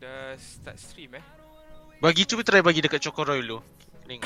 dah 0.00 0.32
start 0.40 0.80
stream 0.80 1.20
eh. 1.20 1.24
Bagi 2.00 2.24
cuba 2.24 2.40
try 2.40 2.64
bagi 2.64 2.80
dekat 2.80 3.04
Chokoroy 3.04 3.44
dulu. 3.44 3.60
Link. 4.08 4.24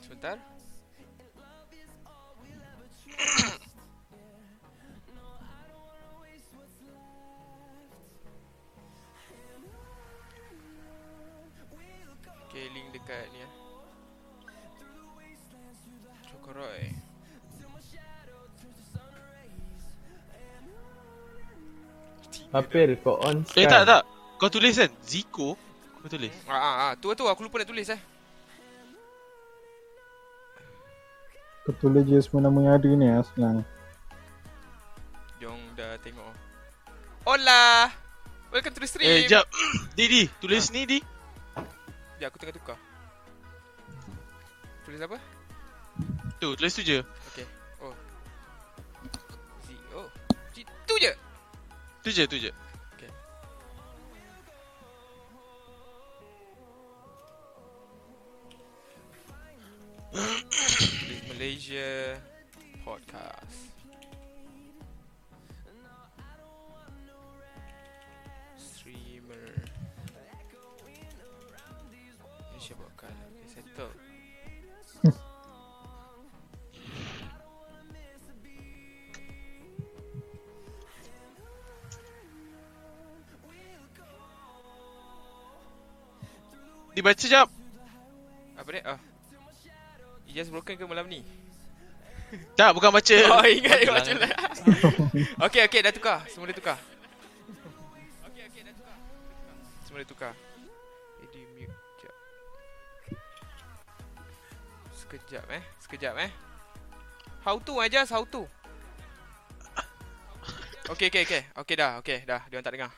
Sebentar. 0.00 0.57
Apil 22.48 22.96
kau 23.04 23.20
on 23.20 23.44
Eh 23.56 23.68
kan? 23.68 23.82
tak 23.82 23.82
tak. 23.84 24.02
Kau 24.40 24.48
tulis 24.48 24.72
kan 24.72 24.88
Zico. 25.04 25.58
Kau 26.00 26.08
tulis. 26.08 26.32
Ah, 26.48 26.56
ah, 26.56 26.74
ah. 26.88 26.92
Tu 26.96 27.12
tu 27.12 27.28
aku 27.28 27.44
lupa 27.44 27.60
nak 27.60 27.68
tulis 27.68 27.88
eh. 27.92 28.00
Kau 31.68 31.76
tulis 31.76 32.08
je 32.08 32.16
semua 32.24 32.48
nama 32.48 32.58
yang 32.64 32.74
ada 32.80 32.88
ni 32.88 33.06
lah 33.12 33.24
senang. 33.34 33.60
Jom 35.36 35.60
dah 35.76 36.00
tengok. 36.00 36.32
Hola. 37.28 37.92
Welcome 38.48 38.72
to 38.72 38.80
the 38.80 38.88
stream. 38.88 39.04
Eh 39.04 39.28
jap. 39.28 39.44
Di 39.98 40.08
di 40.08 40.22
tulis 40.40 40.72
ni 40.72 40.88
di. 40.88 40.98
Ya, 42.16 42.32
aku 42.32 42.40
tengah 42.40 42.56
tukar. 42.56 42.78
Tulis 44.88 45.04
apa? 45.04 45.20
Tu 46.40 46.48
tulis 46.56 46.72
tu 46.72 46.80
je. 46.80 47.04
Tu 52.08 52.38
je. 52.40 52.50
Okay. 52.94 53.10
Malaysia 61.28 62.16
podcast. 62.82 63.67
Dibaca 86.98 87.26
jap. 87.30 87.46
Apa 88.58 88.68
dia? 88.74 88.82
Ah. 88.82 88.98
Ijaz 90.26 90.50
broken 90.50 90.74
ke 90.74 90.82
malam 90.82 91.06
ni? 91.06 91.22
Tak 92.58 92.74
bukan 92.74 92.90
baca. 92.90 93.16
Oh, 93.38 93.46
ingat 93.46 93.86
Baca 93.86 94.02
baca 94.02 94.12
lah. 94.18 94.32
Okey, 95.46 95.62
okey, 95.70 95.78
dah 95.86 95.94
tukar. 95.94 96.26
Semua 96.26 96.50
dah 96.50 96.58
tukar. 96.58 96.74
Okey, 98.26 98.42
okey, 98.50 98.60
dah 98.66 98.74
tukar. 98.74 98.98
Semua 99.86 99.98
dah 100.02 100.08
tukar. 100.10 100.34
Edit 101.22 101.46
mute. 101.54 101.70
Sekejap. 101.70 103.14
Sekejap 104.98 105.44
eh. 105.54 105.62
Sekejap 105.78 106.14
eh. 106.18 106.30
How 107.46 107.62
to 107.62 107.78
aja, 107.78 108.02
how 108.10 108.26
to. 108.26 108.42
Okey, 110.90 111.14
okey, 111.14 111.22
okey. 111.30 111.42
Okey 111.62 111.74
dah, 111.78 112.02
okey 112.02 112.26
dah. 112.26 112.42
Dia 112.50 112.58
orang 112.58 112.66
tak 112.66 112.74
dengar. 112.74 112.90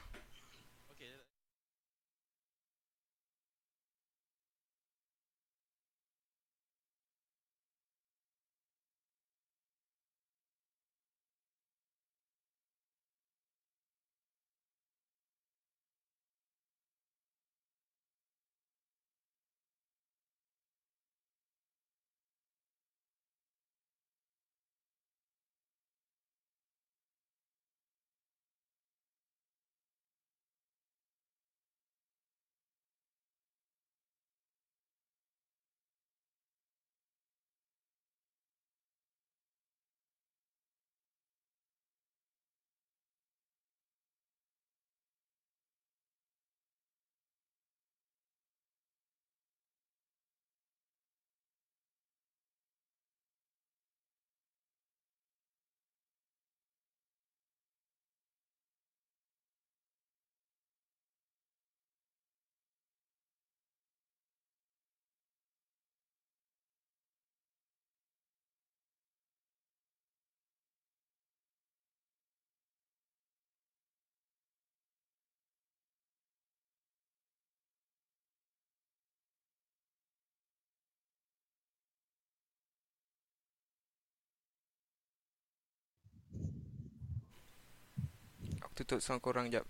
Tutup 88.80 89.04
sound 89.04 89.20
korang 89.20 89.52
jap. 89.52 89.68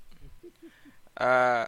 Uh, 1.18 1.66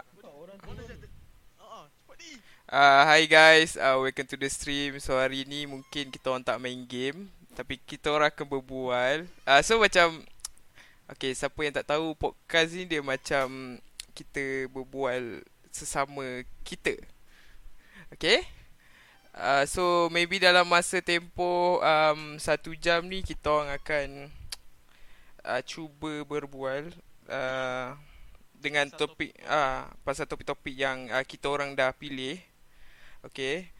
Uh, 2.72 3.04
hi 3.04 3.28
guys, 3.28 3.76
uh, 3.76 4.00
welcome 4.00 4.25
to 4.25 4.32
the 4.32 4.48
stream. 4.48 4.97
So 4.97 5.20
hari 5.20 5.44
ni 5.44 5.69
mungkin 5.69 6.08
kita 6.08 6.32
orang 6.32 6.41
tak 6.41 6.56
main 6.56 6.88
game 6.88 7.28
Tapi 7.53 7.76
kita 7.76 8.08
orang 8.08 8.32
akan 8.32 8.48
berbual. 8.48 9.28
Uh, 9.44 9.60
So 9.60 9.76
macam 9.76 10.25
Okay, 11.04 11.36
siapa 11.36 11.58
yang 11.60 11.76
tak 11.76 11.92
tahu 11.92 12.16
podcast 12.16 12.72
ni 12.72 12.88
dia 12.88 13.04
macam 13.04 13.76
Kita 14.16 14.72
berbual 14.72 15.44
sesama 15.69 16.24
kita. 16.64 16.97
Okay? 18.16 18.48
Uh, 19.36 19.69
So 19.69 20.09
maybe 20.09 20.41
dalam 20.41 20.64
masa 20.64 21.04
tempoh 21.04 21.76
um, 21.84 22.41
Satu 22.41 22.72
jam 22.72 23.04
ni 23.04 23.20
kita 23.20 23.53
orang 23.53 23.76
akan 23.76 24.09
uh, 25.44 25.60
Cuba 25.60 26.24
berbual 26.24 26.88
uh, 27.27 27.94
Dengan 28.55 28.87
topik 28.88 29.34
ah 29.44 29.55
uh, 29.55 29.81
Pasal 30.03 30.27
topik-topik 30.27 30.72
yang 30.72 31.10
uh, 31.10 31.22
kita 31.22 31.47
orang 31.47 31.75
dah 31.75 31.93
pilih 31.93 32.38
Okay? 33.22 33.71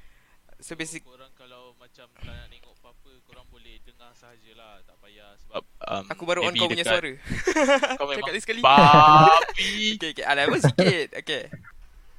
So 0.63 0.79
basic 0.79 1.03
Korang 1.03 1.35
kalau 1.35 1.75
macam 1.75 2.07
tak 2.15 2.23
nak 2.23 2.47
tengok 2.47 2.75
apa-apa 2.79 3.11
Korang 3.27 3.47
boleh 3.51 3.83
dengar 3.83 4.15
sahajalah 4.15 4.79
Tak 4.87 4.95
payah 5.03 5.35
sebab 5.43 5.63
um, 5.83 6.05
Aku 6.07 6.23
baru 6.23 6.47
on 6.47 6.55
kau 6.55 6.71
punya 6.71 6.87
dekat- 6.87 6.95
suara. 6.95 7.13
Kau 7.99 8.07
memang 8.07 8.31
Cakap 8.31 8.39
sekali. 8.39 8.61
babi. 8.63 9.71
Okay 9.99 10.11
okay. 10.15 10.25
Alah 10.25 10.47
pun 10.47 10.63
sikit. 10.63 11.09
Okay. 11.19 11.51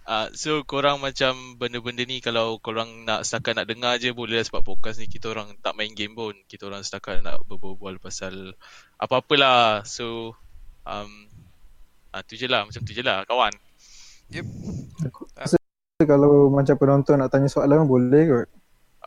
Uh, 0.03 0.27
So 0.35 0.67
korang 0.67 0.99
macam 0.99 1.55
benda-benda 1.55 2.03
ni 2.03 2.19
Kalau 2.19 2.59
korang 2.59 3.07
nak 3.07 3.23
setakat 3.23 3.55
nak 3.55 3.71
dengar 3.71 3.95
je 3.95 4.11
Boleh 4.11 4.43
lah 4.43 4.43
sebab 4.43 4.67
podcast 4.67 4.99
ni 4.99 5.07
Kita 5.07 5.31
orang 5.31 5.55
tak 5.63 5.79
main 5.79 5.95
game 5.95 6.11
pun. 6.11 6.35
Kita 6.43 6.67
orang 6.67 6.83
setakat 6.83 7.23
nak 7.23 7.39
berbual 7.47 7.95
pasal 8.03 8.59
Apa-apalah 8.99 9.87
So 9.87 10.35
um, 10.87 11.11
uh, 12.13 12.21
Tu 12.25 12.39
je 12.39 12.47
lah 12.47 12.63
Macam 12.67 12.81
tu 12.83 12.91
je 12.95 13.03
lah 13.03 13.23
kawan. 13.27 13.53
Yep. 14.31 14.45
Aku 15.11 15.27
rasa 15.35 15.57
kalau 16.03 16.51
macam 16.51 16.75
penonton 16.75 17.15
nak 17.21 17.31
tanya 17.31 17.47
soalan 17.47 17.87
boleh 17.87 18.23
kot. 18.27 18.47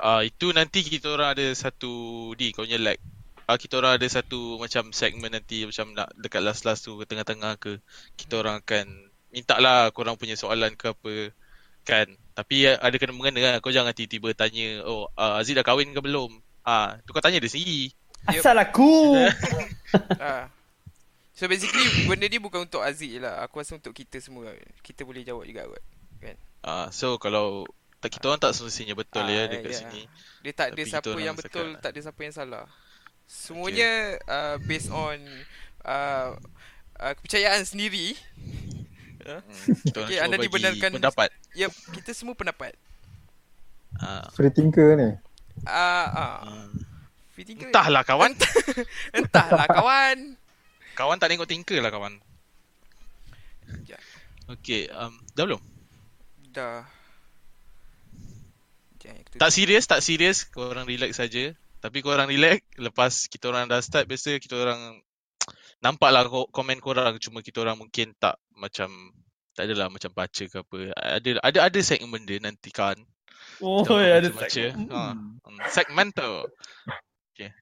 uh, 0.00 0.22
Itu 0.24 0.52
nanti 0.56 0.80
kita 0.86 1.12
orang 1.12 1.36
ada 1.36 1.46
satu 1.52 2.32
Di 2.36 2.52
kau 2.56 2.64
punya 2.64 2.80
like 2.80 3.02
uh, 3.48 3.56
Kita 3.60 3.80
orang 3.80 4.00
ada 4.00 4.06
satu 4.08 4.56
macam 4.56 4.92
segmen 4.96 5.32
nanti 5.32 5.64
Macam 5.68 5.92
nak 5.92 6.12
dekat 6.16 6.40
last-last 6.40 6.86
tu 6.88 6.96
ke 6.96 7.04
tengah-tengah 7.04 7.60
ke 7.60 7.80
Kita 8.16 8.40
orang 8.40 8.64
akan 8.64 8.86
Minta 9.34 9.60
lah 9.60 9.92
korang 9.92 10.16
punya 10.16 10.38
soalan 10.38 10.72
ke 10.78 10.92
apa 10.92 11.32
Kan. 11.86 12.08
Tapi 12.32 12.66
uh, 12.66 12.80
ada 12.80 12.96
kena 12.96 13.12
mengena 13.12 13.38
kan 13.38 13.52
Kau 13.60 13.74
jangan 13.74 13.92
tiba-tiba 13.92 14.32
tanya 14.32 14.82
Oh 14.88 15.12
uh, 15.14 15.38
Aziz 15.40 15.52
dah 15.52 15.62
kahwin 15.66 15.92
ke 15.92 16.00
belum? 16.00 16.32
Ah, 16.66 16.98
tu 17.06 17.14
kau 17.14 17.22
tanya 17.22 17.38
dia 17.38 17.46
sendiri. 17.46 17.94
Asal 18.26 18.58
aku. 18.58 19.14
Ah. 20.18 20.50
So 21.36 21.44
basically 21.52 22.08
benda 22.08 22.24
ni 22.32 22.40
bukan 22.40 22.64
untuk 22.64 22.80
Aziz 22.80 23.20
lah. 23.20 23.44
Aku 23.44 23.60
rasa 23.60 23.76
untuk 23.76 23.92
kita 23.92 24.16
semua. 24.24 24.56
Kita 24.80 25.04
boleh 25.04 25.20
jawab 25.20 25.44
juga 25.44 25.68
kot. 25.68 25.84
Ah, 26.64 26.88
so 26.90 27.20
kalau 27.20 27.68
tak 28.00 28.16
kita 28.16 28.32
orang 28.32 28.40
tak 28.40 28.56
semestinya 28.56 28.96
betul 28.96 29.22
Ah, 29.22 29.30
ya 29.30 29.42
dekat 29.46 29.70
ya. 29.70 29.78
sini. 29.84 30.02
Dia 30.40 30.52
tak 30.56 30.66
ada 30.72 30.80
Tapi 30.80 30.90
siapa 30.90 31.06
orang 31.12 31.26
yang 31.28 31.36
betul, 31.36 31.68
tak 31.78 31.90
ada 31.92 32.00
siapa 32.00 32.20
yang 32.24 32.34
salah. 32.34 32.64
Semuanya 33.28 34.16
uh, 34.24 34.56
based 34.64 34.88
on 34.88 35.20
uh, 35.84 36.34
uh, 36.98 37.12
kepercayaan 37.20 37.62
sendiri. 37.68 38.16
Hmm, 39.26 39.42
kita 39.84 40.06
cuba 40.06 40.22
anda 40.24 40.36
dibenarkan- 40.40 40.96
pendapat. 40.96 41.28
Yep, 41.52 41.72
kita 42.00 42.10
semua 42.16 42.32
pendapat. 42.32 42.72
Ah, 44.00 44.24
Free 44.32 44.50
thinker 44.50 44.96
ni. 44.96 45.10
Ah, 45.68 45.70
uh, 45.70 46.06
uh, 46.08 46.36
ah. 46.48 46.66
Fitting 47.36 47.60
ke? 47.60 47.68
Entahlah 47.68 48.00
kawan. 48.00 48.32
Entahlah 49.20 49.68
kawan. 49.68 50.40
Kawan 50.96 51.20
tak 51.20 51.28
tengok 51.28 51.44
tinker 51.46 51.78
lah 51.84 51.92
kawan. 51.92 52.16
Ya. 53.84 53.98
Okay, 54.48 54.88
um, 54.90 55.12
dah 55.36 55.44
belum? 55.44 55.62
Dah. 56.54 56.88
Jangan 59.02 59.20
aku 59.20 59.36
Tak 59.36 59.50
serius, 59.52 59.84
tak 59.84 60.00
serius. 60.00 60.48
Korang 60.48 60.88
relax 60.88 61.20
saja. 61.20 61.52
Tapi 61.84 62.00
korang 62.00 62.26
relax. 62.26 62.64
Lepas 62.80 63.28
kita 63.28 63.52
orang 63.52 63.68
dah 63.68 63.78
start, 63.84 64.08
biasa 64.08 64.40
kita 64.40 64.56
orang 64.56 65.02
nampaklah 65.84 66.24
ko- 66.26 66.48
komen 66.48 66.80
korang. 66.80 67.20
Cuma 67.20 67.44
kita 67.44 67.60
orang 67.60 67.76
mungkin 67.76 68.16
tak 68.16 68.40
macam 68.56 68.88
tak 69.52 69.68
adalah 69.68 69.88
macam 69.92 70.12
baca 70.12 70.44
ke 70.48 70.56
apa. 70.56 70.78
Ada 71.20 71.28
ada 71.44 71.58
ada 71.68 71.80
segmen 71.80 72.24
dia 72.24 72.40
nanti 72.40 72.72
kan. 72.72 72.96
Oh, 73.60 73.84
ya, 74.00 74.20
ada 74.20 74.28
segmen. 74.32 74.88
Ha. 74.92 75.12
Hmm, 75.12 75.58
Segmen 75.68 76.08
tu. 76.12 76.24
Okay. 77.36 77.52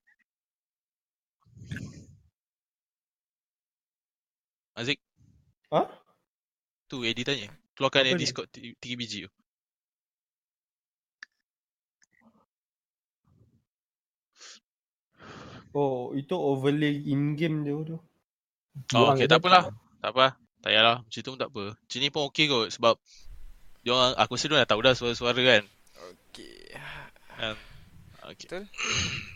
Azik. 4.74 4.98
Ha? 5.70 5.86
Tu 6.90 6.96
editannya. 7.06 7.46
Keluarkan 7.78 8.02
Apa 8.02 8.08
yang? 8.14 8.18
Discord 8.18 8.48
3 8.50 8.74
biji 8.98 9.26
tu. 9.26 9.30
Oh, 15.74 16.14
itu 16.14 16.34
overlay 16.38 17.02
in-game 17.02 17.66
dia 17.66 17.74
tu. 17.82 17.98
Oh, 18.94 19.10
Buang 19.10 19.18
okay, 19.18 19.26
tak 19.26 19.42
apalah. 19.42 19.74
Tak 19.98 20.10
apa. 20.14 20.38
Tak 20.62 20.70
payahlah. 20.70 20.96
Macam 21.02 21.20
tu 21.22 21.30
pun 21.34 21.38
tak 21.38 21.50
apa. 21.50 21.64
Macam 21.74 21.98
ni 21.98 22.08
pun 22.14 22.22
okey 22.30 22.46
kot 22.46 22.66
sebab 22.70 22.94
dia 23.82 23.90
orang 23.90 24.14
aku 24.14 24.38
rasa 24.38 24.46
dia 24.46 24.62
dah 24.62 24.68
tahu 24.70 24.80
dah 24.86 24.94
suara-suara 24.94 25.42
kan. 25.42 25.62
Okay. 26.30 26.78
Um, 27.42 27.58
okay. 28.30 28.46
Betul. 28.46 28.64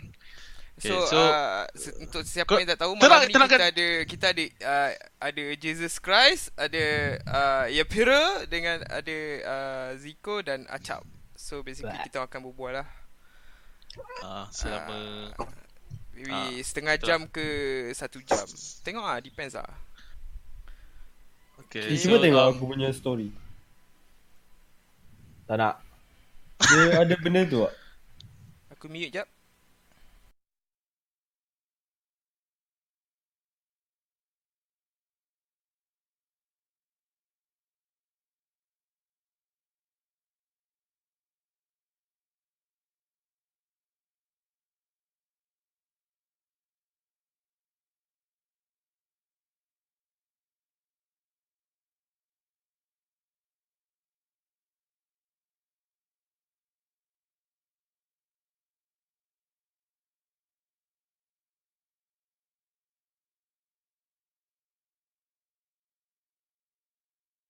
Okay, 0.79 0.89
So, 0.89 1.03
so- 1.05 1.19
uh, 1.19 1.67
se- 1.73 1.97
untuk 1.99 2.23
siapa 2.23 2.55
yang 2.55 2.69
tak 2.69 2.79
tahu 2.79 2.95
terang- 2.95 3.11
malam 3.19 3.27
ni 3.27 3.35
terangkan. 3.35 3.59
kita 3.59 3.67
ada 3.69 3.87
kita 4.05 4.27
ada 4.31 4.45
uh, 4.63 4.91
ada 5.21 5.45
Jesus 5.57 5.99
Christ, 5.99 6.55
ada 6.55 6.85
uh, 7.27 7.67
Yapira 7.69 8.23
dengan 8.47 8.79
ada 8.85 9.19
uh, 9.43 9.91
Zico 9.97 10.39
dan 10.39 10.65
Acap. 10.67 11.03
So 11.35 11.61
basically 11.61 11.99
kita 12.01 12.23
akan 12.23 12.47
berbual 12.47 12.79
lah. 12.79 12.87
Ah, 14.21 14.47
selama 14.49 15.35
Maybe 16.13 16.31
Ah, 16.31 16.51
setengah 16.61 16.95
betul. 16.95 17.07
jam 17.09 17.21
ke 17.27 17.47
satu 17.93 18.19
jam. 18.21 18.43
Tengok 18.83 19.03
ah, 19.03 19.19
depends 19.19 19.55
ah. 19.55 19.67
okay. 21.59 21.91
Cuba 21.97 22.19
tengok 22.19 22.39
um, 22.41 22.51
aku 22.53 22.65
punya 22.69 22.91
story. 22.91 23.31
Tak 25.47 25.57
nak. 25.57 25.75
Dia 26.61 27.01
ada 27.01 27.15
benda 27.17 27.43
tu 27.45 27.59
tak? 27.61 27.75
Aku 28.75 28.87
mute 28.87 29.11
jap. 29.11 29.27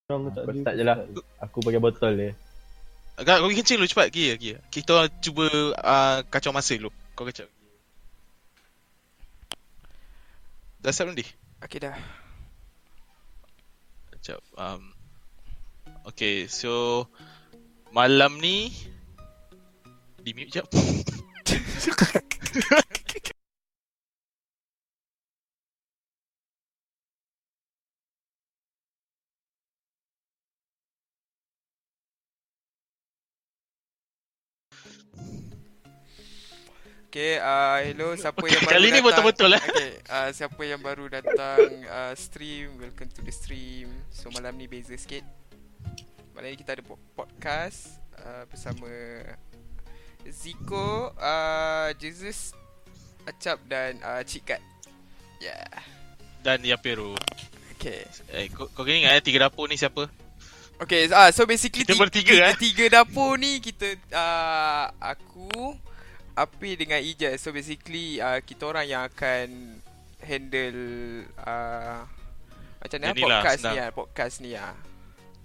Orang 0.09 0.33
tak 0.33 0.49
Kau 0.49 0.57
ada. 0.57 0.61
start 0.65 0.77
je 0.81 0.85
lah. 0.89 0.97
Aku 1.45 1.61
pakai 1.61 1.85
botol 1.85 2.17
dia. 2.17 2.33
Agak 3.21 3.45
kau 3.45 3.53
kencing 3.53 3.77
dulu 3.77 3.93
cepat. 3.93 4.09
Gila, 4.09 4.41
gila. 4.41 4.59
Kita 4.73 4.91
orang 4.97 5.13
cuba 5.21 5.45
uh, 5.77 6.25
kacau 6.33 6.49
masa 6.49 6.81
dulu. 6.81 6.89
Kau 7.13 7.29
kacau. 7.29 7.45
Dah 10.81 10.97
belum, 10.97 11.13
Di? 11.13 11.29
Okay 11.61 11.85
dah. 11.85 11.93
Sekejap. 14.09 14.41
Um, 14.57 14.97
okay, 16.09 16.49
so 16.49 17.05
malam 17.93 18.41
ni 18.41 18.73
di 20.25 20.33
mute 20.33 20.57
jap. 20.57 20.73
Okay, 37.19 37.43
uh, 37.43 37.83
hello 37.83 38.15
siapa 38.15 38.47
yang 38.47 38.63
baru 38.63 38.75
Kali 38.79 38.87
ni 38.87 38.91
datang. 38.95 39.07
betul-betul, 39.11 39.51
eh. 39.51 39.63
Okay, 39.67 39.91
uh, 40.07 40.31
siapa 40.31 40.63
yang 40.63 40.79
baru 40.79 41.11
datang 41.11 41.67
uh, 41.91 42.15
stream, 42.15 42.79
welcome 42.79 43.11
to 43.11 43.27
the 43.27 43.35
stream. 43.35 43.91
So 44.07 44.31
malam 44.31 44.55
ni 44.55 44.71
beza 44.71 44.95
sikit. 44.95 45.27
Malam 46.31 46.55
ni 46.55 46.63
kita 46.63 46.79
ada 46.79 46.83
po- 46.87 47.03
podcast 47.19 47.99
uh, 48.23 48.47
bersama 48.47 48.87
Zico, 50.31 51.11
uh, 51.19 51.91
Jesus, 51.99 52.55
Acap 53.27 53.67
dan 53.67 53.99
uh, 53.99 54.23
Cik 54.23 54.55
Kat. 54.55 54.63
Yeah. 55.43 55.75
Dan 56.47 56.63
Yapero. 56.63 57.19
Okay. 57.75 58.07
Eh, 58.31 58.47
kau, 58.47 58.71
kau 58.71 58.87
kena 58.87 59.11
ingat 59.11 59.19
eh, 59.19 59.23
tiga 59.27 59.51
dapur 59.51 59.67
ni 59.67 59.75
siapa? 59.75 60.07
Okay, 60.79 61.11
ah 61.11 61.35
so 61.35 61.43
basically 61.51 61.83
Kita 61.83 61.99
ti- 61.99 61.99
bertiga, 61.99 62.31
tiga, 62.31 62.47
eh? 62.47 62.55
tiga 62.55 63.03
dapur 63.03 63.35
ni 63.35 63.59
kita 63.59 63.99
uh, 64.15 64.87
aku 65.03 65.75
Api 66.39 66.79
dengan 66.79 67.03
Ijaz. 67.03 67.43
So 67.43 67.51
basically 67.51 68.23
uh, 68.23 68.39
kita 68.39 68.63
orang 68.71 68.87
yang 68.87 69.03
akan 69.07 69.79
handle 70.23 70.81
uh, 71.43 72.07
macam 72.79 72.97
ni 72.99 73.03
lah, 73.03 73.11
Yang 73.11 73.19
ni 73.19 73.23
lah, 73.27 73.41
podcast 73.43 73.59
senang. 73.59 73.75
ni 73.75 73.79
lah, 73.79 73.89
podcast 73.91 74.35
ni 74.43 74.51
ah. 74.55 74.75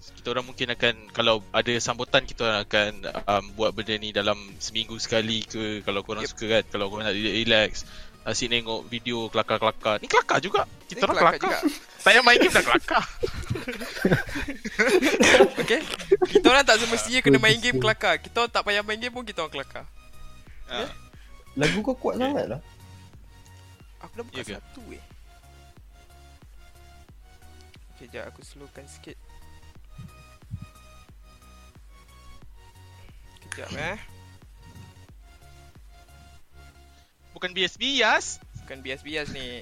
Kita 0.04 0.26
orang 0.36 0.44
mungkin 0.44 0.68
akan 0.68 0.94
kalau 1.16 1.40
ada 1.48 1.72
sambutan 1.80 2.22
kita 2.28 2.44
orang 2.44 2.60
akan 2.68 2.90
um, 3.24 3.44
buat 3.56 3.72
benda 3.72 3.96
ni 3.96 4.12
dalam 4.12 4.36
seminggu 4.60 4.94
sekali 5.00 5.42
ke 5.48 5.80
kalau 5.82 6.04
korang 6.04 6.22
Yep. 6.28 6.30
suka 6.36 6.44
kan. 6.60 6.64
Kalau 6.68 6.86
korang 6.92 7.08
nak 7.08 7.16
relax 7.16 7.88
asyik 8.24 8.56
tengok 8.56 8.80
video 8.88 9.28
kelakar-kelakar. 9.28 10.00
Ni 10.00 10.08
kelakar 10.08 10.40
juga. 10.40 10.64
Ni 10.64 10.96
kita 10.96 11.04
orang 11.04 11.16
kelakar 11.20 11.40
kelakar, 11.44 11.62
saya 12.00 12.20
main 12.24 12.38
game 12.40 12.54
dah 12.54 12.64
kelakar. 12.64 13.04
Okay. 15.64 15.80
Kita 16.28 16.46
orang 16.52 16.64
tak 16.66 16.76
semestinya 16.76 17.20
kena 17.24 17.38
main 17.40 17.56
game 17.56 17.80
kelakar. 17.80 18.20
Kita 18.20 18.44
orang 18.44 18.52
tak 18.52 18.64
payah 18.68 18.84
main 18.84 19.00
game 19.00 19.14
pun 19.14 19.24
kita 19.24 19.40
orang 19.40 19.54
kelakar 19.56 19.84
ha. 20.68 20.88
Lagu 21.54 21.78
kau 21.80 21.94
kuat 21.94 22.16
Okay. 22.16 22.26
sangat 22.26 22.46
lah. 22.50 22.60
Aku 24.02 24.12
dah 24.18 24.24
buka 24.26 24.36
Ya 24.36 24.44
ke? 24.44 24.52
satu 24.58 24.82
eh 24.92 25.04
Okay 27.94 28.06
jap 28.10 28.28
aku 28.28 28.40
slowkan 28.42 28.84
sikit 28.84 29.16
Kejap 33.48 33.70
eh 33.94 33.98
bukan 37.32 37.50
BSB 37.50 37.98
Yas 37.98 38.38
Bukan 38.64 38.80
bias-bias 38.80 39.28
ni 39.32 39.60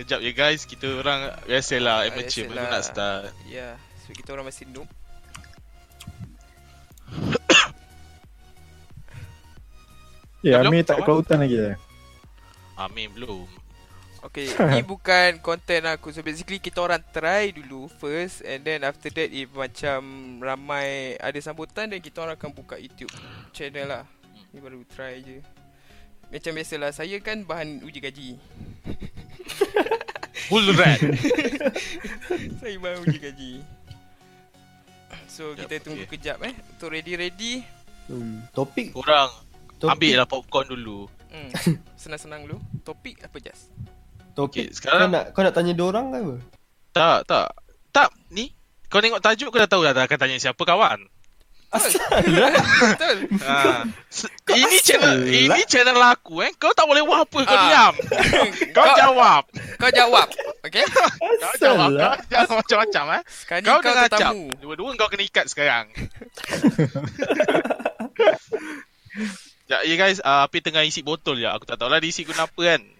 kejap 0.00 0.24
ya 0.24 0.32
guys 0.32 0.64
kita 0.64 0.88
orang 0.88 1.30
biasalah 1.44 2.02
Ah, 2.02 2.08
amateur 2.08 2.48
baru 2.48 2.64
nak 2.64 2.82
start 2.82 3.28
Ya 3.44 3.52
yeah. 3.52 3.72
So 4.02 4.16
kita 4.16 4.32
orang 4.32 4.48
masih 4.48 4.64
noob 4.72 4.88
Ya? 10.42 10.60
Amir 10.62 10.82
tak 10.82 11.06
keluar 11.06 11.22
hutan 11.22 11.38
lagi 11.42 11.58
eh. 11.58 11.76
Amin 12.74 13.14
belum 13.14 13.46
Okay 14.22 14.50
Ni 14.74 14.82
bukan 14.82 15.38
content 15.38 15.86
aku 15.86 16.10
So 16.10 16.22
basically 16.22 16.58
kita 16.58 16.82
orang 16.82 17.02
try 17.14 17.54
dulu 17.54 17.86
First 17.86 18.42
And 18.42 18.66
then 18.66 18.82
after 18.82 19.12
that 19.12 19.30
If 19.30 19.54
macam 19.54 20.00
Ramai 20.40 21.14
Ada 21.20 21.52
sambutan 21.52 21.92
Dan 21.92 22.00
kita 22.02 22.24
orang 22.24 22.34
akan 22.38 22.50
buka 22.54 22.80
YouTube 22.80 23.12
Channel 23.54 23.86
lah 23.86 24.04
Ni 24.50 24.58
baru 24.58 24.82
try 24.88 25.20
je 25.20 25.38
Macam 26.32 26.58
biasalah 26.58 26.90
Saya 26.90 27.20
kan 27.20 27.44
bahan 27.44 27.84
uji 27.84 27.98
gaji 28.02 28.28
Bull 30.52 30.68
rat. 30.76 31.00
Saya 32.60 32.76
baru 32.76 33.08
je 33.08 33.18
gaji. 33.20 33.52
So 35.30 35.56
kita 35.56 35.80
tunggu 35.80 36.04
okay. 36.04 36.18
kejap 36.18 36.44
eh. 36.44 36.52
Untuk 36.76 36.92
ready-ready. 36.92 37.64
Hmm. 38.10 38.44
Topik, 38.52 38.92
Korang 38.92 39.51
topik, 39.82 39.90
ambil 39.92 40.14
lah 40.14 40.26
popcorn 40.26 40.66
dulu. 40.68 41.00
Hmm. 41.28 41.50
Senang-senang 42.00 42.46
dulu. 42.46 42.62
Topik 42.80 43.18
apa 43.20 43.36
Jas? 43.36 43.66
topik. 44.32 44.64
Okay, 44.64 44.66
sekarang- 44.70 45.00
Kau 45.02 45.12
nak, 45.12 45.24
kau 45.32 45.42
nak 45.42 45.52
tanya 45.52 45.72
dia 45.72 45.84
orang 45.84 46.06
ke 46.08 46.16
apa? 46.16 46.34
Tak, 46.92 47.18
tak. 47.26 47.48
Tak, 47.90 48.08
ni. 48.28 48.48
Kau 48.86 49.00
tengok 49.00 49.18
tajuk 49.18 49.48
kau 49.48 49.58
dah 49.58 49.66
tahu 49.66 49.82
dah 49.82 49.98
akan 49.98 50.18
tanya 50.18 50.36
siapa 50.38 50.62
kawan. 50.62 51.04
Betul. 51.72 53.16
Ha. 53.42 53.80
Ini 54.46 54.76
channel 54.78 55.24
lah. 55.24 55.24
ini 55.24 55.60
channel 55.64 55.96
aku 55.96 56.44
eh. 56.44 56.52
Kau 56.54 56.68
tak 56.70 56.84
boleh 56.84 57.00
buat 57.00 57.24
apa, 57.24 57.38
kau 57.38 57.48
Ah. 57.50 57.64
diam. 57.64 57.94
Kau 58.76 58.84
Kau- 58.84 58.92
jawab. 58.94 59.42
Kau 59.78 59.88
jawab. 59.90 60.28
Okay? 60.62 60.84
Kau 60.84 61.56
jawab. 61.58 61.88
lah. 61.90 62.20
Kau 62.20 62.44
jawab 62.44 62.60
macam-macam 62.60 63.04
eh. 63.10 63.22
Sekarang 63.26 63.60
ni 63.60 63.66
Kau 63.66 63.74
kau 63.74 63.88
dengan 63.88 64.04
cap. 64.04 64.12
tetamu. 64.12 64.46
Dua-dua 64.60 64.88
kau 64.94 65.08
kena 65.08 65.24
ikat 65.24 65.46
sekarang. 65.48 65.84
Ya, 69.72 69.80
ya 69.88 69.96
guys, 69.96 70.20
uh, 70.20 70.44
api 70.44 70.60
tengah 70.60 70.84
isi 70.84 71.00
botol 71.00 71.40
je. 71.40 71.48
Aku 71.48 71.64
tak 71.64 71.80
tahulah 71.80 71.96
dia 71.96 72.12
isi 72.12 72.28
guna 72.28 72.44
apa 72.44 72.60
kan. 72.60 72.80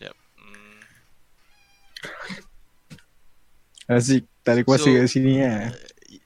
Yep. 0.00 0.14
Hmm. 0.38 0.80
Aziz 3.90 4.24
tak 4.40 4.52
ada 4.56 4.62
kuasa 4.64 4.88
So- 4.88 4.94
kat 4.96 5.08
sini 5.10 5.44
eh. 5.44 5.68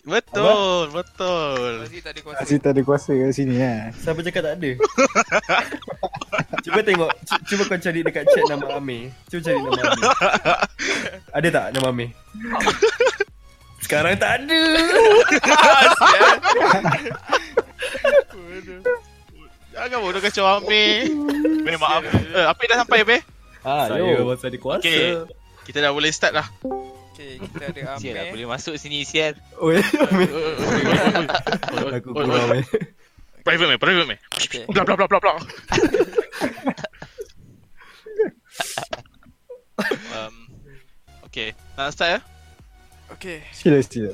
Betul, 0.02 0.90
betul. 0.90 1.86
Pasti 1.86 2.02
tak 2.02 2.10
ada 2.14 2.20
kuasa. 2.22 2.38
Aziz 2.42 2.58
tak 2.58 2.72
ada 2.74 2.82
kuasa 2.82 3.10
kat 3.14 3.30
sini 3.34 3.56
eh. 3.58 3.80
Siapa 3.98 4.20
cakap 4.22 4.42
tak 4.46 4.54
ada? 4.58 4.70
cuba 6.66 6.80
tengok, 6.82 7.10
cu- 7.22 7.42
cuba 7.46 7.62
kau 7.66 7.78
cari 7.78 8.00
dekat 8.02 8.24
chat 8.26 8.44
nama 8.46 8.78
Amir. 8.78 9.10
Cuba 9.26 9.40
cari 9.42 9.58
nama 9.58 9.78
Amir. 9.90 10.10
ada 11.38 11.48
tak 11.50 11.66
nama 11.74 11.86
Amir? 11.90 12.10
Sekarang 13.92 14.16
tak 14.16 14.40
ada. 14.40 14.56
Jangan 19.68 20.00
bodoh 20.00 20.16
kacau 20.24 20.48
Amir. 20.48 21.12
Amir 21.60 21.76
maaf. 21.76 22.00
Eh, 22.08 22.40
Apik 22.48 22.72
dah 22.72 22.80
sampai 22.80 23.04
Amir? 23.04 23.20
Ah, 23.60 23.92
Saya 23.92 24.16
yo. 24.16 24.24
masa 24.24 24.48
ada 24.48 24.56
kuasa. 24.56 24.80
Okay. 24.80 25.20
Kita 25.68 25.84
dah 25.84 25.92
boleh 25.92 26.08
start 26.08 26.32
lah. 26.32 26.48
Okay, 27.12 27.36
kita 27.36 27.68
ada 27.68 28.00
Sial 28.00 28.16
lah, 28.16 28.32
Amir. 28.32 28.32
boleh 28.32 28.48
masuk 28.48 28.80
sini 28.80 29.04
sial. 29.04 29.36
Oi, 29.60 29.76
Amir. 29.84 30.32
Oi, 31.84 31.92
Aku 32.00 32.16
kurang 32.16 32.48
Amir. 32.48 32.64
Private 33.44 33.68
Amir, 33.68 33.76
private 33.76 34.08
Amir. 34.08 34.16
Okay. 34.40 34.64
Bla 34.72 34.88
bla 34.88 34.96
bla 34.96 35.04
bla 35.04 35.20
bla. 35.20 35.36
um, 40.16 40.48
okay, 41.28 41.52
nak 41.76 41.92
start 41.92 42.16
ya? 42.16 42.31
Okay. 43.16 43.44
Sila 43.52 43.78
sila. 43.84 44.12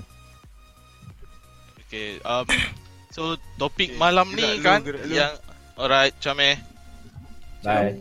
Okay, 1.88 2.20
um, 2.20 2.44
so 3.14 3.40
topik 3.56 3.96
Okay, 3.96 4.00
malam 4.00 4.28
gerak 4.28 4.38
ni 4.38 4.48
lu, 4.60 4.64
kan 4.64 4.80
gerak 4.84 5.04
lu. 5.08 5.14
yang 5.16 5.32
alright, 5.80 6.14
Comel. 6.20 6.60
Bye. 7.64 7.96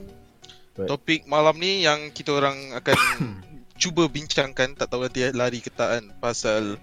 Topik 0.77 1.25
malam 1.25 1.57
ni 1.57 1.81
yang 1.87 2.13
kita 2.13 2.35
orang 2.37 2.75
akan 2.75 2.97
cuba 3.81 4.05
bincangkan, 4.11 4.77
tak 4.77 4.91
tahu 4.91 5.07
nanti 5.07 5.25
lari 5.33 5.63
ke 5.63 5.71
tak 5.71 5.89
kan, 5.97 6.03
pasal 6.19 6.77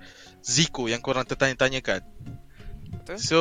Zico 0.45 0.91
yang 0.91 1.01
korang 1.05 1.25
tertanya-tanyakan. 1.29 2.03
Betul. 3.05 3.17
So, 3.21 3.41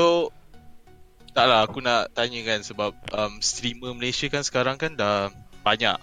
taklah 1.33 1.65
aku 1.65 1.81
nak 1.81 2.13
tanya 2.13 2.39
kan 2.45 2.61
sebab 2.61 2.93
um, 3.11 3.41
streamer 3.41 3.91
Malaysia 3.97 4.29
kan 4.29 4.45
sekarang 4.45 4.77
kan 4.77 4.93
dah 4.93 5.33
banyak. 5.65 5.97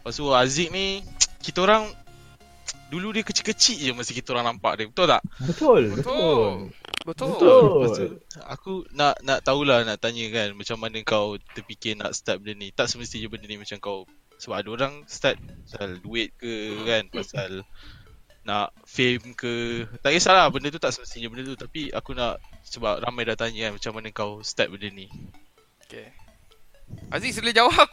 Lepas 0.00 0.14
tu 0.20 0.28
Aziz 0.36 0.68
ni, 0.68 1.00
kita 1.40 1.64
orang 1.64 1.88
dulu 2.92 3.14
dia 3.14 3.24
kecil-kecil 3.24 3.76
je 3.80 3.92
masa 3.96 4.12
kita 4.12 4.34
orang 4.36 4.54
nampak 4.54 4.80
dia. 4.80 4.86
Betul 4.88 5.06
tak? 5.08 5.22
Betul, 5.40 5.82
Betul. 5.94 6.72
betul. 7.04 7.28
Betul. 7.36 7.70
Betul. 7.84 8.08
Aku 8.48 8.72
nak 8.96 9.20
nak 9.20 9.44
tahulah 9.44 9.84
nak 9.84 10.00
tanya 10.00 10.24
kan 10.32 10.56
macam 10.56 10.80
mana 10.80 11.04
kau 11.04 11.36
terfikir 11.52 12.00
nak 12.00 12.16
start 12.16 12.40
benda 12.40 12.56
ni. 12.56 12.68
Tak 12.72 12.88
semestinya 12.88 13.28
benda 13.28 13.44
ni 13.44 13.60
macam 13.60 13.76
kau 13.76 14.08
sebab 14.40 14.56
ada 14.60 14.68
orang 14.72 14.94
start 15.06 15.36
pasal 15.68 16.00
duit 16.02 16.34
ke 16.40 16.80
kan, 16.84 17.06
pasal 17.12 17.62
nak 18.44 18.72
fame 18.84 19.36
ke. 19.36 19.84
Tak 20.00 20.12
kisahlah 20.16 20.48
benda 20.48 20.72
tu 20.72 20.80
tak 20.80 20.96
semestinya 20.96 21.28
benda 21.28 21.44
tu 21.48 21.56
tapi 21.56 21.92
aku 21.92 22.16
nak 22.16 22.40
sebab 22.64 23.00
ramai 23.04 23.28
dah 23.28 23.36
tanya 23.36 23.68
kan 23.68 23.72
macam 23.76 23.92
mana 23.96 24.08
kau 24.12 24.40
start 24.40 24.72
benda 24.72 24.88
ni. 24.88 25.08
Okay. 25.84 26.08
Aziz 27.12 27.36
sila 27.36 27.52
jawab. 27.52 27.88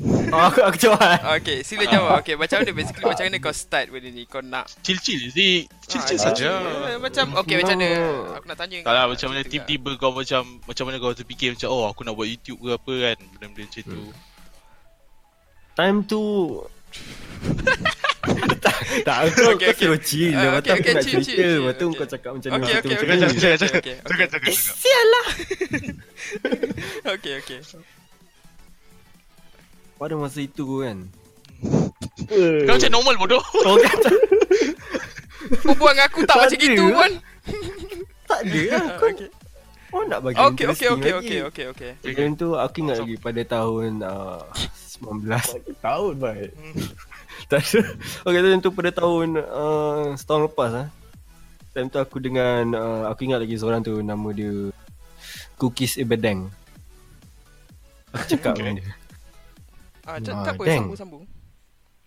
Oh, 0.00 0.40
aku, 0.40 0.62
aku 0.62 0.76
jawab. 0.78 1.20
Okay, 1.36 1.60
sila 1.60 1.84
jawab. 1.84 2.22
Okay, 2.22 2.32
macam 2.32 2.62
mana 2.62 2.72
basically 2.72 3.04
macam 3.04 3.24
mana 3.26 3.36
kau 3.36 3.52
start 3.52 3.86
benda 3.88 4.08
ni? 4.08 4.24
Kau 4.24 4.40
nak 4.40 4.64
Chill-chill 4.80 5.28
je. 5.28 5.68
Chill-chill 5.84 6.16
Ah, 6.16 6.24
saja. 6.24 6.50
eh, 6.86 6.96
Macam 6.96 7.36
okay 7.36 7.60
macam 7.60 7.76
mana? 7.76 7.88
Aku 8.32 8.46
nak 8.46 8.56
tanya. 8.56 8.78
Tak 8.80 8.92
lah 8.92 9.02
kau. 9.02 9.10
macam 9.12 9.26
mana 9.28 9.40
tiba-tiba 9.42 9.90
kau 9.96 10.10
macam 10.10 10.40
macam 10.62 10.84
mana 10.86 10.96
kau 10.96 11.12
terfikir 11.12 11.52
macam 11.52 11.68
oh 11.68 11.84
aku 11.84 12.00
nak 12.02 12.14
buat 12.14 12.24
YouTube 12.26 12.58
ke 12.58 12.68
apa 12.72 12.92
kan 13.04 13.16
benda-benda 13.34 13.68
macam 13.68 13.82
tu. 13.84 14.02
Time 15.70 15.98
tu 16.02 16.22
tak, 18.60 18.74
tak 19.00 19.16
aku 19.22 19.54
Okay, 19.54 19.70
okay, 19.70 19.86
kau 19.86 19.94
okay. 19.94 20.02
chill 20.02 20.32
Ah, 20.32 20.42
Lepas 20.50 20.60
tu 20.60 20.68
okay, 20.68 20.70
aku 20.70 20.80
okay, 20.80 20.92
nak 20.92 21.02
chill, 21.02 21.12
cerita 21.12 21.24
chill, 21.24 21.38
chill, 21.38 21.56
Lepas 21.56 21.74
tu 21.74 21.86
okay. 21.86 21.96
kau 21.96 22.06
cakap 22.06 22.30
macam 22.34 22.48
ni 22.48 22.52
Okay, 22.52 22.60
macam 22.60 22.70
okay, 22.70 22.80
tu, 22.80 22.88
okay, 22.90 23.06
macam 23.06 23.16
Cakap, 23.16 23.30
ni. 23.30 23.40
cakap, 23.40 23.58
cakap, 23.58 23.80
okay, 23.80 23.94
cakap, 24.00 24.28
cakap, 24.30 24.30
cakap, 24.30 24.50
cakap. 24.50 26.00
Okay, 27.10 27.34
okay. 27.38 27.60
Pada 30.00 30.16
masa 30.16 30.40
itu 30.40 30.80
kan 30.80 31.04
Kau 32.64 32.72
macam 32.72 32.90
normal 32.90 33.14
bodoh. 33.18 33.42
Kau 33.64 33.76
kata 33.76 34.10
Kau 35.60 35.74
buat 35.76 35.92
dengan 35.92 36.06
aku 36.06 36.20
tak 36.22 36.28
Tak 36.30 36.36
macam 36.40 36.48
ada 36.50 36.64
gitu 36.64 36.82
lah. 36.82 36.96
pun. 36.96 37.12
Tak 38.24 38.40
ada 38.40 38.60
lah 38.66 38.84
Kau 38.98 39.08
Okay. 39.10 39.28
Kau 39.90 40.06
nak 40.06 40.20
bagi 40.22 40.38
Okay, 40.38 40.64
okay, 40.64 40.88
okay, 40.88 41.10
lagi. 41.10 41.26
okay, 41.42 41.64
okay, 41.66 41.90
okay. 41.98 42.14
Time 42.14 42.32
tu 42.32 42.54
aku 42.54 42.76
ingat 42.80 42.96
lagi 42.96 43.16
pada 43.18 43.42
tahun 43.44 44.00
uh, 44.00 44.40
19 45.02 45.26
Tahun 45.80 46.12
baik. 46.16 46.50
Tak 47.50 47.58
ada 47.58 47.80
Okay 48.22 48.40
time 48.40 48.60
tu 48.60 48.70
pada 48.70 48.90
tahun 48.94 49.28
uh, 49.36 50.14
Setahun 50.14 50.42
lepas 50.46 50.70
lah 50.70 50.86
Time 51.70 51.88
tu 51.88 51.98
aku 51.98 52.16
dengan 52.18 52.62
uh, 52.70 53.02
Aku 53.08 53.24
ingat 53.24 53.40
lagi 53.40 53.56
seorang 53.56 53.80
tu 53.80 53.98
Nama 53.98 54.28
dia 54.30 54.70
Cookies 55.56 55.96
Ibedeng 55.96 56.46
Aku 58.12 58.24
cakap 58.28 58.54
Okay. 58.54 58.62
dengan 58.62 58.74
dia 58.78 58.88
Ah, 60.02 60.16
tak, 60.16 60.32
Ah, 60.32 60.42
tak 60.42 60.52
apa, 60.54 60.62
dang. 60.64 60.78
sambung, 60.82 60.98
sambung. 60.98 61.24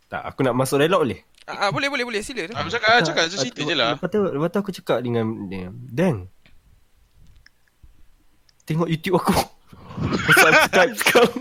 Tak 0.06 0.22
aku 0.24 0.40
nak 0.42 0.54
masuk 0.54 0.78
dialog 0.78 1.02
boleh 1.04 1.20
Ah, 1.44 1.68
ah, 1.68 1.70
boleh, 1.70 1.88
boleh, 1.88 2.06
boleh. 2.06 2.22
Sila 2.22 2.46
tu. 2.46 2.54
Aku 2.54 2.70
cakap, 2.70 3.02
cakap, 3.02 3.26
Tak, 3.26 3.36
cerita 3.36 3.60
je 3.62 3.74
lah. 3.74 3.94
Lepas 3.94 4.08
tu, 4.08 4.20
lepas 4.24 4.48
tu 4.48 4.60
aku 4.60 4.72
cakap 4.72 4.98
dengan 5.00 5.26
dia 5.46 5.68
Dang 5.74 6.32
Tengok 8.64 8.88
YouTube 8.88 9.18
aku 9.18 9.36
Kau 10.24 10.34
subscribe 10.34 10.94
sekarang 10.96 11.36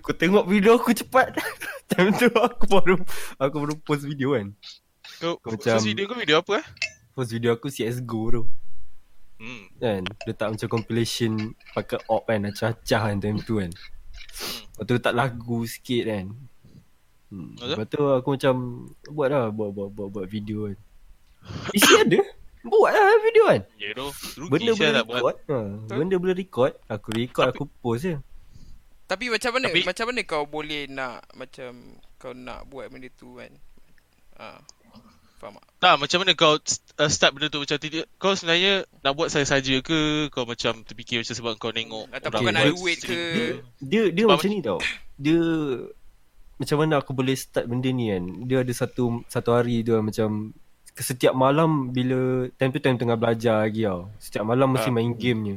Kau 0.00 0.14
tengok 0.14 0.44
video 0.46 0.74
aku 0.74 0.90
cepat 0.90 1.36
Time 1.90 2.14
tu 2.14 2.32
aku 2.32 2.64
baru 2.66 2.96
Aku 3.36 3.56
baru 3.58 3.74
post 3.76 4.02
video 4.02 4.32
kan 4.32 4.56
Kau, 5.18 5.36
Macam- 5.44 5.60
first 5.76 5.84
video 5.84 6.08
kau 6.08 6.16
video 6.16 6.40
apa 6.40 6.52
eh? 6.58 6.66
Post 7.12 7.30
video 7.30 7.52
aku 7.52 7.68
CSGO 7.68 8.22
tu 8.30 8.42
Hmm. 9.40 9.72
kan 9.76 10.04
Letak 10.24 10.52
macam 10.52 10.68
compilation 10.70 11.32
Pakai 11.72 11.96
op 12.06 12.24
kan 12.24 12.44
Acah-acah 12.44 13.00
kan 13.08 13.16
time 13.18 13.40
tu 13.40 13.56
kan 13.56 13.72
Lepas 14.30 14.84
tu 14.84 14.92
letak 14.94 15.14
lagu 15.14 15.58
sikit 15.62 16.02
kan 16.06 16.24
hmm. 17.28 17.50
Lepas 17.54 17.60
tu? 17.60 17.70
Lepas 17.70 17.86
tu 17.88 18.02
aku 18.16 18.28
macam 18.34 18.54
Buat 19.08 19.28
lah 19.28 19.44
Buat, 19.48 19.70
buat, 19.70 19.88
buat, 19.90 20.08
buat 20.10 20.26
video 20.26 20.66
kan 20.66 20.76
Isi 21.70 21.92
ada 21.96 22.20
Buat 22.62 22.90
lah 22.90 23.20
video 23.20 23.44
kan 23.46 23.60
Ya 23.76 23.88
tu. 23.92 24.06
Rugi 24.36 24.50
Benda 24.50 24.72
boleh 24.72 24.90
buat. 24.92 25.06
record 25.06 25.36
ha, 25.46 25.58
Benda 25.90 26.16
boleh 26.16 26.36
record 26.36 26.72
Aku 26.86 27.08
record 27.10 27.44
Tapi- 27.46 27.58
Aku 27.58 27.64
post 27.80 28.02
je 28.02 28.14
Tapi 29.04 29.24
macam 29.26 29.50
mana? 29.52 29.66
Tapi- 29.68 29.86
Macam 29.86 30.04
mana 30.06 30.20
kau 30.22 30.42
boleh 30.44 30.82
nak 30.86 31.26
macam 31.34 31.70
kau 32.14 32.30
nak 32.30 32.68
buat 32.68 32.86
benda 32.86 33.08
tu 33.10 33.34
kan? 33.34 33.48
Ah. 34.36 34.60
Faham 35.40 35.56
tak? 35.56 35.64
Tak, 35.80 35.94
macam 35.96 36.18
mana 36.20 36.32
kau 36.34 36.52
uh, 36.54 37.08
start 37.08 37.32
benda 37.32 37.48
tu 37.48 37.58
macam 37.58 37.74
tidak 37.74 38.04
Kau 38.14 38.32
sebenarnya 38.32 38.72
nak 39.00 39.12
buat 39.14 39.26
saja-saja 39.26 39.80
ke 39.80 39.98
Kau 40.28 40.44
macam 40.44 40.84
terfikir 40.84 41.18
macam 41.18 41.32
sebab 41.32 41.52
kau 41.56 41.72
tengok 41.72 42.04
Ataupun 42.10 42.28
kau 42.30 42.44
orang 42.44 42.54
nak 42.54 42.66
duit 42.70 42.96
ke? 42.96 43.00
stream 43.00 43.54
Dia 43.80 44.02
dia 44.06 44.22
Sebab 44.22 44.36
macam 44.36 44.48
ni 44.48 44.60
tau 44.60 44.78
Dia 45.16 45.40
Macam 46.54 46.76
mana 46.76 46.94
aku 46.94 47.10
boleh 47.10 47.32
start 47.32 47.64
benda 47.64 47.88
ni 47.88 48.08
kan 48.08 48.24
Dia 48.44 48.60
ada 48.60 48.72
satu 48.74 49.24
Satu 49.26 49.50
hari 49.50 49.80
tu 49.80 49.96
kan, 49.96 50.04
macam 50.04 50.52
Setiap 50.92 51.32
malam 51.32 51.88
Bila 51.88 52.44
Time 52.52 52.70
tu 52.70 52.78
time 52.78 53.00
tengah 53.00 53.16
belajar 53.16 53.64
lagi 53.64 53.82
tau 53.82 54.12
Setiap 54.18 54.44
malam 54.44 54.68
mesti 54.70 54.86
Ah. 54.86 54.94
main 54.94 55.10
game 55.10 55.40
je 55.42 55.56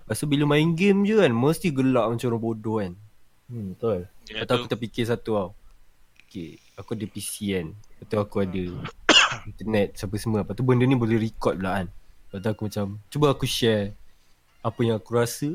Lepas 0.00 0.16
tu 0.16 0.26
bila 0.26 0.44
main 0.48 0.70
game 0.70 1.02
je 1.02 1.18
kan 1.18 1.32
Mesti 1.32 1.68
gelak 1.68 2.06
macam 2.08 2.26
orang 2.28 2.44
bodoh 2.44 2.78
kan 2.78 2.94
Hmm, 3.44 3.76
betul. 3.76 4.08
Tu 4.22 4.32
tu. 4.32 4.54
aku 4.54 4.64
terfikir 4.66 5.04
satu 5.04 5.30
tau 5.34 5.48
Okay 6.24 6.56
Aku 6.72 6.94
ada 6.94 7.04
PC 7.04 7.52
kan 7.52 7.74
Lepas 8.02 8.10
tu 8.10 8.18
aku 8.18 8.36
ada 8.42 8.64
Internet 9.50 9.94
Siapa 9.94 10.18
semua 10.18 10.42
Lepas 10.42 10.58
tu 10.58 10.66
benda 10.66 10.82
ni 10.82 10.98
boleh 10.98 11.22
record 11.22 11.54
pula 11.54 11.78
kan 11.78 11.86
Lepas 12.26 12.38
tu 12.42 12.48
aku 12.50 12.62
macam 12.66 12.86
Cuba 13.06 13.26
aku 13.30 13.46
share 13.46 13.94
Apa 14.66 14.82
yang 14.82 14.98
aku 14.98 15.14
rasa 15.14 15.54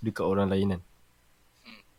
dekat 0.00 0.24
orang 0.24 0.48
lain 0.48 0.76
kan. 0.76 0.82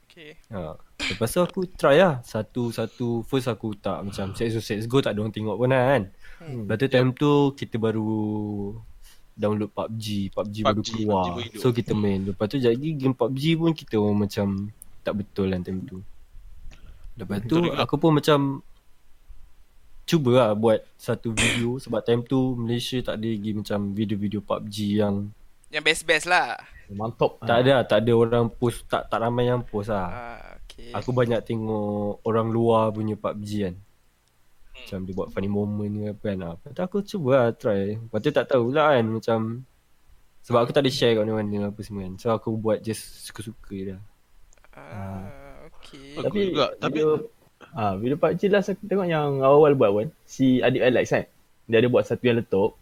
Okay. 0.10 0.36
Ha. 0.52 0.76
Lepas 1.14 1.30
tu 1.32 1.40
aku 1.40 1.60
try 1.70 2.02
lah. 2.02 2.20
Satu-satu. 2.26 3.24
First 3.24 3.48
aku 3.48 3.78
tak 3.78 4.04
macam 4.04 4.36
sex 4.36 4.58
go, 4.58 4.62
sex 4.62 4.80
go 4.90 5.00
tak 5.00 5.16
ada 5.16 5.24
orang 5.24 5.34
tengok 5.34 5.56
pun 5.56 5.72
kan. 5.72 6.04
Hmm. 6.42 6.66
Lepas 6.66 6.76
tu 6.82 6.88
time 6.92 7.10
tu 7.16 7.32
kita 7.56 7.76
baru 7.80 8.12
download 9.38 9.72
PUBG. 9.72 10.36
PUBG, 10.36 10.56
baru 10.66 10.82
PUBG, 10.84 10.90
keluar. 10.92 11.26
PUBG 11.32 11.48
baru 11.56 11.62
so 11.62 11.72
kita 11.72 11.94
main. 11.96 12.20
Lepas 12.28 12.46
tu 12.52 12.58
jadi 12.60 12.88
game 12.98 13.16
PUBG 13.16 13.44
pun 13.56 13.72
kita 13.72 13.96
orang 14.02 14.28
macam 14.28 14.48
tak 15.02 15.14
betul 15.16 15.48
kan 15.54 15.62
time 15.64 15.82
tu. 15.88 15.98
Lepas 17.16 17.40
tu 17.48 17.58
aku 17.72 17.96
pun 17.96 18.12
macam 18.18 18.66
cuba 20.12 20.32
lah 20.36 20.52
buat 20.52 20.84
satu 21.00 21.32
video 21.32 21.80
sebab 21.80 22.04
time 22.04 22.20
tu 22.28 22.60
Malaysia 22.60 23.00
tak 23.00 23.24
ada 23.24 23.32
lagi 23.32 23.56
macam 23.56 23.96
video-video 23.96 24.44
PUBG 24.44 25.00
yang 25.00 25.32
Yang 25.72 25.84
best-best 25.88 26.28
lah. 26.28 26.60
Mantap. 26.92 27.40
tak 27.48 27.64
ada 27.64 27.80
lah, 27.80 27.84
tak 27.88 28.04
ada 28.04 28.12
orang 28.12 28.52
post 28.52 28.84
tak 28.92 29.08
tak 29.08 29.24
ramai 29.24 29.48
yang 29.48 29.64
post 29.64 29.88
lah. 29.88 30.12
Ah, 30.12 30.60
okay. 30.60 30.92
Aku 30.92 31.16
banyak 31.16 31.40
tengok 31.48 32.20
orang 32.28 32.52
luar 32.52 32.92
punya 32.92 33.16
PUBG 33.16 33.72
kan. 33.72 33.76
Macam 34.76 35.00
dia 35.08 35.14
buat 35.16 35.32
funny 35.32 35.48
moment 35.48 35.88
ke 35.96 36.04
apa 36.12 36.26
kan. 36.28 36.40
Ah, 36.44 36.54
Lepas 36.60 36.72
tu 36.76 36.82
aku 36.84 36.98
cuba 37.08 37.32
lah 37.32 37.48
try. 37.56 37.96
Lepas 37.96 38.20
tu 38.20 38.30
tak 38.36 38.46
tahulah 38.52 39.00
kan 39.00 39.06
macam 39.08 39.40
sebab 40.44 40.60
aku 40.68 40.72
tak 40.76 40.84
ada 40.84 40.92
share 40.92 41.16
kat 41.16 41.24
mana-mana 41.24 41.72
apa 41.72 41.80
semua 41.88 42.04
kan. 42.04 42.20
So 42.20 42.36
aku 42.36 42.60
buat 42.60 42.84
just 42.84 43.32
suka-suka 43.32 43.72
je 43.72 43.96
lah. 43.96 44.02
Ah, 44.76 45.24
okay. 45.72 46.20
Tapi 46.20 46.40
juga. 46.52 46.76
Tapi 46.76 47.00
ah 47.72 47.96
video 47.96 48.20
PUBG 48.20 48.52
last 48.52 48.72
aku 48.76 48.84
tengok 48.84 49.08
yang 49.08 49.40
awal-awal 49.40 49.74
buat 49.76 49.92
pun 49.92 50.08
si 50.28 50.60
Adik 50.60 50.84
Alex 50.84 51.12
kan. 51.12 51.26
Dia 51.72 51.80
ada 51.80 51.88
buat 51.88 52.04
satu 52.04 52.24
yang 52.28 52.38
letup. 52.44 52.76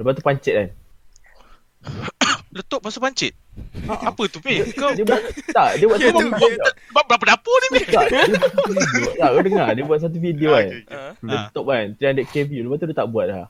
Lepas 0.00 0.12
tu 0.16 0.22
pancit 0.24 0.54
kan. 0.54 0.68
letup 2.56 2.80
masuk 2.80 3.02
pancit. 3.04 3.32
Apa 3.88 4.22
tu 4.30 4.40
Pin? 4.40 4.64
Kau 4.72 4.92
Dia 4.96 5.04
buat 5.04 5.20
tak, 5.52 5.80
dia 5.80 5.86
buat 5.90 5.98
Ya 6.00 6.08
satu 6.12 6.20
tu, 6.20 6.28
video. 6.32 6.48
ya 6.56 7.00
berapa 7.04 7.24
dapur 7.28 7.56
ni 7.60 7.68
Pin? 7.76 7.84
Tak, 7.88 8.04
dia 8.08 8.22
buat 8.24 8.40
satu 8.48 8.62
video. 8.72 9.10
Tak, 9.20 9.28
kau 9.28 9.42
dengar 9.44 9.68
dia 9.74 9.84
buat 9.84 10.00
satu 10.00 10.18
video 10.18 10.48
kan. 10.54 10.68
Ah. 10.88 11.12
Dia 11.18 11.28
Ah. 11.28 11.42
letup 11.50 11.64
kan 11.68 11.84
300k 11.98 12.34
view 12.48 12.60
lepas 12.64 12.76
tu 12.80 12.86
dia 12.88 12.96
tak 12.96 13.08
buat 13.12 13.26
dah. 13.28 13.46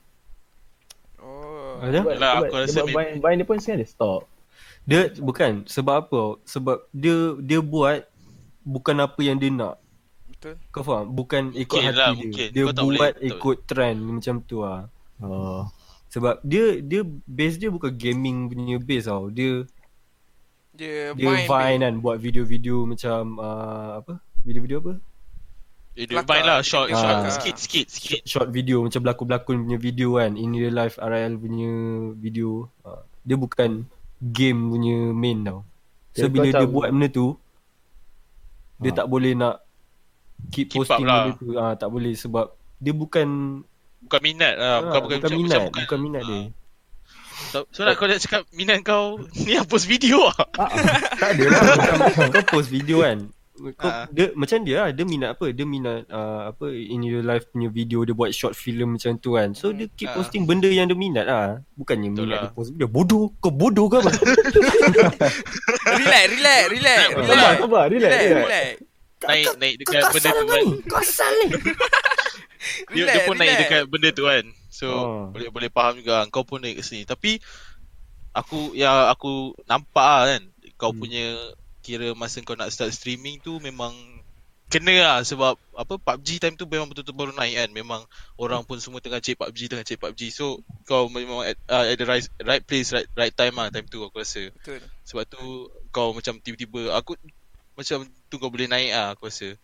Oh. 1.22 1.78
Ada? 1.84 1.98
Dia 2.02 2.14
dia 2.18 2.30
aku 2.42 2.54
rasa 2.58 2.80
dia 2.82 2.94
bind, 2.94 3.14
bind 3.22 3.36
dia 3.38 3.46
pun 3.46 3.56
sekarang 3.62 3.80
dia 3.84 3.88
stop. 3.90 4.20
Dia 4.88 5.00
bukan 5.20 5.50
sebab 5.68 5.94
apa? 6.08 6.22
Sebab 6.48 6.76
dia 6.90 7.36
dia 7.44 7.60
buat 7.60 8.08
bukan 8.64 8.96
apa 9.04 9.20
yang 9.20 9.36
dia 9.38 9.52
nak. 9.52 9.76
Betul. 10.38 10.54
Kau 10.70 10.82
faham? 10.82 11.10
Bukan 11.10 11.50
ikut 11.50 11.66
Mungkin 11.68 11.82
hati 11.84 11.98
lah, 11.98 12.08
dia. 12.08 12.18
mungkin. 12.22 12.46
Dia 12.48 12.62
Kau 12.62 12.70
tak 12.70 12.78
buat 12.78 12.86
boleh- 12.88 13.02
tak 13.10 13.14
ikut 13.26 13.56
trend 13.66 13.98
macam 14.00 14.34
tu 14.40 14.56
lah. 14.62 14.80
Oh. 15.18 15.66
Sebab 16.08 16.34
dia 16.40 16.78
dia 16.78 17.02
base 17.26 17.58
dia 17.58 17.68
bukan 17.68 17.90
gaming 17.90 18.46
punya 18.46 18.78
base 18.78 19.04
tau. 19.04 19.28
Dia 19.28 19.66
Dia, 20.70 21.10
dia 21.10 21.26
main 21.26 21.42
Vine 21.44 21.82
kan 21.82 21.94
buat 21.98 22.16
video-video 22.16 22.86
macam 22.86 23.34
uh, 23.36 23.98
apa? 23.98 24.22
Video-video 24.40 24.78
apa? 24.78 24.94
Eh, 25.98 26.06
dia 26.06 26.22
Kelakar. 26.22 26.30
main 26.30 26.44
lah 26.46 26.58
short, 26.62 26.86
short, 26.88 27.02
kelakar. 27.02 27.32
sikit, 27.34 27.54
sikit, 27.58 27.86
sikit. 27.90 28.20
Short 28.22 28.48
video 28.48 28.86
macam 28.86 29.02
berlakon-berlakon 29.02 29.66
punya 29.66 29.74
video 29.76 30.08
kan. 30.14 30.38
In 30.38 30.54
real 30.54 30.70
life 30.70 30.94
RL 30.96 31.34
punya 31.34 31.70
video. 32.14 32.70
Uh, 32.86 33.02
dia 33.26 33.34
bukan 33.34 33.90
game 34.22 34.70
punya 34.70 35.10
main 35.10 35.42
tau. 35.42 35.66
So 36.14 36.24
Dia 36.24 36.30
bila 36.30 36.46
dia 36.48 36.64
buat 36.64 36.88
benda 36.88 37.10
tu 37.10 37.34
dia 38.78 38.94
Ha. 38.94 38.96
tak 38.96 39.06
boleh 39.10 39.34
nak 39.34 39.66
keep, 40.48 40.66
Keep 40.68 40.78
posting 40.80 41.04
lah. 41.04 41.28
benda 41.28 41.36
tu. 41.36 41.46
Ah 41.54 41.74
tak 41.74 41.88
boleh 41.88 42.12
sebab 42.12 42.50
dia 42.76 42.92
bukan 42.92 43.28
Bukan 43.98 44.20
minat 44.20 44.54
lah. 44.54 44.74
Bukan, 44.78 44.88
ah, 44.88 45.00
bukan, 45.00 45.00
bukan 45.02 45.18
macam, 45.20 45.36
minat, 45.36 45.58
macam 45.60 45.82
bukan, 45.82 45.98
minat 46.00 46.22
dia. 46.24 46.42
So, 47.48 47.58
so 47.68 47.80
nak 47.82 47.94
kau 47.94 48.06
nak 48.06 48.18
cakap 48.18 48.42
minat 48.50 48.78
kau 48.80 49.18
ni 49.44 49.52
yang 49.52 49.64
post 49.64 49.86
video 49.86 50.22
lah. 50.24 50.38
tak 51.14 51.30
ada 51.34 51.44
lah 51.46 51.60
macam 52.02 52.26
kau 52.30 52.44
post 52.52 52.68
video 52.68 53.02
kan. 53.02 53.26
Kau, 53.74 53.90
Ah. 53.90 54.06
dia 54.08 54.30
macam 54.32 54.62
dia 54.62 54.76
lah, 54.78 54.90
dia 54.90 55.02
minat 55.02 55.34
apa? 55.34 55.50
Dia 55.50 55.66
minat 55.66 56.06
uh, 56.06 56.54
apa 56.54 56.70
in 56.70 57.02
real 57.02 57.26
life 57.26 57.50
punya 57.50 57.66
video 57.66 58.06
dia 58.06 58.14
buat 58.14 58.30
short 58.30 58.54
film 58.54 58.94
macam 58.94 59.18
tu 59.18 59.34
kan. 59.34 59.50
So 59.50 59.74
dia 59.74 59.90
keep 59.90 60.06
Ah. 60.06 60.14
posting 60.14 60.46
benda 60.46 60.66
yang 60.66 60.86
dia 60.86 60.94
minat 60.94 61.26
lah. 61.26 61.58
Bukannya 61.74 62.08
Betul 62.08 62.22
minat 62.24 62.38
lah. 62.38 62.42
dia 62.44 62.54
post 62.54 62.70
video. 62.70 62.86
Bodoh. 62.86 63.34
Kau 63.38 63.50
bodoh 63.50 63.86
ke 63.88 63.98
apa? 63.98 64.10
Relax, 65.90 66.24
relax, 66.30 66.62
relax, 66.70 67.00
Sabar, 67.18 67.52
Sabar, 67.56 67.84
relax. 67.88 68.12
relax, 68.14 68.22
Relax, 68.22 68.46
relax. 68.46 68.72
Naik, 69.24 69.46
naik 69.58 69.74
dekat 69.82 70.02
benda 70.14 70.30
tu 70.30 70.46
kan. 70.46 70.64
Kau 70.86 70.98
asal 71.02 71.32
ni. 71.42 71.46
Dia, 72.94 73.22
pun 73.26 73.34
naik 73.38 73.54
dekat 73.66 73.82
benda 73.90 74.08
tu 74.14 74.24
kan. 74.26 74.44
So 74.68 74.86
Oh. 74.90 75.24
boleh 75.34 75.50
boleh 75.50 75.70
faham 75.72 75.98
juga 75.98 76.22
kau 76.30 76.46
pun 76.46 76.62
naik 76.62 76.78
ke 76.78 76.82
sini. 76.86 77.02
Tapi 77.02 77.42
aku 78.30 78.76
ya 78.78 79.10
aku 79.10 79.56
nampak 79.66 80.06
lah 80.06 80.24
kan 80.36 80.42
kau 80.78 80.94
Hmm. 80.94 81.00
punya 81.02 81.26
kira 81.82 82.12
masa 82.14 82.38
kau 82.44 82.54
nak 82.54 82.70
start 82.70 82.94
streaming 82.94 83.40
tu 83.42 83.58
memang 83.58 83.90
kena 84.68 85.00
lah 85.00 85.18
sebab 85.24 85.56
apa 85.72 85.96
PUBG 85.96 86.44
time 86.44 86.52
tu 86.60 86.68
memang 86.68 86.92
betul-betul 86.92 87.16
baru 87.16 87.32
naik 87.32 87.56
kan. 87.56 87.70
Memang 87.72 88.02
orang 88.36 88.62
pun 88.68 88.76
semua 88.76 89.00
tengah 89.00 89.18
cek 89.18 89.40
PUBG 89.40 89.72
tengah 89.72 89.82
cek 89.82 89.96
PUBG. 89.96 90.28
So 90.28 90.60
kau 90.84 91.08
memang 91.08 91.40
at, 91.48 91.56
uh, 91.72 91.88
at 91.88 91.96
the 91.96 92.04
right, 92.04 92.26
right 92.44 92.60
place 92.62 92.92
right, 92.92 93.08
right 93.16 93.32
time 93.32 93.56
lah 93.56 93.72
time 93.72 93.88
tu 93.88 94.04
aku 94.04 94.20
rasa. 94.20 94.52
Betul. 94.52 94.84
Sebab 95.08 95.24
tu 95.24 95.42
kau 95.88 96.12
macam 96.12 96.36
tiba-tiba 96.38 96.92
aku 96.92 97.16
macam 97.78 97.98
tu 98.26 98.36
kau 98.36 98.50
boleh 98.50 98.66
naik 98.66 98.90
ah 98.90 99.14
aku 99.14 99.30
rasa. 99.30 99.54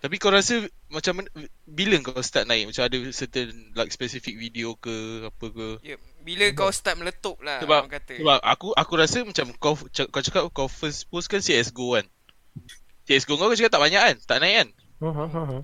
Tapi 0.00 0.16
kau 0.16 0.32
rasa 0.32 0.58
macam 0.88 1.22
bila 1.62 1.94
kau 2.00 2.18
start 2.18 2.48
naik? 2.48 2.72
Macam 2.72 2.82
ada 2.82 2.96
certain 3.12 3.46
like 3.72 3.92
specific 3.92 4.34
video 4.34 4.74
ke 4.74 4.90
apa 5.22 5.46
ke? 5.46 5.68
Ya, 5.84 5.94
bila 6.18 6.48
kau 6.50 6.72
start 6.72 6.98
meletup 6.98 7.38
lah 7.38 7.60
Sebab 7.60 7.80
orang 7.82 7.92
kata. 7.92 8.14
sebab 8.18 8.38
aku 8.42 8.68
aku 8.72 8.92
rasa 8.96 9.18
macam 9.22 9.46
kau 9.54 9.76
c- 9.86 10.08
kau 10.08 10.18
cakap 10.20 10.42
kau 10.50 10.66
first 10.66 11.06
post 11.06 11.28
kan 11.28 11.38
CS:GO 11.38 11.94
kan. 11.94 12.06
CS:GO 13.04 13.36
kau 13.36 13.52
cakap 13.52 13.70
tak 13.70 13.82
banyak 13.82 14.02
kan? 14.02 14.16
Tak 14.24 14.38
naik 14.40 14.56
kan? 14.56 14.68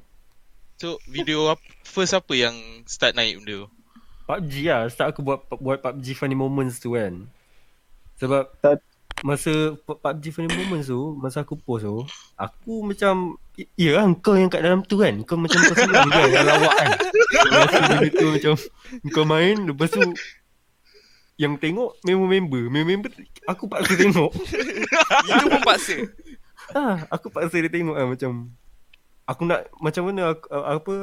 So 0.78 1.02
video 1.10 1.50
ap- 1.50 1.64
first 1.82 2.14
apa 2.14 2.30
yang 2.30 2.54
start 2.84 3.18
naik 3.18 3.42
benda 3.42 3.66
tu? 3.66 3.68
PUBG 4.28 4.54
lah 4.68 4.86
Start 4.86 5.10
aku 5.10 5.24
buat 5.24 5.40
buat 5.50 5.80
PUBG 5.80 6.14
funny 6.14 6.36
moments 6.36 6.78
tu 6.78 6.92
kan 6.92 7.26
Sebab 8.14 8.46
Tak- 8.60 8.84
Masa 9.20 9.50
pu- 9.76 9.96
PUBG 9.96 10.24
funny 10.30 10.48
moments 10.48 10.86
tu 10.86 11.00
Masa 11.14 11.42
aku 11.42 11.54
post 11.54 11.82
tu 11.82 12.06
Aku 12.34 12.82
macam 12.82 13.34
"I- 13.54 13.66
Ya 13.76 13.98
lah 13.98 14.06
kau 14.16 14.32
yang 14.32 14.46
kat 14.46 14.62
dalam 14.62 14.80
tu 14.80 14.96
kan? 14.96 15.22
Kau 15.22 15.34
macam 15.34 15.58
kau 15.60 15.74
senang 15.74 16.06
kan 16.06 16.26
Yang 16.26 16.46
lawak 16.46 16.72
kan? 16.72 16.90
Rasa 17.48 17.78
benda 17.84 18.08
tu 18.08 18.26
macam 18.28 18.52
Kau 19.08 19.24
main. 19.24 19.56
Lepas 19.60 19.90
tu 19.90 20.02
Yang 21.34 21.52
tengok 21.58 21.90
Member-member 22.00 22.62
Member-member 22.68 23.10
Aku 23.46 23.64
paksa 23.66 23.92
tengok. 23.94 24.30
Itu 25.28 25.44
pun 25.46 25.62
paksa. 25.62 25.96
ah, 26.72 27.02
Aku 27.08 27.26
paksa 27.28 27.58
dia 27.58 27.68
tengok 27.68 27.94
kan 27.94 28.06
Macam 28.06 28.30
Aku 29.24 29.42
nak 29.44 29.66
Macam 29.76 30.02
mana 30.04 30.32
aku, 30.32 30.46
Apa 30.48 30.94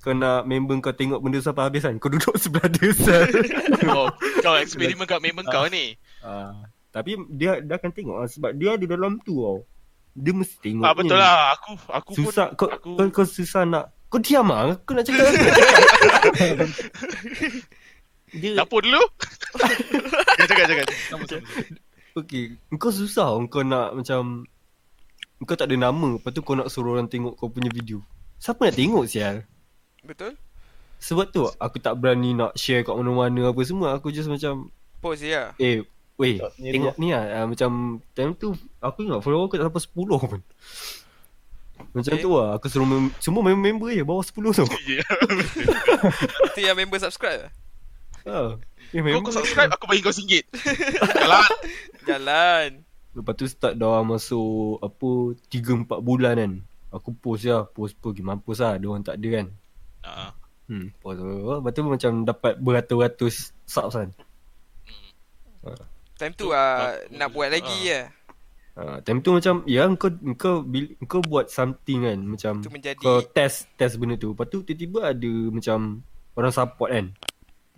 Kau 0.00 0.10
nak 0.10 0.42
member 0.42 0.80
kau 0.80 0.90
tengok 0.90 1.20
benda 1.20 1.38
sampai 1.38 1.68
habis 1.68 1.84
kan? 1.84 1.92
Kau 1.96 2.08
duduk 2.08 2.32
sebelah 2.34 2.66
dia 2.68 2.88
Sal. 2.90 3.28
Kau 3.84 4.08
kau 4.40 4.56
eksperimen 4.56 5.04
kat 5.04 5.20
member 5.20 5.44
kau 5.44 5.68
ni. 5.68 5.92
Ah, 6.18 6.56
tapi 6.90 7.14
dia 7.30 7.62
dia 7.62 7.74
akan 7.78 7.90
tengok 7.94 8.16
lah 8.18 8.28
sebab 8.28 8.50
dia 8.58 8.74
ada 8.74 8.84
dalam 8.86 9.22
tu 9.22 9.38
tau. 9.38 9.62
Dia 10.10 10.34
mesti 10.34 10.58
tengok. 10.58 10.84
Ah 10.84 10.94
betul 10.94 11.14
ni. 11.14 11.22
lah 11.22 11.54
aku 11.54 11.72
aku 11.86 12.10
Susah 12.18 12.50
pun 12.50 12.58
kau, 12.58 12.68
aku 12.68 12.88
kau 12.98 13.06
kau 13.22 13.26
susah 13.26 13.62
nak 13.62 13.94
kau 14.10 14.18
diam 14.18 14.50
ah. 14.50 14.74
Kau 14.82 14.98
nak 14.98 15.06
cakap 15.06 15.22
apa? 15.22 16.66
dia 18.40 18.50
dapur 18.58 18.82
dulu. 18.82 19.02
Cakap 20.50 20.66
cakap 20.66 20.86
sama. 21.06 21.24
okey, 22.18 22.58
kau 22.74 22.90
susah 22.90 23.38
kau 23.46 23.62
nak 23.62 23.94
macam 23.94 24.50
kau 25.46 25.56
tak 25.56 25.72
ada 25.72 25.76
nama, 25.88 26.20
lepas 26.20 26.34
tu 26.36 26.42
kau 26.44 26.58
nak 26.58 26.68
suruh 26.68 26.98
orang 26.98 27.06
tengok 27.06 27.38
kau 27.38 27.48
punya 27.48 27.70
video. 27.72 28.02
Siapa 28.42 28.66
nak 28.68 28.76
tengok 28.76 29.04
sial? 29.06 29.46
Betul? 30.02 30.34
Sebab 31.00 31.32
tu 31.32 31.48
aku 31.48 31.80
tak 31.80 31.96
berani 31.96 32.36
nak 32.36 32.52
share 32.60 32.84
kat 32.84 32.92
mana-mana 32.92 33.48
apa 33.48 33.60
semua. 33.64 33.96
Aku 33.96 34.12
just 34.12 34.28
macam 34.28 34.68
je 35.16 35.32
lah. 35.32 35.56
eh 35.56 35.80
Weh, 36.20 36.36
ni 36.54 36.68
tengok 36.68 36.94
ni 36.94 37.10
lah 37.10 37.24
uh, 37.34 37.46
Macam 37.48 37.70
Time 38.12 38.32
tu 38.34 38.52
Aku 38.78 38.98
ingat 39.00 39.18
follower 39.18 39.48
aku 39.48 39.56
tak 39.56 39.64
sampai 39.66 39.80
10 39.80 40.28
pun 40.28 40.40
Macam 41.90 42.12
Okay. 42.12 42.20
tu 42.20 42.30
lah 42.30 42.48
Aku 42.54 42.68
suruh 42.68 42.84
mem- 42.84 43.16
Semua 43.16 43.40
member 43.42 43.88
je 43.88 44.04
Bawah 44.04 44.20
10 44.20 44.36
tu 44.52 44.64
Ya. 44.92 45.00
Itu 46.46 46.60
yang 46.60 46.76
member 46.76 46.98
subscribe 46.98 47.40
lah. 47.40 47.52
ha. 48.26 48.60
Eh, 48.92 49.00
Kau 49.00 49.02
member 49.02 49.20
kau 49.22 49.32
subscribe 49.32 49.70
aku 49.70 49.86
bagi 49.86 50.02
kau 50.02 50.12
RM1. 50.12 50.44
Jalan. 51.16 51.48
Jalan. 52.04 52.70
Lepas 53.10 53.32
tu 53.34 53.46
start 53.46 53.74
dah 53.74 54.04
masuk 54.04 54.76
Apa 54.78 55.08
3-4 55.48 55.88
bulan 55.98 56.34
kan 56.36 56.52
Aku 56.92 57.10
post 57.12 57.42
lah 57.42 57.64
Post 57.64 57.96
pergi 57.96 58.20
mampus 58.20 58.60
lah 58.60 58.76
Diorang 58.76 59.00
tak 59.00 59.16
ada 59.16 59.28
kan 59.32 59.46
Ah. 60.04 60.30
Hmm 60.66 60.92
Post 60.96 61.18
Lepas 61.18 61.72
tu 61.72 61.80
macam 61.82 62.12
dapat 62.22 62.52
beratus-ratus 62.56 63.56
subs 63.64 63.96
kan 63.96 64.12
Time 66.20 66.36
tu 66.36 66.52
ah 66.52 66.92
ah, 66.92 66.94
nak 67.16 67.32
buat 67.32 67.48
lagi 67.48 67.88
ah. 67.88 68.12
lah. 68.76 69.00
ha, 69.00 69.00
Time 69.00 69.24
tu 69.24 69.32
macam 69.32 69.64
Ya 69.64 69.88
kau 69.96 70.12
kau, 70.36 70.56
kau 71.08 71.20
buat 71.24 71.48
something 71.48 72.04
kan 72.04 72.18
Macam 72.20 72.60
Tu 72.60 72.68
menjadi 72.68 73.00
Kau 73.00 73.24
test 73.24 73.72
Test 73.80 73.96
benda 73.96 74.20
tu 74.20 74.36
Lepas 74.36 74.52
tu 74.52 74.60
tiba-tiba 74.60 75.16
ada 75.16 75.32
Macam 75.48 76.04
Orang 76.36 76.52
support 76.52 76.92
kan 76.92 77.08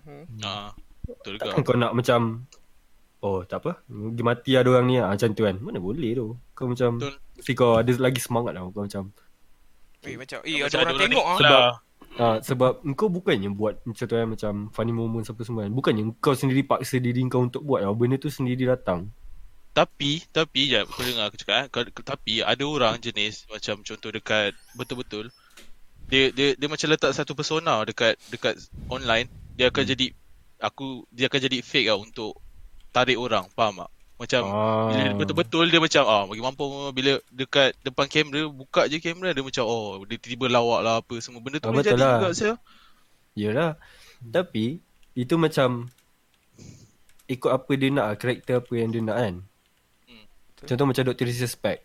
Hmm. 0.02 0.26
Ah. 0.42 0.74
Betul. 1.06 1.38
Takkan 1.38 1.62
kau 1.62 1.78
nak 1.78 1.94
macam 1.94 2.42
Oh 3.22 3.46
tak 3.46 3.62
apa 3.62 3.86
Dia 3.86 4.26
mati 4.26 4.58
ada 4.58 4.66
orang 4.66 4.90
ni 4.90 4.98
ah, 4.98 5.14
Macam 5.14 5.30
tu 5.30 5.46
kan 5.46 5.54
Mana 5.62 5.78
boleh 5.78 6.10
tu 6.18 6.34
Kau 6.58 6.66
macam 6.66 6.98
Betul. 6.98 7.54
Kau 7.54 7.78
ada 7.78 7.94
lagi 8.02 8.18
semangat 8.18 8.58
lah 8.58 8.66
Kau 8.74 8.82
macam 8.82 9.14
Eh 10.02 10.18
macam 10.18 10.42
Eh 10.42 10.58
ada 10.58 10.66
Macam 10.66 10.78
orang 10.82 10.98
tengok 10.98 11.26
ah. 11.30 11.38
lah. 11.38 11.70
Ah, 12.16 12.38
Sebab 12.42 12.82
Kau 12.94 13.08
bukannya 13.08 13.50
buat 13.52 13.80
Macam 13.86 14.04
tu 14.04 14.14
kan 14.14 14.28
Macam 14.28 14.52
funny 14.70 14.92
moments 14.92 15.28
apa 15.32 15.42
semua 15.46 15.64
kan 15.66 15.72
Bukannya 15.72 16.02
kau 16.18 16.34
sendiri 16.36 16.62
paksa 16.62 16.98
diri 16.98 17.22
kau 17.28 17.42
untuk 17.42 17.62
buat 17.62 17.82
lah. 17.82 17.92
Benda 17.94 18.18
tu 18.18 18.28
sendiri 18.28 18.68
datang 18.68 19.10
Tapi, 19.72 20.20
tapi 20.28 20.68
je 20.68 20.84
aku 20.84 21.00
dengar 21.00 21.32
aku 21.32 21.40
cakap 21.40 21.56
eh. 21.56 21.66
Kau- 21.72 22.04
Tapi 22.04 22.44
ada 22.44 22.64
orang 22.68 23.00
jenis 23.00 23.48
macam 23.48 23.80
contoh 23.80 24.10
dekat 24.12 24.52
betul-betul 24.76 25.32
dia 26.12 26.28
dia 26.28 26.52
dia 26.52 26.68
macam 26.68 26.92
letak 26.92 27.16
satu 27.16 27.32
persona 27.32 27.80
dekat 27.88 28.20
dekat 28.28 28.60
online, 28.92 29.32
dia 29.56 29.72
akan 29.72 29.80
jadi 29.80 30.12
aku 30.60 31.08
dia 31.08 31.32
akan 31.32 31.40
jadi 31.40 31.58
fake 31.64 31.88
lah 31.88 31.96
untuk 31.96 32.36
tarik 32.92 33.16
orang, 33.16 33.48
faham 33.56 33.80
tak? 33.80 33.90
Macam 34.22 34.42
ah. 34.44 34.86
bila 34.86 35.00
dia 35.02 35.14
betul-betul 35.16 35.66
dia 35.66 35.78
macam 35.78 36.02
ah 36.04 36.22
bagi 36.24 36.38
mampu 36.38 36.62
bila 36.90 37.12
dekat 37.28 37.74
depan 37.80 38.06
kamera 38.06 38.46
buka 38.46 38.86
je 38.86 38.96
kamera 38.96 39.30
dia 39.30 39.42
macam 39.42 39.64
oh 39.64 39.98
dia 40.00 40.14
tiba-tiba 40.14 40.46
lawak 40.48 40.80
lah 40.80 40.94
apa 40.96 41.14
semua 41.18 41.38
benda 41.38 41.58
tu 41.58 41.66
Ah, 41.66 41.70
boleh 41.70 41.82
betul 41.82 41.92
jadi 41.92 42.00
lah. 42.00 42.14
juga 42.16 42.28
saya. 42.32 42.54
Yelah 43.34 43.72
Tapi 44.22 44.78
Itu 45.12 45.34
macam 45.36 45.90
Ikut 47.24 47.48
apa 47.48 47.70
dia 47.72 47.88
nak 47.88 48.04
lah, 48.04 48.16
Karakter 48.16 48.54
apa 48.56 48.72
yang 48.72 48.88
dia 48.88 49.00
nak 49.00 49.16
kan 49.16 49.34
Hmm. 50.04 50.24
Contoh 50.62 50.86
macam 50.86 51.02
Dr. 51.02 51.24
Disrespect 51.24 51.80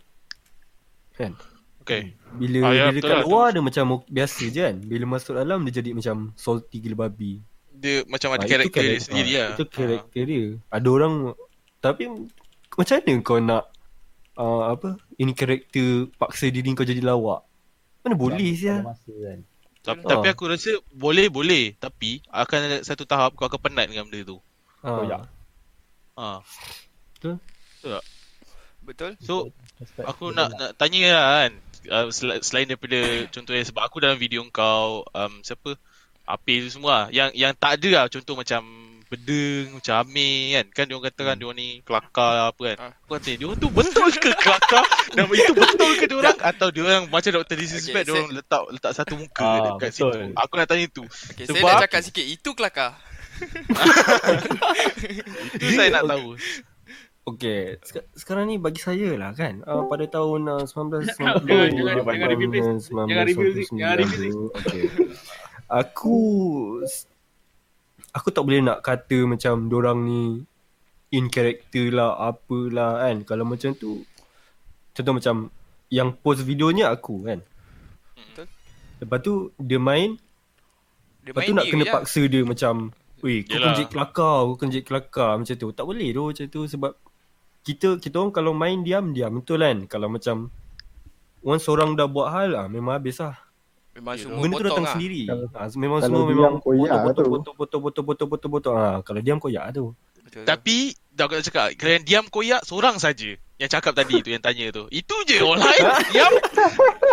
Kan 1.13 1.34
Okay. 1.80 2.13
Bila 2.30 2.58
Ah, 2.62 2.73
ya, 2.76 2.84
dia 2.86 3.00
dekat 3.00 3.15
lah, 3.15 3.23
luar 3.23 3.47
dia 3.50 3.63
macam 3.63 3.84
biasa 4.06 4.43
je 4.45 4.60
kan 4.60 4.76
Bila 4.78 5.04
masuk 5.10 5.34
dalam 5.34 5.63
dia 5.63 5.80
jadi 5.80 5.89
macam 5.91 6.36
Salty 6.36 6.78
gila 6.78 7.00
babi 7.02 7.39
Dia 7.71 8.04
macam 8.06 8.30
ada 8.30 8.43
Ah, 8.43 8.45
karakter 8.45 8.67
dia 8.78 8.91
karak- 8.91 9.02
sendiri 9.02 9.32
ah, 9.32 9.39
lah. 9.39 9.50
Itu 9.50 9.63
karakter 9.65 10.21
dia 10.21 10.45
Ada 10.67 10.88
orang 10.91 11.13
Tapi 11.88 12.04
Macam 12.73 12.95
mana 12.97 13.13
kau 13.21 13.39
nak 13.39 13.63
uh, 14.36 14.69
Apa 14.69 15.00
Ini 15.15 15.32
karakter 15.32 15.88
Paksa 16.13 16.47
diri 16.47 16.71
kau 16.71 16.84
jadi 16.84 17.00
lawak 17.00 17.47
Mana 18.02 18.13
boleh 18.13 18.52
sih 18.54 18.67
kan. 18.67 18.84
Tapi, 19.82 20.04
Ah. 20.04 20.10
tapi 20.10 20.28
aku 20.28 20.43
rasa 20.47 20.71
boleh 20.91 21.28
boleh 21.28 21.71
tapi 21.76 22.19
akan 22.28 22.60
ada 22.62 22.78
satu 22.82 23.04
tahap 23.04 23.32
kau 23.34 23.43
akan 23.43 23.56
penat 23.58 23.88
dengan 23.88 24.04
benda 24.04 24.19
tu. 24.26 24.38
ha. 24.82 24.91
Koyak. 24.93 25.21
Ha. 26.13 26.43
Betul 28.84 29.15
So 29.19 29.52
Respect. 29.78 30.06
aku 30.06 30.32
Betul 30.32 30.38
nak 30.38 30.50
nak 30.56 30.71
tanya 30.76 31.00
lah 31.10 31.26
kan 31.38 31.52
uh, 31.88 32.06
sel- 32.10 32.41
selain 32.41 32.65
daripada 32.65 33.00
contohnya 33.30 33.63
sebab 33.63 33.80
aku 33.80 33.97
dalam 34.00 34.17
video 34.17 34.43
kau 34.50 35.04
um, 35.06 35.34
siapa 35.39 35.76
Apil 36.23 36.67
semua 36.67 36.91
lah. 36.91 37.06
yang 37.10 37.32
yang 37.32 37.56
tak 37.56 37.80
ada 37.80 37.89
lah 37.93 38.06
contoh 38.08 38.36
macam 38.36 38.63
bedeng 39.08 39.65
macam 39.74 39.93
Amir 40.00 40.34
kan. 40.54 40.65
Kan 40.70 40.84
dia 40.84 40.93
orang 40.93 41.06
kata 41.08 41.22
kan 41.24 41.36
dia 41.36 41.46
orang 41.46 41.58
ni 41.58 41.67
kelakar 41.82 42.30
lah 42.32 42.46
apa 42.50 42.62
kan. 42.65 42.78
Ah. 42.78 42.91
aku 42.98 43.10
kata 43.13 43.28
dia 43.32 43.43
orang 43.43 43.58
tu 43.58 43.67
betul 43.70 44.08
ke 44.12 44.30
kelakar? 44.34 44.84
Dan 45.10 45.24
itu 45.30 45.54
betul 45.54 45.89
ke 45.93 46.04
dia 46.06 46.17
orang? 46.17 46.38
Atau 46.50 46.67
dia 46.70 46.82
orang 46.84 47.04
macam 47.08 47.30
Dr. 47.34 47.56
Disrespect 47.56 47.96
Okay, 47.98 48.06
dia 48.06 48.13
orang 48.13 48.30
letak 48.34 48.62
letak 48.70 48.91
satu 48.93 49.13
muka 49.15 49.41
Ah, 49.41 49.54
dekat 49.74 49.89
betul. 49.91 50.12
situ. 50.13 50.34
Aku 50.36 50.54
nak 50.54 50.67
tanya 50.67 50.86
tu. 50.89 51.04
Okay 51.06 51.43
Sebab- 51.46 51.58
saya 51.58 51.72
nak 51.72 51.84
cakap 51.84 52.02
sikit 52.04 52.26
Itu 52.26 52.50
kelakar. 52.54 52.91
Itu 55.56 55.65
saya 55.72 55.89
nak 55.91 56.04
tahu. 56.08 56.28
Okay, 57.28 57.76
Sek- 57.84 58.08
sekarang 58.13 58.46
ni 58.46 58.56
bagi 58.56 58.80
saya 58.80 59.13
lah 59.13 59.32
kan. 59.32 59.60
Uh, 59.62 59.86
Pada 59.86 60.08
tahun 60.08 60.48
uh, 60.48 60.63
1990 60.63 61.43
Jangan- 61.43 62.32
review. 62.32 62.50
Jangan 63.70 63.98
review, 64.00 64.38
okay. 64.54 64.84
Aku 65.67 66.17
Aku 68.15 68.32
tak 68.32 68.43
boleh 68.48 68.63
nak 68.63 68.80
kata 68.84 69.28
macam 69.28 69.67
Diorang 69.67 70.04
ni 70.08 70.43
In 71.12 71.32
character 71.32 71.91
lah 71.91 72.15
Apalah 72.20 73.08
kan. 73.08 73.24
Kalau 73.24 73.43
macam 73.48 73.72
tu 73.76 74.04
Contoh 74.96 75.13
macam 75.15 75.36
Yang 75.88 76.10
post 76.20 76.41
videonya 76.43 76.91
aku 76.91 77.24
kan. 77.28 77.39
Betul. 78.15 78.46
Lepas 79.04 79.20
tu 79.24 79.34
Dia 79.56 79.80
main. 79.80 80.15
Dia 81.24 81.32
Lepas 81.32 81.41
main 81.43 81.48
tu 81.48 81.54
nak 81.56 81.65
kena 81.67 81.86
je. 81.86 81.93
paksa 81.93 82.22
dia 82.28 82.41
macam 82.43 82.74
Weh 83.24 83.41
kau 83.48 83.58
Yelah. 83.58 83.88
kelakar 83.88 84.38
Kau 84.46 84.56
kenjit 84.60 84.84
kelakar 84.84 85.32
Macam 85.39 85.56
tu. 85.56 85.67
Tak 85.72 85.86
boleh 85.88 86.10
tu 86.12 86.22
macam 86.28 86.46
tu 86.52 86.62
Sebab 86.67 86.91
Kita 87.63 87.88
kita 87.98 88.15
orang 88.20 88.34
kalau 88.36 88.52
main 88.52 88.84
diam 88.84 89.15
Diam. 89.15 89.39
Betul 89.39 89.63
kan? 89.63 89.78
Kalau 89.88 90.12
macam 90.12 90.52
orang 91.48 91.96
dah 91.96 92.08
buat 92.12 92.28
hal 92.36 92.48
lah 92.54 92.65
Memang 92.67 93.00
habis 93.00 93.24
lah 93.24 93.46
Memang 93.97 94.13
semua 94.15 94.38
Benda 94.38 94.53
tu 94.53 94.57
potong 94.60 94.69
datang 94.69 94.83
lah. 94.83 94.93
sendiri. 94.93 95.21
Kalau- 95.25 95.49
ha, 95.49 95.62
Memang 95.73 95.97
kalau 95.97 96.07
semua 96.07 96.23
memang 96.27 96.53
koyak 96.60 96.91
Potong 97.01 97.25
potong 97.27 97.55
potong 97.55 97.81
potong 97.81 98.05
potong 98.05 98.29
potong 98.29 98.51
potong 98.51 98.75
ha, 98.75 98.88
Kalau 99.01 99.19
diam 99.19 99.38
koyak 99.38 99.65
tu. 99.71 99.86
Betul. 100.21 100.43
Tapi 100.43 100.77
dah 101.10 101.23
aku 101.23 101.33
nak 101.33 101.43
cakap 101.43 101.65
Kalau 101.73 101.91
yang 101.91 102.05
diam 102.05 102.25
koyak 102.27 102.62
Seorang 102.62 102.95
saja 102.97 103.31
Yang 103.55 103.69
cakap 103.71 103.95
tadi 103.95 104.19
tu 104.19 104.29
Yang 104.29 104.43
tanya 104.43 104.65
tu. 104.69 104.83
Itu 104.91 105.15
je 105.23 105.39
orang 105.39 105.63
lain 105.63 105.81
Diam. 106.12 106.33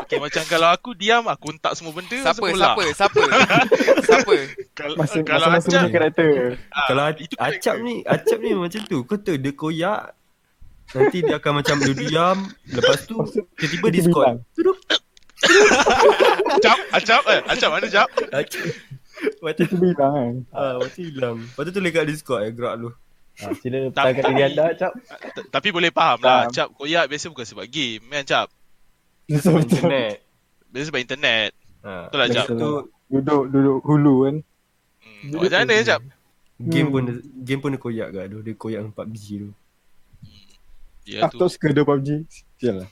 Okay, 0.03 0.18
Macam 0.18 0.42
kalau 0.44 0.68
aku 0.68 0.92
diam 0.92 1.25
Aku 1.25 1.47
hentak 1.49 1.73
semua 1.73 1.92
benda 1.92 2.18
Siapa 2.18 2.37
masuk 2.37 2.53
siapa 2.53 2.75
bola. 2.77 2.92
siapa? 2.92 3.20
Siapa? 4.05 4.35
Kalau, 4.75 4.94
Masa, 4.94 5.16
kalau 5.23 5.47
masa-masa 5.49 5.79
Acap. 5.79 5.88
karakter. 5.90 6.33
ah, 6.68 6.85
Kalau 6.85 7.05
itu 7.16 7.35
acap 7.35 7.77
ni 7.81 7.94
Acap 8.05 8.38
ni 8.38 8.51
macam 8.53 8.81
tu. 8.85 8.99
Kau 9.03 9.16
tahu 9.16 9.37
dia 9.37 9.53
koyak 9.53 10.01
Nanti 10.90 11.18
dia 11.23 11.37
akan 11.38 11.53
macam 11.57 11.77
Dia 11.81 11.94
diam. 11.97 12.38
Lepas 12.68 13.09
tu 13.09 13.16
Tiba-tiba 13.57 13.87
Dia 13.88 13.94
Discord 13.97 14.27
bilang. 14.53 14.77
Acap 16.55 16.79
Acap 16.90 17.23
eh 17.27 17.40
Acap 17.45 17.69
mana 17.71 17.85
Acap 17.85 18.09
Acap 18.31 18.64
Macam 19.40 19.62
Itu 19.62 19.77
bilang 19.77 20.12
kan. 20.12 20.33
Ah, 20.51 20.75
macam 20.77 21.01
hilang. 21.01 21.37
Lepas 21.40 21.62
tu 21.62 21.73
tulis 21.73 21.90
kat 21.90 22.05
Discord 22.05 22.40
eh, 22.40 22.51
gerak 22.51 22.75
lu. 22.77 22.90
Ha, 23.35 23.51
sila 23.57 23.77
letakkan 23.85 24.23
diri 24.29 24.43
anda, 24.45 24.64
Cap. 24.75 24.93
T- 25.33 25.47
Tapi 25.49 25.69
boleh 25.71 25.90
faham 25.90 26.19
lah. 26.21 26.47
Acap 26.47 26.71
koyak 26.73 27.07
biasa 27.07 27.27
bukan 27.29 27.43
sebab 27.45 27.67
game 27.67 28.03
Kan 28.05 28.23
Acap 28.23 28.49
betul. 29.25 29.59
Internet. 29.61 30.17
Biasa 30.69 30.85
sebab 30.87 31.01
internet 31.01 31.51
Ha. 31.81 31.90
Betul 32.07 32.19
lah 32.19 32.27
Acap 32.29 32.47
tu 32.49 32.71
Duduk, 33.07 33.43
duduk 33.49 33.79
hulu 33.83 34.14
kan. 34.25 34.37
hmm. 35.01 35.31
Macam 35.33 35.59
mana 35.61 35.75
Acap 35.77 36.01
game 36.57 36.87
Hmm. 36.87 36.93
pun 36.93 37.03
game 37.37 37.61
pun 37.61 37.71
dia 37.71 37.81
koyak 37.81 38.09
kat 38.11 38.25
tu. 38.27 38.38
Dia 38.40 38.55
koyak 38.55 38.79
dengan 38.81 38.95
PUBG 38.95 39.25
tu. 39.37 39.51
Ya 41.05 41.19
Aku 41.23 41.35
tu 41.35 41.40
tak 41.40 41.49
suka 41.51 41.67
dia 41.71 41.83
PUBG. 41.83 42.09
Sial 42.57 42.75
lah. 42.81 42.88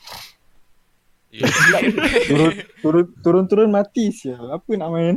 Turun, 2.28 2.52
turun, 2.80 3.06
turun, 3.24 3.44
turun 3.48 3.68
mati 3.72 4.12
sial. 4.12 4.52
Apa 4.52 4.68
nak 4.76 4.92
main? 4.92 5.16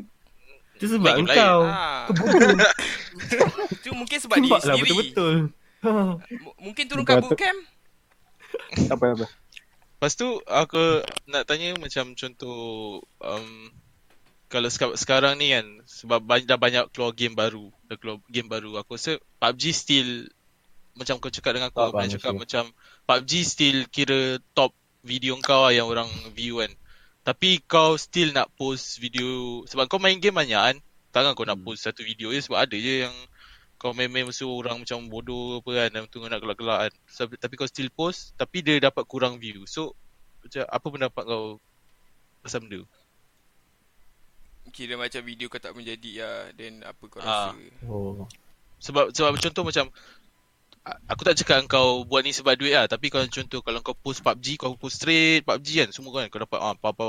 Tu 0.80 0.88
sebab 0.88 1.12
Game 1.16 1.28
engkau. 1.28 1.58
Ah. 1.68 2.08
Itu 3.76 3.96
mungkin 3.96 4.18
sebab 4.20 4.36
diri 4.40 4.48
Tembak 4.48 4.62
lah 4.64 4.76
sendiri 4.76 4.90
betul-betul. 4.92 5.36
Ha. 5.86 5.92
M- 6.20 6.56
Mungkin 6.60 6.84
turun 6.88 7.04
kat 7.06 7.20
Betul. 7.20 7.36
bootcamp 7.36 7.60
Tak 8.90 8.96
apa, 8.98 9.06
apa. 9.16 9.26
Lepas 9.96 10.14
tu 10.16 10.28
aku 10.44 10.84
nak 11.26 11.44
tanya 11.48 11.76
macam 11.80 12.12
contoh 12.16 12.58
um, 13.20 13.72
kalau 14.48 14.68
seka- 14.68 15.00
sekarang 15.00 15.40
ni 15.40 15.56
kan 15.56 15.66
sebab 15.84 16.20
banyak, 16.22 16.48
dah 16.48 16.60
banyak 16.60 16.86
keluar 16.92 17.12
game 17.12 17.34
baru, 17.34 17.72
dah 17.88 17.96
keluar 17.96 18.20
game 18.28 18.48
baru. 18.48 18.76
Aku 18.80 18.96
rasa 19.00 19.16
PUBG 19.40 19.64
still 19.72 20.10
macam 20.96 21.20
kau 21.20 21.28
cakap 21.28 21.56
dengan 21.56 21.72
aku, 21.72 21.92
aku 21.92 22.08
cakap 22.20 22.34
macam 22.36 22.64
PUBG 23.04 23.32
still 23.44 23.78
kira 23.88 24.40
top 24.52 24.72
video 25.06 25.38
kau 25.40 25.70
lah 25.70 25.72
yang 25.72 25.86
orang 25.86 26.10
view 26.34 26.60
kan. 26.60 26.74
Tapi 27.22 27.62
kau 27.66 27.94
still 27.98 28.34
nak 28.34 28.50
post 28.58 28.98
video 28.98 29.62
sebab 29.70 29.86
kau 29.86 30.02
main 30.02 30.18
game 30.18 30.34
banyak 30.34 30.58
kan. 30.58 30.78
Takkan 31.14 31.38
kau 31.38 31.46
nak 31.46 31.62
Hmm. 31.62 31.66
post 31.70 31.86
satu 31.86 32.02
video 32.02 32.34
je 32.34 32.42
sebab 32.42 32.66
ada 32.66 32.76
je 32.76 33.08
yang 33.08 33.16
kau 33.78 33.94
main-main 33.94 34.26
musuh 34.26 34.50
orang 34.50 34.82
macam 34.82 35.06
bodoh 35.12 35.62
apa 35.62 35.70
kan 35.70 35.90
dan 35.94 36.02
tunggu 36.10 36.28
nak 36.28 36.42
gelak-gelak 36.42 36.90
kan. 36.90 36.94
So, 37.06 37.30
tapi 37.30 37.54
kau 37.54 37.70
still 37.70 37.94
post 37.94 38.34
tapi 38.36 38.66
dia 38.66 38.82
dapat 38.82 39.06
kurang 39.06 39.38
view. 39.38 39.64
So 39.70 39.94
macam 40.42 40.66
apa 40.66 40.86
pendapat 40.90 41.24
kau 41.26 41.62
pasal 42.42 42.66
benda? 42.66 42.82
tu? 42.82 42.88
Kira 44.74 44.98
macam 44.98 45.22
video 45.24 45.48
kau 45.48 45.62
tak 45.62 45.72
menjadi 45.78 46.12
lah 46.20 46.38
Then 46.58 46.82
apa 46.84 47.04
kau 47.06 47.22
Ah. 47.22 47.54
rasa 47.54 47.58
Oh. 47.86 48.26
Sebab 48.82 49.14
sebab 49.16 49.38
contoh 49.40 49.64
macam 49.64 49.86
aku 50.86 51.22
tak 51.26 51.36
cakap 51.42 51.66
kau 51.66 52.06
buat 52.06 52.22
ni 52.22 52.30
sebab 52.30 52.54
duit 52.62 52.78
lah. 52.78 52.86
Tapi 52.86 53.10
kalau 53.10 53.26
contoh 53.26 53.60
kalau 53.66 53.82
kau 53.82 53.98
post 53.98 54.22
PUBG 54.22 54.62
kau 54.62 54.78
post 54.78 55.02
straight 55.02 55.42
PUBG 55.42 55.82
kan 55.82 55.90
semua 55.90 56.22
kan 56.22 56.30
kau 56.30 56.38
dapat 56.38 56.60
ah 56.62 56.78
apa 56.78 56.94
apa 56.94 57.06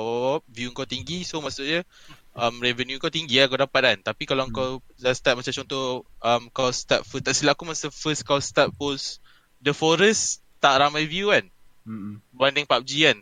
view 0.48 0.72
kau 0.72 0.88
tinggi 0.88 1.28
so 1.28 1.44
maksudnya 1.44 1.84
um, 2.32 2.56
revenue 2.64 2.96
kau 2.96 3.12
tinggi 3.12 3.36
lah 3.36 3.52
kau 3.52 3.60
dapat 3.60 3.80
kan. 3.84 3.98
Tapi 4.00 4.24
kalau 4.24 4.48
Hmm. 4.48 4.56
kau 4.56 4.70
dah 4.96 5.12
start 5.12 5.36
macam 5.36 5.52
contoh 5.52 6.08
um, 6.24 6.42
kau 6.48 6.72
start 6.72 7.04
first, 7.04 7.24
tak 7.28 7.36
silap 7.36 7.60
aku 7.60 7.68
masa 7.68 7.92
first 7.92 8.24
kau 8.24 8.40
start 8.40 8.72
post 8.80 9.20
The 9.60 9.76
Forest 9.76 10.40
tak 10.56 10.80
ramai 10.80 11.04
view 11.04 11.28
kan. 11.28 11.44
Hmm. 11.84 12.24
banding 12.32 12.64
PUBG 12.64 13.12
kan. 13.12 13.18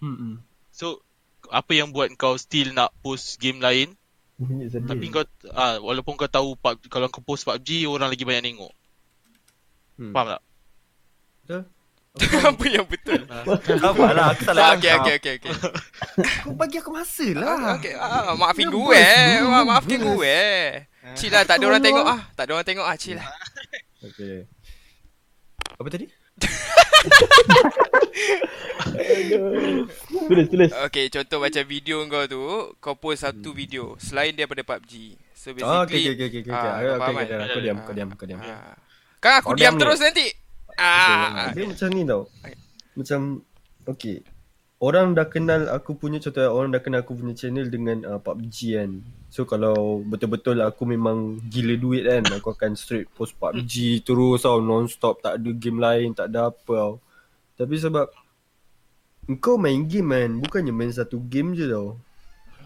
Hmm. 0.00 0.40
so 0.72 1.04
apa 1.52 1.76
yang 1.76 1.92
buat 1.92 2.08
kau 2.16 2.40
still 2.40 2.72
nak 2.72 2.96
post 3.04 3.36
game 3.36 3.60
lain? 3.60 3.92
Tapi 4.88 5.12
kau 5.12 5.28
ah 5.52 5.76
walaupun 5.76 6.16
kau 6.16 6.24
tahu 6.24 6.56
kalau 6.88 7.12
kau 7.12 7.20
post 7.20 7.44
PUBG 7.44 7.84
orang 7.84 8.08
lagi 8.08 8.24
banyak 8.24 8.48
tengok 8.48 8.72
Hmm. 10.00 10.12
faham 10.12 10.28
tak 10.32 10.42
Apa 12.42 12.64
yang 12.66 12.82
betul 12.84 13.22
Apa 13.86 14.04
lah 14.10 14.34
aku 14.34 14.42
salah. 14.42 14.62
Ah, 14.64 14.74
Okay 14.74 14.90
okay 14.92 15.14
okay, 15.14 15.32
okay. 15.38 15.52
Kau 16.42 16.58
bagi 16.58 16.76
aku 16.76 16.90
masa 16.90 17.22
Ah, 17.30 17.38
lah. 17.38 17.78
okay. 17.78 17.94
Ah, 17.94 18.34
maafin 18.34 18.66
Dia 18.66 18.74
gue 18.74 18.82
bos 18.82 18.98
eh. 18.98 19.26
dulu, 19.38 19.46
Ma- 19.46 19.66
Maafkan 19.68 19.98
bos. 20.00 20.06
gue 20.10 20.26
eh. 20.26 20.66
Chill 21.14 21.30
lah, 21.30 21.42
tak 21.44 21.62
ada 21.62 21.64
orang 21.66 21.78
tengok 21.80 22.02
ah. 22.02 22.20
Tak 22.34 22.44
ada 22.44 22.52
orang 22.52 22.66
tengok 22.66 22.82
ah, 22.82 22.96
chill 22.96 23.14
lah. 23.14 23.28
Okay. 24.02 24.42
Apa 25.70 25.86
tadi? 25.88 26.06
Tulis, 30.10 30.46
tulis. 30.48 30.70
Okay, 30.86 31.06
contoh 31.08 31.38
macam 31.38 31.62
video 31.64 31.96
kau 32.06 32.24
tu, 32.26 32.42
kau 32.78 32.94
post 32.94 33.22
satu 33.22 33.50
video 33.52 33.94
selain 33.96 34.32
daripada 34.32 34.62
PUBG. 34.62 34.92
So 35.32 35.52
basically, 35.52 35.64
Ah, 35.64 35.82
okay, 35.82 35.98
okay, 36.06 36.26
okay, 36.26 36.26
okay, 36.28 36.40
okay. 36.42 36.52
Ah, 36.52 36.58
okay, 36.58 36.66
kau 36.66 36.90
okay, 36.90 36.98
faham 37.00 37.14
okay, 37.14 37.26
kan? 37.30 37.48
Kau 37.48 37.60
diam, 37.60 37.76
Ah. 37.76 37.82
kau 37.82 37.94
diam, 37.94 38.08
kau 38.12 38.26
diam. 38.26 38.40
Ah. 38.40 38.44
Kan 38.44 38.58
aku 38.58 38.89
Kau 39.20 39.52
diam 39.52 39.56
diam 39.56 39.74
ni. 39.76 39.80
terus 39.84 40.00
nanti. 40.00 40.26
Ah. 40.80 41.52
Dia 41.52 41.68
macam 41.68 41.88
ni 41.92 42.02
tau. 42.08 42.22
Macam 42.96 43.20
okay. 43.84 44.24
Orang 44.80 45.12
dah 45.12 45.28
kenal 45.28 45.68
aku 45.68 45.92
punya 45.92 46.16
contoh 46.24 46.40
orang 46.56 46.72
dah 46.72 46.80
kenal 46.80 47.04
aku 47.04 47.12
punya 47.12 47.36
channel 47.36 47.68
dengan 47.68 48.00
uh, 48.08 48.16
PUBG 48.16 48.80
kan. 48.80 49.04
So 49.28 49.44
kalau 49.44 50.00
betul-betul 50.00 50.64
aku 50.64 50.88
memang 50.88 51.36
gila 51.52 51.76
duit 51.76 52.08
kan, 52.08 52.24
aku 52.32 52.56
akan 52.56 52.80
straight 52.80 53.12
post 53.12 53.36
PUBG 53.36 54.00
terus 54.00 54.48
tau 54.48 54.64
non-stop 54.64 55.20
tak 55.20 55.36
ada 55.36 55.50
game 55.52 55.84
lain, 55.84 56.16
tak 56.16 56.32
ada 56.32 56.48
apa 56.48 56.72
tau. 56.72 56.94
Tapi 57.60 57.76
sebab 57.76 58.08
kau 59.36 59.60
main 59.60 59.84
game 59.84 60.16
kan, 60.16 60.30
bukannya 60.40 60.72
main 60.72 60.96
satu 60.96 61.20
game 61.28 61.52
je 61.52 61.68
tau. 61.68 62.00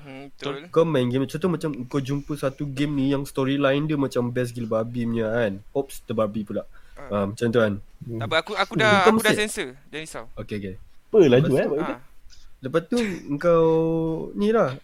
Hmm, 0.05 0.29
betul. 0.29 0.69
Kau 0.69 0.85
main 0.85 1.09
game 1.09 1.25
Contoh 1.25 1.49
macam 1.49 1.71
Kau 1.89 1.97
jumpa 1.97 2.37
satu 2.37 2.69
game 2.69 2.93
ni 2.93 3.09
Yang 3.09 3.33
storyline 3.33 3.89
dia 3.89 3.97
Macam 3.97 4.29
best 4.29 4.53
gila 4.53 4.79
babi 4.79 5.03
punya 5.03 5.27
kan 5.27 5.53
Oops 5.73 5.97
terbabi 6.05 6.45
pula 6.45 6.69
Ah. 6.95 7.09
uh, 7.11 7.25
Macam 7.27 7.47
tu 7.49 7.59
kan 7.59 7.75
Tak 8.21 8.27
apa, 8.29 8.37
aku 8.39 8.53
aku 8.55 8.73
dah 8.77 9.03
Bukan 9.03 9.17
aku 9.17 9.25
dah 9.25 9.35
sensor. 9.35 9.69
Jangan 9.89 10.05
risau. 10.05 10.25
Okay 10.37 10.57
okay 10.61 10.75
Apa 11.09 11.17
laju 11.27 11.53
eh? 11.57 11.67
buat 11.67 11.81
Ah. 11.83 11.99
Lepas 12.61 12.83
tu 12.87 12.99
Engkau 13.27 13.65
Ni 14.37 14.53
lah 14.53 14.77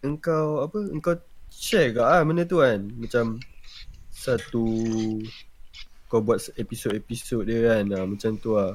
Engkau 0.00 0.66
Apa 0.66 0.78
Engkau 0.90 1.14
share 1.48 1.90
ke 1.90 2.02
ah 2.02 2.20
benda 2.20 2.42
tu 2.42 2.58
kan 2.58 2.82
Macam 2.98 3.38
Satu 4.10 4.66
Kau 6.04 6.20
buat 6.20 6.42
episod-episod 6.52 7.46
dia 7.46 7.58
kan 7.70 7.84
ah, 7.92 8.04
Macam 8.04 8.34
tu 8.36 8.52
lah 8.52 8.74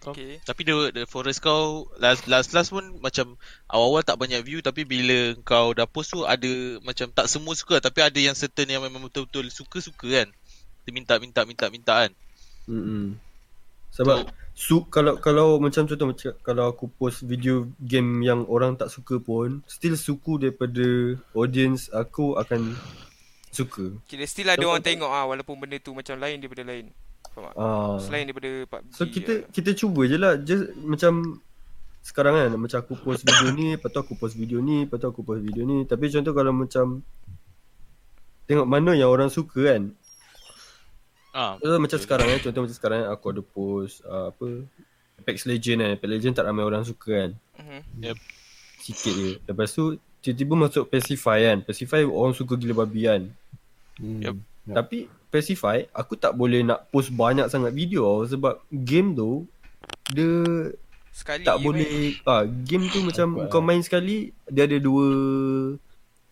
Okay. 0.00 0.40
Tapi 0.40 0.64
the, 0.64 0.74
the 0.96 1.04
forest 1.04 1.44
kau 1.44 1.84
last 2.00 2.24
last 2.24 2.56
last 2.56 2.72
pun 2.72 2.96
macam 3.04 3.36
awal-awal 3.68 4.00
tak 4.00 4.16
banyak 4.16 4.40
view 4.40 4.64
tapi 4.64 4.88
bila 4.88 5.36
kau 5.44 5.76
dah 5.76 5.84
post 5.84 6.16
tu 6.16 6.24
ada 6.24 6.80
macam 6.80 7.12
tak 7.12 7.28
semua 7.28 7.52
suka 7.52 7.84
tapi 7.84 8.00
ada 8.00 8.16
yang 8.16 8.32
certain 8.32 8.64
yang 8.64 8.80
memang 8.80 9.04
betul-betul 9.04 9.52
suka-suka 9.52 10.08
kan. 10.08 10.28
Dia 10.88 10.92
minta 10.96 11.20
minta 11.20 11.44
minta 11.44 11.68
minta 11.68 11.92
kan. 12.08 12.12
Mm-mm. 12.64 13.20
Sebab 13.92 14.32
su 14.56 14.88
kalau 14.88 15.20
kalau 15.20 15.60
macam 15.60 15.84
contoh 15.84 16.08
macam 16.08 16.32
kalau 16.40 16.64
aku 16.72 16.88
post 16.96 17.20
video 17.20 17.68
game 17.76 18.24
yang 18.24 18.48
orang 18.48 18.80
tak 18.80 18.88
suka 18.88 19.20
pun 19.20 19.60
still 19.68 20.00
suku 20.00 20.40
daripada 20.40 21.16
audience 21.36 21.92
aku 21.92 22.40
akan 22.40 22.72
suka. 23.52 24.00
Kira 24.08 24.24
still 24.24 24.48
ada 24.48 24.64
orang 24.64 24.80
tengok 24.80 25.10
ah 25.10 25.28
walaupun 25.28 25.60
benda 25.60 25.76
tu 25.76 25.92
macam 25.92 26.16
lain 26.16 26.40
daripada 26.40 26.64
lain. 26.64 26.88
Faham 27.28 27.44
tak? 27.46 27.54
Ah. 27.54 27.96
Selain 28.00 28.24
daripada 28.24 28.50
PUBG. 28.66 28.90
So 28.90 29.02
kita 29.04 29.32
ah. 29.32 29.40
kita 29.52 29.70
cuba 29.74 30.00
je 30.04 30.16
lah 30.16 30.34
just 30.36 30.72
macam 30.80 31.40
sekarang 32.00 32.32
kan 32.32 32.50
macam 32.56 32.78
aku 32.80 32.96
post 32.96 33.22
video 33.22 33.52
ni 33.52 33.76
lepas 33.76 33.92
tu 33.92 34.00
aku 34.00 34.14
post 34.16 34.32
video 34.32 34.58
ni 34.58 34.88
lepas 34.88 34.96
tu 34.96 35.06
aku 35.06 35.20
post 35.20 35.44
video 35.44 35.68
ni 35.68 35.84
tapi 35.84 36.08
contoh 36.08 36.32
kalau 36.32 36.48
macam 36.50 37.04
tengok 38.48 38.64
mana 38.64 38.96
yang 38.96 39.12
orang 39.12 39.28
suka 39.28 39.76
kan 39.76 39.82
Ah, 41.30 41.54
So, 41.62 41.78
macam 41.78 41.94
sekarang 41.94 42.26
eh 42.26 42.40
contoh 42.42 42.66
macam 42.66 42.74
sekarang 42.74 43.06
aku 43.06 43.26
ada 43.30 43.42
post 43.44 44.02
uh, 44.02 44.34
apa 44.34 44.66
Apex 45.22 45.46
Legend 45.46 45.78
kan 45.78 45.90
Apex 45.94 46.08
Legend 46.10 46.34
tak 46.34 46.46
ramai 46.48 46.64
orang 46.64 46.82
suka 46.82 47.10
kan 47.14 47.30
Mhm. 47.60 48.16
sikit 48.80 49.12
je 49.12 49.30
lepas 49.44 49.68
tu 49.68 49.94
tiba-tiba 50.24 50.54
masuk 50.56 50.88
Pacify 50.88 51.38
kan 51.46 51.58
Pacify 51.62 52.02
orang 52.02 52.32
suka 52.32 52.56
gila 52.56 52.82
babi 52.82 53.04
kan 53.06 53.22
Yup. 54.00 54.40
Yup. 54.70 54.76
tapi 54.78 54.98
Pacify 55.30 55.86
aku 55.94 56.18
tak 56.18 56.34
boleh 56.34 56.66
nak 56.66 56.90
post 56.90 57.14
banyak 57.14 57.46
sangat 57.46 57.70
video 57.70 58.26
sebab 58.26 58.58
game 58.70 59.14
tu 59.14 59.46
dia 60.10 60.34
Sekali 61.10 61.42
tak 61.42 61.58
boleh 61.62 62.18
ah 62.26 62.46
game 62.46 62.86
tu 62.90 63.02
macam 63.02 63.46
Apa, 63.46 63.50
kau 63.50 63.62
main 63.62 63.82
sekali 63.82 64.30
dia 64.46 64.66
ada 64.66 64.78
dua 64.78 65.06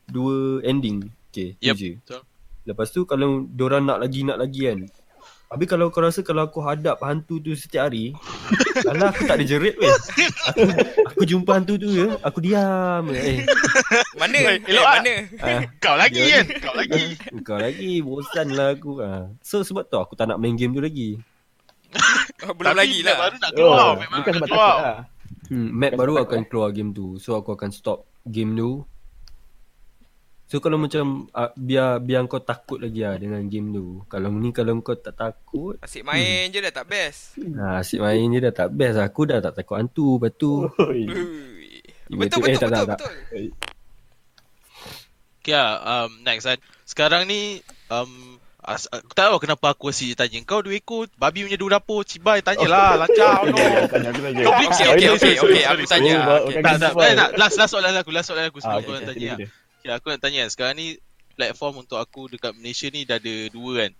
dua 0.06 0.62
ending 0.62 1.06
okay 1.30 1.58
Yup, 1.62 1.74
tu 1.74 1.82
je 1.82 1.90
betul. 1.98 2.22
lepas 2.66 2.86
tu 2.90 3.02
kalau 3.06 3.46
diorang 3.46 3.86
nak 3.86 3.98
lagi 4.02 4.22
nak 4.22 4.38
lagi 4.38 4.70
kan 4.70 4.78
Habis 5.48 5.64
kalau 5.66 5.88
kau 5.88 6.00
rasa 6.00 6.20
kalau 6.20 6.44
aku 6.44 6.60
hadap 6.60 7.00
hantu 7.00 7.38
tu 7.38 7.52
setiap 7.52 7.88
hari 7.88 8.12
Alah 8.84 9.08
aku 9.08 9.24
tak 9.24 9.36
ada 9.36 9.44
jerit 9.46 9.74
weh 9.74 9.88
aku, 9.88 10.60
aku 11.08 11.22
jumpa 11.24 11.50
hantu 11.54 11.74
tu 11.74 11.88
je 11.88 12.04
Aku 12.20 12.38
diam 12.38 13.08
eh, 13.08 13.48
Mana? 14.14 14.36
Eh, 14.36 14.44
Eh, 14.54 14.68
elok 14.68 14.84
ah. 14.84 14.92
mana? 14.94 15.14
ah, 15.40 15.60
kau 15.78 15.94
lagi 15.94 16.20
Ya. 16.20 16.44
kan? 16.44 16.46
Kau 16.60 16.74
lagi. 16.74 17.04
Kau 17.46 17.56
lagi 17.56 17.92
bosan 17.98 18.48
lah 18.52 18.72
aku 18.72 19.00
ah. 19.00 19.32
So 19.40 19.60
sebab 19.62 19.86
tu 19.86 19.96
aku 19.96 20.12
tak 20.12 20.26
nak 20.26 20.36
main 20.36 20.52
game 20.52 20.70
tu 20.70 20.80
lagi 20.80 21.16
Oh, 22.44 22.52
belum 22.52 22.68
Tapi 22.68 22.78
lagi 22.78 22.98
lah. 23.00 23.16
baru 23.18 23.36
nak 23.38 23.50
keluar. 23.52 23.80
Oh, 23.80 23.92
memang 23.96 24.18
bukan 24.20 24.30
nak 24.30 24.38
sebab 24.38 24.46
keluar. 24.46 24.68
takut 24.68 24.84
lah. 24.84 24.96
hmm, 25.48 25.68
Map 25.72 25.92
baru 25.94 26.12
akan 26.20 26.40
keluar 26.44 26.68
game 26.70 26.90
tu 26.92 27.06
So 27.16 27.30
aku 27.34 27.50
akan 27.50 27.70
stop 27.70 27.98
game 28.22 28.52
tu 28.52 28.84
So 30.48 30.64
kalau 30.64 30.80
macam 30.80 31.28
uh, 31.28 31.52
biar 31.52 32.00
biar 32.00 32.24
kau 32.24 32.40
takut 32.40 32.80
lagi 32.80 33.04
lah 33.04 33.20
dengan 33.20 33.44
game 33.44 33.68
tu. 33.68 34.00
Kalau 34.08 34.32
ni 34.32 34.48
kalau 34.48 34.80
kau 34.80 34.96
tak 34.96 35.12
takut, 35.12 35.76
Asyik 35.78 36.08
main 36.08 36.48
je 36.48 36.64
dah 36.64 36.72
tak 36.72 36.88
best. 36.88 37.36
ha, 37.60 37.84
asyik 37.84 38.00
main 38.00 38.24
je 38.32 38.40
dah 38.40 38.54
tak 38.56 38.72
best. 38.72 38.96
Aku 38.96 39.28
dah 39.28 39.44
tak 39.44 39.60
takut 39.60 39.76
hantu. 39.76 40.16
Lepas 40.16 40.32
tu. 40.40 40.64
Betul, 42.08 42.16
Betul 42.16 42.40
eh, 42.48 42.56
betul 42.56 42.64
tak, 42.64 42.70
tak, 42.72 42.84
betul 42.88 42.88
tak. 42.88 42.88
betul. 42.96 43.12
Okay 45.38 45.52
lah, 45.52 45.72
um, 45.84 46.10
next 46.24 46.44
kan. 46.44 46.58
Sekarang 46.88 47.28
ni, 47.28 47.60
um, 47.92 48.40
as, 48.64 48.88
aku 48.88 49.12
tak 49.12 49.28
tahu 49.28 49.40
kenapa 49.44 49.76
aku 49.76 49.92
asyik 49.92 50.16
tanya. 50.16 50.40
Kau 50.48 50.64
dua 50.64 50.80
ekor, 50.80 51.12
babi 51.20 51.44
punya 51.44 51.60
dua 51.60 51.76
dapur, 51.76 52.08
cibai, 52.08 52.40
tanyalah. 52.40 52.96
Lancar 53.04 53.44
no. 53.52 53.56
Tanya 53.92 54.08
aku 54.16 54.20
tanya. 54.24 54.40
Kau 54.48 54.52
beli 54.56 54.66
Okay, 54.72 54.88
okay, 54.96 55.08
okay, 55.12 55.34
okay. 55.44 55.62
Aku 55.68 55.84
tanya. 55.84 56.16
Oh, 56.24 56.48
Okay. 56.48 56.64
Tak, 56.64 56.76
tak, 56.80 56.90
Cibai. 56.96 57.12
tak, 57.12 57.16
tak. 57.16 57.30
Last, 57.36 57.56
last 57.60 57.70
soalan 57.76 57.92
aku, 58.00 58.10
last 58.16 58.26
soalan 58.32 58.48
aku 58.48 58.64
Ah, 58.64 58.80
sebelum 58.80 58.96
okay, 58.96 59.04
aku 59.04 59.36
nak 59.36 59.48
okay, 59.78 59.88
Ya, 59.88 59.96
aku 59.96 60.10
nak 60.10 60.20
tanya. 60.20 60.44
Sekarang 60.50 60.76
ni, 60.76 60.98
platform 61.38 61.86
untuk 61.86 62.02
aku 62.02 62.26
dekat 62.26 62.54
Malaysia 62.58 62.90
ni 62.90 63.06
dah 63.06 63.22
ada 63.22 63.34
dua 63.54 63.86
kan. 63.86 63.92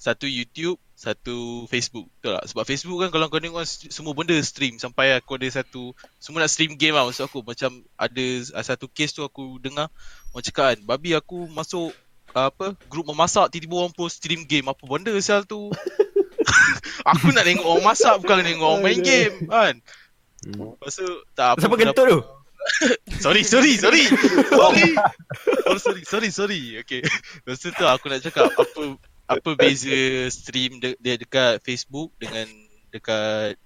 Satu 0.00 0.26
YouTube, 0.26 0.82
satu 0.98 1.68
Facebook. 1.70 2.10
Betul 2.18 2.40
tak? 2.40 2.44
Sebab 2.50 2.64
Facebook 2.66 2.98
kan 3.06 3.10
kalau 3.14 3.30
kau 3.30 3.38
tengok 3.38 3.62
semua 3.68 4.16
benda 4.16 4.34
stream. 4.42 4.80
Sampai 4.80 5.14
aku 5.14 5.38
ada 5.38 5.46
satu, 5.62 5.94
semua 6.18 6.42
nak 6.42 6.50
stream 6.50 6.74
game 6.74 6.96
lah 6.96 7.06
maksud 7.06 7.28
aku. 7.28 7.44
Macam 7.46 7.84
ada 7.94 8.26
uh, 8.56 8.64
satu 8.66 8.90
case 8.90 9.14
tu 9.14 9.22
aku 9.22 9.62
dengar. 9.62 9.92
Orang 10.34 10.42
cakap 10.42 10.74
kan, 10.74 10.78
babi 10.82 11.14
aku 11.14 11.46
masuk 11.52 11.94
uh, 12.34 12.50
apa 12.50 12.74
grup 12.90 13.06
memasak 13.12 13.52
tiba-tiba 13.52 13.86
orang 13.86 13.94
post 13.94 14.18
stream 14.18 14.48
game 14.48 14.66
apa 14.66 14.82
benda 14.88 15.12
sial 15.20 15.44
tu 15.44 15.68
aku 17.12 17.28
nak 17.30 17.44
tengok 17.44 17.68
orang 17.68 17.86
masak 17.92 18.14
bukan 18.24 18.40
tengok 18.40 18.68
orang 18.72 18.82
main 18.82 19.00
game 19.06 19.36
kan 19.46 19.76
Hmm. 20.42 20.74
Lepas 20.74 20.98
tu 20.98 21.06
tak 21.38 21.54
apa 21.54 21.58
siapa 21.62 21.76
kentut 21.78 22.02
tu? 22.02 22.18
Sorry, 23.24 23.42
sorry, 23.42 23.74
sorry. 23.76 24.02
Sorry. 24.46 24.86
Oh, 25.66 25.78
sorry, 25.78 26.02
sorry, 26.02 26.30
sorry. 26.30 26.62
Okay. 26.80 27.02
Lepas 27.42 27.58
tu 27.60 27.84
aku 27.84 28.06
nak 28.06 28.20
cakap 28.20 28.50
apa 28.50 28.82
apa 29.30 29.50
beza 29.54 29.94
stream 30.28 30.78
de- 30.78 30.98
dia 30.98 31.14
dekat 31.14 31.62
Facebook 31.62 32.12
dengan 32.18 32.44
dekat 32.90 33.56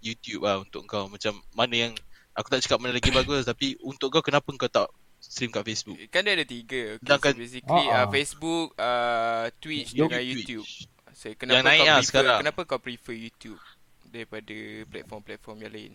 YouTube 0.00 0.42
lah 0.42 0.58
untuk 0.58 0.84
kau 0.84 1.06
macam 1.06 1.36
mana 1.52 1.88
yang 1.88 1.92
aku 2.32 2.48
tak 2.48 2.62
cakap 2.62 2.78
mana 2.78 2.96
lagi 2.96 3.10
bagus 3.10 3.44
tapi 3.44 3.76
untuk 3.80 4.10
kau 4.10 4.22
kenapa 4.22 4.48
kau 4.50 4.70
tak 4.70 4.88
stream 5.18 5.50
kat 5.50 5.62
Facebook? 5.64 5.98
Kan 6.08 6.24
dia 6.24 6.34
ada 6.34 6.46
tiga. 6.46 6.96
Okay, 6.96 7.02
Sedangkan- 7.04 7.34
so 7.34 7.42
basically 7.42 7.84
Ah, 7.86 7.92
ah. 7.92 7.98
uh, 7.98 8.06
Facebook, 8.08 8.66
uh, 8.76 9.44
Twitch 9.58 9.90
YouTube, 9.92 10.10
dengan. 10.10 10.22
YouTube. 10.24 10.66
So, 11.12 11.26
kenapa 11.34 11.54
Yang 11.58 11.64
naik 11.66 11.78
kau 11.78 11.82
lah 11.82 11.96
prefer, 11.98 12.06
sekarang. 12.06 12.38
Kenapa 12.40 12.60
kau 12.62 12.78
prefer 12.78 13.16
YouTube 13.18 13.60
daripada 14.06 14.56
platform-platform 14.86 15.58
yang 15.66 15.74
lain? 15.74 15.92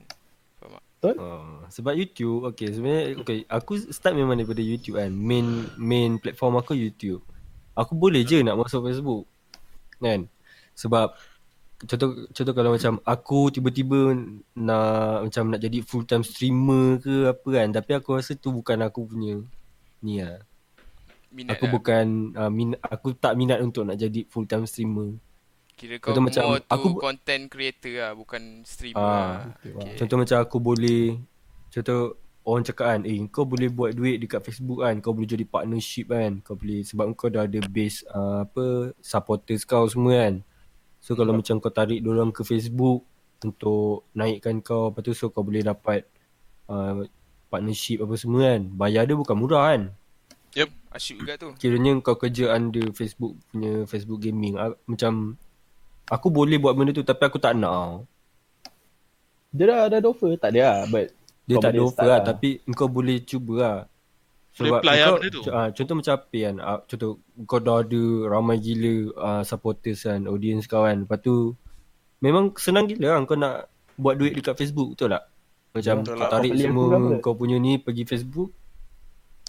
Faham 0.63 0.83
tak? 1.03 1.19
Oh, 1.19 1.59
sebab 1.67 1.99
YouTube, 1.99 2.47
okay 2.47 2.71
sebenarnya 2.71 3.19
okay, 3.19 3.43
aku 3.51 3.75
start 3.75 4.15
memang 4.15 4.39
daripada 4.39 4.63
YouTube 4.63 4.95
kan. 4.95 5.11
Main 5.11 5.67
main 5.75 6.15
platform 6.15 6.63
aku 6.63 6.79
YouTube. 6.79 7.19
Aku 7.75 7.91
boleh 7.91 8.23
je 8.23 8.39
nak 8.39 8.55
masuk 8.55 8.87
Facebook. 8.87 9.27
Kan? 9.99 10.31
Sebab 10.79 11.11
contoh 11.83 12.31
contoh 12.31 12.53
kalau 12.55 12.71
macam 12.71 13.03
aku 13.03 13.51
tiba-tiba 13.51 14.15
nak 14.55 15.27
macam 15.27 15.43
nak 15.51 15.59
jadi 15.59 15.83
full 15.83 16.07
time 16.07 16.23
streamer 16.23 17.03
ke 17.03 17.27
apa 17.27 17.47
kan, 17.51 17.67
tapi 17.75 17.91
aku 17.99 18.15
rasa 18.15 18.39
tu 18.39 18.55
bukan 18.55 18.79
aku 18.87 19.03
punya 19.03 19.43
ni 19.99 20.23
lah. 20.23 20.39
Minat 21.35 21.59
Aku 21.59 21.67
lah. 21.67 21.71
bukan 21.75 22.05
uh, 22.39 22.47
min, 22.47 22.79
aku 22.79 23.11
tak 23.11 23.35
minat 23.35 23.59
untuk 23.59 23.83
nak 23.83 23.99
jadi 23.99 24.23
full 24.31 24.47
time 24.47 24.63
streamer. 24.63 25.19
Kira 25.73 25.97
kau 25.97 26.13
Contoh 26.13 26.21
more 26.21 26.31
macam, 26.31 26.43
aku- 26.69 26.97
content 26.97 27.43
creator 27.47 27.93
lah, 27.97 28.11
bukan 28.13 28.41
streamer 28.63 28.97
Ah, 28.97 29.09
lah. 29.09 29.33
okay, 29.51 29.69
Okay. 29.73 29.95
Contoh 29.99 30.17
macam 30.17 30.37
aku 30.39 30.57
boleh 30.57 31.03
Contoh 31.67 32.01
orang 32.43 32.63
cakap 32.63 32.85
kan 32.87 33.01
Eh 33.03 33.17
kau 33.27 33.43
boleh 33.43 33.67
buat 33.67 33.91
duit 33.91 34.17
dekat 34.17 34.43
Facebook 34.43 34.81
kan 34.81 34.95
Kau 34.99 35.11
boleh 35.11 35.25
jadi 35.25 35.43
partnership 35.43 36.09
kan 36.09 36.39
Kau 36.39 36.53
boleh 36.53 36.83
Sebab 36.83 37.05
kau 37.13 37.27
dah 37.27 37.43
ada 37.43 37.59
base 37.65 38.05
uh, 38.07 38.43
Apa 38.43 38.93
Supporters 38.99 39.63
kau 39.63 39.85
semua 39.85 40.21
kan. 40.21 40.35
So 40.99 41.13
kalau 41.13 41.33
macam 41.33 41.57
kau 41.57 41.69
tarik 41.69 41.99
orang 42.01 42.29
ke 42.29 42.41
Facebook 42.41 43.01
Untuk 43.41 44.07
naikkan 44.13 44.59
kau 44.59 44.89
Lepas 44.89 45.01
tu 45.01 45.11
so 45.11 45.27
kau 45.27 45.41
boleh 45.41 45.61
dapat 45.61 46.05
uh, 46.67 47.01
Partnership 47.49 48.01
apa 48.01 48.13
semua 48.15 48.49
kan. 48.49 48.65
Bayar 48.67 49.05
dia 49.05 49.13
bukan 49.13 49.35
murah 49.35 49.69
kan? 49.69 49.93
Asyik 50.89 51.25
juga 51.25 51.33
tu. 51.35 51.49
Kiranya 51.57 51.97
kau 51.99 52.13
kerja 52.13 52.53
under 52.53 52.93
Facebook 52.93 53.33
punya 53.49 53.81
Facebook 53.83 54.21
gaming. 54.21 54.53
Ah, 54.55 54.77
Macam 54.85 55.41
Aku 56.11 56.27
boleh 56.27 56.59
buat 56.59 56.75
benda 56.75 56.91
tu 56.91 57.05
tapi 57.05 57.23
aku 57.23 57.39
tak 57.39 57.55
nak. 57.55 58.07
Dia 59.53 59.69
dah, 59.69 59.79
dah 59.87 59.97
ada 60.01 60.07
offer. 60.09 60.35
Tak 60.35 60.51
ada 60.55 60.59
lah. 60.59 60.77
But 60.89 61.13
Dia 61.45 61.55
tak 61.59 61.71
ada 61.71 61.79
boleh 61.79 61.89
offer 61.91 62.07
lah, 62.07 62.19
lah. 62.19 62.25
tapi 62.25 62.49
kau 62.73 62.89
boleh 62.89 63.17
cuba 63.23 63.53
lah. 63.59 63.77
Boleh 64.53 64.71
apply 64.77 64.97
lah 65.01 65.07
kau, 65.09 65.15
benda 65.17 65.29
tu. 65.33 65.41
Uh, 65.49 65.69
contoh 65.73 65.95
macam 65.97 66.13
apa 66.13 66.37
kan, 66.37 66.55
uh, 66.61 66.79
contoh 66.85 67.11
kau 67.49 67.59
dah 67.59 67.77
ada 67.81 68.03
ramai 68.29 68.57
gila 68.61 68.95
uh, 69.17 69.41
supporters 69.41 70.05
kan, 70.05 70.29
audience 70.29 70.69
kau 70.69 70.85
kan. 70.85 71.09
Lepas 71.09 71.19
tu, 71.25 71.57
memang 72.21 72.53
senang 72.61 72.85
gila 72.85 73.17
lah 73.17 73.19
kau 73.25 73.33
nak 73.33 73.65
buat 73.97 74.13
duit 74.13 74.37
dekat 74.37 74.53
Facebook, 74.53 74.93
betul 74.93 75.09
tak? 75.09 75.25
Macam 75.73 75.95
Betul 76.05 76.13
kau 76.13 76.21
lah. 76.21 76.29
tarik 76.29 76.51
Kau 76.53 76.57
beli 76.57 76.65
semua 76.69 76.85
aku 76.85 76.93
berapa? 76.93 77.23
kau 77.25 77.33
punya 77.33 77.57
ni 77.57 77.71
pergi 77.81 78.03
Facebook. 78.05 78.49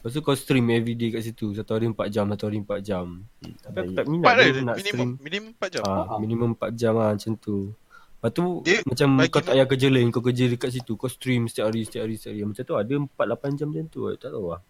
Lepas 0.04 0.12
tu 0.12 0.20
kau 0.20 0.36
stream 0.36 0.68
everyday 0.68 1.16
kat 1.16 1.24
situ. 1.24 1.56
Satu 1.56 1.80
hari 1.80 1.88
4 1.88 1.96
jam, 2.12 2.28
satu 2.28 2.44
hari 2.52 2.60
4 2.60 2.76
jam. 2.84 3.24
Hmm. 3.24 3.54
Tapi 3.56 3.76
aku 3.80 3.92
tak 3.96 4.04
minat 4.04 4.32
dia 4.36 4.44
dia 4.52 4.60
nak 4.60 4.76
minimum 4.76 5.08
stream. 5.08 5.10
minimum 5.24 5.50
4 5.56 5.72
jam. 5.72 5.82
Ah, 5.88 6.18
minimum 6.20 6.50
4 6.60 6.76
jam 6.76 6.92
lah 6.92 7.10
macam 7.16 7.32
tu. 7.40 7.72
Lepas 7.72 8.30
tu 8.36 8.44
Dia 8.68 8.76
macam 8.84 9.08
kau 9.32 9.40
tak 9.40 9.56
payah 9.56 9.64
kerja 9.64 9.88
lain, 9.88 10.12
kau 10.12 10.20
kerja 10.20 10.44
dekat 10.44 10.76
situ, 10.76 10.92
kau 11.00 11.08
stream 11.08 11.48
setiap 11.48 11.72
hari, 11.72 11.88
setiap 11.88 12.04
hari, 12.04 12.20
setiap 12.20 12.36
hari. 12.36 12.44
Macam 12.44 12.62
tu 12.68 12.76
ada 12.76 12.94
4 13.00 13.08
8 13.08 13.56
jam 13.56 13.66
macam 13.72 13.86
tu. 13.88 14.00
Tak 14.20 14.28
tahu 14.28 14.46
lah. 14.52 14.60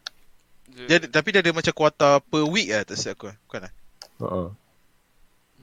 Dia 0.87 0.97
tapi 1.03 1.29
dia 1.35 1.43
ada 1.43 1.51
macam 1.51 1.75
kuota 1.75 2.23
per 2.23 2.47
week 2.47 2.71
lah 2.71 2.87
tak 2.87 2.95
silap 2.95 3.19
aku. 3.19 3.35
Bukan 3.51 3.61
lah. 3.67 3.73
Ha 4.23 4.64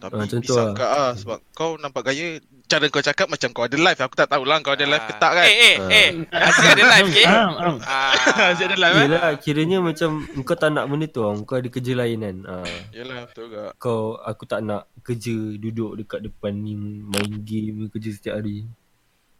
Tapi 0.01 0.11
Ah, 0.11 0.19
macam 0.19 0.37
tu 0.37 0.43
bisa 0.43 0.57
lah. 0.59 0.73
kak 0.73 0.91
ah 0.91 1.11
sebab 1.13 1.37
kau 1.51 1.77
nampak 1.77 2.01
gaya 2.03 2.41
cara 2.65 2.85
kau 2.87 2.99
cakap 2.99 3.27
macam 3.27 3.49
kau 3.51 3.61
ada 3.61 3.75
live. 3.75 3.99
Aku 3.99 4.15
tak 4.15 4.27
tahulah 4.27 4.57
kau 4.59 4.73
ada 4.73 4.83
live 4.83 5.05
ke 5.05 5.13
tak 5.15 5.31
kan. 5.31 5.45
Eh, 5.45 5.55
eh, 5.55 5.75
eh. 5.87 6.09
Asyik 6.27 6.69
ada 6.71 6.83
live, 6.89 7.07
okay? 7.07 7.25
Ah, 7.25 7.49
Ah, 7.79 8.11
Asyik 8.49 8.65
ada 8.65 8.77
live 8.79 8.95
kan. 8.95 9.05
Yelah 9.05 9.29
kiranya 9.37 9.77
macam 9.79 10.09
kau 10.41 10.55
tak 10.55 10.69
nak 10.71 10.85
benda 10.85 11.05
tu 11.05 11.21
lah. 11.21 11.37
Kau 11.43 11.55
ada 11.55 11.67
kerja 11.67 11.93
lain 11.93 12.17
kan. 12.17 12.37
Ha. 12.41 12.55
Yalah 12.91 13.19
betul 13.23 13.45
kak. 13.47 13.71
Kau 13.77 14.17
aku 14.17 14.43
tak 14.43 14.59
nak 14.59 14.83
kerja 14.99 15.31
duduk 15.53 15.93
dekat 15.95 16.19
depan 16.23 16.53
ni 16.55 16.73
main 16.73 17.31
game 17.39 17.85
kerja 17.87 18.09
setiap 18.09 18.35
hari. 18.35 18.65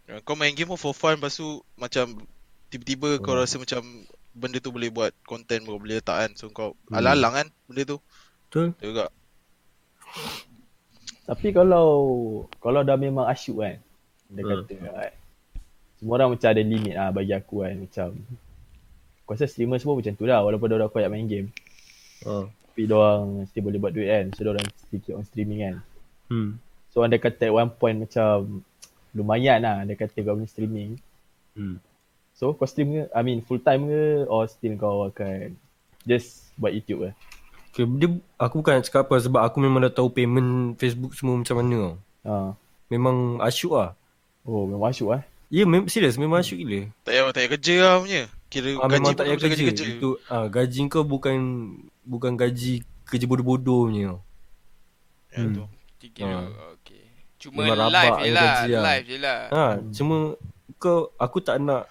Ya, 0.03 0.19
Kau 0.19 0.33
main 0.33 0.51
game 0.51 0.67
pun 0.67 0.75
for 0.75 0.91
fun 0.91 1.15
Lepas 1.15 1.35
tu 1.35 1.47
macam 1.73 2.19
Tiba-tiba 2.67 3.15
kau 3.17 3.31
Hmm. 3.31 3.41
rasa 3.41 3.55
macam 3.55 3.79
Benda 4.29 4.57
tu 4.57 4.67
boleh 4.67 4.87
buat 4.87 5.15
Content 5.21 5.61
kau 5.61 5.77
boleh 5.77 5.97
letak 5.97 6.17
kan 6.17 6.31
So 6.33 6.49
kau 6.49 6.75
Hmm. 6.85 6.99
alang-alang 6.99 7.33
kan 7.33 7.47
Benda 7.63 7.83
tu 7.85 7.97
Betul? 8.45 8.75
Betul 8.75 8.91
kak 8.97 9.11
Tapi 11.25 11.53
kalau 11.53 11.87
kalau 12.57 12.81
dah 12.81 12.97
memang 12.97 13.29
asyuk 13.29 13.61
kan. 13.61 13.77
Dia 14.31 14.41
Hmm. 14.41 14.51
kata 14.63 14.73
kan. 14.79 15.13
Semua 16.01 16.13
orang 16.17 16.33
macam 16.33 16.49
ada 16.49 16.63
limit 16.63 16.93
lah 16.97 17.09
bagi 17.13 17.33
aku 17.33 17.55
kan. 17.61 17.75
Macam 17.77 18.09
Aku 19.21 19.37
rasa 19.37 19.45
streamer 19.47 19.79
semua 19.79 19.95
macam 19.95 20.11
tu 20.11 20.25
lah 20.27 20.41
walaupun 20.43 20.67
diorang 20.67 20.89
kuat 20.91 21.07
main 21.07 21.23
game. 21.23 21.53
Ha. 22.25 22.43
Tapi 22.49 22.81
diorang 22.83 23.45
still 23.47 23.63
boleh 23.63 23.79
buat 23.79 23.93
duit 23.93 24.09
kan. 24.09 24.25
So 24.33 24.43
diorang 24.43 24.65
still 24.75 24.99
keep 24.99 25.13
on 25.15 25.23
streaming 25.23 25.61
kan. 25.61 25.75
Hmm. 26.27 26.49
So 26.91 27.05
anda 27.05 27.15
kata 27.15 27.47
at 27.47 27.55
one 27.55 27.71
point 27.71 28.01
macam 28.01 28.65
lumayan 29.13 29.63
lah 29.63 29.85
dia 29.87 29.95
kata 29.95 30.19
kau 30.25 30.35
punya 30.35 30.49
streaming. 30.49 30.99
Hmm. 31.53 31.77
So 32.33 32.51
kau 32.57 32.65
stream 32.65 32.91
ke? 32.91 33.01
I 33.13 33.21
mean 33.21 33.45
full 33.45 33.61
time 33.61 33.87
ke 33.87 34.25
or 34.25 34.49
still 34.49 34.73
kau 34.75 35.07
akan 35.07 35.53
just 36.03 36.49
buat 36.57 36.73
YouTube 36.73 37.07
ke? 37.07 37.09
Okay, 37.71 37.87
dia, 37.87 38.07
aku 38.35 38.59
bukan 38.59 38.73
nak 38.73 38.83
cakap 38.83 39.01
apa 39.03 39.15
sebab 39.17 39.41
aku 39.41 39.57
memang 39.57 39.79
dah 39.81 39.93
tahu 39.93 40.07
payment 40.07 40.75
Facebook 40.75 41.11
semua 41.11 41.35
macam 41.35 41.55
mana 41.55 41.75
tau. 41.77 41.95
Ha. 42.21 42.33
Memang 42.87 43.15
asyuk 43.39 43.73
lah. 43.73 43.95
Oh 44.41 44.65
memang 44.65 44.91
asyuk 44.91 45.09
lah. 45.09 45.21
Ya, 45.47 45.63
mem- 45.63 45.87
serius 45.87 46.15
memang 46.15 46.39
asyuk 46.39 46.59
gila. 46.59 46.91
Tak 47.01 47.09
payah, 47.09 47.23
tak 47.25 47.33
payah 47.37 47.49
kerja 47.49 47.75
lah 47.77 47.95
punya 47.97 48.23
Kira 48.45 48.69
Ah, 48.73 48.83
gaji 48.83 48.91
memang 48.93 49.11
tak 49.13 49.23
payah 49.23 49.37
kerja. 49.37 49.47
gaji-kerja. 49.55 49.83
Itu 49.89 50.09
ah 50.27 50.45
gaji 50.45 50.79
kau 50.85 51.03
bukan 51.03 51.35
bukan 52.03 52.31
gaji 52.35 52.73
kerja 53.05 53.25
bodoh-bodoh 53.25 53.87
punya. 53.87 54.03
tau. 54.09 54.19
Ya 55.29 55.39
Hmm. 55.41 55.53
tu 55.53 55.63
Tiga 55.97 56.23
Ah. 56.25 56.47
okay. 56.73 57.03
Cuma 57.37 57.63
Memang 57.63 57.87
live 57.87 57.87
rabak 57.87 58.03
je 58.03 58.21
je 58.21 58.29
lah. 58.29 58.43
gaji 58.43 58.67
lah. 58.69 58.83
Live 58.83 59.05
je 59.05 59.17
lah. 59.17 59.39
Ha, 59.47 59.63
cuma 59.89 60.15
kau 60.75 60.99
aku 61.15 61.37
tak 61.39 61.57
nak 61.57 61.87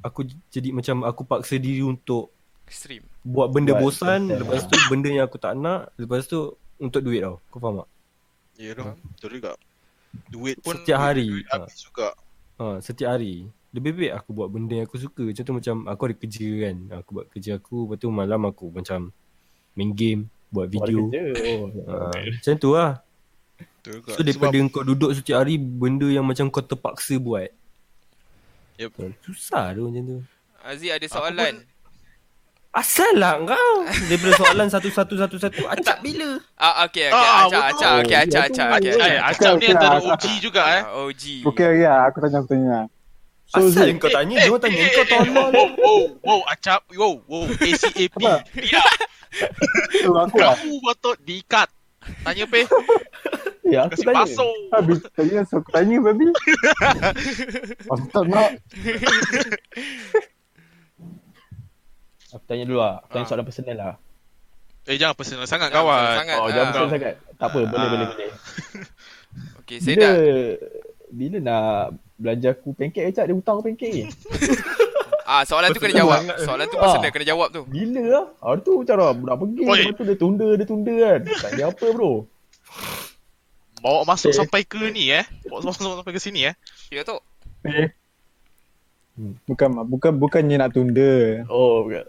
aku 0.00 0.20
jadi 0.48 0.68
macam 0.70 1.04
aku 1.04 1.22
paksa 1.22 1.54
diri 1.54 1.80
untuk 1.80 2.32
Stream. 2.70 3.02
buat 3.26 3.50
benda 3.50 3.74
Buat 3.74 3.82
bosan, 3.82 4.30
content 4.30 4.40
lepas 4.46 4.62
tu 4.64 4.78
benda 4.86 5.08
yang 5.10 5.26
aku 5.26 5.36
tak 5.42 5.58
nak, 5.58 5.90
lepas 5.98 6.24
tu 6.30 6.54
untuk 6.78 7.02
duit 7.02 7.20
tau. 7.20 7.42
Kau 7.50 7.58
faham 7.58 7.82
tak? 7.82 7.88
Ya 8.56 8.70
tu 8.78 8.86
Betul 8.86 9.30
juga 9.42 9.52
Duit 10.30 10.56
pun 10.62 10.74
Setiap 10.78 10.98
hari. 11.02 11.26
duit 11.28 11.46
Habis 11.50 11.82
juga 11.82 12.14
Ha, 12.60 12.76
setiap 12.84 13.16
hari. 13.16 13.48
Lebih 13.72 13.96
baik 13.96 14.12
aku 14.20 14.30
buat 14.36 14.52
benda 14.52 14.76
yang 14.76 14.84
aku 14.84 15.00
suka. 15.00 15.24
Contoh 15.32 15.54
macam 15.56 15.88
aku 15.88 16.02
ada 16.12 16.14
kerja 16.20 16.48
kan. 16.68 16.76
Aku 17.00 17.10
buat 17.16 17.26
kerja 17.32 17.56
aku, 17.56 17.88
lepas 17.88 17.96
tu 17.96 18.12
malam 18.12 18.40
aku 18.44 18.68
macam 18.68 19.08
main 19.72 19.90
game, 19.96 20.28
buat 20.52 20.68
video. 20.68 21.08
Oh. 21.08 21.72
Ha, 21.88 22.12
macam 22.12 22.54
tu 22.60 22.76
lah. 22.76 23.00
Betul 23.56 24.04
juga 24.04 24.12
So 24.12 24.20
daripada 24.20 24.56
kau 24.68 24.84
duduk 24.84 25.16
setiap 25.16 25.40
hari 25.40 25.56
benda 25.56 26.04
yang 26.04 26.28
macam 26.28 26.52
kau 26.52 26.60
terpaksa 26.60 27.16
buat. 27.16 27.48
Yep. 28.76 28.92
Susah 29.24 29.72
tu 29.72 29.88
macam 29.88 30.02
tu. 30.04 30.18
Aziz 30.60 30.92
ada 30.92 31.06
soalan. 31.08 31.64
Asal 32.70 33.18
lah 33.18 33.34
kau 33.42 33.82
Daripada 34.06 34.32
soalan 34.38 34.70
satu-satu-satu-satu 34.70 35.66
Acap 35.66 36.06
bila 36.06 36.38
Ah, 36.54 36.86
okay, 36.86 37.10
okay. 37.10 37.18
Ah, 37.18 37.42
acak, 37.42 37.50
betul. 37.50 37.66
acak. 37.66 37.90
Okay, 37.98 38.16
acak, 38.22 38.42
acak. 38.46 38.68
Okay, 38.78 38.92
Acap, 38.94 39.02
acak. 39.02 39.18
acap 39.26 39.50
ni 39.50 39.58
Okey, 39.58 39.70
antara 39.74 39.96
okey, 39.98 40.06
OG 40.06 40.24
juga 40.38 40.62
eh 40.62 40.82
Ah, 40.86 41.02
OG. 41.02 41.22
Okay, 41.50 41.66
okay 41.66 41.86
lah. 41.90 42.00
Aku 42.06 42.16
tanya, 42.22 42.38
aku 42.38 42.48
tanya. 42.48 42.78
So, 43.50 43.58
Asal 43.58 43.70
Zul, 43.74 43.98
kau 43.98 44.10
tanya 44.14 44.34
Eh, 44.38 44.46
Dia 44.46 44.58
tanya 44.62 44.78
eh, 44.78 44.90
kau 44.94 45.04
tolong 45.10 45.30
Wow, 45.34 45.50
wow, 45.74 46.00
wow, 46.22 46.40
acap, 46.46 46.80
wow, 46.94 47.14
wow, 47.26 47.42
ACAP. 47.50 48.14
Apa? 48.14 48.34
Tidak, 48.46 50.14
lah. 50.14 50.26
kamu 50.30 50.74
patut 50.78 51.16
diikat. 51.26 51.68
Tanya 52.22 52.44
pe, 52.46 52.70
Ya, 53.66 53.86
aku 53.86 53.98
kasih 53.98 54.06
tanya. 54.06 54.24
Habis 54.74 54.98
tanya, 55.10 55.38
so 55.42 55.58
aku 55.58 55.70
tanya, 55.74 55.96
babi. 55.98 56.26
Aku 57.92 58.04
tak 58.14 58.24
nak. 58.30 58.50
Aku 62.30 62.44
tanya 62.44 62.64
dulu 62.64 62.78
lah. 62.78 63.00
Aku 63.00 63.10
tanya 63.10 63.24
Ah. 63.24 63.28
soalan 63.28 63.44
personal 63.44 63.76
lah. 63.76 63.94
Eh, 64.82 64.96
jangan 64.96 65.14
personal 65.14 65.44
sangat 65.44 65.68
Jangan 65.68 65.82
kawan. 65.82 65.98
personal 65.98 66.18
sangat. 66.18 66.36
Oh, 66.36 66.40
Ah. 66.40 66.50
jangan 66.50 66.66
personal 66.68 66.90
sangat. 66.90 67.14
Tak 67.32 67.46
apa, 67.46 67.58
boleh, 67.60 67.68
Ah. 67.68 67.88
boleh, 67.88 68.08
boleh. 68.08 68.30
Okay, 69.60 69.76
saya 69.78 69.94
Bila, 69.94 70.02
dah. 70.02 70.16
bila 71.08 71.36
nak 71.40 71.64
belanja 72.16 72.48
aku 72.50 72.68
pancake 72.72 73.04
ke, 73.04 73.12
Cak? 73.12 73.24
Dia 73.24 73.34
hutang 73.34 73.54
aku 73.56 73.64
pancake 73.64 73.92
ni. 73.92 74.04
Ah, 75.22 75.46
soalan 75.46 75.70
tu 75.70 75.78
kena 75.78 75.94
jawab. 75.96 76.26
Soalan 76.40 76.66
tu 76.66 76.74
Ah. 76.74 76.82
personal 76.84 77.10
kena 77.12 77.22
jawab 77.24 77.48
tu. 77.50 77.62
Bila 77.64 78.02
lah? 78.02 78.24
Ah, 78.40 78.58
tu 78.58 78.82
cara 78.82 79.14
nak 79.14 79.36
pergi. 79.36 79.62
Oi. 79.62 79.78
Lepas 79.84 79.94
tu 79.94 80.02
dia 80.02 80.16
tunda, 80.16 80.46
dia 80.50 80.66
tunda 80.66 80.90
kan. 80.92 81.20
Tak 81.22 81.50
ada 81.52 81.62
apa 81.70 81.86
bro. 81.88 82.12
Bawa 83.78 84.02
masuk 84.04 84.28
Eh. 84.28 84.36
sampai 84.36 84.60
ke 84.62 84.90
ni 84.90 85.08
eh. 85.08 85.22
Bawa 85.46 85.62
masuk 85.62 85.86
sampai 85.94 86.10
ke 86.10 86.18
sini 86.18 86.44
eh. 86.44 86.54
Ya 86.90 87.00
tu. 87.00 87.14
Eh. 87.62 87.94
Hmm. 89.14 89.38
Bukan, 89.44 89.68
bukan, 89.86 90.12
bukannya 90.16 90.58
nak 90.58 90.74
tunda. 90.74 91.46
Oh, 91.46 91.86
bukan. 91.86 92.02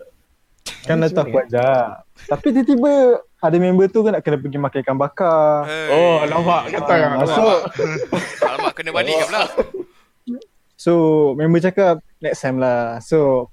Kan 0.81 0.97
dah 0.97 1.09
tahu 1.09 1.29
aku 1.29 1.37
ajak. 1.45 2.05
Tapi 2.25 2.47
tiba-tiba 2.53 3.21
ada 3.41 3.57
member 3.57 3.85
tu 3.89 4.01
kan 4.01 4.17
nak 4.17 4.21
kena 4.21 4.37
pergi 4.37 4.57
makan 4.57 4.79
ikan 4.81 4.97
bakar. 4.97 5.65
Oh, 5.89 6.25
nampak 6.25 6.73
kata. 6.73 6.93
Ah, 6.93 7.17
Masuk. 7.21 7.59
Alamak, 8.49 8.71
kena 8.77 8.89
balik 8.93 9.13
ke 9.13 9.25
pula. 9.29 9.43
So 10.77 10.93
member 11.37 11.61
cakap 11.61 12.01
next 12.17 12.41
time 12.41 12.57
lah. 12.57 12.97
So 13.01 13.49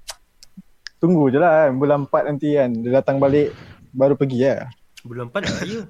tunggu 1.00 1.28
je 1.28 1.36
lah 1.36 1.68
kan. 1.68 1.76
Bulan 1.76 2.08
4 2.08 2.28
nanti 2.32 2.56
kan. 2.56 2.70
Dia 2.72 3.00
datang 3.04 3.20
balik 3.20 3.52
baru 3.92 4.16
pergi 4.16 4.48
lah. 4.48 4.68
Bulan 5.04 5.28
4 5.28 5.44
dah 5.44 5.52
raya 5.52 5.80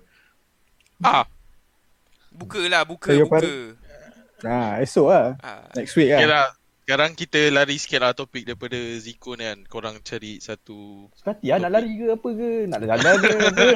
Ah, 0.99 1.25
Buka 2.35 2.63
lah, 2.71 2.83
buka, 2.87 3.11
Saya 3.11 3.23
buka. 3.27 3.39
Nah 4.43 4.79
esok 4.79 5.07
lah. 5.11 5.27
Ah. 5.43 5.67
Next 5.75 5.95
week 5.99 6.11
okay 6.11 6.27
kan. 6.27 6.55
Lah. 6.89 6.97
Sekarang 7.05 7.13
kita 7.13 7.53
lari 7.53 7.77
sikit 7.77 8.01
lah 8.01 8.17
topik 8.17 8.49
daripada 8.49 8.81
Ziko 8.97 9.37
ni 9.37 9.45
kan. 9.45 9.61
Korang 9.69 10.01
cari 10.01 10.41
satu... 10.41 11.05
Suka 11.13 11.37
hati 11.37 11.53
lah 11.53 11.61
nak 11.61 11.77
lari 11.77 11.93
ke 12.01 12.07
apa 12.17 12.29
ke. 12.33 12.49
Nak 12.65 12.81
jalan 12.81 13.15
ke 13.21 13.29
apa. 13.45 13.67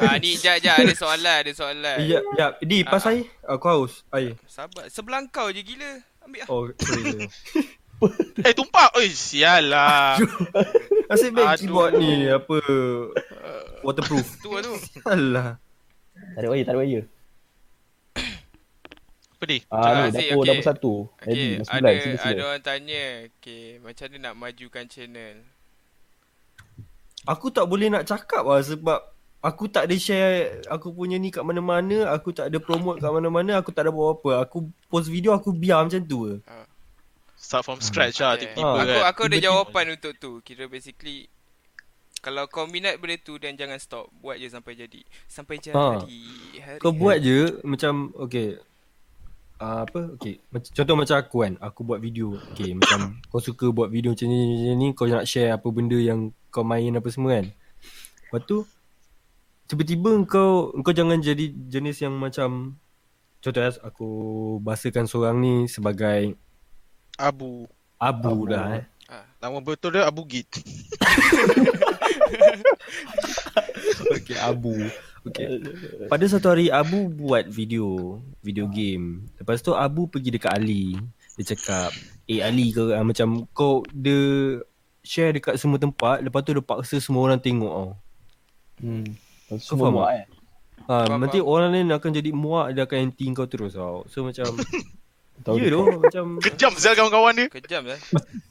ah, 0.08 0.16
ni 0.16 0.32
jap 0.40 0.64
jap 0.64 0.80
ada 0.80 0.94
soalan, 0.96 1.36
ada 1.44 1.52
soalan. 1.52 1.96
Ya, 2.00 2.24
ya. 2.40 2.56
Di, 2.64 2.88
pas 2.88 3.04
Ah. 3.04 3.12
air. 3.12 3.28
Aku 3.44 3.66
haus. 3.68 4.00
Air. 4.08 4.32
Sabar. 4.48 4.88
Sebelah 4.88 5.28
kau 5.28 5.52
je 5.52 5.60
gila. 5.60 6.00
Ambil 6.24 6.40
ah. 6.40 6.48
Oh, 6.48 6.64
sorry. 6.80 7.28
Eh, 8.44 8.52
tumpah! 8.52 8.92
Oi, 9.00 9.08
sial 9.16 9.70
lah. 9.72 10.18
Nasib 11.08 11.32
baik 11.32 11.46
Aduh. 11.46 11.60
keyboard 11.62 11.92
ni 11.96 12.28
apa 12.28 12.58
waterproof. 13.80 14.28
Tu 14.44 14.48
lah 14.50 14.60
tu. 14.60 14.74
Alah. 15.08 15.56
tak 16.36 16.40
ada 16.42 16.48
wire, 16.52 16.64
tak 16.68 16.74
ada 16.76 16.80
wire. 16.84 17.04
Apa 19.34 19.44
ni? 19.44 19.58
Ah, 19.66 20.06
ni 20.06 20.14
dapur, 20.14 20.40
okey. 20.40 20.48
dapur 20.48 20.64
satu. 20.64 20.92
Okay, 21.16 21.26
dah 21.26 21.58
ada 21.58 21.64
sembilan, 21.66 21.92
sila, 21.92 22.14
ada 22.14 22.22
sila. 22.22 22.42
orang 22.46 22.62
tanya, 22.62 23.02
okay, 23.28 23.64
macam 23.78 24.04
mana 24.06 24.18
nak 24.22 24.34
majukan 24.36 24.84
channel? 24.86 25.36
Aku 27.24 27.48
tak 27.48 27.64
boleh 27.64 27.88
nak 27.88 28.04
cakap 28.04 28.44
lah 28.44 28.60
sebab 28.60 29.00
aku 29.40 29.64
tak 29.66 29.88
ada 29.88 29.96
share 29.96 30.60
aku 30.68 30.92
punya 30.92 31.16
ni 31.16 31.28
kat 31.28 31.40
mana-mana, 31.40 32.08
aku 32.08 32.30
tak 32.30 32.48
ada 32.48 32.58
promote 32.58 33.00
kat 33.00 33.08
mana-mana, 33.08 33.56
aku 33.56 33.72
tak 33.72 33.84
ada 33.84 33.92
buat 33.92 34.20
apa. 34.20 34.44
Aku 34.44 34.68
post 34.86 35.08
video 35.08 35.32
aku 35.32 35.50
biar 35.50 35.82
macam 35.82 36.00
tu 36.00 36.18
je. 36.26 36.36
Start 37.34 37.60
from 37.62 37.80
scratch 37.80 38.20
lah, 38.20 38.36
Okay. 38.36 38.52
tiba-tiba 38.52 38.64
Ah. 38.64 38.80
Aku 38.80 38.88
kan. 38.88 39.04
aku 39.04 39.20
ada 39.20 39.28
Tiba-tiba- 39.30 39.46
jawapan 39.46 39.84
untuk 39.92 40.12
tu. 40.16 40.32
Kira 40.40 40.64
basically 40.64 41.28
Kalau 42.20 42.48
kau 42.48 42.64
minat 42.64 42.96
benda 42.96 43.20
tu 43.20 43.36
dan 43.36 43.52
jangan 43.52 43.76
stop. 43.76 44.08
Buat 44.16 44.40
je 44.40 44.48
sampai 44.48 44.72
jadi. 44.72 45.04
Sampai 45.28 45.60
jadi. 45.60 45.76
Ha. 45.76 46.00
Hari 46.56 46.80
Kau 46.80 46.88
buat 46.88 47.20
je 47.20 47.60
macam 47.60 48.16
okay. 48.16 48.56
Uh, 49.64 49.80
apa 49.88 50.12
okay 50.12 50.44
macam, 50.52 50.68
contoh 50.76 50.96
macam 51.00 51.16
aku 51.16 51.36
kan 51.40 51.52
aku 51.56 51.80
buat 51.88 51.96
video 51.96 52.36
okay 52.52 52.76
macam 52.76 53.16
kau 53.32 53.40
suka 53.40 53.72
buat 53.72 53.88
video 53.88 54.12
macam 54.12 54.28
ni, 54.28 54.60
macam 54.60 54.76
ni 54.76 54.86
kau 54.92 55.08
nak 55.08 55.24
share 55.24 55.56
apa 55.56 55.64
benda 55.72 55.96
yang 55.96 56.36
kau 56.52 56.60
main 56.60 56.92
apa 56.92 57.08
semua 57.08 57.40
kan 57.40 57.48
lepas 58.28 58.44
tu 58.44 58.68
tiba-tiba 59.64 60.20
kau 60.28 60.68
kau 60.84 60.92
jangan 60.92 61.16
jadi 61.16 61.48
jenis 61.48 62.04
yang 62.04 62.12
macam 62.12 62.76
contoh 63.40 63.64
aku 63.80 64.08
bahasakan 64.60 65.08
seorang 65.08 65.40
ni 65.40 65.54
sebagai 65.64 66.36
Abu. 67.16 67.64
abu, 67.96 68.44
Abu. 68.44 68.52
dah 68.52 68.84
eh 68.84 68.84
Nama 69.40 69.60
betul 69.60 69.92
dia 69.92 70.08
Abu 70.08 70.24
Git. 70.24 70.48
okay 74.16 74.36
abu 74.40 74.76
okay. 75.26 75.46
Pada 76.08 76.24
satu 76.28 76.52
hari 76.52 76.68
abu 76.68 77.08
buat 77.08 77.48
video 77.48 78.20
video 78.40 78.68
game. 78.68 79.24
Lepas 79.40 79.60
tu 79.64 79.72
abu 79.72 80.06
pergi 80.08 80.34
dekat 80.34 80.52
Ali. 80.52 80.96
Dia 81.34 81.56
cakap 81.56 81.90
eh 82.28 82.40
Ali 82.40 82.70
kau 82.72 82.88
ah, 82.92 83.04
macam 83.04 83.44
kau 83.52 83.82
dia 83.92 84.60
share 85.04 85.36
dekat 85.36 85.60
semua 85.60 85.76
tempat. 85.80 86.24
Lepas 86.24 86.44
tu 86.44 86.56
dia 86.56 86.64
paksa 86.64 86.96
semua 87.00 87.28
orang 87.28 87.40
tengok 87.40 87.72
tau. 87.72 87.90
Hmm. 88.80 89.06
Kau 89.48 89.56
Semua 89.60 89.88
faham 89.88 89.94
muak 89.96 90.08
tak? 90.08 90.16
eh. 90.16 90.24
ha, 90.88 90.94
Faham, 91.04 91.20
nanti 91.20 91.38
orang 91.44 91.70
lain 91.72 91.92
akan 91.92 92.10
jadi 92.10 92.30
muak 92.32 92.66
dia 92.72 92.82
akan 92.88 92.98
anti 93.10 93.24
kau 93.36 93.48
terus 93.48 93.76
tau. 93.76 94.08
So 94.08 94.24
macam 94.24 94.48
Tahu 95.42 95.56
ya 95.58 95.76
macam 95.98 96.24
Kejam 96.38 96.72
sekali 96.78 96.94
kawan-kawan 96.94 97.32
dia. 97.34 97.46
Kejam 97.50 97.82
lah. 97.90 97.98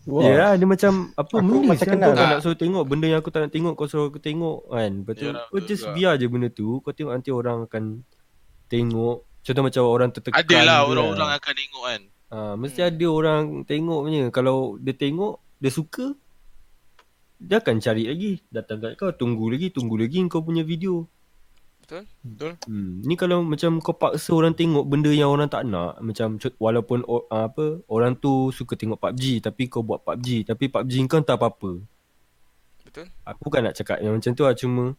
Wah. 0.04 0.22
Ya 0.28 0.34
lah, 0.36 0.52
dia 0.60 0.68
macam 0.68 1.16
apa 1.16 1.36
Aku 1.40 1.40
benda 1.40 1.58
macam 1.64 1.80
sekarang 1.80 2.00
kenal. 2.04 2.12
kau 2.12 2.20
tak 2.20 2.28
nak 2.28 2.42
suruh 2.44 2.60
tengok 2.60 2.84
benda 2.84 3.06
yang 3.08 3.20
aku 3.24 3.32
tak 3.32 3.42
nak 3.48 3.52
tengok 3.56 3.74
kau 3.80 3.88
suruh 3.88 4.06
aku 4.12 4.20
tengok 4.20 4.58
kan. 4.68 4.92
Lepas 5.00 5.14
tu 5.16 5.26
Yalah, 5.32 5.46
kau 5.48 5.56
betul 5.56 5.70
just 5.72 5.84
juga. 5.88 5.96
biar 5.96 6.14
je 6.20 6.26
benda 6.28 6.48
tu. 6.52 6.68
Kau 6.84 6.92
tengok 6.92 7.14
nanti 7.16 7.30
orang 7.32 7.58
akan 7.66 7.84
tengok. 8.68 9.18
Contoh 9.44 9.64
macam 9.64 9.82
orang 9.88 10.10
tertekan. 10.12 10.40
Ada 10.44 10.58
lah 10.64 10.80
ke 10.84 10.88
orang-orang 10.92 11.30
kan. 11.32 11.40
akan 11.40 11.54
tengok 11.56 11.84
kan. 11.88 12.02
Ha, 12.34 12.38
mesti 12.58 12.80
ada 12.84 13.08
orang 13.08 13.44
tengok 13.64 14.00
punya. 14.04 14.22
Kalau 14.34 14.58
dia 14.82 14.94
tengok, 14.98 15.34
dia 15.62 15.72
suka, 15.72 16.06
dia 17.38 17.58
akan 17.62 17.76
cari 17.80 18.04
lagi. 18.10 18.32
Datang 18.52 18.78
kat 18.84 18.92
kau, 19.00 19.14
tunggu 19.14 19.48
lagi, 19.54 19.72
tunggu 19.72 19.96
lagi 20.02 20.20
kau 20.28 20.44
punya 20.44 20.66
video. 20.66 21.08
Betul? 21.84 22.08
Betul. 22.24 22.54
Hmm. 22.64 23.04
Ni 23.04 23.20
kalau 23.20 23.44
macam 23.44 23.84
kau 23.84 23.92
paksa 23.92 24.32
orang 24.32 24.56
tengok 24.56 24.88
benda 24.88 25.12
yang 25.12 25.28
orang 25.28 25.52
tak 25.52 25.68
nak, 25.68 26.00
macam 26.00 26.40
walaupun 26.56 27.04
ah, 27.28 27.52
apa 27.52 27.84
orang 27.92 28.16
tu 28.16 28.56
suka 28.56 28.80
tengok 28.80 29.04
PUBG 29.04 29.44
tapi 29.44 29.68
kau 29.68 29.84
buat 29.84 30.00
PUBG 30.00 30.48
tapi 30.48 30.72
PUBG 30.72 31.04
kau 31.12 31.20
tak 31.20 31.36
apa-apa. 31.36 31.84
Betul? 32.88 33.12
Aku 33.28 33.52
kan 33.52 33.68
nak 33.68 33.76
cakap 33.76 34.00
yang 34.00 34.16
macam 34.16 34.32
tu 34.32 34.48
lah 34.48 34.56
cuma 34.56 34.96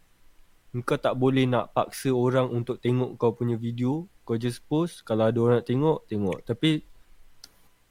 kau 0.84 0.98
tak 1.00 1.16
boleh 1.16 1.48
nak 1.48 1.72
paksa 1.72 2.12
orang 2.12 2.52
untuk 2.52 2.76
tengok 2.84 3.16
kau 3.16 3.32
punya 3.32 3.56
video. 3.56 4.04
Kau 4.28 4.36
just 4.36 4.60
post 4.68 5.08
kalau 5.08 5.32
ada 5.32 5.38
orang 5.40 5.56
nak 5.64 5.68
tengok, 5.68 6.04
tengok. 6.04 6.44
Tapi 6.44 6.84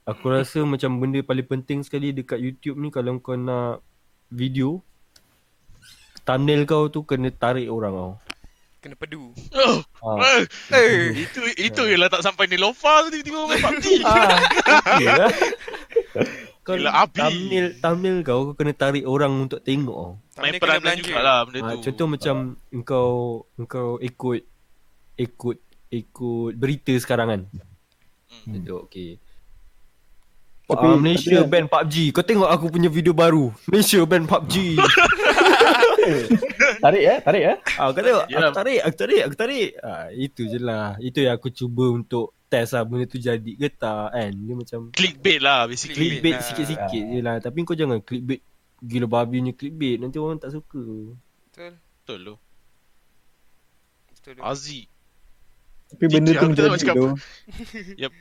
aku 0.06 0.26
rasa 0.30 0.62
macam 0.70 1.02
benda 1.02 1.18
paling 1.26 1.50
penting 1.50 1.82
sekali 1.82 2.14
dekat 2.14 2.38
YouTube 2.38 2.78
ni 2.78 2.94
kalau 2.94 3.18
kau 3.18 3.34
nak 3.34 3.82
video 4.30 4.86
thumbnail 6.24 6.64
kau 6.64 6.88
tu 6.88 7.04
kena 7.04 7.34
tarik 7.34 7.68
orang 7.68 7.94
tau. 7.98 8.14
Kena 8.84 9.00
pedu. 9.00 9.32
Oh, 9.56 9.80
Ha. 10.20 10.44
eh, 10.76 11.16
itu 11.24 11.40
itu 11.56 11.82
ialah 11.86 12.12
tak 12.12 12.20
sampai 12.20 12.46
ni 12.46 12.60
lofa 12.60 13.08
tu 13.08 13.16
tiba-tiba 13.16 13.48
main 13.48 13.64
PUBG. 13.64 13.86
Ah, 14.04 14.36
Yalah. 15.00 15.32
Kau 16.64 16.76
Gila, 16.76 16.92
Abi. 16.94 17.20
thumbnail, 17.20 17.68
thumbnail 17.78 18.18
kau 18.22 18.40
kau 18.46 18.56
kena 18.56 18.72
tarik 18.74 19.04
orang 19.04 19.36
untuk 19.42 19.60
tengok. 19.60 20.16
Main 20.36 20.56
belanja. 20.56 20.96
jugalah 20.98 21.44
benda 21.44 21.60
Ha, 21.62 21.68
tu. 21.74 21.80
contoh 21.86 22.08
macam 22.10 22.36
engkau 22.70 23.10
engkau 23.54 23.88
ikut 24.00 24.44
ikut 25.18 25.58
ikut 25.90 26.52
berita 26.54 26.96
sekarang 26.96 27.28
kan. 27.30 27.42
Hmm. 28.44 28.52
Contoh 28.54 28.88
okey. 28.88 29.20
Tapi- 30.66 30.80
Ah, 30.82 30.96
Malaysia 30.96 31.36
tapi- 31.38 31.52
ban 31.54 31.68
PUBG. 31.68 31.96
Kau 32.12 32.24
tengok 32.26 32.48
aku 32.48 32.66
punya 32.70 32.88
video 32.88 33.12
baru. 33.12 33.52
Malaysia 33.66 34.00
ban 34.04 34.24
PUBG. 34.24 34.56
Tarik 36.84 37.00
eh, 37.00 37.20
tarik 37.24 37.44
eh. 37.48 37.58
ah, 37.80 37.88
kau 37.88 37.96
tengok. 37.96 38.26
Yalah. 38.28 38.52
Aku 38.52 38.58
tarik, 38.60 38.80
aku 38.84 38.96
tarik, 39.00 39.22
aku 39.24 39.36
tarik. 39.40 39.70
Ah, 39.80 40.12
itu 40.12 40.42
je 40.44 40.60
lah. 40.60 41.00
Itu 41.00 41.24
yang 41.24 41.40
aku 41.40 41.48
cuba 41.48 41.88
untuk 41.88 42.36
test 42.52 42.76
lah 42.76 42.84
benda 42.84 43.08
tu 43.08 43.16
jadi 43.16 43.52
ke 43.56 43.72
tak 43.72 44.12
kan. 44.12 44.32
Dia 44.36 44.54
macam 44.54 44.80
Clickbait 44.92 45.40
lah 45.40 45.64
basically. 45.64 45.96
clickbait 45.96 46.36
lah. 46.36 46.44
sikit-sikit 46.44 47.04
je 47.08 47.20
lah. 47.24 47.36
Tapi 47.40 47.64
kau 47.64 47.72
jangan 47.72 48.04
clickbait 48.04 48.44
gila 48.78 49.08
babi 49.08 49.40
ni 49.40 49.56
clickbait. 49.56 49.96
Nanti 49.96 50.20
orang 50.20 50.36
tak 50.36 50.52
suka. 50.52 50.84
Betul? 51.48 51.72
Betul 52.04 52.20
lu. 52.20 52.36
Betul. 54.12 54.44
Aziz. 54.44 54.84
Tapi 55.88 56.06
benda 56.12 56.32
tu 56.32 56.38
aku 56.38 56.48
menjadi 56.52 56.78
cakap. 56.78 56.96
tu. 56.96 57.08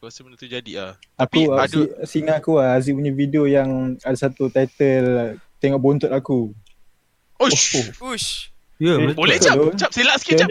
Aku 0.00 0.08
rasa 0.08 0.24
benda 0.24 0.34
tu 0.34 0.48
jadi 0.48 0.72
ah. 0.80 0.92
Aku 1.14 1.20
Tapi 1.20 1.40
ada- 1.46 1.68
si, 1.68 1.80
singa 2.08 2.40
aku 2.40 2.56
lah 2.56 2.74
Aziz 2.74 2.96
punya 2.96 3.12
video 3.12 3.44
yang 3.44 4.00
ada 4.00 4.16
satu 4.16 4.48
title 4.48 5.36
tengok 5.60 5.76
bontot 5.78 6.08
aku. 6.08 6.56
Oish. 7.40 7.96
Ush. 7.98 8.28
Ya, 8.76 8.96
Eh, 8.96 9.12
betul. 9.12 9.16
Boleh 9.18 9.36
Betul 9.36 9.76
cap, 9.76 9.76
cap 9.76 9.90
selak 9.92 10.16
sikit 10.16 10.34
cap. 10.40 10.48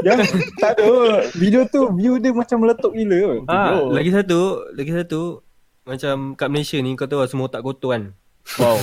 Yang 0.00 0.18
tak 0.62 0.70
ada 0.76 0.88
video 1.32 1.64
tu 1.64 1.88
view 1.94 2.16
dia 2.16 2.32
macam 2.32 2.60
meletup 2.60 2.92
gila. 2.92 3.44
Ah, 3.44 3.72
Video. 3.74 3.92
lagi 3.92 4.10
satu, 4.12 4.40
lagi 4.70 4.92
satu 4.92 5.20
macam 5.82 6.14
kat 6.34 6.48
Malaysia 6.48 6.76
ni 6.76 6.92
kau 6.94 7.04
tahu 7.04 7.18
lah 7.18 7.28
semua 7.28 7.48
otak 7.48 7.60
kotor 7.60 7.92
kan. 7.92 8.12
Wow. 8.56 8.76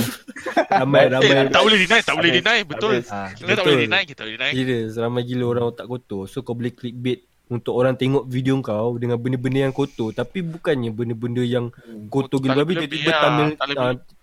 Ramai 0.68 1.06
ramai 1.08 1.34
Eh, 1.40 1.50
tak 1.50 1.62
boleh 1.62 1.78
deny, 1.80 2.02
tak 2.02 2.16
boleh 2.16 2.32
deny, 2.32 2.60
betul. 2.64 3.02
Ah, 3.08 3.30
Kita 3.30 3.52
tak 3.52 3.64
boleh 3.64 3.82
deny, 3.84 4.02
kita 4.04 4.18
tak 4.18 4.26
boleh 4.26 4.36
deny. 4.36 4.52
Serius, 4.52 4.92
ramai 4.96 5.22
gila 5.22 5.46
orang 5.48 5.66
otak 5.68 5.86
kotor. 5.86 6.26
So 6.26 6.42
kau 6.42 6.54
boleh 6.54 6.70
clickbait 6.70 7.26
untuk 7.46 7.74
orang 7.74 7.94
tengok 7.94 8.26
video 8.26 8.58
kau 8.60 8.98
dengan 8.98 9.22
benda-benda 9.22 9.70
yang 9.70 9.74
kotor 9.74 10.10
tapi 10.10 10.42
bukannya 10.42 10.90
benda-benda 10.90 11.46
yang 11.46 11.70
kotor 12.10 12.42
Tak 12.42 12.50
gila 12.50 12.58
babi 12.58 12.74
lebih-lebih 12.74 12.90
tiba-tiba 12.90 13.12
lah, 13.12 13.22
thumbnail 13.22 13.50
tak 13.54 13.66
lebih. 13.70 13.86
t- 14.02 14.15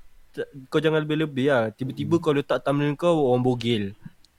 kau 0.68 0.80
jangan 0.80 1.04
lebih-lebih 1.04 1.46
lah. 1.48 1.64
Tiba-tiba 1.72 2.18
kau 2.18 2.32
letak 2.32 2.64
thumbnail 2.64 2.96
kau 2.96 3.32
orang 3.32 3.44
bogel. 3.44 3.92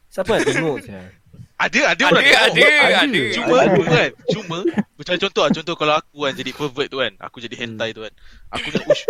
Siapa 0.09 0.37
nak 0.37 0.45
tengok 0.45 0.77
saya? 0.85 1.09
Ada, 1.57 1.79
ada 1.93 1.93
Ada, 1.93 2.03
orang 2.11 2.23
tengok. 2.23 2.43
ada, 2.43 2.61
Ada. 2.61 2.97
ada. 3.07 3.21
Cuma 3.33 3.55
Ada. 3.57 3.81
kan, 3.87 4.09
cuma 4.29 4.57
macam 4.93 5.13
contoh 5.17 5.41
lah, 5.41 5.51
contoh 5.53 5.75
kalau 5.79 5.93
aku 5.97 6.17
kan 6.27 6.33
jadi 6.35 6.51
pervert 6.53 6.87
tu 6.91 6.97
kan, 7.01 7.13
aku 7.17 7.37
jadi 7.41 7.55
hentai 7.65 7.89
tu 7.95 8.01
kan. 8.05 8.13
Aku 8.53 8.67
nak 8.69 8.83
ush. 8.89 9.03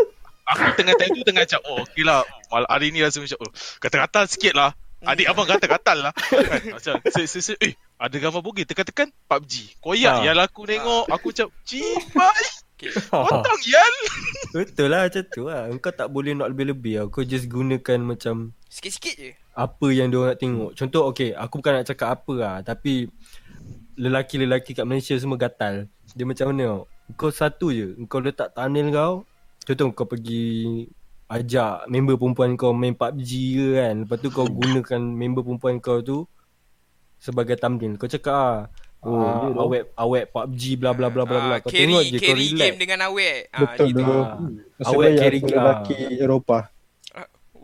Aku 0.44 0.64
tengah 0.76 0.96
time 1.00 1.12
tu 1.16 1.24
tengah 1.24 1.44
cakap, 1.48 1.64
oh 1.72 1.82
okey 1.88 2.04
lah, 2.04 2.22
mal 2.52 2.68
hari 2.68 2.92
ni 2.92 3.00
rasa 3.00 3.24
macam, 3.24 3.40
oh, 3.42 3.52
kata-kata 3.80 4.28
sikit 4.28 4.54
lah. 4.54 4.76
Adik 5.04 5.28
abang 5.28 5.44
kata-kata 5.44 5.92
lah. 6.00 6.14
Kan, 6.16 6.80
macam, 6.80 6.94
se, 7.12 7.28
se, 7.28 7.40
se, 7.44 7.54
eh, 7.60 7.76
ada 8.00 8.16
gambar 8.16 8.40
bogey, 8.40 8.64
tekan-tekan 8.64 9.12
PUBG. 9.28 9.80
Koyak, 9.84 10.20
Ha. 10.20 10.24
yang 10.24 10.40
aku 10.40 10.64
tengok, 10.64 11.12
aku 11.12 11.36
macam, 11.36 11.48
cibai, 11.68 12.48
Okay. 12.74 12.90
potong 13.12 13.62
yan. 13.70 13.94
Betul 14.56 14.88
lah 14.90 15.06
macam 15.06 15.24
tu 15.30 15.42
lah. 15.48 15.70
Kau 15.78 15.94
tak 15.94 16.10
boleh 16.10 16.34
nak 16.34 16.50
lebih-lebih 16.52 16.94
lah. 17.00 17.06
Kau 17.10 17.24
just 17.24 17.46
gunakan 17.48 18.00
macam 18.02 18.52
Sikit-sikit 18.70 19.16
je. 19.16 19.32
apa 19.54 19.88
yang 19.94 20.10
dia 20.10 20.34
nak 20.34 20.38
tengok. 20.42 20.72
Contoh 20.74 21.04
okay, 21.06 21.32
aku 21.38 21.62
bukan 21.62 21.82
nak 21.82 21.88
cakap 21.88 22.10
apa 22.18 22.34
lah 22.34 22.56
tapi 22.66 23.06
lelaki-lelaki 23.94 24.74
kat 24.74 24.86
Malaysia 24.90 25.14
semua 25.22 25.38
gatal. 25.38 25.86
Dia 26.18 26.26
macam 26.26 26.50
mana 26.50 26.64
tau? 26.66 26.82
Kau 27.14 27.30
satu 27.30 27.70
je, 27.70 27.94
kau 28.10 28.24
letak 28.24 28.58
thumbnail 28.58 28.90
kau. 28.90 29.14
Contoh 29.64 29.94
kau 29.94 30.10
pergi 30.10 30.88
ajak 31.30 31.88
member 31.88 32.18
perempuan 32.18 32.58
kau 32.58 32.74
main 32.74 32.98
PUBG 32.98 33.32
ke 33.58 33.68
kan. 33.78 33.96
Lepas 34.06 34.18
tu 34.20 34.30
kau 34.34 34.46
gunakan 34.50 35.02
member 35.02 35.46
perempuan 35.46 35.78
kau 35.78 36.02
tu 36.02 36.26
sebagai 37.22 37.56
thumbnail. 37.62 38.02
Kau 38.02 38.10
cakap 38.10 38.34
ah 38.34 38.58
Oh, 39.04 39.20
ya 39.20 39.32
tu. 39.46 39.60
awet 39.60 39.84
awet 39.96 40.24
PUBG 40.30 40.62
bla 40.76 40.92
bla 40.92 41.08
bla 41.08 41.24
bla 41.24 41.38
bla. 41.38 41.54
Ah, 41.54 41.60
Kau 41.60 41.68
carry, 41.68 41.84
tengok 41.86 42.02
je 42.02 42.12
kau 42.14 42.24
carry 42.26 42.46
relax. 42.46 42.60
game 42.62 42.78
dengan 42.78 43.00
awet. 43.04 43.40
Ah, 43.50 43.60
Betul 43.62 43.88
dulu. 43.92 44.16
Ah. 44.16 44.28
Nasib 44.74 44.88
Awet 44.90 45.12
carry 45.14 45.38
aku 45.38 45.46
game. 45.46 45.58
lelaki 45.58 45.96
Eropah. 46.18 46.64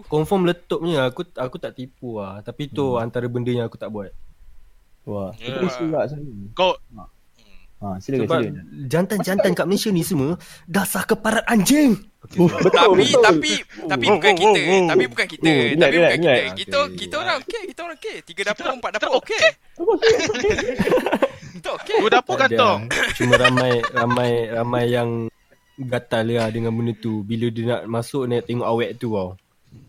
Confirm 0.02 0.42
letupnya 0.44 1.00
aku 1.06 1.22
aku 1.34 1.56
tak 1.58 1.74
tipu 1.74 2.18
lah. 2.18 2.40
Tapi 2.40 2.68
tu 2.68 2.86
Hmm. 2.90 3.04
antara 3.04 3.26
benda 3.26 3.50
yang 3.50 3.64
aku 3.64 3.76
tak 3.76 3.88
buat. 3.88 4.12
Wah. 5.04 5.32
Ya. 5.36 5.52
Itu 5.54 5.68
surat 5.70 6.08
sana. 6.08 6.28
Kau, 6.54 6.76
Ha, 7.80 7.96
silakan 7.98 8.22
Sebab 8.22 8.40
silakan. 8.42 8.64
jantan-jantan 8.86 9.52
kat 9.54 9.64
Malaysia 9.64 9.88
ni 9.88 10.04
semua 10.04 10.36
dasar 10.66 11.04
keparat 11.04 11.48
anjing. 11.48 11.96
Betul, 12.20 12.52
Tapi 12.52 12.68
betul. 13.08 13.24
tapi 13.24 13.52
tapi 13.88 14.06
Oh, 14.06 14.14
bukan 14.14 14.30
oh, 14.30 14.36
kita. 14.36 14.60
oh, 14.60 14.76
oh. 14.76 14.84
Tapi 14.86 15.04
bukan 15.08 15.26
kita. 15.26 15.48
Oh, 15.48 15.56
ingat, 15.56 15.80
Tapi 15.80 15.96
bukan 15.96 16.10
ingat, 16.12 16.12
kita. 16.12 16.34
Kita 16.52 16.78
Okay. 16.78 16.98
kita 17.00 17.16
orang 17.16 17.38
okey, 17.40 17.62
kita 17.66 17.80
orang 17.82 17.98
okey. 17.98 18.16
Tiga 18.22 18.42
dapur, 18.44 18.60
Kita- 18.62 18.76
empat 18.76 18.92
dapur 18.92 19.12
okey. 19.18 19.44
Kita 21.54 21.70
okey. 21.78 21.98
dua 21.98 22.10
dapur 22.12 22.36
kantong. 22.38 22.80
Cuma 23.16 23.36
ramai 23.38 23.72
ramai 23.90 24.32
ramai 24.50 24.84
yang 24.90 25.10
gatal 25.80 26.28
lah 26.28 26.52
dengan 26.52 26.76
benda 26.76 26.92
tu 26.94 27.24
bila 27.24 27.48
dia 27.48 27.64
nak 27.66 27.82
masuk 27.88 28.28
nak 28.28 28.44
tengok 28.44 28.68
awet 28.68 29.00
tu 29.00 29.10
tau. 29.10 29.40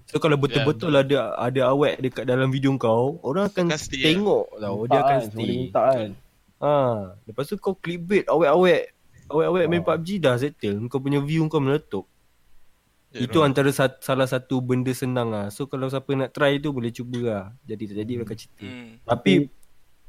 So 0.06 0.18
kalau 0.18 0.34
betul-betul 0.36 0.90
ada 0.92 1.34
ada 1.36 1.60
awet 1.68 1.98
dekat 1.98 2.22
dalam 2.24 2.50
video 2.50 2.70
kau, 2.76 3.18
orang 3.20 3.46
akan 3.46 3.70
stay, 3.72 4.02
tengok 4.04 4.46
tau. 4.52 4.86
Dia 4.86 4.98
akan 4.98 5.06
kan, 5.08 5.20
semua 5.24 5.34
dia 5.36 5.42
stay. 5.42 5.58
minta 5.60 5.82
kan. 5.84 6.08
Ha, 6.60 6.72
lepas 7.24 7.44
tu 7.44 7.56
kau 7.56 7.72
clickbait 7.72 8.24
awet-awet. 8.24 8.92
Awet-awet 9.26 9.64
main 9.66 9.80
Oh. 9.80 9.86
PUBG 9.86 10.18
dah 10.18 10.36
settle. 10.36 10.76
Kau 10.86 10.98
punya 10.98 11.18
view 11.18 11.46
kau 11.46 11.58
meletup. 11.58 12.04
Itu 13.10 13.42
antara 13.42 13.66
sat, 13.70 13.98
salah 13.98 14.24
satu 14.24 14.60
benda 14.60 14.92
senang 14.92 15.28
lah. 15.28 15.48
So 15.48 15.66
kalau 15.66 15.88
siapa 15.88 16.14
nak 16.14 16.30
try 16.30 16.56
tu 16.56 16.70
boleh 16.70 16.90
cuba 16.90 17.18
lah. 17.20 17.44
Jadi 17.64 17.82
tak 17.88 17.96
jadi 17.98 18.12
akan 18.20 18.36
cerita. 18.36 18.62
Hmm. 18.62 18.90
Tapi 19.02 19.32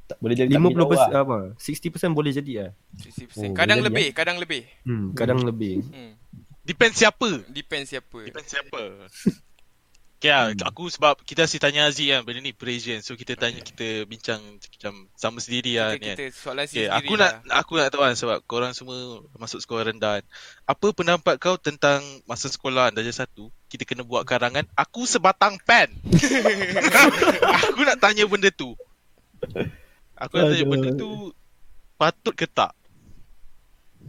Tak 0.06 0.20
boleh 0.20 0.36
jadi 0.36 0.52
tak 0.52 0.60
50% 0.60 0.68
minat 0.68 0.86
orang. 1.08 1.12
apa? 1.16 1.38
60% 1.56 2.12
boleh 2.12 2.32
jadi 2.32 2.54
lah. 2.54 2.70
60%. 2.94 3.48
Oh, 3.48 3.56
kadang 3.56 3.80
lebih, 3.80 4.08
kadang 4.12 4.38
lebih. 4.38 4.62
Hmm, 4.84 5.16
kadang 5.16 5.40
lebih. 5.40 5.88
Hmm. 5.88 6.14
Depends 6.62 7.00
siapa. 7.00 7.30
Depends 7.48 7.90
siapa. 7.90 8.20
Depends 8.22 8.50
siapa. 8.50 8.82
Okay 10.22 10.30
lah, 10.30 10.54
aku 10.70 10.86
sebab 10.86 11.18
kita 11.26 11.50
asyik 11.50 11.66
tanya 11.66 11.90
Aziz 11.90 12.06
kan 12.06 12.22
benda 12.22 12.46
ni 12.46 12.54
Parisian. 12.54 13.02
So 13.02 13.18
kita 13.18 13.34
tanya, 13.34 13.58
kita 13.58 14.06
bincang 14.06 14.38
macam 14.38 15.10
sama 15.18 15.42
sendiri 15.42 15.82
lah 15.82 15.98
Kita, 15.98 15.98
ni 15.98 16.06
kan. 16.06 16.18
kita 16.22 16.26
soalan 16.30 16.66
Okay, 16.70 16.86
sendiri 16.86 16.94
aku 16.94 17.14
lah. 17.18 17.42
nak 17.42 17.58
aku 17.58 17.72
nak 17.82 17.88
tahu 17.90 18.02
kan 18.06 18.14
sebab 18.14 18.38
korang 18.46 18.78
semua 18.78 19.26
masuk 19.42 19.66
sekolah 19.66 19.90
rendah 19.90 20.22
kan. 20.22 20.26
Apa 20.70 20.94
pendapat 20.94 21.42
kau 21.42 21.58
tentang 21.58 22.06
masa 22.30 22.54
sekolah 22.54 22.94
darjah 22.94 23.26
satu 23.26 23.50
kita 23.66 23.82
kena 23.82 24.06
buat 24.06 24.22
karangan 24.22 24.70
aku 24.78 25.10
sebatang 25.10 25.58
pen. 25.66 25.90
aku 27.74 27.82
nak 27.82 27.98
tanya 27.98 28.30
benda 28.30 28.54
tu. 28.54 28.78
Aku 30.22 30.34
nak 30.38 30.54
tanya 30.54 30.66
benda 30.70 30.90
tu 30.94 31.34
patut 31.98 32.38
ke 32.38 32.46
tak? 32.46 32.78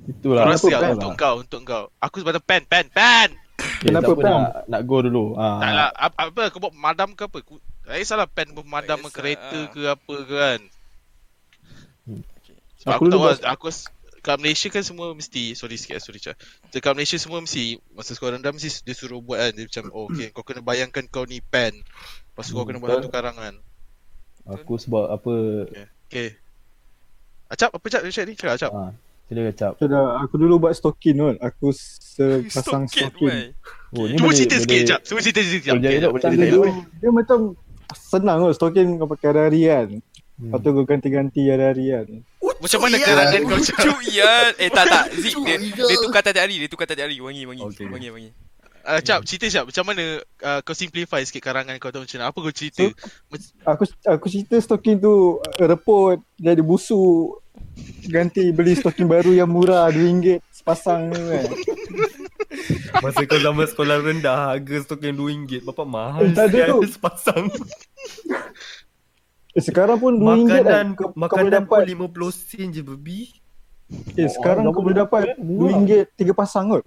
Itulah. 0.04 0.44
Kau 0.44 0.52
rasa 0.60 0.92
untuk 0.92 1.16
lah? 1.16 1.16
kau 1.16 1.34
untuk 1.40 1.60
kau. 1.64 1.84
Aku 2.04 2.20
sebatang 2.20 2.44
pen, 2.44 2.68
pen, 2.68 2.92
pen. 2.92 3.32
Okay, 3.62 3.90
Kenapa 3.90 4.10
tak 4.10 4.14
apa, 4.14 4.22
pen? 4.22 4.32
nak, 4.32 4.50
nak 4.66 4.80
go 4.86 4.96
dulu. 5.02 5.24
Ah. 5.34 5.58
Tak 5.58 5.70
lah, 5.70 5.88
apa, 5.94 6.18
apa 6.28 6.40
kau 6.50 6.60
buat 6.62 6.72
pemadam 6.74 7.08
ke 7.14 7.22
apa? 7.26 7.38
Tak 7.82 7.96
kisahlah 7.98 8.28
pen 8.30 8.48
pemadam 8.52 8.98
Tak 8.98 9.06
kisah, 9.06 9.14
kereta 9.14 9.58
ah. 9.58 9.66
ke 9.70 9.80
apa 9.86 10.14
ke 10.22 10.34
kan. 10.34 10.60
Hmm. 12.06 12.22
Sebab 12.78 12.92
Aku 12.94 13.04
aku, 13.06 13.10
tahu 13.10 13.20
buat- 13.22 13.42
lah, 13.42 13.54
aku 13.54 13.66
kat 14.22 14.38
Malaysia 14.38 14.70
kan 14.70 14.86
semua 14.86 15.10
mesti 15.10 15.58
sorry 15.58 15.74
sikit 15.74 15.98
sorry 15.98 16.22
cak. 16.22 16.38
Dekat 16.70 16.94
Malaysia 16.94 17.18
semua 17.18 17.42
mesti 17.42 17.74
masa 17.90 18.14
sekolah 18.14 18.38
rendah 18.38 18.54
mesti 18.54 18.70
dia 18.86 18.94
suruh 18.94 19.18
buat 19.18 19.38
kan 19.38 19.50
dia 19.50 19.66
macam 19.66 19.84
oh, 19.90 20.06
okay 20.06 20.30
kau 20.30 20.46
kena 20.46 20.62
bayangkan 20.62 21.02
kau 21.10 21.26
ni 21.26 21.42
pen. 21.42 21.74
Lepas 21.74 22.46
tu 22.46 22.54
kau 22.54 22.62
kena 22.62 22.78
buat 22.78 23.02
satu 23.02 23.10
karangan. 23.10 23.58
Aku 24.46 24.78
sebab 24.78 25.10
apa 25.10 25.34
Okay. 26.06 26.38
Acap 27.50 27.74
apa 27.74 27.86
cak 27.88 28.06
cak 28.06 28.24
ni? 28.26 28.34
Cakap 28.38 28.54
acap. 28.54 28.70
ah, 28.70 28.92
Sila 29.32 29.48
kecap. 29.48 29.72
So 29.80 29.88
dah, 29.88 30.20
aku 30.20 30.36
dulu 30.36 30.60
buat 30.60 30.76
stokin 30.76 31.16
kot. 31.16 31.36
Aku 31.40 31.72
sepasang 31.72 32.84
Stokin. 32.84 33.56
Oh, 33.96 34.04
ni 34.04 34.20
boleh- 34.20 34.36
cerita 34.36 34.60
sikit 34.60 34.78
jap. 34.84 35.00
Cuba 35.08 35.24
cerita 35.24 35.40
sikit 35.40 35.62
jap. 35.64 35.74
Boleh 35.80 35.88
Okay. 35.88 36.04
Boleh 36.04 36.12
Macam 36.12 36.30
jadi 36.36 36.58
dia, 37.00 37.08
macam 37.08 37.38
senang 37.96 38.38
kot. 38.44 38.52
Stokin 38.52 39.00
kau 39.00 39.08
pakai 39.08 39.26
hari-hari 39.32 39.60
kan. 39.64 39.88
Hmm. 40.36 40.48
Lepas 40.48 40.58
tu 40.60 40.68
kau 40.68 40.84
ganti-ganti 40.84 41.42
hari-hari 41.48 41.84
kan. 41.88 42.06
Macam 42.60 42.78
mana 42.78 42.96
karangan 43.00 43.40
kau 43.40 43.58
cak? 43.58 43.76
Cuk 43.80 44.00
Ian 44.06 44.52
Eh 44.54 44.70
tak 44.70 44.86
tak 44.86 45.04
Zik 45.18 45.34
dia, 45.42 45.58
dia 45.58 45.96
tukar 45.98 46.22
tiap 46.22 46.38
hari 46.38 46.62
Dia 46.62 46.70
tukar 46.70 46.86
tiap 46.86 47.02
hari 47.02 47.18
Wangi 47.18 47.42
wangi 47.42 47.62
Okay. 47.74 47.90
Wangi 47.90 48.10
wangi 48.12 48.30
Uh, 48.82 48.98
cap, 48.98 49.22
cerita 49.22 49.46
cap. 49.46 49.70
Macam 49.70 49.84
mana 49.86 50.18
uh, 50.42 50.58
kau 50.66 50.74
simplify 50.74 51.22
sikit 51.22 51.38
karangan 51.38 51.78
kau 51.78 51.94
tu 51.94 52.02
macam 52.02 52.18
mana? 52.18 52.34
Apa 52.34 52.38
kau 52.42 52.50
cerita? 52.50 52.82
Aku 53.62 53.86
aku 53.86 54.26
cerita 54.26 54.58
stokin 54.58 54.98
tu 54.98 55.38
uh, 55.38 55.66
repot 55.70 56.18
jadi 56.34 56.58
busuk. 56.58 57.41
Ganti 58.04 58.50
beli 58.50 58.72
stokin 58.72 59.06
baru 59.06 59.32
yang 59.32 59.46
murah 59.46 59.88
RM2 59.88 60.38
sepasang 60.50 61.08
tu 61.08 61.20
kan. 61.22 61.44
Masa 63.00 63.22
kau 63.22 63.36
zaman 63.36 63.64
sekolah 63.64 63.96
rendah 63.98 64.36
harga 64.50 64.76
stokin 64.82 65.12
RM2. 65.12 65.62
Bapak 65.62 65.84
mahal 65.84 66.20
Eh, 66.22 66.30
tak 66.30 66.50
ada 66.50 66.58
sekali 66.66 66.72
tu. 66.78 66.90
sepasang. 66.90 67.44
Eh, 69.52 69.60
sekarang 69.60 69.96
pun 69.96 70.14
RM2 70.14 70.48
kan. 70.60 70.86
Makanan 70.86 70.86
Kau, 70.92 71.04
kau 71.04 71.10
boleh 71.10 71.20
makanan 71.20 71.50
dapat 71.58 71.80
pun 71.86 72.08
50 72.08 72.32
sen 72.32 72.68
je 72.70 72.82
babi. 72.82 73.20
eh, 74.14 74.24
sekarang 74.26 74.64
Oh, 74.64 74.72
kau 74.72 74.80
boleh 74.80 74.98
dapat 74.98 75.36
murah. 75.36 75.76
RM2 75.76 75.90
tiga 76.14 76.32
pasang 76.32 76.64
kot. 76.70 76.84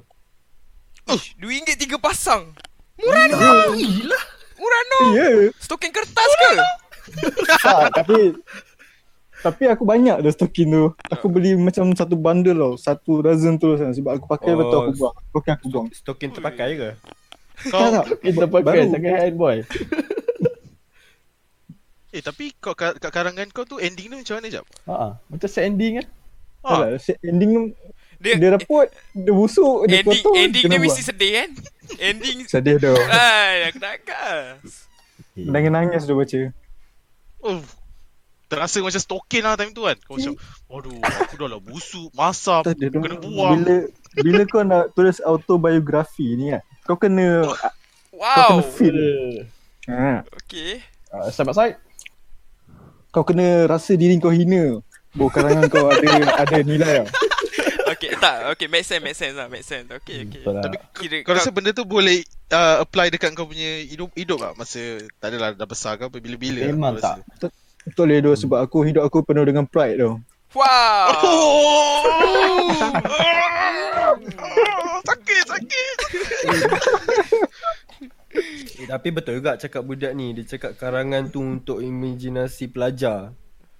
RM2 1.37 1.69
tiga 1.75 1.97
pasang 1.97 2.49
Murah 2.95 3.25
Gila. 3.71 4.19
Murah 4.55 4.81
no 4.87 4.99
Ya. 5.11 5.21
Yeah. 5.21 5.51
Stokin 5.59 5.91
kertas 5.91 6.31
ke 6.31 6.49
Tak, 7.59 7.93
tapi 7.93 8.33
tapi 9.45 9.69
aku 9.69 9.85
banyak 9.85 10.25
dah 10.25 10.33
stokin 10.33 10.73
tu. 10.73 10.85
Aku 11.13 11.29
beli 11.29 11.53
macam 11.53 11.93
satu 11.93 12.17
bundle 12.17 12.57
tau. 12.57 12.73
Satu 12.81 13.21
dozen 13.21 13.61
tu 13.61 13.77
kan. 13.77 13.93
Sebab 13.93 14.17
aku 14.17 14.25
pakai 14.25 14.57
Oh, 14.57 14.65
betul 14.65 14.79
aku 14.81 14.91
buang. 14.97 15.15
Stokin 15.29 15.51
aku 15.53 15.65
buang. 15.69 15.85
Stokin 15.93 16.29
terpakai 16.33 16.69
ke? 16.73 16.89
Kau 17.69 17.77
Tak, 17.77 17.89
tak. 17.93 18.05
Kita 18.25 18.45
pakai 18.49 18.89
second 18.89 19.13
hand 19.21 19.37
boy. 19.37 19.57
eh 22.15 22.23
tapi 22.25 22.57
kau 22.57 22.73
kat 22.73 22.97
kat 22.97 23.11
karangan 23.13 23.45
kau 23.53 23.69
tu 23.69 23.77
ending 23.77 24.09
tu 24.09 24.17
macam 24.17 24.35
mana 24.41 24.49
jap? 24.49 24.65
Ha 24.89 24.93
ah. 24.97 25.11
Macam 25.29 25.45
set 25.45 25.69
ending 25.69 26.01
kan. 26.01 26.07
Ha. 26.65 26.69
Alah, 26.73 26.97
set 26.97 27.21
ending 27.21 27.51
tu 27.53 27.63
Dia, 28.17 28.41
dia 28.41 28.49
repot, 28.57 28.89
dia 29.13 29.29
busuk, 29.29 29.85
dia 29.85 30.01
Ending 30.01 30.23
kotor. 30.25 30.33
Ending 30.33 30.63
dia 30.65 30.79
mesti 30.81 31.03
sedih 31.05 31.31
kan 31.37 31.49
Ending 32.01 32.49
sedih 32.49 32.81
tu. 32.81 32.95
Ay, 33.13 33.69
aku 33.69 33.77
nak 33.77 34.01
gas 34.01 34.89
Nangis-nangis 35.37 36.07
dia 36.07 36.15
baca. 36.15 36.41
Oh. 37.45 37.61
Terasa 38.45 38.77
macam 38.77 39.01
stokin 39.01 39.41
lah 39.41 39.57
time 39.57 39.73
tu 39.73 39.83
kan. 39.83 39.97
Kau 40.05 40.15
macam, 40.15 40.37
aduh, 40.75 40.99
aku 41.01 41.33
dah 41.35 41.47
lah 41.49 41.59
busuk, 41.59 42.13
masam, 42.13 42.61
kena 42.61 43.17
tu- 43.17 43.25
buang. 43.25 43.61
Bila 43.61 43.75
bila 44.15 44.41
kau 44.45 44.61
nak 44.61 44.93
tulis 44.93 45.19
autobiografi 45.19 46.37
ni 46.37 46.53
kan. 46.53 46.61
Kau 46.85 46.95
kena 46.95 47.41
kau 47.45 47.53
Wow 48.15 48.61
kena 48.61 48.63
feel. 48.71 48.97
Ha. 49.85 50.23
Okay 50.39 50.79
uh, 51.11 51.27
side 51.29 51.45
by 51.45 51.53
side. 51.53 51.75
Kau 53.11 53.23
kena 53.23 53.65
rasa 53.65 53.95
diri 53.95 54.15
kau 54.17 54.31
hina. 54.31 54.79
Bo 55.11 55.27
karangan 55.27 55.67
kau 55.67 55.87
ada 55.87 56.11
ada 56.43 56.57
nilai 56.61 57.03
tau. 57.03 57.07
Okay 57.85 58.11
tak 58.17 58.49
Okay 58.51 58.67
make 58.67 58.81
sense 58.81 58.99
Make 58.99 59.13
sense 59.13 59.37
lah 59.37 59.45
Make 59.45 59.61
sense 59.61 59.85
Okay 59.87 60.25
okay 60.25 60.41
Betul 60.41 60.57
lah. 60.57 60.63
Tapi 60.65 60.75
Kira 60.97 61.17
kau 61.21 61.37
rasa 61.37 61.53
benda 61.53 61.69
tu 61.69 61.85
boleh 61.85 62.25
uh, 62.49 62.81
apply 62.81 63.13
dekat 63.13 63.31
kau 63.31 63.45
punya 63.45 63.85
hidup 63.85 64.09
hidup 64.17 64.41
tak 64.41 64.57
masa 64.57 64.81
tak 65.21 65.31
adalah 65.31 65.53
dah 65.53 65.69
besar 65.69 65.95
ke 65.95 66.09
apa 66.09 66.17
bila-bila 66.17 66.65
Memang 66.65 66.97
kau 66.97 67.05
tak. 67.05 67.53
Betul 67.85 68.09
boleh 68.09 68.19
tu 68.19 68.31
sebab 68.33 68.59
aku 68.65 68.81
hidup 68.81 69.05
aku 69.05 69.21
penuh 69.21 69.45
dengan 69.45 69.65
pride 69.65 70.01
tau. 70.01 70.17
Wow 70.55 71.07
Oh! 71.21 72.73
sakit 75.05 75.41
sakit. 75.45 75.95
Eh, 78.75 78.91
tapi 78.91 79.15
betul 79.15 79.39
juga 79.39 79.55
cakap 79.55 79.79
budak 79.87 80.11
ni. 80.11 80.35
Dia 80.35 80.43
cakap 80.43 80.75
karangan 80.75 81.31
tu 81.31 81.39
untuk 81.39 81.79
imajinasi 81.79 82.67
pelajar. 82.67 83.31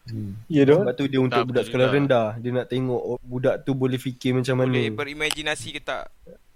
Hmm. 0.08 0.40
Ya 0.48 0.64
tu. 0.64 0.80
Sebab 0.80 0.96
tu 0.96 1.12
dia 1.12 1.20
untuk 1.20 1.44
Tak, 1.44 1.48
budak 1.52 1.64
sekolah 1.68 1.88
juga. 1.92 1.96
rendah. 2.00 2.28
Dia 2.40 2.52
nak 2.56 2.68
tengok 2.72 3.02
oh, 3.04 3.20
budak 3.20 3.68
tu 3.68 3.76
boleh 3.76 4.00
fikir 4.00 4.32
macam 4.32 4.64
mana. 4.64 4.72
Boleh 4.72 4.96
berimajinasi 4.96 5.76
ke 5.76 5.84
tak 5.84 6.08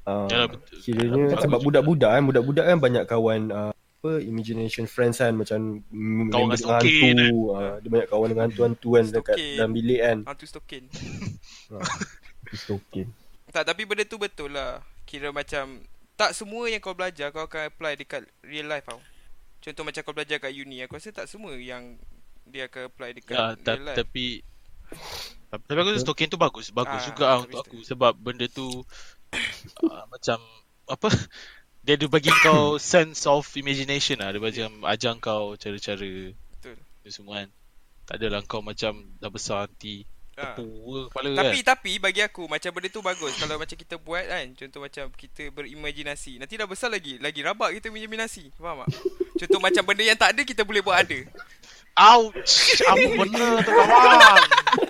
Ah, 0.07 0.25
Yalah, 0.31 0.47
betul. 0.49 0.79
Kiranya 0.81 1.37
sebab 1.37 1.59
budak-budak 1.59 2.09
kan, 2.09 2.23
budak-budak 2.23 2.65
kan 2.65 2.77
banyak 2.79 3.03
kawan 3.05 3.41
uh, 3.51 3.71
apa 3.99 4.23
imagination 4.23 4.85
friends 4.85 5.19
kan 5.19 5.35
macam 5.35 5.83
Kawan 6.25 6.31
dengan 6.47 6.55
stokin, 6.55 7.15
hantu, 7.19 7.51
uh, 7.51 7.75
dia 7.77 7.89
banyak 7.89 8.07
kawan 8.07 8.27
dengan 8.29 8.43
hantu-hantu 8.47 8.89
kan 8.89 9.05
dekat 9.05 9.35
Stokin. 9.35 9.55
dalam 9.55 9.71
bilik 9.71 9.99
kan. 9.99 10.17
Hantu 10.23 10.45
stokin 10.45 10.83
It's 12.49 12.65
okay. 12.65 13.05
Tak 13.49 13.65
tapi 13.65 13.83
benda 13.83 14.01
tu 14.03 14.15
betul 14.15 14.49
lah 14.49 14.79
Kira 15.03 15.29
macam 15.29 15.83
Tak 16.13 16.31
semua 16.31 16.65
yang 16.65 16.79
kau 16.79 16.93
belajar 16.93 17.29
Kau 17.29 17.43
akan 17.43 17.67
apply 17.67 17.93
dekat 17.95 18.25
real 18.41 18.65
life 18.65 18.85
tau 18.85 19.01
Contoh 19.59 19.83
macam 19.83 20.01
kau 20.01 20.13
belajar 20.13 20.37
kat 20.39 20.53
uni 20.53 20.81
Aku 20.81 20.95
rasa 20.95 21.11
tak 21.11 21.25
semua 21.25 21.53
yang 21.53 21.97
Dia 22.43 22.65
akan 22.65 22.87
apply 22.87 23.09
dekat 23.11 23.35
Ya, 23.35 23.53
ta- 23.57 23.73
real 23.73 23.85
life 23.85 23.97
tapi 23.97 24.25
tapi 25.49 25.65
tapi 25.65 25.77
aku 25.77 25.89
rasa 25.91 26.01
stokin 26.01 26.25
tu 26.25 26.37
bagus, 26.37 26.69
bagus 26.69 26.97
Ah, 26.99 27.05
juga 27.05 27.25
tapi 27.27 27.41
untuk 27.43 27.57
tu. 27.59 27.65
aku 27.67 27.77
sebab 27.83 28.13
benda 28.15 28.45
tu 28.47 28.65
uh, 29.85 30.05
macam 30.13 30.37
apa 30.87 31.09
dia 31.89 31.97
ada 31.97 32.05
bagi 32.05 32.29
kau 32.45 32.77
sense 32.93 33.25
of 33.25 33.49
imagination 33.57 34.21
lah. 34.21 34.29
Dia 34.29 34.37
macam 34.37 34.85
ajar 34.85 35.17
kau 35.17 35.57
cara-cara 35.57 36.37
Betul. 36.37 36.77
tu 37.01 37.09
semua 37.09 37.41
kan. 37.41 37.49
Tak 38.05 38.21
adalah 38.21 38.45
kau 38.45 38.61
macam 38.61 38.93
dah 39.17 39.33
besar 39.33 39.65
nanti 39.65 40.05
ha. 40.37 40.53
kepala 40.57 41.29
Tapi 41.37 41.59
kan. 41.61 41.77
tapi 41.77 41.91
bagi 42.01 42.25
aku 42.25 42.49
Macam 42.49 42.73
benda 42.73 42.89
tu 42.89 43.05
bagus 43.05 43.37
Kalau 43.37 43.53
macam 43.61 43.77
kita 43.77 44.01
buat 44.01 44.25
kan 44.25 44.49
Contoh 44.57 44.81
macam 44.81 45.05
kita 45.13 45.53
berimajinasi 45.53 46.41
Nanti 46.41 46.57
dah 46.57 46.65
besar 46.65 46.89
lagi 46.89 47.21
Lagi 47.21 47.45
rabak 47.45 47.69
kita 47.77 47.93
berimajinasi 47.93 48.49
Faham 48.57 48.81
tak? 48.81 48.89
Contoh 49.45 49.61
macam 49.61 49.83
benda 49.85 50.03
yang 50.09 50.17
tak 50.17 50.33
ada 50.33 50.41
Kita 50.41 50.65
boleh 50.65 50.81
buat 50.81 50.97
ada 51.05 51.21
Ouch! 52.01 52.81
Apa 52.81 53.07
benda 53.13 53.47
tu 53.61 53.71
kawan? 53.77 54.49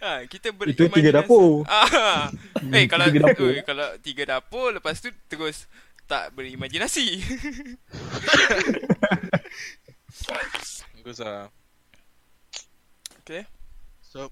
ha, 0.00 0.24
Kita 0.24 0.48
Itu 0.48 0.54
berimajinasi 0.54 0.94
tiga 0.94 1.10
dapur. 1.14 1.64
ah. 1.66 2.28
Eh 2.68 2.84
kalau 2.86 3.06
Tiga 3.06 3.20
dapur. 3.26 3.48
oi, 3.48 3.62
Kalau 3.62 3.88
tiga 3.98 4.24
dapur 4.28 4.68
Lepas 4.72 4.98
tu 4.98 5.08
terus 5.26 5.66
Tak 6.04 6.32
berimajinasi 6.32 7.06
Bagus 10.94 11.18
lah. 11.18 11.48
Okay 13.20 13.42
So, 14.02 14.28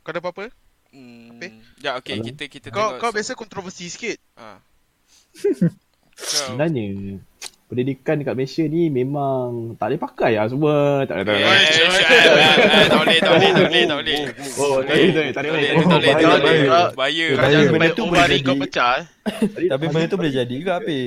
kau 0.00 0.10
ada 0.10 0.22
apa-apa? 0.22 0.46
hmm, 0.88 1.26
Apa? 1.34 1.46
Ya 1.80 1.90
okay 1.96 2.14
Kalau- 2.14 2.26
kita 2.28 2.44
kita 2.46 2.66
Kau 2.68 2.94
tengok 2.94 3.02
kau 3.02 3.10
biasa 3.10 3.34
kontroversi 3.34 3.88
sikit. 3.88 4.14
ha. 4.36 4.62
Kau 6.14 6.54
Sebenarnya 6.54 7.18
pendidikan 7.74 8.14
dekat 8.16 8.32
Malaysia 8.32 8.64
ni 8.64 8.86
memang 8.88 9.74
tak 9.74 9.90
boleh 9.90 10.00
pakai 10.00 10.32
lah 10.34 10.46
semua. 10.46 11.02
Tak 11.04 11.14
boleh. 11.20 11.34
Eh, 11.34 11.42
Tak 11.42 11.58
boleh. 11.84 12.06
eh, 12.06 12.22
eh, 12.24 12.86
Tak 12.86 12.96
boleh, 12.96 13.18
tak 13.18 13.32
boleh, 13.34 13.50
tak 13.50 13.64
boleh, 13.66 13.82
tak 13.84 13.96
boleh. 13.98 14.20
Oh, 14.56 14.76
tak 14.78 14.94
boleh, 14.94 15.10
tak 15.10 15.20
boleh. 15.20 15.26
Tak 15.26 15.34
Tak 15.34 15.42
boleh. 15.44 15.70
boleh, 15.74 15.74
tak 15.74 15.98
boleh, 15.98 16.14
tak 16.14 16.40
boleh. 16.40 16.90
bahaya. 16.94 17.26
Jangan 17.34 17.66
Benda 17.68 17.88
tu 17.90 18.04
boleh 18.04 18.14
ovari 18.16 18.36
kau 18.38 18.46
jadi- 18.48 18.62
pecah 18.62 18.92
eh. 18.94 19.06
Tapi 19.66 19.84
benda 19.86 20.06
tu 20.06 20.16
boleh 20.16 20.32
jadi 20.32 20.54
juga 20.54 20.72
Api. 20.76 21.02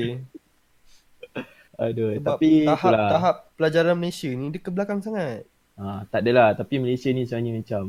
Aduh, 1.78 2.10
Sebab 2.12 2.26
tapi 2.34 2.50
tahap 2.66 2.90
itulah. 2.90 3.08
tahap 3.08 3.36
pelajaran 3.54 3.96
Malaysia 3.96 4.26
ni 4.28 4.46
dia 4.50 4.58
ke 4.58 4.70
belakang 4.70 5.00
sangat. 5.00 5.46
Ha, 5.78 6.10
tak 6.10 6.26
adalah. 6.26 6.52
Tapi 6.52 6.74
Malaysia 6.78 7.08
ni 7.08 7.22
sebenarnya 7.24 7.52
macam 7.56 7.82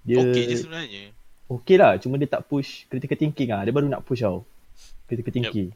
dia 0.00 0.16
Okey 0.16 0.44
je 0.46 0.56
sebenarnya. 0.56 1.02
Okey 1.50 1.74
lah, 1.74 1.98
cuma 1.98 2.14
dia 2.16 2.30
tak 2.30 2.46
push 2.46 2.86
critical 2.86 3.18
thinking 3.18 3.50
ah. 3.50 3.66
Dia 3.66 3.74
baru 3.74 3.90
nak 3.90 4.06
push 4.06 4.22
tau. 4.22 4.46
Critical 5.04 5.34
thinking. 5.34 5.74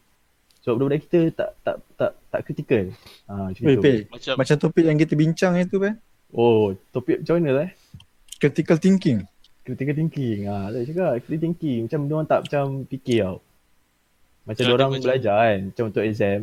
Sebab 0.64 0.80
budak-budak 0.80 1.00
kita 1.04 1.20
tak 1.36 1.50
tak 1.60 1.76
tak 2.00 2.12
tak 2.32 2.40
critical. 2.48 2.84
Ha, 3.28 3.52
macam 3.52 3.62
Weh, 3.68 3.76
tu. 3.76 3.84
Macam 4.08 4.32
Macam 4.40 4.56
topik 4.56 4.84
yang 4.88 4.96
kita 4.96 5.12
bincang 5.12 5.52
itu, 5.60 5.76
Pei. 5.76 5.92
Oh, 6.32 6.72
topik 6.88 7.20
macam 7.20 7.34
mana 7.36 7.50
lah 7.52 7.64
eh? 7.68 7.72
Critical 8.40 8.80
thinking. 8.80 9.28
Critical 9.68 9.92
thinking. 9.92 10.48
Ha, 10.48 10.72
tak 10.72 10.88
cakap 10.88 11.12
critical 11.20 11.42
thinking. 11.52 11.80
Macam 11.84 12.00
dia 12.08 12.14
orang 12.16 12.28
tak 12.32 12.40
macam 12.48 12.64
fikir 12.88 13.18
tau. 13.28 13.38
Macam 14.48 14.62
dia 14.64 14.72
orang 14.72 14.90
belajar 15.04 15.36
kan, 15.36 15.58
macam 15.68 15.84
untuk 15.92 16.04
exam. 16.04 16.40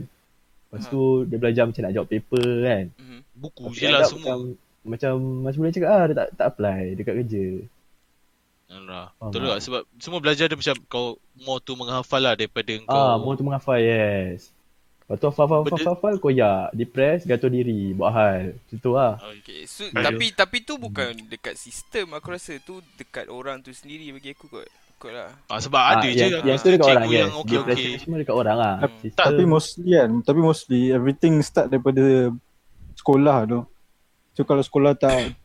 Lepas 0.72 0.88
tu 0.88 1.02
dia 1.28 1.38
belajar 1.42 1.64
macam 1.68 1.82
nak 1.82 1.94
jawab 1.98 2.08
paper 2.08 2.48
kan. 2.64 2.86
Mhm. 2.96 3.20
buku 3.42 3.64
Tapi 3.68 3.76
je 3.76 3.88
lah 3.90 4.02
semua. 4.06 4.22
Macam, 4.22 4.38
macam 4.86 5.14
macam 5.44 5.60
boleh 5.66 5.74
cakap 5.74 5.90
ah 5.90 6.04
dia 6.06 6.16
tak 6.16 6.28
tak 6.38 6.48
apply 6.54 6.82
dekat 6.94 7.14
kerja. 7.26 7.46
Alah. 8.72 9.12
Betul 9.20 9.52
tak? 9.52 9.60
Sebab 9.68 9.82
semua 10.00 10.20
belajar 10.24 10.48
dia 10.48 10.56
macam 10.56 10.76
kau 10.88 11.20
more 11.44 11.60
tu 11.60 11.76
menghafal 11.76 12.24
lah 12.24 12.34
daripada 12.40 12.72
kau. 12.88 12.96
Ah, 12.96 13.20
mau 13.20 13.36
tu 13.36 13.44
menghafal, 13.44 13.84
yes. 13.84 14.56
Lepas 15.12 15.20
tu 15.20 15.28
hafal, 15.28 15.44
hafal, 15.44 15.62
hafal, 15.76 15.92
hafal, 15.92 16.14
koyak, 16.24 16.72
depress, 16.72 17.28
gantung 17.28 17.52
diri, 17.52 17.92
buat 17.92 18.16
hal. 18.16 18.56
Macam 18.56 18.78
tu 18.80 18.92
lah. 18.96 19.20
Okay, 19.44 19.68
so, 19.68 19.84
Bahaya. 19.92 20.08
tapi 20.08 20.26
tapi 20.32 20.58
tu 20.64 20.80
bukan 20.80 21.12
dekat 21.28 21.60
sistem 21.60 22.16
aku 22.16 22.32
rasa 22.32 22.56
tu 22.64 22.80
dekat 22.96 23.28
orang 23.28 23.60
tu 23.60 23.76
sendiri 23.76 24.16
bagi 24.16 24.32
aku 24.32 24.48
kot. 24.48 24.68
Kot 24.96 25.12
lah. 25.12 25.36
Ah, 25.52 25.60
sebab 25.60 25.82
ada 25.84 26.08
je 26.08 26.32
yang, 26.32 26.46
yang 26.48 26.56
tu 26.56 26.72
dekat 26.72 26.88
cikgu 26.88 26.96
orang, 26.96 27.08
yes. 27.12 27.20
yang 27.20 27.34
okey-okey. 27.44 27.76
Depression 27.76 28.00
semua 28.00 28.18
dekat 28.24 28.36
orang 28.40 28.56
lah. 28.56 28.76
Hmm. 28.80 29.00
Sistem, 29.04 29.26
Tapi 29.28 29.44
mostly 29.44 29.90
kan, 29.92 30.10
tapi 30.24 30.40
mostly 30.40 30.82
everything 30.96 31.34
start 31.44 31.68
daripada 31.68 32.06
sekolah 32.96 33.38
tu. 33.52 33.60
So 34.32 34.48
kalau 34.48 34.64
sekolah 34.64 34.96
tak 34.96 35.36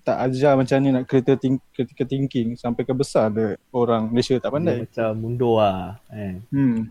tak 0.00 0.16
ajar 0.28 0.56
macam 0.56 0.76
ni 0.80 0.90
nak 0.90 1.04
critical, 1.06 1.36
think, 1.36 1.60
critical 1.72 2.06
thinking 2.08 2.56
sampai 2.56 2.84
ke 2.88 2.92
besar 2.96 3.28
ada 3.28 3.56
orang 3.70 4.08
Malaysia 4.08 4.40
tak 4.40 4.50
dia 4.50 4.56
pandai. 4.56 4.76
macam 4.84 5.08
mundur 5.16 5.60
lah. 5.60 6.00
Eh. 6.12 6.40
Hmm. 6.50 6.88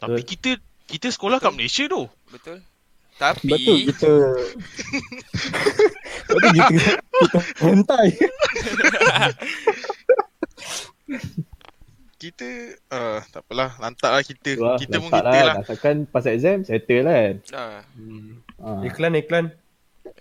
Tapi 0.00 0.22
kita 0.24 0.56
kita 0.86 1.08
sekolah 1.12 1.40
kat 1.40 1.52
Malaysia 1.52 1.84
tu. 1.88 2.08
Betul? 2.32 2.60
Tapi 3.16 3.48
Betul 3.48 3.76
kita 3.88 4.12
Betul 6.28 6.50
kita 6.52 6.72
kita 6.76 6.92
hentai. 7.64 8.08
Kita 12.16 12.48
uh, 12.96 13.20
tak 13.28 13.44
apalah, 13.44 13.76
lantak 13.76 14.08
lah 14.08 14.24
kita. 14.24 14.56
Lah, 14.56 14.80
kita 14.80 14.96
pun 15.04 15.12
lantak 15.12 15.20
kita 15.20 15.38
lah. 15.44 15.54
Asalkan 15.60 16.08
pasal 16.08 16.40
exam, 16.40 16.64
settle 16.64 17.04
kan. 17.04 17.34
ah, 17.52 17.84
Ha. 18.56 18.80
Iklan 18.88 19.12
iklan. 19.20 19.22
iklan 19.22 19.44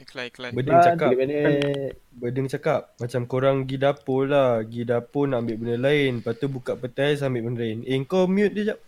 iklan. 0.06 0.52
Beding 0.54 0.80
cakap. 0.80 1.10
Minit. 1.18 1.98
Bedeng 2.16 2.48
cakap 2.48 2.94
macam 3.02 3.22
korang 3.26 3.66
pergi 3.66 3.78
dapur 3.82 4.30
lah. 4.30 4.62
Pergi 4.62 4.82
dapur 4.86 5.26
nak 5.26 5.44
ambil 5.44 5.56
benda 5.58 5.78
lain. 5.82 6.22
Lepas 6.22 6.38
tu 6.38 6.48
buka 6.48 6.78
petai 6.78 7.18
ambil 7.18 7.52
benda 7.52 7.66
lain. 7.66 7.82
Eh 7.84 7.98
kau 8.06 8.30
mute 8.30 8.54
dia 8.54 8.64
jap. 8.74 8.80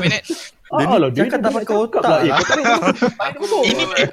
minit. 0.00 0.24
Ah, 0.70 1.02
lah, 1.02 1.10
dia 1.10 1.26
cakap 1.26 1.42
ni 1.42 1.42
tak 1.42 1.50
pakai 1.50 1.66
cakap 1.66 1.82
otak 1.82 2.02
lah. 2.06 2.18
Eh, 2.22 2.30
lah. 2.38 2.38
Ini 3.66 3.84
eh, 3.90 4.06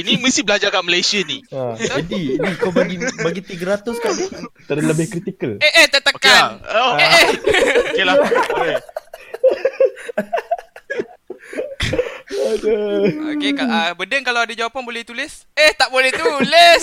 ini 0.00 0.12
mesti 0.16 0.40
belajar 0.40 0.72
kat 0.72 0.80
Malaysia 0.80 1.20
ni. 1.28 1.44
Ha, 1.52 1.76
Eddie, 2.00 2.40
Eddie 2.40 2.56
kau 2.56 2.72
bagi 2.72 2.96
bagi 3.20 3.44
300 3.44 4.00
kat 4.00 4.12
dia. 4.16 4.28
Terlebih 4.64 5.12
kritikal. 5.12 5.60
Eh 5.60 5.84
eh 5.84 5.92
tak 5.92 6.08
Okey 6.16 6.24
lah. 6.24 6.56
tekan. 6.56 6.72
Oh, 6.72 6.96
Eh 6.96 7.04
eh. 7.04 7.24
Okey 7.92 8.04
lah. 8.08 8.16
Okey, 13.30 13.50
ka- 13.52 13.66
ah, 13.66 13.90
bedeng 13.92 14.22
kalau 14.22 14.40
ada 14.40 14.52
jawapan 14.52 14.82
boleh 14.82 15.02
tulis. 15.02 15.44
Eh 15.52 15.72
tak 15.72 15.88
boleh 15.88 16.10
tulis. 16.10 16.82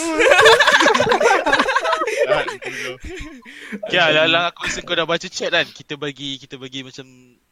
Okay 3.80 3.98
lah, 3.98 4.10
dalam 4.12 4.42
aku 4.46 4.64
rasa 4.64 4.80
kau 4.82 4.94
dah 4.94 5.04
baca 5.04 5.28
chat 5.28 5.50
kan 5.50 5.66
Kita 5.66 5.96
bagi 5.96 6.36
kita 6.38 6.56
bagi 6.56 6.82
macam 6.82 7.06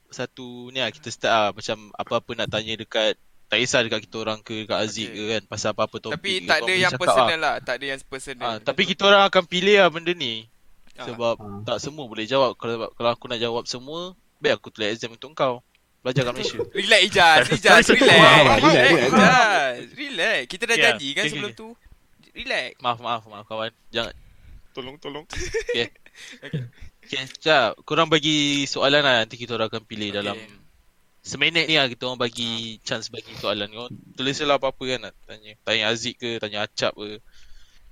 Satu 0.08 0.70
ni 0.70 0.80
lah 0.80 0.90
Kita 0.90 1.08
start 1.08 1.32
lah 1.32 1.50
Macam 1.52 1.78
apa-apa 1.94 2.32
nak 2.36 2.48
tanya 2.50 2.74
dekat 2.74 3.16
Tak 3.46 3.58
kisah 3.58 3.82
dekat 3.82 4.04
kita 4.04 4.16
orang 4.18 4.40
ke 4.42 4.64
Dekat 4.64 4.80
Aziz 4.82 5.08
Okay. 5.08 5.16
ke 5.18 5.24
kan 5.30 5.44
Pasal 5.46 5.70
apa-apa 5.72 5.96
topik 5.98 6.16
Tapi 6.16 6.32
ke, 6.34 6.46
tak 6.46 6.58
ada 6.58 6.74
yang 6.74 6.92
cakap 6.94 7.02
personal 7.02 7.40
lah. 7.40 7.56
Tak 7.62 7.74
ada 7.74 7.86
yang 7.86 8.00
personal. 8.02 8.46
Ah, 8.46 8.58
Tapi 8.60 8.82
kita 8.86 9.02
orang 9.06 9.24
akan 9.24 9.44
pilih 9.46 9.76
lah 9.78 9.90
benda 9.90 10.12
ni 10.14 10.34
Ah. 10.94 11.04
Sebab 11.06 11.36
Ah. 11.38 11.60
tak 11.66 11.78
semua 11.82 12.06
boleh 12.06 12.24
jawab 12.24 12.56
Kalau 12.56 12.88
kalau 12.90 13.10
aku 13.12 13.28
nak 13.28 13.36
jawab 13.38 13.64
semua 13.66 14.16
Baik 14.40 14.58
aku 14.58 14.72
tulis 14.72 14.88
exam 14.90 15.12
untuk 15.12 15.32
kau 15.32 15.60
Belajar 16.06 16.22
kat 16.22 16.34
Malaysia 16.38 16.60
Relax 16.78 17.02
Ijaz, 17.10 17.44
Ijaz, 17.58 17.86
relax. 17.90 17.98
Relax, 17.98 18.62
Relax, 18.62 18.62
relax. 18.62 19.10
Ijaz. 19.10 19.76
Relax. 19.98 20.40
Kita 20.46 20.64
dah 20.70 20.76
Okay, 20.78 20.86
janji 20.86 21.10
kan 21.12 21.24
okay, 21.26 21.32
sebelum 21.34 21.52
okay. 21.52 21.58
tu. 21.58 21.68
Relax. 22.38 22.70
Maaf 22.78 23.00
maaf 23.02 23.24
maaf 23.26 23.46
kawan 23.50 23.72
Jangan 23.90 24.14
Tolong 24.78 24.96
tolong 25.02 25.26
Okay 25.26 25.90
Okay. 26.46 26.62
Okay 27.02 27.22
Sekejap 27.26 27.82
Korang 27.82 28.08
bagi 28.08 28.70
soalan 28.70 29.02
lah 29.02 29.26
Nanti 29.26 29.36
kita 29.36 29.58
orang 29.58 29.68
akan 29.68 29.84
pilih 29.84 30.14
Okay. 30.14 30.18
dalam 30.22 30.38
Seminit 31.26 31.66
ni 31.66 31.74
lah 31.74 31.90
kita 31.90 32.06
orang 32.06 32.22
bagi 32.22 32.78
chance 32.86 33.10
bagi 33.10 33.34
soalan 33.34 33.66
kau 33.74 33.90
tulis 34.14 34.38
lah 34.46 34.62
apa-apa 34.62 34.84
kan 34.86 35.00
nak 35.10 35.14
tanya. 35.26 35.58
Tanya 35.66 35.90
Aziz 35.90 36.14
ke, 36.14 36.38
tanya 36.38 36.70
Acap 36.70 36.94
ke. 36.94 37.18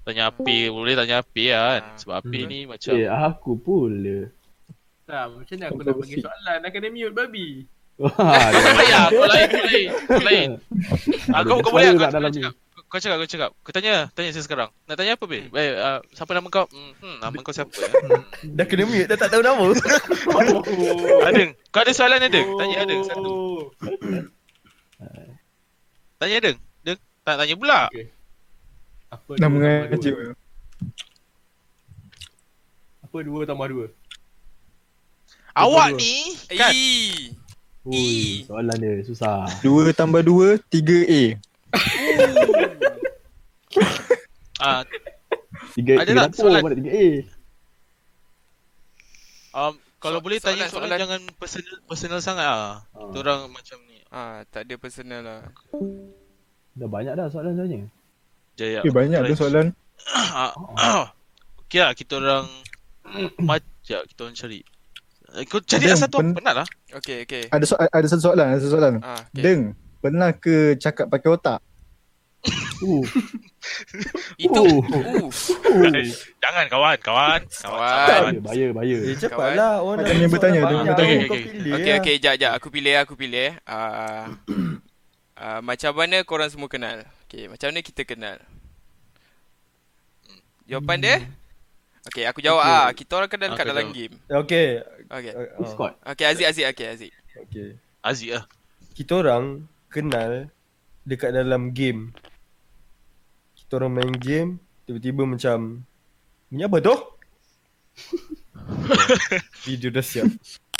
Tanya 0.06 0.30
Api, 0.30 0.70
boleh 0.70 0.94
tanya 0.94 1.26
Api 1.26 1.50
lah 1.50 1.62
kan. 1.66 1.82
Ah. 1.82 1.98
Sebab 1.98 2.16
Api 2.22 2.40
Hmm. 2.46 2.50
ni 2.54 2.60
macam 2.70 2.94
Eh, 2.94 3.10
aku 3.10 3.58
pula. 3.58 4.30
Tak, 5.10 5.34
macam 5.34 5.56
mana 5.58 5.66
aku 5.66 5.82
nak 5.82 5.96
bagi 5.98 6.16
soalan? 6.22 6.58
Nak 6.62 6.70
kena 6.70 6.88
mute 6.94 7.16
babi. 7.18 7.48
Wah, 8.02 8.50
Ya, 8.90 9.06
kau 9.14 9.28
lain, 9.30 9.48
kau 9.54 9.62
lain, 9.70 9.88
kau 10.10 10.26
lain. 10.26 10.50
Ah, 11.30 11.42
kau, 11.46 11.62
kau 11.62 11.70
boleh 11.70 11.94
kau, 11.94 12.10
dalam 12.10 12.34
cakap. 12.34 12.54
Kau 12.90 12.98
cakap, 12.98 13.18
kau 13.22 13.30
cakap. 13.30 13.52
Kau 13.62 13.74
tanya, 13.74 14.10
tanya 14.18 14.30
saya 14.34 14.46
sekarang. 14.46 14.70
Nak 14.90 14.98
tanya 14.98 15.14
apa, 15.14 15.26
Bil? 15.30 15.46
Eh, 15.54 15.70
uh, 15.78 16.02
siapa 16.10 16.34
nama 16.34 16.50
kau? 16.50 16.66
Hmm, 16.74 16.94
hmm, 16.98 17.18
nama 17.22 17.38
kau 17.46 17.54
siapa? 17.54 17.70
Hmm. 17.70 18.26
Dah 18.58 18.66
kena 18.66 18.90
mute 18.90 19.06
dah 19.06 19.18
tak 19.18 19.30
tahu 19.30 19.46
nama. 19.46 19.62
Adeng, 21.30 21.54
kau 21.70 21.82
ada 21.86 21.94
soalan 21.94 22.26
Adeng? 22.26 22.48
Tanya 22.58 22.76
Adeng 22.82 23.02
satu. 23.06 23.34
Tanya 26.18 26.36
Adeng. 26.42 26.58
Adeng, 26.82 27.00
tak 27.22 27.36
tanya 27.38 27.56
pula. 27.58 27.80
Apa 29.14 29.32
Dah 29.38 29.50
dua? 30.02 30.34
Apa 33.06 33.18
dua 33.22 33.42
tambah 33.46 33.70
dua? 33.70 33.86
Awak 35.54 35.94
dua. 35.94 36.00
ni, 36.02 36.14
kan? 36.58 36.74
Ih. 36.74 37.43
Ui, 37.84 38.44
soalan 38.44 38.76
dia 38.76 39.04
susah. 39.04 39.44
2 39.60 39.92
tambah 39.92 40.22
2, 40.22 40.56
3A. 40.64 41.22
Ah, 44.58 44.86
Tiga, 45.74 45.98
Ada 45.98 46.08
tiga 46.08 46.22
tak 46.24 46.38
soalan? 46.38 46.62
mana 46.62 46.76
tiga 46.78 46.92
A? 46.94 47.08
um, 49.54 49.74
kalau 49.98 50.18
So- 50.18 50.24
boleh 50.24 50.38
tanya 50.38 50.56
soalan- 50.64 50.70
soalan, 50.70 50.88
soalan. 50.88 51.02
jangan 51.02 51.22
personal 51.36 51.76
personal 51.84 52.20
sangat 52.22 52.46
ah. 52.46 52.56
Ah. 52.88 53.04
Kita 53.04 53.18
orang 53.20 53.40
macam 53.50 53.78
ni. 53.84 53.98
Ah, 54.08 54.46
tak 54.48 54.64
ada 54.64 54.76
personal 54.78 55.20
lah. 55.20 55.42
Dah 56.72 56.88
banyak 56.88 57.12
dah 57.12 57.28
soalan 57.28 57.58
sebenarnya. 57.58 57.90
Jaya. 58.54 58.80
Eh 58.80 58.94
banyak 58.94 59.20
tu 59.26 59.36
soalan. 59.36 59.74
Okey 61.60 61.80
lah, 61.82 61.92
kita 61.92 62.14
orang 62.16 62.46
macam 63.44 64.00
kita 64.06 64.20
orang 64.22 64.38
cari. 64.38 64.62
Kau 65.44 65.60
cari 65.60 65.82
Deng, 65.82 65.92
lah 65.92 66.00
satu 66.00 66.18
pen- 66.18 66.36
penat 66.36 66.54
lah. 66.56 66.68
Okey, 66.94 67.26
okey. 67.26 67.44
Ada 67.50 67.66
so- 67.66 67.80
ada 67.80 68.08
satu 68.08 68.22
soalan, 68.24 68.48
ada 68.48 68.60
satu 68.60 68.72
soalan. 68.72 68.94
Ah, 69.00 69.18
okey. 69.28 69.42
Deng, 69.42 69.62
pernah 69.98 70.30
ke 70.32 70.56
cakap 70.78 71.10
pakai 71.10 71.30
otak? 71.30 71.60
Uh, 72.84 73.00
Itu. 74.36 74.60
Uh. 74.84 75.32
Jangan 76.38 76.68
kawan, 76.68 77.00
kawan. 77.00 77.42
Kawan. 77.48 78.44
bahaya, 78.44 78.76
bahaya. 78.76 78.98
Eh 79.00 79.16
cepatlah 79.16 79.80
orang 79.80 80.04
Ada 80.04 80.12
nak 80.12 80.20
member 80.20 80.36
tanya, 80.38 80.60
ada 80.60 80.66
banyak. 80.68 80.80
member 80.84 80.96
tanya. 81.00 81.16
Kau 81.16 81.24
Okey, 81.32 81.44
pilih 81.48 81.72
Okey, 81.72 81.88
lah. 81.88 81.98
okey, 81.98 82.16
jap, 82.20 82.36
jap. 82.36 82.52
Aku 82.60 82.68
pilih, 82.68 82.94
aku 83.00 83.14
pilih. 83.16 83.56
Ah, 83.64 84.28
ah, 85.34 85.60
macam 85.64 85.96
mana 85.96 86.28
korang 86.28 86.52
semua 86.52 86.68
kenal? 86.68 87.08
Okey, 87.24 87.48
macam 87.48 87.72
mana 87.72 87.80
kita 87.80 88.04
kenal? 88.04 88.36
Jawapan 90.66 90.98
dia? 91.00 91.18
Okey, 92.04 92.28
aku 92.28 92.44
jawab 92.44 92.64
ah. 92.64 92.92
Kita 92.92 93.16
orang 93.16 93.32
kenal 93.32 93.56
kat 93.56 93.64
Aku 93.64 93.72
dalam 93.72 93.86
jawab. 93.88 93.96
game. 93.96 94.16
Okey. 94.28 94.68
Okey. 95.08 95.32
Oh, 95.32 95.46
Discord. 95.64 95.94
Okey, 96.04 96.26
Aziz, 96.28 96.46
Aziz, 96.46 96.66
okey, 96.68 96.88
Aziz. 96.92 97.12
Okey. 97.48 97.68
Aziz 98.04 98.30
lah. 98.36 98.46
Kita 98.92 99.24
orang 99.24 99.64
kenal 99.88 100.52
dekat 101.08 101.32
dalam 101.32 101.72
game. 101.72 102.12
Kita 103.56 103.80
orang 103.80 104.04
main 104.04 104.14
game, 104.20 104.60
tiba-tiba 104.84 105.24
macam 105.24 105.88
Bunyi 106.54 106.70
apa 106.70 106.78
tu? 106.86 106.94
Video 109.66 109.90
dah 109.90 110.06
siap. 110.06 110.30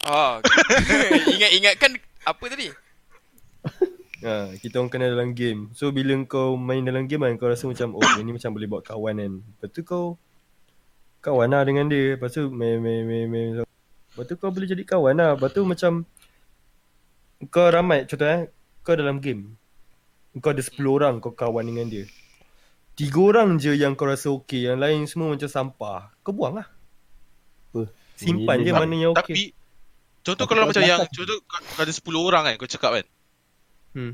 Oh, 0.06 0.38
okay. 0.38 1.26
ingat 1.34 1.52
ingat 1.58 1.74
kan 1.82 1.98
Apa 2.30 2.46
tadi? 2.46 2.70
Ha, 4.22 4.54
kita 4.62 4.78
orang 4.78 4.94
kenal 4.94 5.18
dalam 5.18 5.34
game. 5.34 5.74
So 5.74 5.90
bila 5.90 6.14
kau 6.30 6.62
main 6.62 6.86
dalam 6.86 7.10
game 7.10 7.26
kan 7.26 7.42
kau 7.42 7.50
rasa 7.50 7.66
macam 7.66 7.98
oh 7.98 8.06
ini 8.22 8.38
macam 8.38 8.54
boleh 8.54 8.70
buat 8.70 8.86
kawan 8.86 9.18
kan. 9.18 9.34
Lepas 9.42 9.70
tu 9.74 9.82
kau 9.82 10.22
kawan 11.24 11.56
lah 11.56 11.64
dengan 11.64 11.88
dia. 11.88 12.20
Lepas 12.20 12.36
tu 12.36 12.52
main 12.52 12.78
main 12.84 13.08
main 13.08 13.26
main. 13.32 13.48
Lepas 13.64 14.24
tu 14.28 14.36
kau 14.36 14.52
boleh 14.52 14.68
jadi 14.68 14.84
kawan 14.84 15.16
lah. 15.16 15.30
Lepas 15.40 15.56
tu 15.56 15.64
macam 15.64 16.04
kau 17.48 17.68
ramai 17.72 18.04
contoh 18.04 18.28
eh 18.28 18.52
kau 18.84 18.94
dalam 19.00 19.24
game. 19.24 19.56
Kau 20.44 20.52
ada 20.52 20.60
10 20.60 20.76
orang 20.84 21.24
kau 21.24 21.32
kawan 21.32 21.64
dengan 21.64 21.88
dia. 21.88 22.04
Tiga 22.94 23.20
orang 23.24 23.58
je 23.58 23.74
yang 23.74 23.98
kau 23.98 24.06
rasa 24.06 24.30
okey, 24.30 24.70
yang 24.70 24.78
lain 24.78 25.08
semua 25.10 25.34
macam 25.34 25.50
sampah. 25.50 26.14
Kau 26.22 26.36
buang 26.36 26.62
lah. 26.62 26.68
Apa? 27.72 27.90
Simpan 28.20 28.62
je 28.62 28.70
Tapi- 28.70 28.82
mana 28.84 28.94
yang 28.94 29.14
okey. 29.16 29.22
Tapi 29.24 29.44
contoh 30.22 30.46
kalau 30.46 30.70
macam 30.70 30.84
yang 30.84 31.02
contoh 31.08 31.38
kau 31.48 31.60
kau 31.64 31.82
ada 31.82 31.94
10 31.94 32.20
orang 32.22 32.44
kan 32.46 32.54
kau 32.60 32.70
cakap 32.70 32.92
kan. 33.02 33.06
Hmm. 33.96 34.14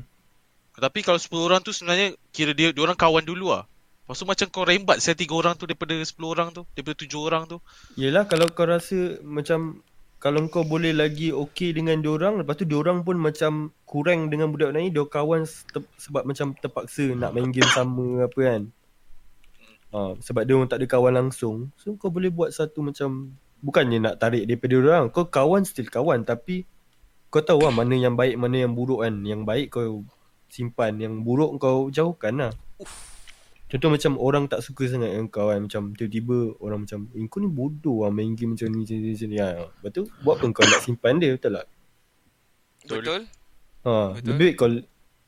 Tapi 0.80 1.04
kalau 1.04 1.20
10 1.20 1.44
orang 1.44 1.60
tu 1.60 1.76
sebenarnya 1.76 2.16
kira 2.32 2.56
dia 2.56 2.72
dia 2.72 2.82
orang 2.84 2.96
kawan 2.96 3.24
dulu 3.26 3.52
ah. 3.52 3.68
Lepas 4.10 4.18
tu 4.18 4.26
macam 4.26 4.46
kau 4.50 4.66
rembat 4.66 4.98
saya 4.98 5.14
3 5.14 5.30
orang 5.30 5.54
tu 5.54 5.70
daripada 5.70 5.94
10 5.94 6.18
orang 6.26 6.50
tu, 6.50 6.66
daripada 6.74 6.98
7 6.98 7.14
orang 7.14 7.46
tu. 7.46 7.62
Yelah 7.94 8.26
kalau 8.26 8.50
kau 8.50 8.66
rasa 8.66 9.22
macam 9.22 9.86
kalau 10.18 10.50
kau 10.50 10.66
boleh 10.66 10.90
lagi 10.90 11.30
okey 11.30 11.78
dengan 11.78 12.02
diorang 12.02 12.42
lepas 12.42 12.58
tu 12.58 12.66
diorang 12.66 13.06
pun 13.06 13.14
macam 13.14 13.70
kurang 13.86 14.26
dengan 14.26 14.50
budak 14.50 14.74
lain 14.74 14.90
dia 14.90 15.06
kawan 15.06 15.46
te- 15.46 15.94
sebab 15.94 16.26
macam 16.26 16.58
terpaksa 16.58 17.06
nak 17.14 17.38
main 17.38 17.54
game 17.54 17.70
sama 17.70 18.26
apa 18.26 18.38
kan. 18.42 18.62
Ha, 19.94 20.18
sebab 20.18 20.42
dia 20.42 20.58
orang 20.58 20.66
tak 20.66 20.82
ada 20.82 20.86
kawan 20.90 21.14
langsung. 21.14 21.70
So 21.78 21.94
kau 21.94 22.10
boleh 22.10 22.34
buat 22.34 22.50
satu 22.50 22.82
macam 22.82 23.38
bukannya 23.62 24.10
nak 24.10 24.18
tarik 24.18 24.42
daripada 24.42 24.74
orang. 24.74 25.14
Kau 25.14 25.30
kawan 25.30 25.62
still 25.62 25.86
kawan 25.86 26.26
tapi 26.26 26.66
kau 27.30 27.46
tahu 27.46 27.62
lah 27.62 27.70
mana 27.70 27.94
yang 27.94 28.18
baik 28.18 28.34
mana 28.34 28.66
yang 28.66 28.74
buruk 28.74 29.06
kan. 29.06 29.22
Yang 29.22 29.46
baik 29.46 29.66
kau 29.70 30.02
simpan, 30.50 30.98
yang 30.98 31.22
buruk 31.22 31.62
kau 31.62 31.94
jauhkan 31.94 32.34
lah. 32.34 32.52
Contoh 33.70 33.88
macam 33.88 34.12
orang 34.18 34.44
tak 34.50 34.66
suka 34.66 34.90
sangat 34.90 35.14
dengan 35.14 35.30
kau 35.30 35.46
kan 35.46 35.62
Macam 35.62 35.94
tiba-tiba 35.94 36.58
orang 36.58 36.82
macam 36.82 37.06
Eh 37.14 37.22
kau 37.30 37.38
ni 37.38 37.46
bodoh 37.46 38.02
lah 38.02 38.10
main 38.10 38.34
game 38.34 38.58
macam 38.58 38.66
ni 38.66 38.82
macam 38.82 38.96
ni 38.98 39.14
macam 39.14 39.28
ni 39.30 39.38
ha. 39.38 39.48
Lepas 39.70 39.90
tu 39.94 40.02
buat 40.20 40.34
apa 40.36 40.46
kau 40.50 40.64
nak 40.66 40.80
simpan 40.82 41.14
dia 41.16 41.30
betul 41.38 41.54
tak? 41.54 41.66
Betul. 42.82 43.22
Ha, 43.80 43.92
Betul. 44.12 44.26
lebih 44.34 44.38
baik 44.42 44.54
kau 44.58 44.68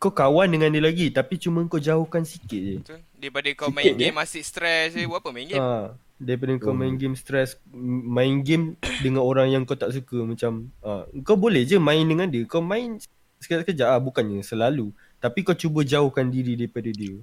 kau 0.03 0.11
kawan 0.13 0.51
dengan 0.51 0.69
dia 0.75 0.83
lagi 0.83 1.07
tapi 1.15 1.39
cuma 1.39 1.63
kau 1.71 1.79
jauhkan 1.79 2.27
sikit 2.27 2.61
je. 2.61 2.77
Betul. 2.83 3.01
Daripada 3.17 3.49
kau 3.55 3.69
Sikit 3.71 3.77
main 3.79 3.95
je. 3.95 4.01
game 4.03 4.19
asyik 4.19 4.45
stress 4.45 4.89
je, 4.99 5.07
buat 5.07 5.23
apa 5.23 5.31
main 5.31 5.47
game? 5.47 5.63
Ha, 5.63 5.95
daripada 6.19 6.53
kau 6.59 6.75
main 6.75 6.95
game 6.99 7.15
stress 7.15 7.55
main 7.73 8.43
game 8.43 8.75
dengan 8.99 9.23
orang 9.23 9.55
yang 9.55 9.63
kau 9.63 9.79
tak 9.79 9.95
suka 9.95 10.27
macam 10.27 10.75
ha, 10.83 11.07
kau 11.23 11.39
boleh 11.39 11.63
je 11.63 11.79
main 11.79 12.03
dengan 12.03 12.27
dia. 12.27 12.43
Kau 12.51 12.59
main 12.59 12.99
sekejap-sekejap 13.39 13.87
ah 13.87 14.03
bukannya 14.03 14.43
selalu. 14.43 14.91
Tapi 15.23 15.47
kau 15.47 15.55
cuba 15.55 15.87
jauhkan 15.87 16.27
diri 16.27 16.59
daripada 16.59 16.91
dia. 16.91 17.15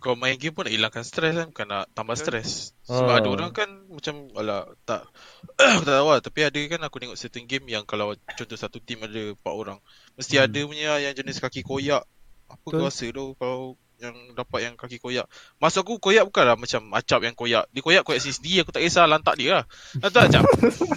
Kau 0.00 0.16
main 0.16 0.34
game 0.40 0.56
pun 0.56 0.64
nak 0.64 0.72
hilangkan 0.72 1.04
stres 1.04 1.36
kan, 1.36 1.52
bukan 1.52 1.66
nak 1.68 1.84
tambah 1.92 2.16
Betul. 2.16 2.24
stres. 2.40 2.72
Sebab 2.88 3.14
Ah. 3.14 3.20
ada 3.20 3.28
orang 3.28 3.52
kan 3.52 3.68
macam 3.86 4.26
alah 4.32 4.64
tak 4.88 5.04
aku 5.76 5.84
tak 5.84 5.94
tahu 6.00 6.08
lah, 6.08 6.20
tapi 6.24 6.40
ada 6.40 6.60
kan 6.66 6.80
aku 6.82 6.96
tengok 7.04 7.18
certain 7.20 7.44
game 7.44 7.68
yang 7.68 7.84
kalau 7.84 8.16
contoh 8.16 8.56
satu 8.56 8.80
team 8.80 9.04
ada 9.04 9.36
4 9.36 9.54
orang, 9.54 9.78
mesti 10.16 10.40
Hmm. 10.40 10.44
ada 10.48 10.60
punya 10.64 10.90
yang 10.98 11.14
jenis 11.14 11.36
kaki 11.38 11.60
koyak. 11.62 12.02
Apa 12.48 12.64
Betul. 12.64 12.80
kau 12.80 12.88
rasa 12.88 13.06
tu 13.08 13.24
kalau 13.36 13.60
yang 13.96 14.34
dapat 14.34 14.60
yang 14.62 14.74
kaki 14.74 14.98
koyak. 14.98 15.24
Maksud 15.56 15.80
aku 15.80 15.96
koyak 15.98 16.24
bukanlah 16.24 16.54
macam 16.54 16.92
acap 16.92 17.20
yang 17.20 17.32
koyak. 17.32 17.64
Dia 17.70 17.80
koyak 17.80 18.02
koyak 18.02 18.20
sendiri 18.20 18.60
aku 18.60 18.70
tak 18.70 18.82
kisah 18.82 19.04
lantak 19.04 19.34
dia 19.34 19.60
lah. 19.60 19.64
Lantak 19.98 20.22
acap. 20.28 20.44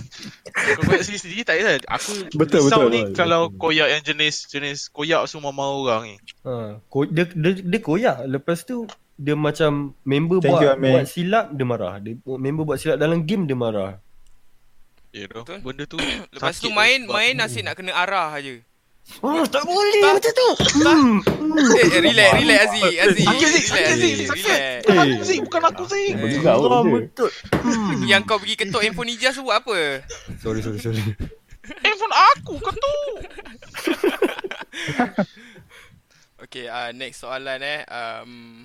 Kau 0.77 0.83
koyak 0.83 1.03
sendiri 1.03 1.41
tak 1.41 1.55
kisah. 1.57 1.73
Aku 1.87 2.11
Betul, 2.33 2.65
risau 2.65 2.81
betul. 2.81 2.91
ni 2.91 3.01
Betul. 3.03 3.15
kalau 3.15 3.41
koyak 3.51 3.87
yang 3.87 4.01
jenis 4.01 4.35
jenis 4.47 4.89
koyak 4.89 5.23
semua 5.25 5.51
mau 5.51 5.77
orang 5.79 6.09
ni. 6.09 6.15
Ha, 6.41 6.81
ko- 6.85 7.05
dia, 7.05 7.29
dia, 7.29 7.51
dia 7.55 7.79
koyak. 7.79 8.25
Lepas 8.25 8.63
tu 8.63 8.89
dia 9.13 9.33
macam 9.33 9.93
member 10.03 10.37
Thank 10.39 10.51
buat, 10.51 10.61
you, 10.75 10.91
buat 10.91 11.05
silap 11.05 11.45
dia 11.51 11.65
marah. 11.65 11.93
Dia 11.97 12.13
member 12.19 12.63
buat 12.65 12.77
silap 12.77 12.97
dalam 12.97 13.23
game 13.23 13.45
dia 13.45 13.55
marah. 13.55 14.01
Ya 15.09 15.25
tu. 15.25 15.39
Betul. 15.39 15.57
Benda 15.61 15.83
tu 15.85 15.97
Lepas 16.33 16.57
tu 16.57 16.69
main 16.69 16.99
sebab- 16.99 17.13
main 17.13 17.35
asyik 17.39 17.63
nak 17.63 17.75
kena 17.75 17.93
arah 17.93 18.33
aje. 18.33 18.65
Oh, 19.17 19.41
tak 19.43 19.63
boleh 19.63 19.97
Tak. 19.97 20.11
macam 20.13 20.31
tu. 20.31 20.49
Hmm. 20.77 21.15
Eh, 21.57 21.89
eh, 21.89 22.01
relax, 22.03 22.31
relax 22.37 22.59
Aziz. 22.61 22.93
Aziz. 22.99 23.25
Sakit 23.25 23.47
Zik, 23.47 23.65
sakit 23.65 23.79
Relax, 23.79 23.97
Zik, 23.97 24.13
Aziz, 24.13 24.27
sakit. 24.27 24.45
relax. 24.45 24.77
Bukan 24.77 24.93
Eh. 24.93 25.09
aku 25.09 25.23
Zik, 25.23 25.39
bukan 25.41 25.61
aku 25.63 25.83
Zik. 25.85 26.13
Eh. 26.13 26.31
Juga 26.33 26.51
Oh, 26.53 26.69
oh, 26.69 26.83
betul. 26.85 27.29
Yang 28.03 28.21
kau 28.23 28.37
pergi 28.37 28.55
ketuk 28.55 28.79
handphone 28.79 29.09
Ijaz 29.09 29.33
tu 29.33 29.41
buat 29.41 29.57
apa? 29.57 29.75
Sorry, 30.37 30.59
sorry, 30.59 30.77
sorry. 30.77 31.01
Handphone 31.79 32.13
aku 32.13 32.53
ketuk. 32.57 33.15
Okay, 36.37 36.69
uh, 36.69 36.93
next 36.93 37.19
soalan 37.19 37.59
eh. 37.59 37.81
Um, 37.87 38.63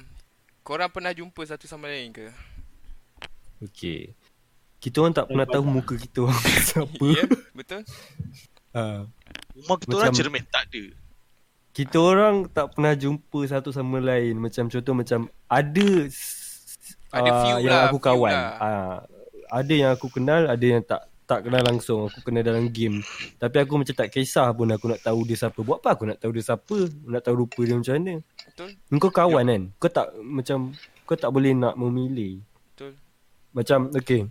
korang 0.61 0.86
pernah 0.86 1.11
jumpa 1.11 1.40
satu 1.43 1.64
sama 1.64 1.88
lain 1.88 2.12
ke? 2.12 2.28
Okay. 3.62 4.12
Kita 4.76 5.01
orang 5.01 5.14
tak 5.14 5.24
pernah 5.24 5.47
tahu 5.47 5.64
muka 5.64 5.95
kita 5.97 6.22
orang 6.22 6.36
siapa. 6.68 7.07
Ya, 7.09 7.24
betul? 7.57 7.80
Ha. 8.72 9.05
Rumah 9.53 9.76
kita 9.76 9.94
orang 9.96 10.12
Macam- 10.12 10.20
cermin 10.24 10.44
tak 10.48 10.64
ada. 10.72 10.84
Kita 11.72 11.96
orang 12.05 12.36
tak 12.53 12.66
pernah 12.76 12.92
jumpa 12.92 13.40
satu 13.48 13.72
sama 13.72 13.96
lain. 13.96 14.36
Macam 14.36 14.68
contoh 14.68 14.92
macam 14.92 15.20
ada 15.48 15.88
Ada 17.12 17.30
ah, 17.32 17.40
few 17.44 17.57
yang 17.64 17.72
lah, 17.72 17.82
aku 17.88 17.98
few 18.00 18.07
kawan. 18.09 18.32
lah. 18.32 18.50
Ah, 18.61 18.94
ada 19.53 19.72
yang 19.72 19.90
aku 19.92 20.09
kenal, 20.12 20.48
ada 20.48 20.64
yang 20.64 20.80
tak 20.84 21.09
tak 21.24 21.48
kenal 21.48 21.64
langsung. 21.64 22.12
Aku 22.12 22.20
kenal 22.20 22.44
dalam 22.44 22.68
game. 22.68 23.00
Tapi 23.40 23.57
aku 23.64 23.80
macam 23.80 23.94
tak 23.96 24.12
kisah 24.12 24.53
pun 24.53 24.68
aku 24.68 24.92
nak 24.92 25.00
tahu 25.00 25.24
dia 25.24 25.36
siapa. 25.36 25.64
Buat 25.64 25.80
apa 25.80 25.88
aku 25.96 26.05
nak 26.12 26.18
tahu 26.20 26.32
dia 26.36 26.44
siapa? 26.44 26.76
Nak 27.09 27.20
tahu 27.24 27.36
rupa 27.40 27.61
dia 27.64 27.72
macam 27.72 27.94
mana? 27.96 28.14
Betul? 28.20 28.68
Kau 29.00 29.12
kawan 29.12 29.44
kan? 29.48 29.62
Kau 29.80 29.88
tak 29.88 30.07
macam 30.20 30.59
kau 31.09 31.16
tak 31.16 31.30
boleh 31.32 31.57
nak 31.57 31.74
memilih. 31.80 32.44
Betul. 32.72 33.00
Macam 33.57 33.88
okay. 33.96 34.28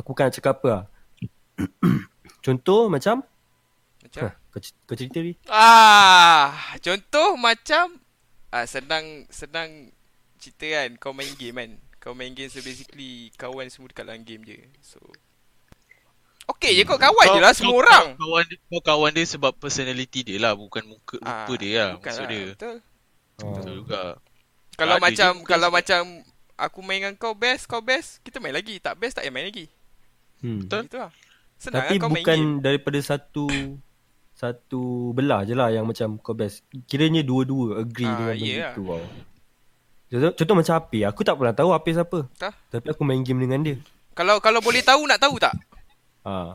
Aku 0.00 0.16
kan 0.16 0.32
nak 0.32 0.34
cakap 0.40 0.64
apa 0.64 0.68
lah. 0.68 0.82
Contoh 2.44 2.88
macam 2.88 3.20
Macam? 4.08 4.22
ha, 4.24 4.36
kau, 4.48 4.58
kau 4.84 4.94
cerita 4.94 5.18
ni. 5.18 5.36
Ah, 5.46 6.48
contoh 6.78 7.36
macam 7.36 8.00
ah 8.48 8.64
senang 8.64 9.04
senang 9.28 9.92
cerita 10.36 10.64
kan 10.66 10.96
kau 10.96 11.12
main 11.12 11.28
game 11.34 11.54
kan. 11.54 11.70
Kau 11.98 12.12
main 12.12 12.30
game 12.30 12.46
so 12.46 12.58
basically 12.58 13.28
kawan 13.34 13.66
semua 13.66 13.88
dekat 13.88 14.04
dalam 14.04 14.22
game 14.22 14.42
je. 14.42 14.56
So 14.80 14.96
Okay 16.48 16.72
je 16.72 16.82
kau 16.82 16.96
kawan 16.96 17.26
je 17.28 17.38
lah 17.38 17.52
semua 17.52 17.70
kau- 17.70 17.82
orang. 17.82 18.06
Kau 18.10 18.24
kawan 18.24 18.44
dia, 18.46 18.56
kau 18.66 18.80
kawan 18.82 19.12
dia 19.12 19.26
sebab 19.26 19.52
personality 19.54 20.20
dia 20.22 20.38
lah, 20.38 20.52
bukan 20.54 20.80
muka 20.86 21.20
Ah, 21.20 21.44
rupa 21.44 21.54
dia 21.54 21.72
lah. 21.74 21.90
bukan 21.94 22.08
Maksud 22.08 22.24
lah, 22.24 22.30
dia. 22.30 22.46
Betul. 22.48 22.76
Betul 23.38 23.72
juga. 23.76 24.02
Kalau 24.72 24.94
ada 24.94 25.04
macam 25.04 25.32
je 25.34 25.44
kalau 25.44 25.68
bukan- 25.68 25.76
macam 25.76 26.02
aku 26.56 26.78
main 26.80 26.98
dengan 26.98 27.14
kau 27.14 27.34
best, 27.34 27.62
kau 27.66 27.84
best, 27.84 28.24
kita 28.24 28.40
main 28.40 28.50
lagi. 28.50 28.80
Tak 28.80 28.96
best 28.96 29.14
tak 29.14 29.22
payah 29.22 29.34
main 29.34 29.44
lagi. 29.44 29.66
Hmm. 30.40 30.64
Betul. 30.64 30.82
Gitu 30.84 30.96
lah. 30.96 31.12
Senang 31.58 31.82
Tapi 31.82 31.90
lah 31.90 32.00
kau 32.00 32.08
main 32.08 32.24
bukan 32.24 32.38
game. 32.40 32.56
daripada 32.62 32.98
satu 32.98 33.44
satu 34.38 35.10
belah 35.10 35.42
je 35.42 35.52
lah 35.52 35.68
yang 35.68 35.82
macam 35.82 36.14
kau 36.16 36.30
best. 36.30 36.62
Kiranya 36.86 37.26
dua-dua 37.26 37.82
agree 37.82 38.06
Ah, 38.06 38.14
dengan 38.16 38.34
benda 38.38 38.54
yeah. 38.54 38.72
tu 38.72 38.86
tau. 38.86 39.02
Contoh, 40.08 40.32
contoh 40.32 40.54
macam 40.56 40.74
Hafiz. 40.78 41.02
Aku 41.04 41.20
tak 41.20 41.34
pernah 41.34 41.52
tahu 41.52 41.68
Hafiz 41.74 41.98
siapa. 41.98 42.18
Tak. 42.38 42.54
Tapi 42.70 42.86
aku 42.86 43.02
main 43.02 43.20
game 43.20 43.42
dengan 43.42 43.60
dia. 43.60 43.76
Kalau 44.14 44.38
kalau 44.38 44.62
boleh 44.62 44.80
tahu 44.80 45.04
nak 45.04 45.18
tahu 45.18 45.36
tak? 45.36 45.52
Ha. 46.22 46.54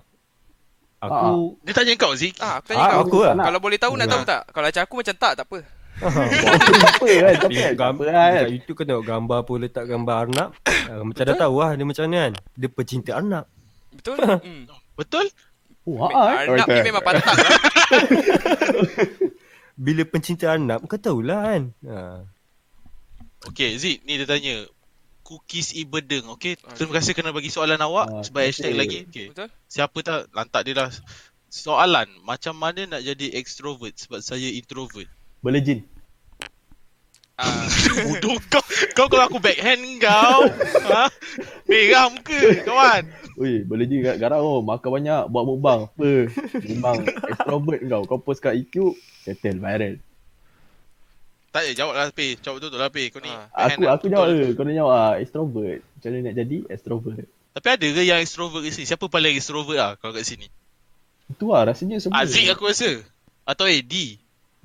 Aku 1.03 1.59
Dia 1.61 1.75
tanya 1.75 1.93
kau 1.99 2.15
Zik. 2.15 2.39
Ah, 2.39 2.57
aku 2.57 2.71
tanya 2.71 2.81
Ah, 2.81 2.91
kau. 2.95 3.03
aku 3.03 3.17
lah. 3.21 3.35
Kalau 3.35 3.59
boleh 3.59 3.75
tahu 3.75 3.93
nak 3.93 4.07
tahu 4.07 4.23
tak? 4.23 4.41
Kalau 4.49 4.65
macam 4.65 4.81
aku 4.81 4.95
macam 5.03 5.15
tak, 5.19 5.33
tak 5.35 5.45
apa. 5.45 5.59
Kan? 5.93 7.35
Tapi 7.37 7.55
gam- 7.77 7.93
apa 7.93 8.03
kan? 8.09 8.47
Kau 8.65 8.83
tengok 8.83 9.05
gambar 9.05 9.37
apa 9.45 9.53
letak 9.55 9.85
gambar 9.85 10.15
Arnab 10.25 10.49
uh, 10.89 11.03
Macam 11.05 11.23
dah 11.23 11.35
tahu 11.37 11.55
lah 11.61 11.71
dia 11.77 11.85
macam 11.85 12.03
mana 12.03 12.17
kan 12.17 12.33
Dia 12.57 12.67
pecinta 12.67 13.11
Arnab 13.13 13.45
Betul? 13.93 14.17
hmm. 14.41 14.63
Betul? 14.97 15.25
Oh, 15.83 15.99
ha, 15.99 16.47
eh. 16.47 16.47
Arnab 16.47 16.67
ni 16.71 16.81
memang 16.87 17.03
pantang 17.03 17.35
lah. 17.35 17.59
Bila 19.85 20.01
pencinta 20.07 20.47
Arnab 20.53 20.85
kau 20.87 20.95
tahulah 20.95 21.39
kan 21.43 21.63
ha. 21.83 22.23
Okay 23.51 23.75
Zik, 23.75 24.07
ni 24.07 24.15
dia 24.15 24.23
tanya. 24.23 24.63
Cookies 25.23 25.71
Ibedeng. 25.79 26.27
Okay, 26.35 26.59
Ah, 26.67 26.75
terima 26.75 26.99
kasih 26.99 27.15
kerana 27.15 27.31
bagi 27.31 27.47
soalan 27.47 27.79
awak. 27.79 28.07
Ah, 28.11 28.23
Sebab 28.27 28.43
hashtag 28.43 28.75
okay. 28.75 28.79
lagi. 28.79 28.99
Okay. 29.07 29.27
Betul? 29.31 29.49
Siapa 29.71 29.97
tak 30.03 30.19
lantak 30.35 30.61
dia 30.67 30.75
dah. 30.75 30.91
Soalan, 31.47 32.11
macam 32.27 32.59
mana 32.59 32.83
nak 32.83 33.01
jadi 33.07 33.39
extrovert 33.39 33.95
sebab 33.95 34.19
saya 34.19 34.51
introvert? 34.51 35.07
Berlejin. 35.39 35.87
Ah, 37.33 37.65
Bodoh 38.05 38.37
kau. 38.45 38.61
Kau 38.93 39.09
kalau 39.09 39.25
aku 39.25 39.41
backhand 39.41 39.81
kau. 39.97 40.45
ha? 40.93 41.09
Merah 41.65 42.13
muka, 42.13 42.37
kawan. 42.61 43.03
Ui, 43.41 43.65
berlejin 43.65 44.05
kat 44.05 44.21
garang 44.21 44.45
oh. 44.45 44.61
Makan 44.61 44.89
banyak, 44.93 45.21
buat 45.33 45.43
mukbang. 45.49 45.89
Apa? 45.89 46.11
Memang 46.61 46.97
extrovert 47.09 47.81
kau. 47.89 48.01
Kau 48.05 48.19
post 48.21 48.37
kat 48.37 48.53
EQ, 48.53 48.93
settle 49.25 49.57
viral. 49.57 49.97
Tak 51.49 51.69
payah 51.69 51.73
jawab 51.77 51.93
lah. 51.97 52.05
Jawab 52.13 52.55
betul-betul 52.61 52.81
lah 52.81 52.89
P. 52.93 52.97
Kau 53.09 53.21
ni. 53.21 53.29
Backhand 53.29 53.77
Aku 53.77 53.81
lah, 53.81 53.91
aku 53.97 54.05
jawab 54.09 54.27
ke? 54.29 54.45
Kau 54.53 54.63
dah 54.65 54.73
jawab 54.73 54.93
ah, 54.93 55.13
extrovert. 55.17 55.79
Macam 55.81 56.09
mana 56.09 56.21
nak 56.25 56.35
jadi 56.37 56.57
extrovert? 56.69 57.25
Tapi 57.53 57.67
ada 57.69 57.87
ke 57.93 58.01
yang 58.01 58.19
extrovert 58.21 58.61
kat 58.65 58.73
sini? 58.73 58.85
Siapa 58.89 59.05
paling 59.09 59.33
extrovert 59.37 59.77
lah 59.77 59.91
kalau 59.97 60.13
kat 60.13 60.25
sini? 60.25 60.49
Itu 61.29 61.49
lah 61.49 61.65
rasanya 61.69 61.97
semua. 62.01 62.21
Aziz 62.21 62.45
aku 62.49 62.69
rasa. 62.69 63.01
Atau 63.45 63.65
AD. 63.69 63.93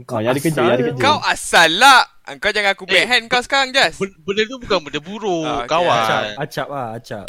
Ah, 0.09 0.21
yang 0.25 0.33
ada 0.33 0.41
kerja, 0.41 0.61
yang 0.65 0.77
ada 0.77 0.85
kerja. 0.93 1.01
Kau 1.01 1.19
asal 1.25 1.73
lah. 1.77 2.05
Kau 2.37 2.53
jangan 2.53 2.77
aku 2.77 2.85
Eh. 2.85 2.93
backhand 2.95 3.25
kau 3.27 3.41
sekarang, 3.41 3.69
Jas. 3.73 3.97
Ben- 3.97 4.13
Benda 4.21 4.45
tu 4.45 4.57
bukan 4.59 4.79
benda 4.83 5.01
buruk, 5.01 5.43
Ah, 5.43 5.65
okay. 5.65 5.69
kawan. 5.71 5.97
Acap, 5.97 6.23
acap 6.37 6.67
lah, 6.69 6.89
acap. 6.93 7.27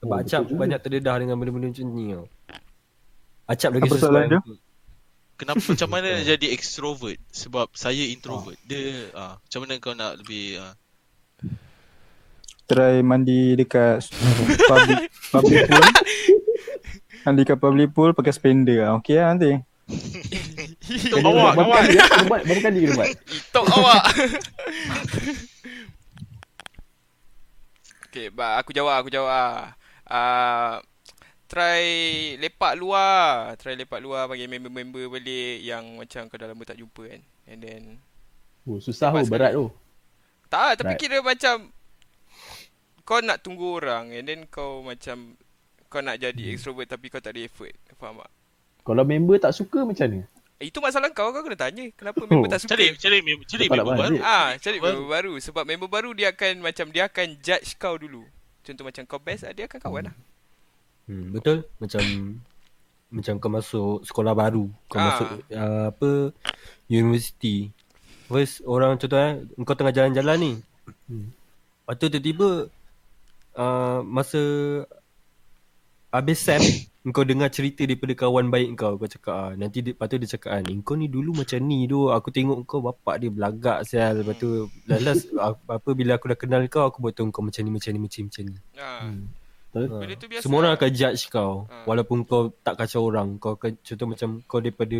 Sebab 0.00 0.10
Oh, 0.10 0.18
acap 0.18 0.40
banyak 0.48 0.78
terdedah 0.80 1.16
dengan 1.16 1.36
benda-benda 1.36 1.70
macam 1.70 1.86
ni 1.88 2.04
tau. 2.10 2.26
Acap 3.46 3.70
lagi 3.70 3.88
sesuai. 3.88 4.24
Kenapa 5.36 5.62
macam 5.62 5.88
mana 5.88 6.06
nak 6.10 6.24
jadi 6.32 6.46
extrovert? 6.50 7.18
Sebab 7.30 7.70
saya 7.72 8.02
introvert. 8.02 8.58
Dia 8.62 9.08
ah, 9.12 9.38
macam 9.38 9.60
mana 9.60 9.72
kau 9.76 9.94
nak 9.94 10.18
lebih 10.18 10.58
ah. 10.58 10.74
Try 12.66 13.02
mandi 13.02 13.54
dekat 13.54 13.98
public, 14.62 14.98
public 15.34 15.60
pool. 15.66 15.84
Mandi 17.20 17.42
kat 17.42 17.58
public 17.58 17.88
pool 17.90 18.10
pakai 18.12 18.30
spender 18.30 18.78
lah. 18.80 18.92
Okay 18.96 19.18
lah 19.18 19.34
nanti. 19.34 19.58
Itu 20.90 21.22
awak 21.22 21.54
kawan. 21.54 21.86
kali 21.86 21.94
buat, 22.26 22.42
berapa 22.42 22.60
kali 22.66 22.78
kena 22.82 22.98
buat? 22.98 23.08
Tok 23.54 23.66
awak. 23.70 24.02
okay, 28.10 28.26
ba, 28.34 28.58
aku 28.58 28.74
jawab, 28.74 29.06
aku 29.06 29.10
jawab. 29.10 29.70
Uh, 30.10 30.82
try 31.46 31.82
lepak 32.42 32.74
luar. 32.74 33.54
Try 33.58 33.78
lepak 33.78 34.02
luar 34.02 34.26
bagi 34.26 34.50
member-member 34.50 35.06
balik 35.06 35.62
yang 35.62 35.94
macam 35.94 36.26
kau 36.26 36.38
dah 36.38 36.50
lama 36.50 36.62
tak 36.66 36.78
jumpa 36.78 37.02
kan. 37.06 37.22
And 37.46 37.60
then 37.62 37.82
Oh, 38.68 38.78
susah 38.78 39.10
tu, 39.10 39.26
berat 39.26 39.56
tu. 39.56 39.66
Tak, 40.46 40.82
tapi 40.82 40.94
Right. 40.94 41.00
kira 41.00 41.18
macam 41.24 41.72
kau 43.02 43.18
nak 43.18 43.42
tunggu 43.42 43.82
orang 43.82 44.14
and 44.14 44.30
then 44.30 44.46
kau 44.46 44.86
macam 44.86 45.34
kau 45.90 45.98
nak 45.98 46.22
jadi 46.22 46.54
extrovert 46.54 46.86
tapi 46.86 47.10
kau 47.10 47.18
tak 47.18 47.34
ada 47.34 47.42
effort. 47.42 47.74
Faham 47.98 48.22
tak? 48.22 48.30
Kalau 48.86 49.02
member 49.02 49.42
tak 49.42 49.50
suka 49.50 49.82
macam 49.82 50.06
mana? 50.06 50.22
Eh, 50.60 50.68
itu 50.68 50.76
masalah 50.76 51.08
kau, 51.08 51.32
kau 51.32 51.40
kena 51.40 51.56
tanya. 51.56 51.88
Kenapa 51.96 52.20
member 52.22 52.44
tak 52.46 52.60
suka? 52.60 52.76
Cari 52.76 52.92
cari 52.94 53.24
mem- 53.24 53.48
cari 53.48 53.64
member 53.64 53.96
baru. 53.96 54.16
Ah, 54.20 54.52
cari 54.60 54.76
Baru. 54.76 55.00
member 55.00 55.08
baru 55.08 55.32
sebab 55.40 55.64
member 55.64 55.88
baru 55.88 56.12
dia 56.12 56.28
akan 56.30 56.60
macam 56.60 56.92
dia 56.92 57.08
akan 57.08 57.40
judge 57.40 57.80
kau 57.80 57.96
dulu. 57.96 58.28
Contoh 58.60 58.84
macam 58.84 59.02
kau 59.08 59.16
best, 59.16 59.42
ah, 59.42 59.56
dia 59.56 59.64
akan 59.64 59.80
kawan 59.80 60.12
lah. 60.12 60.16
Hmm, 61.08 61.32
betul. 61.32 61.64
Macam 61.80 62.04
macam 63.08 63.34
kau 63.40 63.50
masuk 63.50 64.04
sekolah 64.04 64.36
baru, 64.36 64.68
kau 64.86 65.00
Ah. 65.00 65.06
masuk 65.10 65.28
uh, 65.48 65.84
apa 65.88 66.10
universiti. 66.86 67.72
First 68.28 68.60
orang 68.62 68.94
contoh 68.94 69.16
eh, 69.16 69.40
kau 69.64 69.74
tengah 69.74 69.90
jalan-jalan 69.90 70.36
ni. 70.36 70.52
Hmm. 71.08 71.32
Lepas 71.82 71.96
tu 71.96 72.06
tiba-tiba 72.06 72.68
uh, 73.56 74.04
masa 74.04 74.38
habis 76.10 76.36
sem 76.36 76.60
kau 77.02 77.24
dengar 77.24 77.48
cerita 77.48 77.80
daripada 77.82 78.12
kawan 78.14 78.46
baik 78.46 78.76
kau 78.76 78.94
kau 78.94 79.06
cakap 79.06 79.32
ah 79.32 79.52
nanti 79.52 79.80
dia, 79.80 79.92
lepas 79.92 80.04
tu 80.04 80.16
dia 80.16 80.28
cakap 80.30 80.50
kan 80.52 80.64
eh, 80.66 80.76
kau 80.80 80.94
ni 80.94 81.06
dulu 81.06 81.32
macam 81.34 81.56
ni 81.62 81.84
tu 81.84 82.06
aku 82.06 82.28
tengok 82.28 82.60
kau 82.62 82.80
bapak 82.80 83.16
dia 83.16 83.28
belagak 83.28 83.82
sial 83.82 84.20
lepas 84.20 84.36
tu 84.36 84.68
last 84.86 85.32
apa 85.66 85.90
bila 85.90 86.14
aku 86.14 86.28
dah 86.28 86.36
kenal 86.36 86.60
kau 86.66 86.84
aku 86.84 87.00
buat 87.00 87.14
tahu 87.14 87.28
kau 87.30 87.40
macam 87.40 87.56
ni 87.58 87.70
macam 87.70 87.90
ni 87.90 88.00
macam 88.00 88.18
ni 88.18 88.26
macam 88.26 88.42
ni 88.44 88.60
Ah. 88.76 89.00
Hmm. 89.02 89.22
Ha. 89.70 89.86
Benda 89.86 90.14
tu 90.14 90.26
biasa 90.26 90.42
Semua 90.42 90.58
orang 90.58 90.72
lah. 90.72 90.78
akan 90.78 90.90
judge 90.92 91.22
kau 91.28 91.52
Ha. 91.64 91.76
Walaupun 91.86 92.18
kau 92.24 92.42
tak 92.58 92.74
kacau 92.74 93.06
orang 93.06 93.38
Kau 93.38 93.54
akan 93.54 93.78
contoh 93.78 94.06
macam 94.08 94.28
Kau 94.44 94.58
daripada 94.58 94.98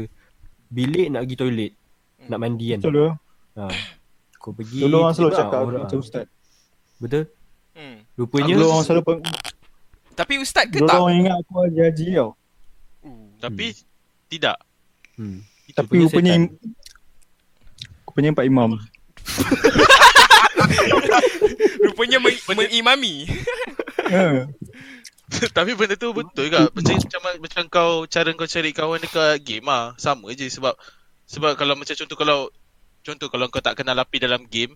Bilik 0.68 1.10
nak 1.10 1.20
pergi 1.20 1.36
toilet 1.36 1.72
Hmm. 2.16 2.28
Nak 2.28 2.38
mandi 2.38 2.66
kan 2.68 2.78
Betul 2.78 2.94
lah. 2.94 3.12
ha. 3.58 3.66
Kau 4.32 4.52
pergi 4.52 4.78
Dulu 4.80 4.96
orang 4.96 5.10
selalu 5.12 5.32
cakap 5.34 5.58
orang- 5.60 5.82
macam 5.82 5.98
ustaz. 5.98 6.24
Betul 6.96 7.24
Hmm. 7.70 7.96
Rupanya 8.14 8.52
Dulu 8.52 8.64
orang 8.68 8.84
selalu 8.84 9.02
peng- 9.02 9.24
Tapi 10.20 10.34
ustaz 10.36 10.68
ke 10.68 10.84
dulu 10.84 10.88
tak? 10.92 11.00
orang 11.00 11.16
ingat 11.24 11.34
aku 11.40 11.52
haji 11.64 11.80
haji 11.80 12.06
tau. 12.12 12.30
Uh. 13.00 13.26
Tapi 13.40 13.66
tidak. 14.28 14.56
hmm. 15.16 15.40
Tapi 15.72 15.92
Rupanya 16.04 16.04
rupanya 16.04 16.34
setan. 16.36 18.02
rupanya 18.04 18.30
Pak 18.36 18.44
Imam. 18.44 18.70
Rupanya 21.80 22.18
meng- 22.20 22.44
mengimami. 22.52 23.14
Ha. 24.12 24.44
Tapi 25.56 25.78
benda 25.78 25.94
tu 25.94 26.10
betul 26.10 26.50
juga. 26.50 26.66
Macam 26.74 26.94
macam 26.98 27.20
macam 27.38 27.62
kau 27.70 27.92
cara 28.10 28.28
kau 28.34 28.48
cari 28.50 28.70
kawan 28.74 29.00
dekat 29.02 29.38
game 29.46 29.66
ah 29.70 29.94
sama 29.96 30.34
je 30.34 30.50
sebab 30.50 30.74
sebab 31.30 31.54
kalau 31.54 31.78
macam 31.78 31.94
contoh 31.94 32.18
kalau 32.18 32.38
contoh 33.06 33.28
kalau 33.30 33.46
kau 33.46 33.62
tak 33.62 33.78
kenal 33.78 33.94
api 33.94 34.16
dalam 34.18 34.42
game 34.50 34.74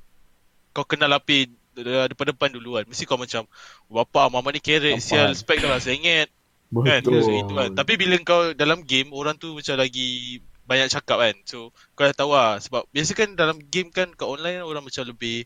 kau 0.70 0.86
kenal 0.86 1.10
api 1.10 1.50
depan-depan 1.82 2.54
dulu 2.54 2.78
kan. 2.78 2.84
Mesti 2.86 3.02
kau 3.04 3.18
macam 3.18 3.44
bapa 3.90 4.30
mama 4.30 4.48
ni 4.54 4.62
kerek 4.62 4.98
Bapa. 4.98 5.04
sial 5.04 5.34
spek 5.34 5.58
dah 5.58 5.74
lah 5.74 5.82
sengit 5.82 6.30
kan. 6.70 7.00
Betul. 7.02 7.22
So, 7.22 7.30
itu 7.30 7.52
kan. 7.54 7.70
Tapi 7.74 7.92
bila 7.98 8.14
kau 8.22 8.54
dalam 8.54 8.82
game 8.82 9.10
orang 9.14 9.34
tu 9.38 9.54
macam 9.54 9.78
lagi 9.78 10.38
banyak 10.64 10.88
cakap 10.90 11.18
kan. 11.20 11.36
So 11.44 11.70
kau 11.94 12.08
dah 12.08 12.16
tahu 12.16 12.32
lah 12.32 12.56
sebab 12.58 12.88
biasa 12.90 13.12
kan 13.12 13.28
dalam 13.36 13.60
game 13.68 13.92
kan 13.92 14.10
kat 14.10 14.26
online 14.26 14.64
orang 14.64 14.82
macam 14.82 15.04
lebih 15.04 15.44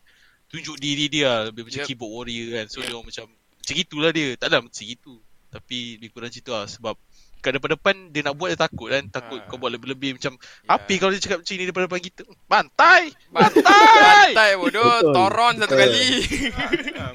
tunjuk 0.49 0.81
diri 0.81 1.05
dia 1.11 1.51
lebih 1.53 1.69
macam 1.69 1.85
Yep. 1.85 1.87
keyboard 1.87 2.11
warrior 2.13 2.47
kan. 2.57 2.65
So 2.71 2.81
dia 2.81 2.95
orang 2.95 3.07
macam 3.11 3.25
macam 3.29 3.73
gitulah 3.75 4.11
dia. 4.15 4.27
Tak 4.39 4.47
ada 4.49 4.57
macam 4.63 4.83
gitu. 4.83 5.13
Tapi 5.49 5.97
lebih 5.97 6.09
kurang 6.13 6.29
tu 6.29 6.53
lah 6.53 6.65
sebab 6.69 6.95
kat 7.39 7.51
depan-depan 7.53 7.95
dia 8.09 8.21
nak 8.21 8.33
buat 8.33 8.49
dia 8.49 8.59
takut 8.59 8.87
kan. 8.87 9.03
Takut 9.05 9.37
Ha. 9.37 9.45
kau 9.45 9.55
buat 9.55 9.71
lebih-lebih 9.71 10.15
macam 10.15 10.35
Ya. 10.37 10.69
api 10.71 10.93
kalau 10.95 11.11
dia 11.11 11.21
cakap 11.21 11.39
macam 11.39 11.53
ni 11.53 11.65
depan-depan 11.65 11.99
kita. 12.01 12.21
Bantai! 12.45 13.01
Bantai! 13.29 14.27
Bantai 14.29 14.49
bodoh, 14.55 14.83
Betul. 14.99 15.13
toron 15.13 15.53
satu 15.55 15.67
Betul. 15.67 15.79
kali. 15.81 16.07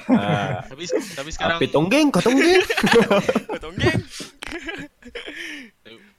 ha. 0.07 0.23
tapi 0.65 0.85
tapi 0.91 1.31
sekarang 1.31 1.59
Api 1.59 1.67
tonggeng 1.69 2.09
kau 2.09 2.21
tonggeng 2.21 2.61
Tonggeng. 3.65 4.01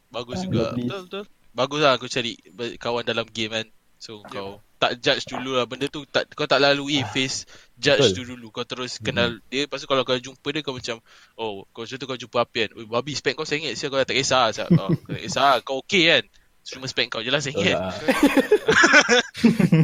bagus 0.07 0.35
Ah, 0.35 0.43
juga. 0.43 0.63
lovely. 0.69 0.83
Betul 0.83 0.99
betul. 1.05 1.23
Bagus 1.51 1.79
lah 1.79 1.93
aku 1.93 2.05
cari 2.05 2.33
kawan 2.75 3.03
dalam 3.03 3.25
game 3.27 3.51
kan. 3.53 3.67
So 3.97 4.21
kau 4.21 4.59
tak 4.75 4.99
judge 4.99 5.23
dulu 5.25 5.55
lah 5.55 5.65
benda 5.65 5.87
tu 5.87 6.03
tak 6.05 6.27
kau 6.29 6.43
tak 6.43 6.59
lalui 6.59 6.99
face 7.07 7.47
judge 7.77 8.11
tu 8.11 8.21
Betul. 8.21 8.35
dulu 8.35 8.47
kau 8.49 8.63
terus 8.63 8.97
kenal 8.97 9.39
dia 9.45 9.63
lepas 9.63 9.77
tu 9.77 9.85
kalau 9.85 10.01
kau 10.01 10.15
jumpa 10.15 10.47
dia 10.47 10.61
kau 10.61 10.71
macam 10.71 10.97
oh 11.35 11.67
kau 11.69 11.83
contoh 11.83 12.05
kau 12.05 12.15
jumpa 12.17 12.37
api 12.41 12.59
kan 12.61 12.71
Oi 12.73 12.85
babi 12.85 13.11
spek 13.11 13.33
kau 13.33 13.43
sengit 13.43 13.73
sial 13.73 13.89
kau 13.89 13.99
tak 13.99 14.13
kisah 14.13 14.49
sial. 14.49 14.67
Oh, 14.71 14.89
kau 14.89 15.11
tak 15.11 15.21
kisah 15.21 15.49
kau 15.61 15.79
okey 15.81 16.03
kan 16.05 16.23
cuma 16.63 16.85
spek 16.85 17.07
kau 17.07 17.19
je 17.19 17.27
lah 17.27 17.37
Betul 17.37 17.51
sengit 17.53 17.75
lah. 17.75 17.91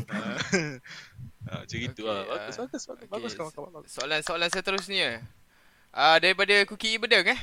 ha, 0.02 1.52
macam 1.62 1.78
gitu 1.78 2.02
lah 2.04 2.20
Okey, 2.22 2.32
bagus 2.32 2.56
ah. 2.56 2.62
bagus 2.64 2.84
bagus 2.86 3.08
bagus 3.08 3.22
Okey, 3.28 3.38
kawan-kawan 3.38 3.70
bagus 3.74 3.92
Soalan-soalan 3.92 4.50
seterusnya. 4.50 5.10
Ah 5.92 6.18
daripada 6.18 6.56
Cookie 6.66 6.96
Bedeng 6.96 7.28
eh? 7.28 7.40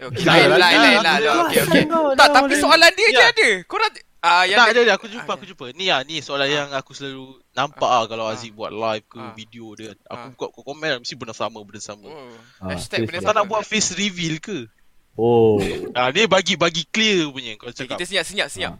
Okey, 0.00 0.24
Tak, 0.24 0.34
lain 0.34 0.48
tak, 0.48 0.58
lain 0.58 0.74
tak, 0.74 0.82
lain 0.82 0.96
tak, 0.96 1.04
lah. 1.04 1.16
tak, 1.16 1.40
Okey 1.40 1.60
okey. 1.60 1.82
tak, 1.82 1.98
Tak 2.10 2.16
tak, 2.18 2.28
tapi 2.34 2.50
tak. 2.50 2.60
soalan 2.60 2.92
dia 2.92 3.08
je 3.08 3.16
Ya. 3.16 3.28
ada. 3.30 3.48
Korang 3.64 3.92
ah 4.20 4.44
yang 4.44 4.58
tak 4.58 4.66
dia- 4.66 4.74
ada 4.74 4.80
ada 4.82 4.92
aku 4.94 5.06
jumpa 5.06 5.26
Ah, 5.26 5.34
aku 5.34 5.44
jumpa 5.44 5.66
ni 5.72 5.86
ah 5.86 6.00
ni 6.02 6.18
soalan 6.18 6.46
yang 6.46 6.68
aku 6.70 6.92
selalu 6.92 7.24
nampak 7.50 7.86
ah 7.86 8.04
kalau 8.04 8.26
Aziz 8.26 8.50
buat 8.50 8.68
live 8.68 9.04
ke 9.04 9.16
Ah. 9.16 9.32
video 9.32 9.72
dia 9.72 9.96
aku 10.04 10.14
Ah. 10.14 10.28
buka 10.30 10.44
aku 10.46 10.60
komen 10.62 11.00
mesti 11.00 11.14
benda 11.14 11.32
sama 11.32 11.58
benda 11.60 11.78
sama 11.78 12.04
Oh, 12.04 12.28
Ah, 12.58 12.72
hashtag 12.72 13.02
benda 13.02 13.16
ke? 13.16 13.22
tak 13.22 13.32
nak 13.32 13.42
sama. 13.42 13.50
buat 13.50 13.62
face 13.62 13.90
reveal 13.92 14.36
ke 14.38 14.68
Oh. 15.14 15.56
Ah 15.98 16.08
dia 16.08 16.24
bagi 16.26 16.54
bagi 16.54 16.84
clear 16.84 17.28
punya 17.28 17.52
kau 17.54 17.66
Okay, 17.66 17.82
cakap. 17.82 17.96
kita 17.96 18.04
senyap 18.06 18.24
senyap 18.24 18.48
senyap. 18.48 18.74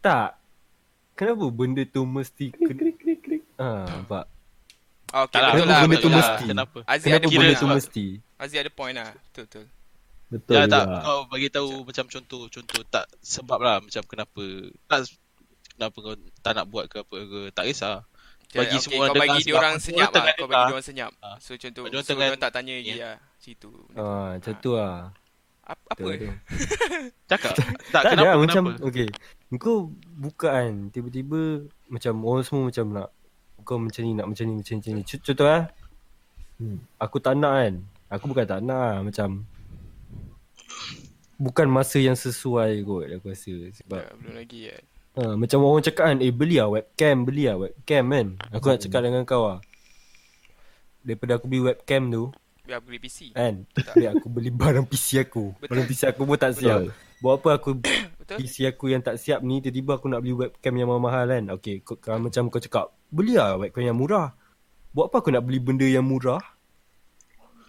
Tak 0.00 0.38
Kenapa 1.12 1.44
benda 1.48 1.82
tu 1.84 2.02
mesti 2.04 2.46
Klik, 2.48 2.72
klik, 2.72 2.96
klik, 2.96 3.18
klik. 3.20 3.42
ha, 3.56 3.82
nampak 3.84 4.30
Ah, 5.08 5.24
Tak 5.24 5.34
lah, 5.34 5.50
betul 5.50 5.58
kenapa 5.58 5.72
lah. 5.72 5.80
benda 5.80 5.88
betul 5.90 6.00
tu 6.00 6.08
lah. 6.08 6.18
mesti? 6.20 6.44
Kenapa? 6.46 6.78
Aziz 6.84 7.02
Kenapa 7.02 7.18
ada 7.18 7.26
kira 7.28 7.40
benda 7.40 7.54
tu 7.54 7.64
lah. 7.64 7.74
mesti 7.74 8.06
Aziz 8.38 8.56
ada 8.56 8.70
point 8.70 8.94
lah. 8.94 9.10
Betul 9.10 9.42
betul. 9.44 9.64
Betul 10.28 10.52
Ya 10.52 10.62
juga. 10.62 10.72
tak 10.74 10.84
kau 11.02 11.18
bagi 11.26 11.48
tahu 11.48 11.70
macam 11.82 12.04
contoh 12.06 12.42
contoh 12.46 12.80
tak 12.86 13.08
sebab 13.18 13.58
lah 13.58 13.76
macam 13.78 14.02
kenapa 14.04 14.44
tak 14.84 15.08
kenapa 15.72 15.96
kau 15.98 16.14
tak 16.38 16.52
nak 16.52 16.66
buat 16.66 16.84
ke 16.86 17.00
apa 17.00 17.16
ke 17.18 17.40
tak 17.50 17.64
kisah. 17.66 18.04
Okay, 18.44 18.58
Bagi 18.58 18.68
okay, 18.70 18.82
semua 18.82 18.96
kau 18.98 19.06
dengar 19.10 19.20
bagi 19.22 19.32
sebab 19.34 19.44
dia 19.44 19.54
orang 19.54 19.76
senyap 19.78 20.10
lah. 20.10 20.24
Kau 20.34 20.46
bagi 20.46 20.62
dia 20.62 20.72
orang 20.72 20.86
senyap. 20.86 21.10
Ah. 21.20 21.36
So 21.38 21.50
contoh 21.54 21.82
Dia 21.82 21.90
orang 21.90 22.00
so 22.02 22.10
tengah- 22.10 22.28
dia 22.30 22.38
tak 22.38 22.52
tanya 22.54 22.74
lagi 22.74 22.90
Ya. 22.90 22.96
lah. 22.98 23.16
Situ. 23.38 23.70
ha, 23.94 24.04
Macam 24.34 24.54
tu 24.58 24.70
lah 24.74 24.96
Apa? 25.62 25.84
apa? 25.94 26.08
Cakap 27.30 27.52
tak, 27.54 27.64
Tak, 27.94 28.02
kenapa 28.10 28.24
ada 28.26 28.34
kenapa? 28.34 28.42
macam 28.42 28.62
Okay 28.82 29.08
Kau 29.54 29.76
buka 30.10 30.48
kan 30.50 30.72
Tiba-tiba 30.90 31.40
Macam 31.86 32.14
orang 32.20 32.42
semua 32.42 32.62
macam 32.66 32.84
nak 32.90 33.08
Kau 33.62 33.76
macam 33.78 34.00
ni 34.00 34.10
nak 34.12 34.26
macam 34.26 34.42
ni 34.42 34.54
macam 34.56 34.72
ni, 34.74 34.80
macam 34.80 34.92
ni 34.92 35.02
C- 35.04 35.22
Contoh 35.22 35.46
lah 35.46 35.70
Hmm. 36.56 36.82
Aku 36.98 37.16
tak 37.16 37.36
nak 37.36 37.52
kan 37.54 37.74
Aku 38.10 38.24
bukan 38.26 38.42
tak 38.42 38.58
nak 38.60 38.74
lah, 38.74 38.96
Macam 39.00 39.46
Bukan 41.38 41.66
masa 41.66 41.96
yang 41.96 42.14
sesuai 42.14 42.82
kot 42.82 43.06
Aku 43.08 43.30
rasa. 43.30 43.54
Sebab 43.72 43.98
Tak, 44.00 44.14
belum 44.18 44.34
lagi 44.34 44.60
kan. 44.66 44.82
ha, 45.14 45.32
Macam 45.32 45.58
orang 45.62 45.82
cakap 45.82 46.04
kan 46.04 46.18
Eh 46.18 46.34
beli 46.34 46.58
lah 46.58 46.66
webcam 46.68 47.16
Beli 47.22 47.46
lah 47.46 47.56
webcam 47.56 48.04
kan. 48.04 48.26
Aku 48.50 48.66
nak 48.66 48.80
cakap 48.80 49.00
dengan 49.00 49.22
kau 49.22 49.46
lah. 49.46 49.58
Daripada 51.00 51.38
aku 51.38 51.46
beli 51.46 51.62
webcam 51.64 52.02
tu 52.06 52.24
Biar 52.62 52.82
aku 52.82 52.86
beli 52.90 53.00
PC. 53.00 53.18
Kan 53.32 53.54
Biar 53.94 54.10
aku 54.12 54.26
beli 54.26 54.50
barang 54.50 54.84
PC 54.84 55.22
aku. 55.22 55.54
Betul. 55.56 55.68
Barang 55.70 55.86
PC 55.86 56.00
aku 56.04 56.22
pun 56.22 56.36
tak 56.36 56.52
siap. 56.52 56.80
Buat 57.18 57.34
apa 57.38 57.48
aku 57.54 57.70
Betul? 58.20 58.36
PC 58.36 58.66
aku 58.66 58.84
yang 58.90 59.00
tak 59.00 59.16
siap 59.16 59.38
ni 59.40 59.62
Tiba-tiba 59.62 59.96
aku 59.96 60.06
nak 60.06 60.20
beli 60.20 60.34
webcam 60.34 60.74
yang 60.74 60.90
mahal-mahal 60.90 61.24
kan. 61.24 61.44
Okay 61.54 61.80
kau, 61.80 61.94
kalau 61.96 62.18
macam 62.20 62.50
kau 62.50 62.58
cakap 62.58 62.90
Beli 63.08 63.38
lah 63.38 63.56
webcam 63.56 63.80
yang 63.80 63.94
murah. 63.94 64.34
Buat 64.90 65.08
apa 65.08 65.16
aku 65.20 65.30
nak 65.30 65.46
beli 65.46 65.56
benda 65.58 65.86
yang 65.86 66.02
murah? 66.02 66.42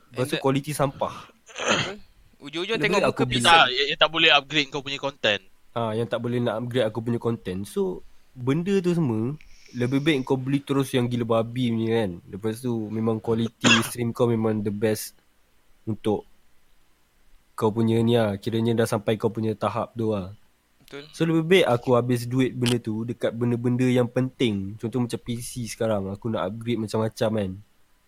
Lepas 0.09 0.25
tu 0.25 0.35
that- 0.35 0.41
kualiti 0.41 0.73
sampah. 0.73 1.13
Betul? 1.45 1.98
Ujung-ujung 2.39 2.79
tengok 2.79 3.01
muka 3.03 3.11
aku 3.11 3.23
bisa. 3.27 3.47
Tak, 3.47 3.67
yang, 3.75 3.87
yang 3.91 3.99
tak 3.99 4.11
boleh 4.11 4.29
upgrade 4.31 4.69
kau 4.71 4.83
punya 4.83 4.99
content. 4.99 5.41
Ah, 5.75 5.91
yang 5.91 6.07
tak 6.07 6.19
boleh 6.23 6.39
nak 6.39 6.63
upgrade 6.63 6.87
aku 6.87 6.99
punya 7.03 7.19
content. 7.19 7.67
So, 7.67 8.01
benda 8.31 8.79
tu 8.79 8.95
semua 8.95 9.35
lebih 9.75 10.01
baik 10.01 10.25
kau 10.25 10.37
beli 10.39 10.65
terus 10.65 10.89
yang 10.97 11.05
gila 11.05 11.41
babi 11.41 11.69
punya 11.69 11.89
kan. 12.01 12.11
Lepas 12.25 12.63
tu 12.63 12.73
memang 12.89 13.21
quality 13.21 13.69
stream 13.87 14.09
kau 14.15 14.25
memang 14.25 14.65
the 14.65 14.73
best 14.73 15.13
untuk 15.85 16.25
kau 17.53 17.69
punya 17.69 18.01
ni 18.01 18.17
lah. 18.17 18.39
Kiranya 18.41 18.73
dah 18.83 18.87
sampai 18.89 19.19
kau 19.19 19.29
punya 19.29 19.53
tahap 19.53 19.93
tu 19.93 20.15
lah. 20.15 20.33
Betul. 20.81 21.05
So 21.13 21.21
lebih 21.29 21.45
baik 21.45 21.67
aku 21.69 21.89
habis 21.93 22.25
duit 22.25 22.55
benda 22.57 22.81
tu 22.81 23.05
dekat 23.05 23.29
benda-benda 23.35 23.85
yang 23.85 24.09
penting. 24.09 24.73
Contoh 24.81 25.05
macam 25.05 25.19
PC 25.21 25.69
sekarang 25.69 26.09
aku 26.09 26.33
nak 26.33 26.49
upgrade 26.49 26.81
macam-macam 26.81 27.29
kan. 27.29 27.51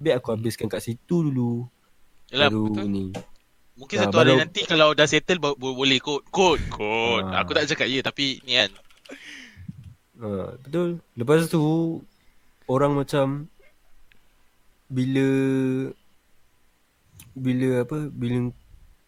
Baik 0.02 0.16
aku 0.18 0.28
habiskan 0.34 0.66
kat 0.66 0.82
situ 0.82 1.30
dulu. 1.30 1.70
Yalah, 2.34 2.50
baru 2.50 2.66
betul. 2.74 2.88
ni. 2.90 3.06
Mungkin 3.74 3.96
Ah, 3.96 4.02
satu 4.04 4.18
hari 4.18 4.30
baru- 4.30 4.42
nanti 4.42 4.62
kalau 4.64 4.92
dah 4.92 5.06
settle 5.06 5.38
bo- 5.38 5.56
bo- 5.56 5.74
boleh 5.74 5.98
kod. 5.98 6.22
Kod, 6.28 6.60
kod. 6.70 7.24
Ah. 7.26 7.42
Aku 7.42 7.52
tak 7.52 7.66
cakap 7.66 7.88
ya 7.88 8.00
tapi 8.00 8.40
ni 8.42 8.56
kan. 8.56 8.72
Ha, 10.18 10.28
betul. 10.60 10.90
Lepas 11.14 11.48
tu 11.48 11.62
orang 12.68 12.94
macam 12.94 13.50
bila 14.88 15.28
bila 17.32 17.82
apa 17.82 17.98
bila 18.08 18.52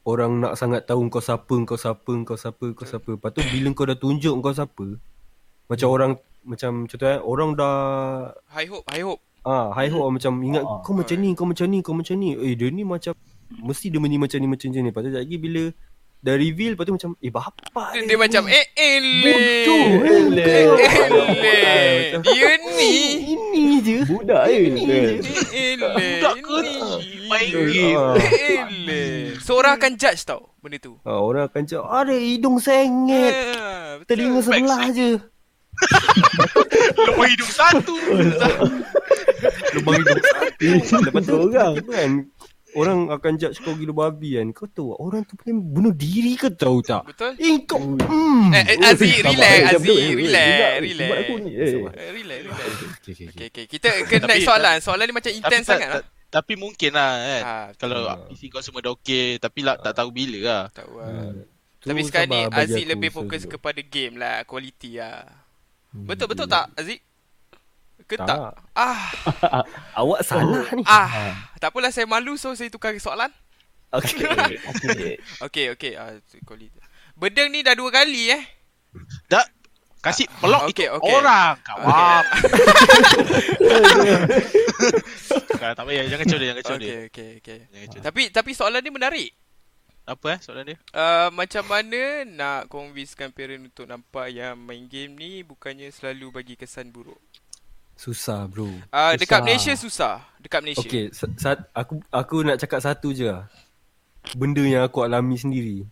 orang 0.04 0.40
nak 0.40 0.56
sangat 0.56 0.84
tahu 0.84 1.08
kau 1.08 1.20
siapa 1.20 1.56
kau 1.64 1.76
siapa 1.76 2.14
kau 2.24 2.36
siapa 2.36 2.66
kau 2.72 2.84
siapa. 2.84 3.10
Lepas 3.14 3.32
tu 3.32 3.42
bila 3.46 3.68
kau 3.72 3.86
dah 3.86 3.96
tunjuk 3.96 4.34
kau 4.38 4.52
siapa 4.52 4.86
macam 5.66 5.88
orang 5.90 6.12
macam 6.44 6.86
contoh 6.86 7.08
eh 7.08 7.20
orang 7.20 7.56
dah 7.56 7.76
High 8.50 8.68
hope, 8.68 8.84
high 8.86 9.00
hope. 9.02 9.22
ah 9.44 9.72
high 9.72 9.88
hope 9.88 10.08
macam 10.10 10.34
ingat 10.42 10.64
kau 10.84 10.92
macam 10.94 11.16
ni 11.18 11.30
kau 11.34 11.46
macam 11.46 11.66
ni 11.66 11.80
kau 11.80 11.94
macam 11.94 12.16
ni. 12.16 12.30
Eh 12.34 12.54
dia 12.54 12.68
ni 12.68 12.84
macam 12.84 13.16
mesti 13.60 13.88
dia 13.88 14.00
ni 14.00 14.18
macam 14.18 14.38
ni 14.38 14.48
macam 14.48 14.68
ni. 14.68 14.80
Lepas 14.82 15.02
tu 15.02 15.10
sekejap 15.10 15.22
lagi 15.22 15.38
bila 15.38 15.64
dah 16.24 16.40
reveal 16.40 16.72
lepas 16.72 16.88
tu 16.88 16.96
macam 16.96 17.12
eh 17.20 17.28
bapa 17.28 17.84
Dia, 17.92 18.08
dia 18.08 18.16
macam 18.16 18.44
eh 18.48 18.66
eh 18.72 18.96
le. 18.98 19.20
Bodoh, 19.28 19.84
Eh 20.02 20.22
le. 20.24 20.46
eh 20.48 21.08
le. 21.12 22.24
Dia 22.24 22.50
ni. 22.72 22.94
ini 23.36 23.64
je. 23.82 23.98
Budak 24.08 24.44
je. 24.48 24.56
Eh 24.56 25.20
eh 25.52 25.72
le. 25.76 25.88
Budak 25.92 26.36
ke 26.40 26.58
Ini. 26.64 27.28
main 27.28 27.52
game. 27.68 29.36
So 29.44 29.60
orang 29.60 29.76
akan 29.76 30.00
judge 30.00 30.24
tau 30.24 30.56
benda 30.64 30.80
tu. 30.80 30.96
Ha, 31.04 31.12
orang 31.12 31.44
akan 31.46 31.62
cakap 31.68 31.92
ada 31.92 32.16
hidung 32.16 32.56
sengit. 32.58 33.36
Ah. 33.54 34.00
Telinga 34.08 34.40
sebelah 34.40 34.88
je. 34.90 35.20
Lepas 37.04 37.28
hidung 37.28 37.52
satu. 37.52 37.96
Lubang 39.76 39.96
hidung 40.00 40.24
satu. 40.24 40.68
Lepas 41.04 41.22
tu 41.22 41.36
Orang. 41.36 41.74
kan 41.84 42.10
orang 42.74 43.10
akan 43.10 43.34
judge 43.36 43.58
kau 43.60 43.74
gila 43.74 43.92
babi 43.92 44.36
kan. 44.36 44.50
Kau 44.50 44.66
tahu 44.66 44.94
orang 44.96 45.24
tu 45.24 45.34
punya 45.34 45.54
bunuh 45.54 45.92
diri 45.92 46.34
ke 46.34 46.50
tahu 46.50 46.80
tak? 46.80 47.06
Betul. 47.06 47.38
Eh 47.38 47.62
kau 47.64 47.80
hmm. 47.80 48.50
Eh, 48.52 48.64
eh 48.66 48.78
Aziz, 48.84 49.14
relax, 49.20 49.38
eh, 49.40 49.72
Aziz, 49.72 49.90
eh, 49.92 50.12
relax, 50.12 50.48
relax. 50.80 51.10
eh. 51.14 51.40
Eh, 51.94 52.10
Relax, 52.12 52.40
relax. 52.42 52.68
Okay, 53.00 53.14
okay, 53.14 53.28
Okay, 53.28 53.48
okay. 53.48 53.66
Kita 53.68 53.88
ke 54.04 54.16
next 54.22 54.44
soalan. 54.44 54.78
Soalan 54.80 55.06
ni 55.06 55.14
macam 55.14 55.32
intense 55.32 55.66
sangat 55.66 55.90
lah. 55.90 56.04
tapi 56.28 56.54
mungkin 56.56 56.92
lah 56.92 57.12
kan. 57.14 57.42
Ha, 57.44 57.54
Kalau 57.76 58.00
Ah. 58.06 58.18
PC 58.26 58.50
kau 58.50 58.60
semua 58.60 58.82
dah 58.82 58.94
okey 58.94 59.38
tapi 59.38 59.62
lah 59.62 59.78
tak 59.78 59.94
tahu 59.94 60.10
bila 60.10 60.40
lah. 60.40 60.62
tak 60.68 60.84
tahu 60.84 60.98
Hmm. 60.98 61.06
lah. 61.06 61.32
Tu 61.78 61.86
Tapi 61.86 62.02
sekarang 62.02 62.30
ni 62.30 62.40
Aziz 62.50 62.84
lebih 62.86 63.10
fokus 63.10 63.44
kepada 63.44 63.80
game 63.80 64.16
lah, 64.16 64.42
quality 64.44 64.98
lah. 64.98 65.28
Hmm, 65.92 66.08
Betul 66.08 66.26
betul 66.28 66.48
tak 66.48 66.72
Aziz? 66.74 66.98
Ke 68.04 68.16
tak? 68.20 68.28
Tak. 68.28 68.54
Ah, 68.76 69.02
Awak 70.04 70.22
salah 70.28 70.68
ni. 70.76 70.84
ah. 70.84 71.34
Tak 71.58 71.72
apalah 71.72 71.90
saya 71.90 72.04
malu 72.06 72.36
so 72.36 72.52
saya 72.54 72.68
tukar 72.68 72.92
soalan. 73.00 73.32
Okay. 73.94 74.26
Okay. 74.84 75.14
Okay, 75.40 75.66
okay. 75.74 75.94
Ah. 75.96 76.18
Bedeng 77.14 77.54
ni 77.54 77.62
dah 77.62 77.78
dua 77.78 77.94
kali 77.94 78.34
eh. 78.34 78.44
Dah 79.30 79.46
kasih 80.04 80.28
pelok 80.44 80.68
Okey, 80.68 80.84
itu 80.84 80.96
okey. 81.00 81.14
orang 81.16 81.56
kawan. 81.64 82.24
Okay. 85.64 85.72
tak, 85.80 85.88
payah 85.88 86.04
jangan 86.12 86.28
kacau 86.28 86.38
dia, 86.44 86.52
jangan 86.60 86.76
dia. 86.76 87.08
okay, 87.08 87.08
okay, 87.08 87.30
okay. 87.40 87.60
Jangan 87.72 87.84
kacau. 87.88 88.00
Tapi 88.04 88.22
tapi 88.36 88.52
soalan 88.52 88.84
ni 88.84 88.92
menarik. 88.92 89.32
Apa 90.04 90.36
eh 90.36 90.40
soalan 90.44 90.76
dia? 90.76 90.78
Uh, 90.92 91.32
macam 91.32 91.64
mana 91.64 92.28
nak 92.28 92.68
convincekan 92.68 93.32
parent 93.32 93.64
untuk 93.64 93.88
nampak 93.88 94.28
yang 94.36 94.60
main 94.60 94.84
game 94.92 95.16
ni 95.16 95.40
bukannya 95.48 95.88
selalu 95.96 96.36
bagi 96.36 96.60
kesan 96.60 96.92
buruk? 96.92 97.16
Susah 97.94 98.46
bro. 98.46 98.68
Uh, 98.90 99.14
dekat 99.16 99.40
Susah. 99.40 99.42
Malaysia 99.42 99.74
susah. 99.74 100.14
Dekat 100.38 100.60
Malaysia. 100.60 100.84
Okay, 100.84 101.06
sa- 101.10 101.32
sa- 101.36 101.68
aku 101.72 102.02
aku 102.10 102.44
nak 102.44 102.58
cakap 102.58 102.80
satu 102.80 103.10
je 103.10 103.28
lah. 103.28 103.48
Benda 104.34 104.62
yang 104.62 104.84
aku 104.84 105.02
alami 105.02 105.36
sendiri. 105.36 105.86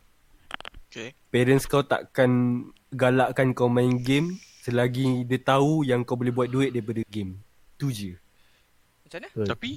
Okay. 0.88 1.16
Parents 1.30 1.64
kau 1.64 1.82
takkan 1.82 2.64
galakkan 2.89 3.52
kau 3.52 3.68
main 3.68 3.95
game 3.95 4.36
selagi 4.60 5.24
dia 5.24 5.39
tahu 5.39 5.82
yang 5.82 6.04
kau 6.04 6.14
boleh 6.14 6.30
buat 6.30 6.47
duit 6.47 6.70
daripada 6.70 6.99
game. 7.08 7.39
Tu 7.76 7.88
je. 7.89 8.12
Macam 9.06 9.18
mana? 9.18 9.30
Betul. 9.30 9.47
Tapi 9.47 9.72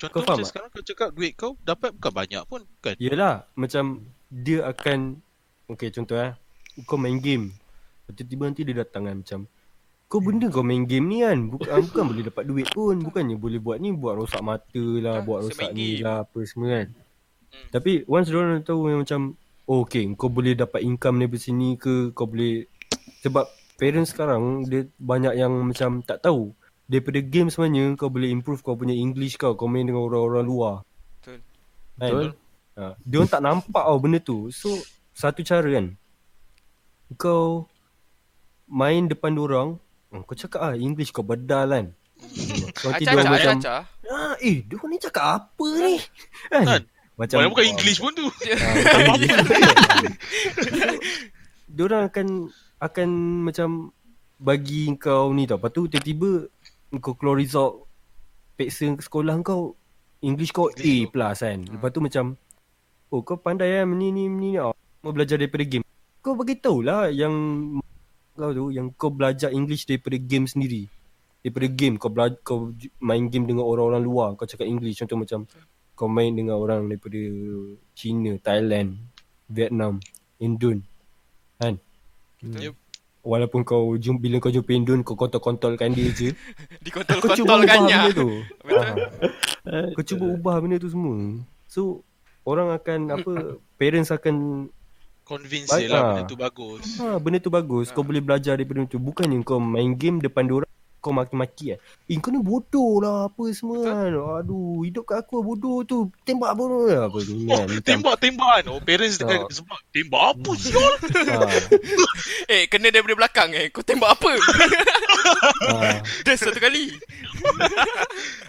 Kau 0.00 0.08
contoh 0.08 0.20
faham 0.22 0.28
macam 0.30 0.38
tak? 0.38 0.48
sekarang 0.48 0.68
kau 0.70 0.82
cakap 0.82 1.08
duit 1.12 1.32
kau 1.34 1.52
dapat 1.60 1.90
bukan 1.92 2.12
banyak 2.14 2.42
pun 2.46 2.60
kan? 2.80 2.94
Yelah, 2.96 3.44
macam 3.52 3.84
dia 4.28 4.64
akan 4.64 5.20
Okay, 5.66 5.90
contoh 5.90 6.16
eh. 6.16 6.34
Kau 6.82 6.96
main 6.96 7.14
game. 7.16 7.54
Lepas 8.02 8.12
tu 8.12 8.22
tiba 8.24 8.42
nanti 8.42 8.62
dia 8.62 8.74
datang 8.76 9.06
kan 9.06 9.16
macam 9.16 9.40
kau 10.10 10.18
benda 10.18 10.50
kau 10.50 10.66
main 10.66 10.82
game 10.82 11.06
ni 11.06 11.22
kan 11.22 11.46
bukan, 11.46 11.86
bukan 11.86 12.04
boleh 12.04 12.22
dapat 12.26 12.42
duit 12.44 12.66
pun 12.68 12.98
Bukannya 12.98 13.38
boleh 13.38 13.56
buat 13.56 13.78
ni 13.78 13.94
Buat 13.94 14.18
rosak 14.18 14.42
mata 14.42 14.82
lah 14.98 15.16
Ah, 15.16 15.22
Buat 15.22 15.46
rosak 15.46 15.70
ni 15.70 15.96
game. 15.96 16.02
lah 16.02 16.26
Apa 16.26 16.42
semua 16.42 16.68
kan 16.74 16.88
Hmm. 17.50 17.66
Tapi 17.70 18.06
once 18.06 18.30
diorang 18.30 18.62
tahu 18.62 18.86
yang 18.86 19.02
macam 19.02 19.34
oh, 19.66 19.82
Okay 19.82 20.06
kau 20.14 20.30
boleh 20.30 20.54
dapat 20.54 20.82
income 20.82 21.18
daripada 21.18 21.42
sini 21.42 21.74
ke 21.74 22.10
Kau 22.10 22.26
boleh 22.26 22.62
Sebab 23.22 23.42
parents 23.74 24.14
sekarang 24.14 24.66
Dia 24.66 24.86
banyak 24.94 25.34
yang 25.34 25.50
macam 25.58 25.98
tak 25.98 26.22
tahu 26.22 26.54
Daripada 26.86 27.18
game 27.18 27.50
sebenarnya 27.50 27.94
Kau 27.94 28.06
boleh 28.06 28.30
improve 28.30 28.62
kau 28.62 28.74
punya 28.74 28.94
English 28.94 29.34
kau 29.34 29.54
Kau 29.54 29.66
main 29.66 29.82
dengan 29.82 30.02
orang-orang 30.02 30.46
luar 30.46 30.74
Betul. 31.18 31.38
Kan? 31.98 32.06
Betul. 32.06 32.26
Ha, 32.78 32.94
dia 33.02 33.16
orang 33.18 33.28
tak 33.28 33.42
nampak 33.42 33.82
tau 33.82 33.98
benda 33.98 34.18
tu. 34.18 34.38
So 34.48 34.70
satu 35.12 35.42
cara 35.42 35.66
kan. 35.68 35.98
Kau 37.18 37.66
main 38.64 39.04
depan 39.04 39.34
orang, 39.36 39.76
hmm, 40.10 40.22
kau 40.26 40.34
cakap 40.34 40.60
ah 40.60 40.74
English 40.74 41.14
kau 41.14 41.24
bedal 41.24 41.70
kan. 41.70 41.86
Hmm, 42.20 42.68
Kau 42.76 42.90
nanti 42.92 43.08
dia 43.08 43.24
macam 43.24 43.56
ah, 44.10 44.34
eh 44.42 44.66
dia 44.66 44.76
ni 44.76 44.98
cakap 45.00 45.24
apa 45.40 45.66
ni? 45.80 45.96
Kan? 46.52 46.84
Macam 47.16 47.36
Macam 47.40 47.52
bukan 47.52 47.66
English 47.68 47.98
pun 48.00 48.12
tu. 48.12 48.24
dia 51.74 51.82
orang 51.86 52.08
akan 52.08 52.26
akan 52.80 53.08
macam 53.44 53.68
bagi 54.40 54.88
kau 54.96 55.32
ni 55.36 55.44
tau. 55.44 55.60
Lepas 55.60 55.70
tu 55.72 55.86
tiba-tiba 55.86 56.48
kau 56.98 57.14
keluar 57.14 57.38
result 57.38 57.86
peksa 58.56 58.88
ke 58.96 59.02
sekolah 59.04 59.36
kau 59.44 59.76
English 60.24 60.52
kau 60.52 60.72
A 60.72 60.94
plus 61.08 61.38
kan. 61.40 61.60
Lepas 61.64 61.88
tu 61.92 62.00
macam 62.00 62.36
oh 63.12 63.20
kau 63.20 63.36
pandai 63.36 63.80
kan 63.80 63.88
ni 63.92 64.12
ni 64.12 64.28
ni 64.28 64.56
oh. 64.60 64.76
Mau 65.00 65.16
belajar 65.16 65.40
daripada 65.40 65.64
game. 65.64 65.84
Kau 66.20 66.36
bagi 66.36 66.60
tahu 66.60 66.84
lah 66.84 67.08
yang 67.08 67.32
kau 68.40 68.52
tu 68.56 68.72
yang 68.72 68.88
kau 68.96 69.12
belajar 69.12 69.52
English 69.52 69.84
daripada 69.84 70.16
game 70.16 70.48
sendiri. 70.48 70.88
Daripada 71.44 71.68
game 71.68 71.96
kau 72.00 72.08
belajar 72.08 72.40
kau 72.40 72.72
main 73.00 73.28
game 73.28 73.44
dengan 73.44 73.68
orang-orang 73.68 74.00
luar 74.00 74.28
kau 74.40 74.48
cakap 74.48 74.64
English 74.64 75.00
contoh 75.04 75.20
macam 75.20 75.44
kau 75.92 76.08
main 76.08 76.32
dengan 76.32 76.56
orang 76.56 76.88
daripada 76.88 77.20
China, 77.92 78.32
Thailand, 78.40 78.96
Vietnam, 79.52 80.00
Indon. 80.40 80.80
Kan? 81.60 81.76
Yup. 82.40 82.72
Walaupun 83.20 83.68
kau 83.68 84.00
jumpa 84.00 84.16
bila 84.16 84.40
kau 84.40 84.48
jumpa 84.48 84.72
Indon 84.72 85.04
kau 85.04 85.12
kontol-kontolkan 85.12 85.92
dia 85.92 86.08
je. 86.08 86.32
Kau 86.88 87.36
cuba 87.36 87.60
ubah 87.60 87.68
Dikontol-kontolkannya. 87.68 87.98
benda 88.00 88.16
tu. 88.16 88.28
Kau 89.92 90.04
cuba 90.08 90.24
ubah 90.40 90.56
benda 90.64 90.76
tu 90.80 90.88
semua. 90.88 91.36
So 91.68 92.00
orang 92.48 92.72
akan 92.72 93.00
apa 93.20 93.32
parents 93.78 94.08
akan 94.08 94.66
Convince 95.30 95.70
Baik 95.70 95.78
je 95.80 95.88
lah 95.88 96.02
benda 96.02 96.22
tu 96.24 96.34
bagus. 96.36 96.82
ha 96.98 97.14
benda 97.16 97.38
tu 97.38 97.48
bagus 97.48 97.86
kau 97.88 98.02
boleh 98.02 98.18
belajar 98.18 98.52
daripada 98.52 98.82
tu 98.84 98.98
bukannya 98.98 99.38
kau 99.40 99.56
main 99.56 99.94
game 99.94 100.18
depan 100.18 100.42
dia 100.42 100.56
orang 100.56 100.70
kau 100.98 101.12
maki-maki 101.12 101.72
eh. 101.72 101.78
Eh 102.04 102.18
kau 102.18 102.28
ni 102.28 102.36
bodoh 102.38 102.98
lah 102.98 103.24
apa 103.24 103.40
semua 103.50 103.80
kan. 103.80 104.10
Aduh 104.10 104.82
hidup 104.82 105.06
kat 105.06 105.22
aku 105.22 105.40
bodoh 105.40 105.80
tu. 105.82 105.98
Tembak 106.22 106.52
bodoh 106.52 106.84
lah 106.84 107.06
apa 107.06 107.16
tu 107.20 107.32
Oh, 107.40 107.46
kan. 107.48 107.64
Macam, 107.64 107.80
tembak-tembakan. 107.88 108.62
Oh, 108.68 108.80
parents 108.80 109.16
dengan 109.16 109.38
Ah. 109.38 109.48
sebab 109.48 109.78
tembak 109.88 110.22
apa 110.28 110.50
siul? 110.58 110.94
ha, 111.30 111.40
Eh, 112.52 112.66
kena 112.66 112.90
daripada 112.90 113.16
belakang 113.16 113.48
eh. 113.54 113.70
Kau 113.70 113.80
tembak 113.80 114.12
apa? 114.12 114.28
ha. 115.70 116.04
Dah 116.20 116.34
satu 116.36 116.58
kali. 116.58 116.92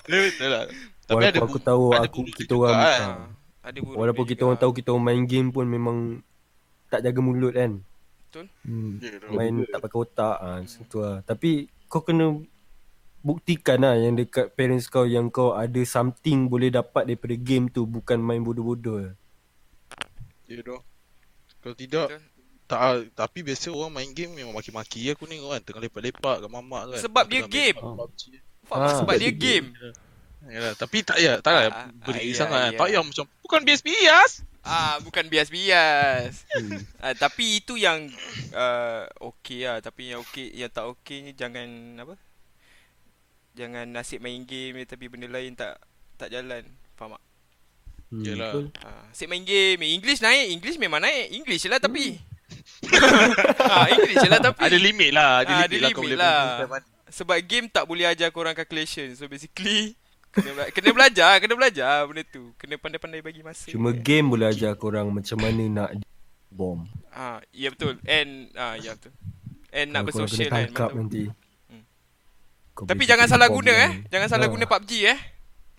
Betul 0.03 0.49
lah. 0.49 0.65
Tapi 1.03 1.17
Walaupun 1.17 1.29
ada 1.29 1.39
aku 1.41 1.51
bu- 1.53 1.63
tahu 1.63 1.84
ada 1.89 2.03
aku 2.03 2.19
kita 2.27 2.53
orang 2.53 2.75
kan. 2.75 2.99
ha. 2.99 3.11
Ada 3.61 3.77
buruk 3.79 3.95
Walaupun 3.95 4.25
kita 4.25 4.41
orang 4.43 4.59
tahu 4.59 4.71
kita 4.73 4.88
orang 4.89 5.05
main 5.05 5.23
game 5.23 5.49
pun 5.49 5.65
memang 5.65 5.97
tak 6.91 7.07
jaga 7.07 7.19
mulut 7.23 7.55
kan. 7.55 7.79
Hmm. 8.67 8.99
Ya. 8.99 9.15
Main 9.31 9.63
tak 9.67 9.79
pakai 9.79 9.97
otak 10.03 10.35
ah 10.39 10.59
ha, 10.59 10.83
tu 10.87 10.99
lah. 10.99 11.23
Tapi 11.23 11.71
kau 11.87 12.03
kena 12.03 12.35
buktikan 13.23 13.79
lah 13.83 13.95
yang 13.95 14.19
dekat 14.19 14.51
parents 14.57 14.91
kau 14.91 15.07
yang 15.07 15.31
kau 15.31 15.55
ada 15.55 15.79
something 15.87 16.51
boleh 16.51 16.73
dapat 16.73 17.07
daripada 17.07 17.35
game 17.39 17.71
tu 17.71 17.87
bukan 17.87 18.19
main 18.19 18.43
bodoh-bodoh. 18.43 19.15
You 20.51 20.63
know. 20.67 20.83
Kalau 21.61 21.75
tidak 21.77 22.07
Betul. 22.09 22.25
tak 22.65 22.81
tapi 23.13 23.39
biasa 23.45 23.69
orang 23.69 23.93
main 23.93 24.11
game 24.11 24.33
memang 24.33 24.57
maki-maki 24.57 25.07
aku 25.13 25.29
tengok 25.29 25.53
kan 25.53 25.61
tengah 25.61 25.81
lepak-lepak 25.85 26.35
kat 26.43 26.49
mamak 26.49 26.83
kan. 26.91 26.99
Sebab 27.07 27.23
dia 27.29 27.41
game. 27.45 27.79
Faham? 28.65 28.87
Ah, 28.87 28.97
Sebab 28.99 29.15
dia 29.19 29.31
game. 29.31 29.75
Yalah, 30.41 30.73
tapi 30.73 31.05
tak 31.05 31.17
ya, 31.17 31.37
tak 31.37 31.51
Ah, 31.51 31.57
lah 31.59 31.65
ah, 31.69 31.85
beri 32.01 32.29
ah, 32.29 32.35
sangat 32.35 32.57
ya, 32.57 32.63
kan. 32.63 32.73
ya. 32.73 32.79
Tak 32.79 32.87
yang 32.89 33.03
macam 33.05 33.25
bukan 33.41 33.61
bias-bias. 33.61 34.31
Ah, 34.61 34.95
bukan 35.01 35.25
bias-bias. 35.27 36.33
Hmm. 36.49 36.81
Ah, 36.97 37.13
tapi 37.13 37.59
itu 37.59 37.77
yang 37.77 38.09
uh, 38.51 39.05
okey 39.33 39.65
lah. 39.65 39.77
Tapi 39.79 40.13
yang 40.13 40.19
okey, 40.23 40.49
yang 40.51 40.69
tak 40.69 40.89
okey 40.89 41.21
ni 41.21 41.31
jangan 41.33 41.65
apa? 41.97 42.17
Jangan 43.51 43.85
nasib 43.85 44.17
main 44.19 44.41
game 44.41 44.81
tapi 44.85 45.05
benda 45.07 45.27
lain 45.27 45.53
tak 45.53 45.77
tak 46.15 46.31
jalan. 46.31 46.63
Faham 46.95 47.17
tak? 47.17 47.23
Hmm, 48.09 48.23
betul. 48.23 48.65
Ah, 48.81 49.05
asyik 49.09 49.27
main 49.27 49.43
game. 49.43 49.81
English 49.83 50.19
naik. 50.19 50.51
English 50.51 50.77
memang 50.77 50.99
naik. 50.99 51.31
English 51.31 51.61
je 51.61 51.69
lah 51.69 51.77
tapi. 51.77 52.17
ah, 53.61 53.87
English 53.87 54.19
je 54.19 54.29
lah 54.29 54.41
tapi. 54.41 54.61
Ada 54.61 54.77
limit 54.77 55.09
lah, 55.13 55.45
ada 55.45 55.51
Ah, 55.53 55.59
limit 55.63 55.69
ada 55.69 55.75
lah 55.79 55.89
kau 55.91 56.03
limit 56.03 56.17
lah. 56.17 56.37
game 56.57 56.71
mana. 56.71 56.87
Sebab 57.11 57.37
game 57.43 57.67
tak 57.67 57.83
boleh 57.83 58.07
ajar 58.07 58.31
korang 58.31 58.55
calculation. 58.55 59.11
So 59.13 59.27
basically 59.27 59.99
kena, 60.32 60.51
bela- 60.51 60.71
kena 60.71 60.89
belajar, 60.91 61.32
kena 61.38 61.53
belajar 61.53 61.93
benda 62.05 62.23
tu. 62.25 62.51
Kena 62.55 62.75
pandai-pandai 62.75 63.19
bagi 63.19 63.41
masa. 63.41 63.67
Cuma 63.67 63.91
game 63.91 64.27
boleh 64.27 64.47
ajar 64.47 64.73
korang 64.73 65.07
macam 65.07 65.38
mana 65.38 65.63
nak 65.67 65.89
bom. 66.47 66.84
Ah, 67.09 67.39
ya 67.51 67.69
betul. 67.69 67.99
And 68.03 68.49
ah 68.53 68.75
ya 68.75 68.95
betul. 68.95 69.11
And 69.69 69.88
nak 69.91 70.03
Kalau 70.03 70.25
bersosial 70.25 70.47
kena 70.47 70.51
kan. 70.51 70.63
tangkap 70.67 70.89
nanti. 70.93 71.23
Hmm. 71.67 71.84
Tapi 72.82 72.97
boleh 72.97 73.07
jangan 73.07 73.25
bikin 73.25 73.34
salah 73.34 73.47
guna 73.47 73.71
eh. 73.71 73.77
kan. 73.77 73.91
Jangan 74.09 74.27
salah 74.27 74.47
Ah. 74.47 74.51
guna 74.51 74.65
PUBG 74.65 74.91
eh. 75.05 75.19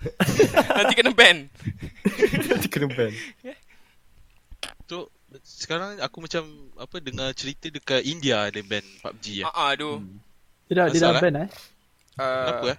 Nanti 0.77 0.93
kena 0.95 1.11
ban. 1.13 1.37
Nanti 2.51 2.67
kena 2.69 2.87
ban. 2.89 3.13
So 4.85 5.09
sekarang 5.41 5.97
aku 5.97 6.19
macam 6.21 6.45
apa 6.77 6.97
dengar 7.01 7.33
cerita 7.33 7.69
dekat 7.69 8.05
India 8.05 8.49
ada 8.49 8.61
ban 8.61 8.85
PUBG 9.01 9.41
Ah 9.43 9.49
ah. 9.49 9.53
ah 9.55 9.69
aduh. 9.73 9.97
Dia 10.69 10.75
dah, 10.75 10.87
dia 10.89 11.01
dah 11.01 11.13
ban 11.17 11.35
eh? 11.37 11.49
Ah, 12.15 12.45
Kenapa 12.45 12.67
eh? 12.69 12.79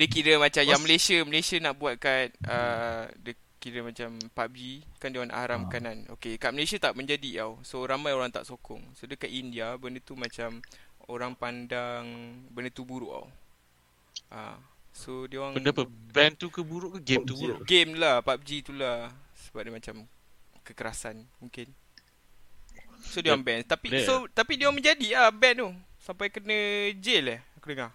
Dia 0.00 0.08
kira 0.08 0.32
macam 0.40 0.64
yang 0.64 0.80
Malaysia, 0.80 1.20
Malaysia 1.28 1.60
nak 1.60 1.76
buat 1.76 2.00
kat 2.00 2.32
uh, 2.48 3.04
dia 3.20 3.36
kira 3.60 3.84
macam 3.84 4.16
PUBG 4.32 4.80
kan 4.96 5.12
dia 5.12 5.20
orang 5.20 5.28
nak 5.28 5.40
haramkan 5.44 5.80
kan. 5.84 5.98
Okey, 6.16 6.40
kat 6.40 6.56
Malaysia 6.56 6.80
tak 6.80 6.96
menjadi 6.96 7.44
tau. 7.44 7.60
So 7.60 7.84
ramai 7.84 8.16
orang 8.16 8.32
tak 8.32 8.48
sokong. 8.48 8.80
So 8.96 9.04
dekat 9.04 9.28
India 9.28 9.76
benda 9.76 10.00
tu 10.00 10.16
macam 10.16 10.64
orang 11.12 11.36
pandang 11.36 12.08
benda 12.48 12.72
tu 12.72 12.88
buruk 12.88 13.12
tau. 13.12 13.28
Ah. 14.32 14.56
So 14.96 15.28
dia 15.28 15.44
orang 15.44 15.60
Benda 15.60 15.76
apa? 15.76 15.84
Ban 15.86 16.32
tu 16.32 16.48
ke 16.48 16.64
buruk 16.64 16.96
ke 16.96 17.00
game 17.04 17.24
tu 17.28 17.36
buruk? 17.36 17.60
game 17.68 18.00
lah 18.00 18.24
PUBG 18.24 18.64
tu 18.64 18.72
lah 18.72 19.12
sebab 19.36 19.68
dia 19.68 19.72
macam 19.76 20.08
kekerasan 20.64 21.28
mungkin. 21.44 21.68
So 23.04 23.20
dia 23.20 23.36
orang 23.36 23.44
ban. 23.44 23.60
Tapi 23.68 23.92
Boleh. 23.92 24.08
so 24.08 24.24
tapi 24.32 24.56
dia 24.56 24.64
orang 24.64 24.80
menjadi 24.80 25.06
ah 25.20 25.28
ban 25.28 25.60
tu 25.60 25.68
sampai 26.00 26.32
kena 26.32 26.88
jail 26.96 27.36
eh 27.36 27.40
aku 27.60 27.76
dengar. 27.76 27.92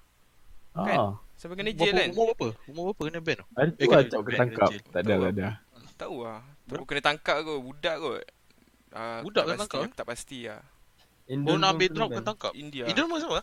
Kan? 0.78 1.25
Sampai 1.46 1.62
kena 1.62 1.72
jail 1.78 1.94
kan. 1.94 2.10
Umur, 2.10 2.26
berapa? 2.34 2.48
Umur 2.66 2.84
berapa 2.90 3.02
kena 3.06 3.20
ban 3.22 3.36
tu? 3.38 3.46
Hari 3.54 3.70
Eh, 3.70 3.70
tu 3.70 3.86
kena 3.86 3.94
lah 3.94 4.02
cak 4.04 4.18
ban, 4.18 4.30
ketangkap. 4.34 4.66
kena 4.66 4.74
jail. 4.74 4.90
Tak 4.90 4.98
ada 4.98 5.14
lah 5.14 5.22
lah. 5.22 5.32
dah. 5.32 5.54
Tahu 5.96 6.16
lah. 6.26 6.40
Tahu 6.66 6.84
kena 6.84 7.02
tangkap 7.06 7.38
kot, 7.40 7.58
budak 7.62 7.96
kot. 8.02 8.24
Ah, 8.90 9.20
Budak 9.22 9.34
tak 9.38 9.46
kena 9.46 9.54
pasti, 9.54 9.62
tangkap, 9.62 9.86
aku 9.86 9.94
tak 9.94 10.08
pasti 10.10 10.38
lah. 10.50 10.62
Oh 11.46 11.56
nak 11.56 11.70
ambil 11.70 11.90
drop 11.94 12.10
kena 12.10 12.26
tangkap. 12.26 12.52
India. 12.58 12.84
Indon 12.90 13.06
masa 13.06 13.26
apa? 13.30 13.42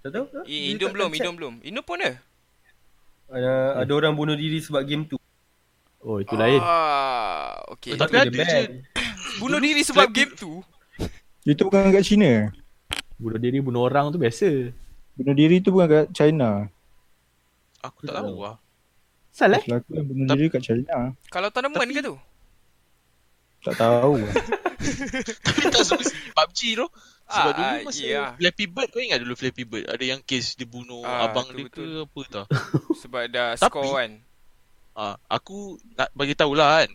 Tak 0.00 0.10
tahu? 0.10 0.24
I- 0.48 0.72
Indon 0.72 0.88
belum, 0.90 1.10
Indon 1.12 1.34
belum. 1.36 1.54
Indon 1.60 1.84
pun 1.84 2.00
ada. 2.00 2.16
Ada, 3.28 3.52
ada 3.84 3.92
orang 3.92 4.16
bunuh 4.16 4.32
diri 4.34 4.64
sebab 4.64 4.80
game 4.82 5.04
tu. 5.04 5.20
Oh, 6.00 6.20
itu 6.20 6.32
lain. 6.32 6.60
Ah, 6.60 7.60
okey. 7.70 8.00
Tapi 8.00 8.12
Itu 8.12 8.24
ada 8.24 8.44
je. 8.46 8.62
Bunuh 9.40 9.60
diri 9.60 9.80
sebab 9.80 10.08
game 10.08 10.32
tu. 10.32 10.64
Itu 11.42 11.68
bukan 11.68 11.88
kat 11.90 12.04
China. 12.04 12.48
Bunuh 13.16 13.36
diri, 13.36 13.60
bunuh 13.60 13.82
orang 13.82 14.08
tu 14.08 14.16
biasa. 14.16 14.72
Bunuh 15.12 15.32
diri 15.32 15.60
tu 15.60 15.68
bukan 15.68 15.86
kat 15.86 16.06
China. 16.10 16.68
Aku 17.84 18.00
tak 18.02 18.14
tahu 18.16 18.40
lah. 18.40 18.56
Salah 19.28 19.58
eh? 19.60 19.64
Pelaku 19.66 19.90
yang 19.92 20.06
bunuh 20.06 20.26
diri 20.30 20.46
kat 20.48 20.62
China. 20.62 21.12
Kalau 21.28 21.48
tournament 21.50 21.90
ke 21.90 22.00
tu? 22.00 22.16
Tak 23.60 23.74
tahu. 23.76 24.14
Tapi 25.44 25.60
tak 25.72 25.84
suka 25.84 26.04
PUBG 26.36 26.60
tu. 26.76 26.86
Sebab 27.24 27.50
Ah, 27.50 27.56
dulu 27.56 27.64
ah, 27.64 27.80
masa 27.88 28.04
ya. 28.04 28.24
Flappy 28.36 28.66
Bird 28.68 28.88
kau 28.92 29.00
ingat 29.00 29.18
dulu 29.18 29.32
Flappy 29.32 29.64
Bird? 29.64 29.88
Ada 29.88 30.04
yang 30.04 30.20
case 30.20 30.54
dia 30.54 30.68
bunuh 30.68 31.00
Ah, 31.02 31.24
abang 31.24 31.48
betul, 31.48 31.56
dia 31.56 31.72
ke 31.72 31.84
apa 32.04 32.20
tau. 32.28 32.44
Sebab 33.02 33.22
dah 33.32 33.56
Tapi- 33.56 33.64
score 33.64 33.92
kan. 33.96 34.10
Ah, 34.94 35.16
aku 35.26 35.80
nak 35.96 36.12
bagi 36.12 36.36
tahulah 36.36 36.84
kan. 36.84 36.90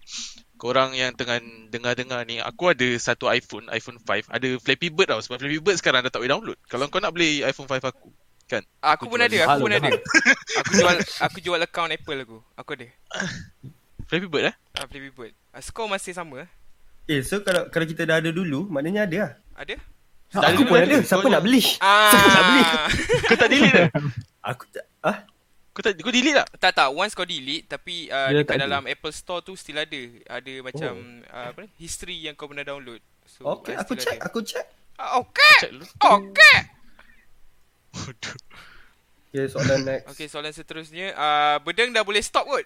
Korang 0.56 0.92
yang 0.92 1.16
tengah 1.16 1.40
dengar-dengar 1.68 2.24
ni, 2.24 2.38
aku 2.38 2.72
ada 2.72 2.88
satu 2.96 3.26
iPhone, 3.26 3.68
iPhone 3.72 3.98
5. 3.98 4.28
Ada 4.28 4.60
Flappy 4.60 4.88
Bird 4.88 5.10
tau. 5.10 5.20
Sebab 5.20 5.40
Flappy 5.40 5.60
Bird 5.60 5.76
sekarang 5.76 6.04
dah 6.04 6.12
tak 6.12 6.22
boleh 6.22 6.32
download. 6.32 6.60
Kalau 6.68 6.86
kau 6.88 7.00
nak 7.00 7.12
beli 7.12 7.42
iPhone 7.42 7.66
5 7.66 7.80
aku, 7.82 8.12
kan? 8.50 8.64
Aku, 8.82 9.06
Aku 9.06 9.14
pun 9.14 9.22
ada, 9.22 9.38
aku 9.46 9.58
pun 9.62 9.70
dah, 9.70 9.78
ada. 9.78 9.94
aku 10.60 10.72
jual 10.74 10.96
aku 11.22 11.38
jual 11.40 11.60
account 11.62 11.92
Apple 11.94 12.20
aku. 12.26 12.38
Aku 12.58 12.70
ada. 12.74 12.88
Flappy 14.10 14.26
Bird 14.26 14.50
eh? 14.50 14.56
Ah, 14.74 14.90
Flappy 14.90 15.14
Bird. 15.14 15.34
Ah, 15.54 15.62
score 15.62 15.86
masih 15.86 16.18
sama 16.18 16.44
eh? 16.44 16.50
Eh, 17.06 17.22
so 17.22 17.42
kalau 17.42 17.70
kalau 17.70 17.86
kita 17.86 18.06
dah 18.06 18.18
ada 18.18 18.30
dulu, 18.30 18.66
maknanya 18.66 19.06
ada 19.06 19.18
lah. 19.18 19.32
Ada? 19.56 19.76
Ada 20.30 20.46
aku 20.54 20.62
pun 20.66 20.78
ada. 20.78 20.86
ada. 20.86 20.98
Siapa 21.02 21.26
nak 21.26 21.42
beli? 21.42 21.62
Ah. 21.78 22.10
Siapa 22.14 22.28
nak 22.28 22.44
beli? 22.46 22.64
Kau 23.30 23.38
tak 23.38 23.50
delete 23.50 23.74
ke? 23.74 23.84
Aku 24.42 24.64
tak. 24.70 24.86
Ah, 25.02 25.18
Kau 25.70 25.82
tak 25.82 25.92
kau 26.02 26.12
delete 26.14 26.38
tak? 26.38 26.48
Tak 26.58 26.72
tak 26.76 26.88
once 26.92 27.14
kau 27.14 27.26
delete 27.26 27.66
tapi 27.66 28.10
uh, 28.10 28.30
Dia 28.30 28.42
dekat 28.42 28.50
tak 28.50 28.58
ada. 28.58 28.66
dalam 28.66 28.84
Apple 28.86 29.14
Store 29.14 29.42
tu 29.42 29.54
still 29.54 29.78
ada 29.78 30.02
ada 30.28 30.54
macam 30.60 30.92
uh, 31.30 31.46
apa 31.50 31.60
ni 31.66 31.70
history 31.78 32.18
yang 32.26 32.34
kau 32.34 32.50
pernah 32.50 32.66
download. 32.66 33.00
So 33.26 33.46
okay, 33.58 33.78
uh, 33.78 33.86
aku 33.86 33.94
check, 33.94 34.18
ada. 34.18 34.26
aku 34.26 34.40
check. 34.42 34.66
Ah, 34.98 35.22
okay. 35.22 35.62
Okay. 37.92 38.06
Bodoh. 38.06 38.38
Okay, 39.30 39.46
soalan 39.46 39.80
next. 39.84 40.06
Okay, 40.10 40.26
soalan 40.26 40.50
seterusnya 40.50 41.14
uh, 41.14 41.58
bedeng 41.60 41.90
dah 41.90 42.02
boleh 42.02 42.20
stop 42.20 42.46
kot. 42.46 42.66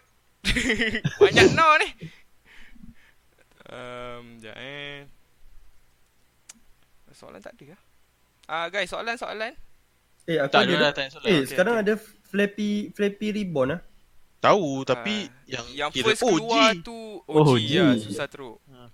Banyak 1.19 1.51
no 1.51 1.67
ni. 1.77 1.89
Um, 3.65 4.37
sekejap 4.37 4.57
eh. 4.57 5.07
Soalan 7.13 7.39
tak 7.39 7.53
ada 7.55 7.73
ah. 7.73 7.81
Ah 8.45 8.65
guys, 8.67 8.87
soalan-soalan. 8.87 9.53
Eh, 10.23 10.37
aku 10.37 10.49
Tak 10.49 10.61
ada. 10.61 10.71
ada 10.71 10.81
dah. 10.81 10.91
tanya 10.93 11.09
soalan. 11.09 11.25
Eh, 11.25 11.31
Okay, 11.33 11.43
sekarang 11.45 11.75
okay. 11.77 11.83
ada 11.83 11.93
Flappy 12.25 12.69
Flappy 12.91 13.27
Ribbon 13.33 13.69
ah. 13.69 13.81
Tahu 14.39 14.83
tapi 14.83 15.15
Ah, 15.23 15.47
yang, 15.47 15.65
yang 15.73 15.89
kira 15.89 16.11
first 16.11 16.21
keluar 16.21 16.71
OG. 16.71 16.83
tu 16.83 16.97
Oh, 17.23 17.43
OG, 17.45 17.55
OG. 17.55 17.63
ya, 17.65 17.85
susah 17.97 18.27
teruk. 18.27 18.59
Ha. 18.67 18.91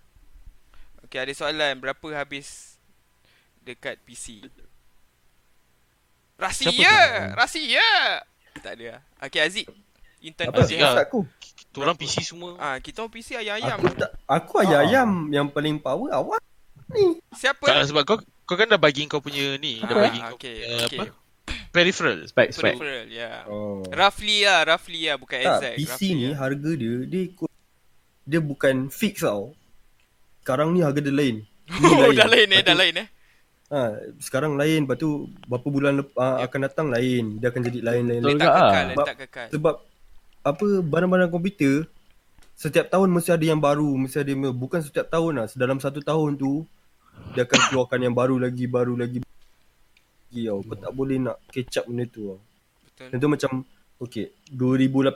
Okay, 1.06 1.20
ada 1.20 1.34
soalan 1.34 1.74
berapa 1.76 2.06
habis 2.14 2.78
dekat 3.60 3.98
PC? 4.04 4.46
Rahsia, 6.40 6.72
Siapa 6.72 7.36
rahsia. 7.36 7.88
Tak 8.64 8.74
ada. 8.80 8.86
lah. 8.96 9.02
Okay, 9.28 9.44
Aziz. 9.44 9.68
Intern 10.24 10.56
Apa? 10.56 10.64
Aziz 10.64 10.80
lah. 10.80 11.04
Aku. 11.04 11.28
Kita 11.36 11.84
orang 11.84 12.00
PC 12.00 12.24
semua. 12.24 12.56
Ah, 12.56 12.80
kita 12.80 13.04
orang 13.04 13.12
PC 13.12 13.36
ayam-ayam. 13.36 13.76
Aku 13.76 13.92
tak 14.00 14.12
aku 14.24 14.54
ayam-ayam 14.64 15.10
yang 15.36 15.48
paling 15.52 15.76
power 15.84 16.10
awak. 16.16 16.40
Ni. 16.96 17.20
Siapa? 17.36 17.68
Tak 17.68 17.92
sebab 17.92 18.04
kau 18.08 18.18
kau 18.48 18.56
kan 18.56 18.72
dah 18.72 18.80
bagi 18.80 19.06
kau 19.06 19.22
punya 19.22 19.60
ni, 19.60 19.84
dah 19.84 19.94
Ah, 19.94 20.02
bagi 20.10 20.20
kau 20.24 20.40
okay, 20.40 20.56
punya 20.64 20.86
okay. 20.88 21.00
apa? 21.04 21.04
Peripheral. 21.70 22.18
Spek, 22.26 22.50
spek. 22.56 22.74
Peripheral, 22.80 23.06
ya. 23.12 23.46
Oh. 23.46 23.86
Roughly 23.94 24.48
lah, 24.48 24.66
roughly 24.66 25.06
lah. 25.06 25.16
Bukan 25.22 25.38
Tak, 25.38 25.54
exact. 25.60 25.76
PC 25.76 25.92
roughly 25.92 26.10
ni 26.16 26.24
lah. 26.26 26.36
harga 26.40 26.72
dia 26.74 26.94
dia 27.06 27.22
ikut 27.30 27.50
dia 28.26 28.40
bukan 28.42 28.76
fix 28.90 29.22
tau. 29.22 29.54
Sekarang 30.42 30.72
ni 30.72 30.82
harga 30.82 31.04
dia 31.04 31.14
lain. 31.14 31.44
Ni 31.44 31.90
Oh, 32.02 32.10
dah 32.16 32.26
lain 32.32 32.50
eh, 32.56 32.64
dah 32.64 32.74
lain 32.74 32.96
eh. 33.06 33.08
Ha, 33.70 34.02
sekarang 34.18 34.58
lain, 34.58 34.90
lepas 34.90 34.98
tu 34.98 35.30
berapa 35.46 35.68
bulan 35.70 36.02
lep, 36.02 36.10
uh, 36.18 36.42
Yep. 36.42 36.46
akan 36.50 36.60
datang 36.66 36.88
lain. 36.90 37.24
Dia 37.38 37.48
akan 37.54 37.62
jadi 37.70 37.80
lain 37.86 38.04
lain. 38.10 38.22
Betul 38.26 38.30
lain. 38.30 38.38
Letak 38.38 38.50
juga 38.50 38.60
kekal, 38.60 38.74
ah. 38.74 38.90
letak 38.90 39.18
kekal. 39.26 39.48
Sebab 39.54 39.76
apa 40.40 40.66
barang-barang 40.82 41.30
komputer 41.30 41.76
setiap 42.58 42.90
tahun 42.90 43.08
mesti 43.14 43.30
ada 43.30 43.46
yang 43.46 43.62
baru, 43.62 43.90
mesti 43.94 44.18
ada 44.20 44.30
yang 44.34 44.42
bukan 44.58 44.82
setiap 44.82 45.08
tahun 45.08 45.32
lah. 45.38 45.46
Dalam 45.54 45.78
satu 45.78 46.02
tahun 46.02 46.36
tu 46.36 46.66
dia 47.38 47.46
akan 47.46 47.60
keluarkan 47.70 48.00
yang 48.04 48.16
baru 48.18 48.42
lagi, 48.42 48.66
baru 48.66 48.98
lagi. 48.98 49.22
lagi 49.22 50.42
tau. 50.50 50.60
Kau 50.66 50.78
tak 50.78 50.92
boleh 50.92 51.18
nak 51.22 51.38
catch 51.54 51.80
up 51.80 51.86
benda 51.86 52.06
tu 52.10 52.22
tau. 52.36 52.40
Betul. 52.84 53.22
Tu 53.22 53.30
macam 53.30 53.52
Okay 54.00 54.32
2018 54.56 55.12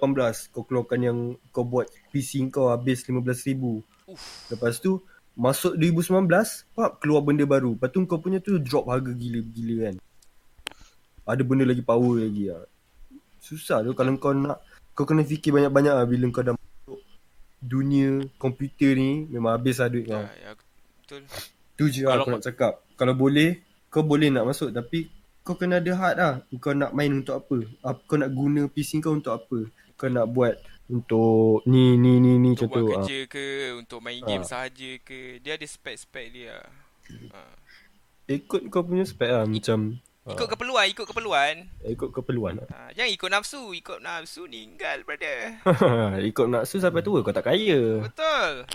kau 0.52 0.68
keluarkan 0.68 1.00
yang 1.00 1.18
kau 1.56 1.64
buat 1.64 1.88
PC 2.12 2.44
kau 2.52 2.68
habis 2.68 3.08
15,000 3.08 3.80
Uff. 4.12 4.52
Lepas 4.52 4.84
tu 4.84 5.00
Masuk 5.34 5.74
2019 5.76 6.30
Pap 6.78 7.02
keluar 7.02 7.26
benda 7.26 7.42
baru. 7.44 7.74
Lepas 7.74 7.90
tu 7.90 8.06
kau 8.06 8.22
punya 8.22 8.38
tu 8.38 8.62
drop 8.62 8.86
harga 8.86 9.10
gila-gila 9.10 9.90
kan. 9.90 9.96
Ada 11.24 11.42
benda 11.42 11.64
lagi 11.64 11.80
power 11.80 12.20
lagi 12.20 12.52
lah 12.52 12.68
Susah 13.40 13.80
tu 13.80 13.96
kalau 13.96 14.12
kau 14.20 14.36
nak 14.36 14.60
Kau 14.92 15.08
kena 15.08 15.24
fikir 15.24 15.56
banyak-banyak 15.56 15.96
lah 15.96 16.04
Bila 16.04 16.28
kau 16.36 16.44
dah 16.44 16.52
masuk 16.52 17.00
Dunia 17.64 18.28
komputer 18.36 18.92
ni 19.00 19.32
Memang 19.32 19.56
habis 19.56 19.80
lah 19.80 19.88
duit 19.88 20.12
kau. 20.12 20.20
Ya, 20.20 20.28
ya, 20.36 20.52
betul. 21.00 21.22
Tu 21.80 21.86
je 21.90 22.04
lah 22.04 22.20
aku 22.20 22.36
nak 22.36 22.44
cakap. 22.44 22.84
Kalau 23.00 23.16
boleh 23.16 23.64
Kau 23.88 24.04
boleh 24.04 24.28
nak 24.36 24.52
masuk 24.52 24.76
Tapi 24.76 25.08
Kau 25.48 25.56
kena 25.56 25.80
ada 25.80 25.92
hard 25.96 26.16
lah. 26.20 26.34
Kau 26.60 26.76
nak 26.76 26.92
main 26.92 27.12
untuk 27.12 27.36
apa? 27.40 27.58
Ap- 27.84 28.04
Kau 28.08 28.20
nak 28.20 28.32
guna 28.32 28.68
PC 28.68 29.00
kau 29.00 29.16
untuk 29.16 29.36
apa? 29.36 29.68
Kau 29.96 30.08
nak 30.12 30.28
buat 30.28 30.60
untuk 30.86 31.64
ni 31.64 31.96
ni 31.96 32.18
ni 32.18 32.36
ni 32.36 32.52
Untuk 32.52 32.68
contoh 32.68 32.84
buat 32.84 32.92
ah. 32.94 32.98
kerja 33.02 33.20
ke 33.26 33.46
Untuk 33.74 34.00
main 34.00 34.20
game 34.20 34.42
Ah. 34.42 34.48
sahaja 34.48 34.92
ke 35.00 35.40
Dia 35.40 35.56
ada 35.56 35.64
spek-spek 35.64 36.28
dia 36.30 36.60
Ah. 37.30 37.56
ikut 38.26 38.68
kau 38.68 38.82
punya 38.82 39.04
spek 39.04 39.30
lah 39.30 39.44
macam 39.44 40.00
Ikut 40.24 40.48
keperluan 40.50 40.86
Ikut 40.86 41.04
keperluan 41.06 41.56
ikut 41.84 42.10
keperluan 42.10 42.54
lah. 42.58 42.68
ah, 42.70 42.90
Jangan 42.92 43.12
ikut 43.12 43.30
nafsu 43.30 43.72
Ikut 43.72 44.00
nafsu 44.00 44.44
meninggal 44.44 45.04
brother 45.04 45.56
ikut 46.30 46.48
naksu 46.48 46.78
sampai 46.78 47.00
tua 47.00 47.20
kau 47.20 47.32
tak 47.32 47.44
kaya. 47.46 48.00
Betul 48.02 48.68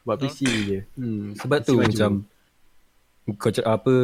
Buat 0.00 0.16
PC 0.18 0.40
je. 0.64 0.78
Hmm, 0.94 1.34
sebab 1.34 1.58
PC 1.58 1.66
tu 1.66 1.74
maju. 1.74 1.84
macam 1.84 2.10
kau 3.36 3.50
cakap 3.50 3.74
apa 3.76 3.94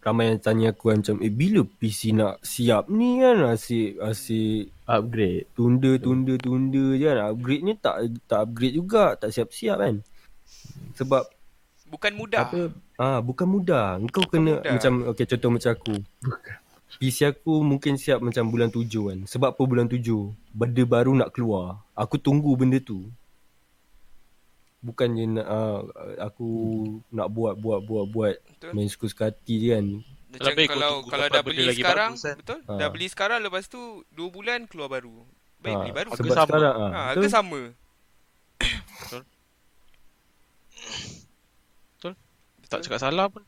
ramai 0.00 0.24
yang 0.28 0.40
tanya 0.40 0.66
aku 0.70 0.88
kan 0.88 1.00
macam 1.00 1.16
eh 1.18 1.28
bila 1.28 1.60
PC 1.66 2.14
nak 2.14 2.40
siap 2.40 2.88
ni 2.88 3.18
kan 3.18 3.44
asyik 3.46 4.00
asyik 4.00 4.72
Upgrade. 4.90 5.46
tunda 5.54 5.90
tunda 6.02 6.34
tunda 6.34 6.84
je 6.98 7.06
kan. 7.06 7.18
Upgrade 7.30 7.62
ni 7.62 7.72
tak 7.78 7.94
tak 8.26 8.38
upgrade 8.42 8.74
juga. 8.74 9.14
Tak 9.14 9.30
siap-siap 9.30 9.78
kan. 9.78 9.94
Sebab 10.98 11.22
Bukan 11.90 12.12
mudah. 12.14 12.46
Apa? 12.46 12.70
Ah 12.94 13.18
bukan 13.18 13.46
mudah. 13.50 13.98
Kau 14.14 14.22
kena 14.30 14.62
mudah. 14.62 14.72
macam 14.78 14.92
okey 15.10 15.26
contoh 15.34 15.50
macam 15.50 15.70
aku. 15.74 15.94
PC 17.02 17.26
aku 17.26 17.62
mungkin 17.66 17.98
siap 17.98 18.22
macam 18.22 18.46
bulan 18.46 18.70
tujuh 18.70 19.10
kan. 19.10 19.18
Sebab 19.26 19.58
apa 19.58 19.62
bulan 19.66 19.90
tujuh? 19.90 20.30
Benda 20.54 20.82
baru 20.86 21.12
nak 21.18 21.34
keluar. 21.34 21.82
Aku 21.98 22.18
tunggu 22.22 22.54
benda 22.54 22.78
tu. 22.78 23.10
Bukannya 24.80 25.42
nak 25.42 25.46
uh, 25.50 25.80
aku 26.22 26.48
nak 27.12 27.28
buat 27.28 27.58
buat 27.58 27.84
buat 27.84 28.04
buat 28.08 28.34
Betul. 28.40 28.70
main 28.72 28.88
suka-suka 28.88 29.28
hati 29.28 29.54
je 29.60 29.68
kan 29.76 29.86
Macam 30.30 30.46
Lebih 30.46 30.66
kalau 30.70 30.92
kalau 31.04 31.26
dah 31.26 31.42
beli 31.42 31.62
lagi 31.66 31.82
sekarang 31.82 32.12
bagus 32.14 32.22
kan? 32.22 32.36
Betul 32.38 32.58
Ah. 32.64 32.78
Dah 32.78 32.88
beli 32.88 33.06
sekarang 33.10 33.38
Lepas 33.42 33.66
tu 33.66 33.80
2 34.14 34.30
bulan 34.30 34.70
keluar 34.70 34.86
baru 34.86 35.26
Baik 35.58 35.74
Ah, 35.74 35.80
beli 35.80 35.92
baru 35.92 36.08
sebab 36.14 36.32
sama. 36.32 36.46
sekarang 36.46 36.72
ah, 36.72 36.88
ha, 36.88 37.00
Harga 37.10 37.18
betul? 37.18 37.30
sama 37.30 37.60
Tak 42.70 42.86
cakap 42.86 43.02
salah 43.02 43.26
pun. 43.26 43.42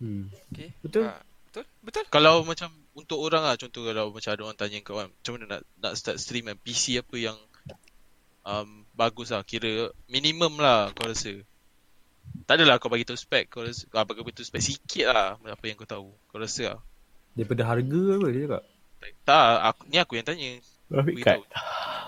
hmm. 0.00 0.32
okay. 0.48 0.72
Betul. 0.80 1.04
Ah, 1.04 1.20
Betul 1.44 1.64
Betul 1.84 2.04
Kalau 2.08 2.40
macam 2.42 2.72
untuk 2.94 3.18
orang 3.20 3.44
lah 3.44 3.58
contoh 3.58 3.84
kalau 3.84 4.08
macam 4.08 4.30
ada 4.30 4.42
orang 4.46 4.56
tanya 4.56 4.78
kau 4.80 4.96
kan 4.96 5.10
macam 5.10 5.32
mana 5.34 5.44
nak 5.50 5.60
nak 5.76 5.92
start 5.98 6.16
stream 6.16 6.46
kan 6.46 6.54
PC 6.56 7.02
apa 7.02 7.16
yang 7.18 7.34
um, 8.46 8.86
bagus 8.94 9.34
lah 9.34 9.42
kira 9.42 9.90
minimum 10.06 10.54
lah 10.56 10.94
kau 10.94 11.10
rasa. 11.10 11.42
Tak 12.44 12.60
adalah 12.60 12.76
kau 12.76 12.88
bagi 12.88 13.02
tahu 13.02 13.16
spek 13.16 13.48
kau 13.48 13.64
rasa 13.64 13.84
kau 13.86 14.04
bagi 14.04 14.32
tahu 14.32 14.44
spek 14.44 14.60
sikit 14.60 15.06
lah 15.08 15.36
apa 15.38 15.64
yang 15.64 15.74
kau 15.74 15.86
tahu. 15.86 16.08
Kau 16.28 16.36
rasa 16.36 16.62
lah. 16.70 16.80
daripada 17.32 17.64
harga 17.64 18.02
apa 18.14 18.26
dia 18.28 18.40
cakap 18.44 18.62
Tak, 19.24 19.46
aku, 19.64 19.82
ni 19.86 19.96
aku 19.96 20.12
yang 20.14 20.24
tanya. 20.24 20.50
Beritahu. 20.86 21.40
card. 21.40 21.40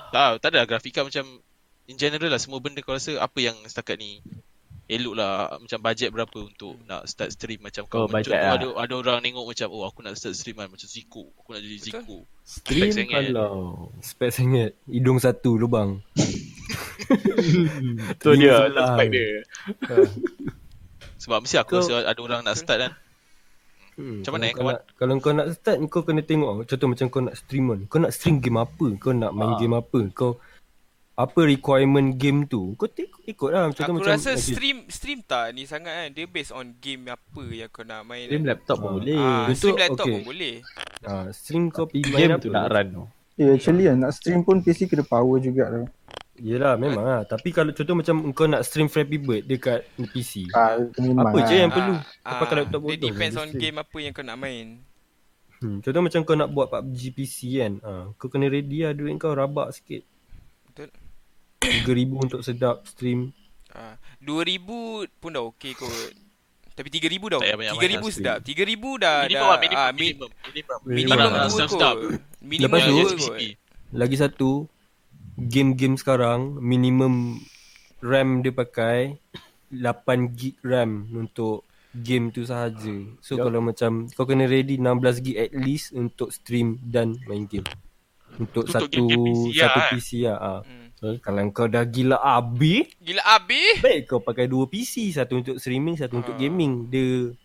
Tak, 0.08 0.28
tak 0.38 0.48
ada 0.50 0.62
grafik 0.64 0.92
card 0.92 1.08
macam 1.08 1.24
in 1.86 1.96
general 1.96 2.28
lah 2.28 2.38
semua 2.38 2.58
benda 2.58 2.78
kau 2.78 2.92
rasa 2.92 3.16
apa 3.16 3.38
yang 3.38 3.56
setakat 3.64 3.96
ni 3.96 4.20
elok 4.86 5.14
lah 5.14 5.32
macam 5.56 5.78
bajet 5.80 6.08
berapa 6.08 6.38
untuk 6.38 6.78
nak 6.84 7.04
start 7.04 7.30
stream 7.30 7.58
macam 7.58 7.82
kau 7.84 8.04
Oh, 8.04 8.06
contoh 8.06 8.30
lah. 8.30 8.54
ada 8.54 8.68
ada 8.76 8.94
orang 8.94 9.18
tengok 9.18 9.42
macam 9.44 9.66
oh 9.68 9.82
aku 9.82 9.98
nak 9.98 10.14
start 10.14 10.30
stream 10.32 10.54
kan 10.54 10.68
macam 10.68 10.86
Zico 10.86 11.26
aku 11.34 11.48
nak 11.50 11.60
jadi 11.60 11.76
Betul. 11.76 11.90
Zico 11.90 12.18
Stream 12.44 12.90
kalau. 13.04 13.90
spek 13.98 14.30
sangat 14.30 14.78
hidung 14.86 15.18
satu 15.18 15.56
lubang 15.56 15.98
Tu 18.16 18.30
dia. 18.36 18.54
Spek 18.64 18.72
sebelah. 18.72 19.06
dia. 19.06 19.28
sebab 21.16 21.38
mesti 21.40 21.56
aku 21.56 21.70
Kau- 21.72 21.80
rasa 21.80 22.04
ada 22.04 22.20
orang 22.20 22.40
nak 22.42 22.54
start 22.54 22.80
kan 22.80 22.92
Hmm, 23.96 24.20
Macam 24.20 24.32
mana, 24.34 24.44
kalau 24.44 24.52
kau 24.52 24.60
kawan? 24.60 24.74
nak, 24.76 24.82
kalau 24.92 25.12
kau 25.16 25.32
nak 25.32 25.46
start 25.50 25.76
kau 25.88 26.02
kena 26.02 26.20
tengok 26.20 26.68
contoh 26.68 26.84
macam 26.86 27.06
kau 27.08 27.22
nak 27.22 27.32
stream 27.34 27.64
kan. 27.66 27.80
Kau 27.86 27.96
nak 27.96 28.12
stream 28.12 28.36
game 28.38 28.58
apa? 28.58 28.86
Kau 28.94 29.10
nak 29.10 29.32
main 29.32 29.48
Ah. 29.48 29.56
game 29.56 29.72
apa? 29.72 30.00
Kau 30.12 30.36
apa 31.16 31.40
requirement 31.42 32.12
game 32.12 32.44
tu? 32.44 32.76
Kau 32.76 32.84
tengok 32.86 33.24
ikut 33.24 33.48
lah 33.48 33.64
contoh 33.66 33.88
Aku 33.88 33.92
macam 33.96 34.12
rasa 34.12 34.30
okay, 34.30 34.44
stream 34.44 34.78
Stream 34.86 35.24
tak 35.24 35.48
ni 35.50 35.64
sangat 35.64 35.88
kan 35.88 36.08
Dia 36.12 36.28
based 36.28 36.52
on 36.52 36.76
game 36.76 37.08
apa 37.08 37.40
Yang 37.48 37.72
kau 37.72 37.82
nak 37.82 38.04
main 38.04 38.28
Stream 38.28 38.44
laptop 38.44 38.76
pun 38.76 38.84
Ah. 38.84 38.92
boleh. 38.92 39.16
ah, 39.16 39.44
Stream 39.50 39.76
laptop 39.78 40.04
okay. 40.04 40.12
pun 40.12 40.22
boleh 40.26 40.54
ah, 41.02 41.26
stream 41.32 41.62
kau 41.66 41.84
Tapi 41.86 41.98
main 42.04 42.12
game 42.12 42.30
apa? 42.30 42.42
tu 42.42 42.48
nak 42.52 42.66
run 42.68 42.86
tu. 42.92 43.04
Eh 43.34 43.48
actually 43.50 43.84
kan 43.86 43.96
nak 43.96 44.12
stream 44.12 44.40
pun 44.42 44.60
PC 44.60 44.78
kena 44.86 45.02
power 45.02 45.36
juga 45.38 45.64
tau. 45.70 45.88
Yelah 46.38 46.74
memang 46.74 47.02
lah. 47.02 47.22
Tapi 47.22 47.48
kalau 47.48 47.70
contoh 47.70 47.94
macam 47.94 48.14
kau 48.30 48.44
nak 48.44 48.62
stream 48.62 48.86
Flappy 48.86 49.16
Bird 49.16 49.42
dekat 49.42 49.82
PC 50.06 50.48
Ah, 50.50 50.76
memang 50.96 51.26
Apa 51.26 51.38
je 51.40 51.50
lah. 51.50 51.58
yang 51.58 51.70
perlu? 51.70 51.92
Ah, 51.94 52.02
Kau 52.26 52.34
pakai 52.42 52.54
laptop 52.58 52.80
Dia 52.80 52.88
bodoh 52.90 53.08
depends 53.08 53.34
on 53.34 53.46
stream. 53.46 53.60
game 53.62 53.76
apa 53.78 53.96
yang 53.98 54.12
kau 54.12 54.22
nak 54.22 54.36
main. 54.36 54.66
Hmm, 55.56 55.80
Contoh 55.80 56.02
macam 56.02 56.20
kau 56.22 56.34
nak 56.34 56.48
buat 56.48 56.68
PUBG 56.68 57.02
PC 57.10 57.36
kan? 57.58 57.72
Ah, 57.80 58.04
Kau 58.14 58.28
kena 58.28 58.46
ready 58.46 58.82
lah 58.82 58.92
duit 58.92 59.16
kau 59.16 59.32
rabak 59.32 59.72
sikit. 59.72 60.04
Betul. 60.66 60.92
3000 61.58 61.88
untuk 62.20 62.40
sedap 62.40 62.84
stream. 62.84 63.32
Ah, 63.70 63.96
2000 64.20 64.60
pun 65.16 65.30
dah 65.30 65.44
okey 65.46 65.72
kot. 65.72 65.92
Tapi 66.70 66.88
3000 66.90 67.00
dah 67.26 67.38
Tak 67.38 67.46
payah 67.46 67.56
banyak-banyak 67.72 68.00
3000 68.04 68.12
sedap. 68.12 68.36
3000 68.38 68.68
dah 68.98 69.16
minimum 69.24 69.32
dah 69.32 69.48
lah 69.48 69.58
minimum 69.58 69.80
ah, 69.80 69.90
mi- 69.90 70.00
minimum 70.12 70.28
minimum. 70.44 70.78
Minimum 70.84 71.16
Tak 71.16 71.24
nak 71.24 71.32
dua 71.32 71.48
sedap-sedap. 71.50 71.94
kot. 71.94 72.10
Minimum 72.38 72.64
Lepas 72.68 72.78
tu- 72.78 72.86
dua 72.86 72.98
Yes, 72.98 73.08
kot 73.08 73.16
PCP. 73.16 73.40
Lagi 73.88 74.16
satu 74.18 74.50
Game-game 75.36 76.00
sekarang 76.00 76.56
Minimum 76.58 77.44
RAM 78.00 78.40
dia 78.40 78.52
pakai 78.52 79.20
8 79.68 80.32
gig 80.32 80.56
RAM 80.64 81.12
Untuk 81.12 81.68
game 81.92 82.32
tu 82.32 82.44
sahaja 82.44 82.96
So 83.20 83.36
Yup. 83.36 83.44
kalau 83.48 83.60
macam 83.60 84.08
Kau 84.12 84.24
kena 84.24 84.48
ready 84.48 84.80
16 84.80 85.24
gig 85.24 85.36
at 85.36 85.52
least 85.52 85.92
Untuk 85.92 86.32
stream 86.32 86.80
dan 86.80 87.20
main 87.28 87.44
game 87.44 87.68
Untuk 88.40 88.64
Untuk 88.64 88.72
satu 88.72 88.88
PC 88.88 89.60
Satu 89.60 89.78
eh. 89.80 89.88
PC 89.92 90.08
lah 90.24 90.38
ah. 90.40 90.60
Hmm. 90.64 91.20
Kalau 91.20 91.44
kau 91.52 91.68
dah 91.68 91.84
gila 91.84 92.16
habis 92.16 92.88
Gila 93.04 93.20
habis 93.20 93.76
Baik 93.84 94.08
kau 94.08 94.20
pakai 94.24 94.48
dua 94.48 94.64
PC 94.64 95.12
Satu 95.12 95.36
untuk 95.36 95.60
streaming 95.60 96.00
Satu 96.00 96.16
untuk 96.16 96.32
Ah. 96.32 96.40
gaming 96.40 96.88
Dia 96.88 97.36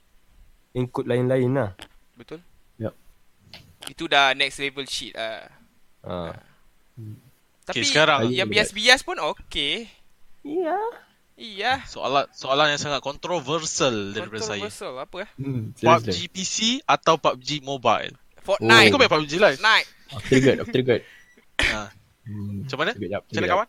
Include 0.72 1.12
lain-lain 1.12 1.52
lah 1.52 1.70
Betul 2.16 2.40
Yup. 2.80 2.96
Itu 3.84 4.08
dah 4.08 4.32
next 4.32 4.64
level 4.64 4.88
shit 4.88 5.12
lah 5.12 5.52
ah. 6.08 6.32
Tapi 7.64 7.84
sekarang- 7.84 8.28
yang 8.28 8.46
bias-bias 8.46 9.02
pun 9.02 9.18
okey 9.18 9.86
Ya 10.42 10.78
Iya. 11.34 11.82
Soalan 11.86 12.30
soalan 12.32 12.70
yang 12.70 12.78
sangat 12.78 13.02
kontroversial 13.02 14.14
daripada 14.14 14.44
saya. 14.44 14.62
Controversial 14.62 14.94
apa? 14.96 15.16
Eh 15.20 15.30
Hmm, 15.36 15.74
PUBG. 15.74 16.18
PC 16.28 16.58
atau 16.84 17.18
PUBG 17.18 17.62
Mobile? 17.62 18.14
Fortnite. 18.40 18.90
Kau 18.90 18.98
main 18.98 19.10
PUBG 19.10 19.34
live? 19.36 19.58
Fortnite. 19.58 19.90
After 20.12 20.38
good, 20.40 20.58
after 20.60 20.82
good. 20.84 21.02
ha. 21.64 21.90
Hmm. 22.24 22.62
Macam 22.62 22.78
mana? 22.78 22.92
Sekejap, 22.94 23.22
Macam 23.24 23.40
mana 23.40 23.50
kawan? 23.50 23.68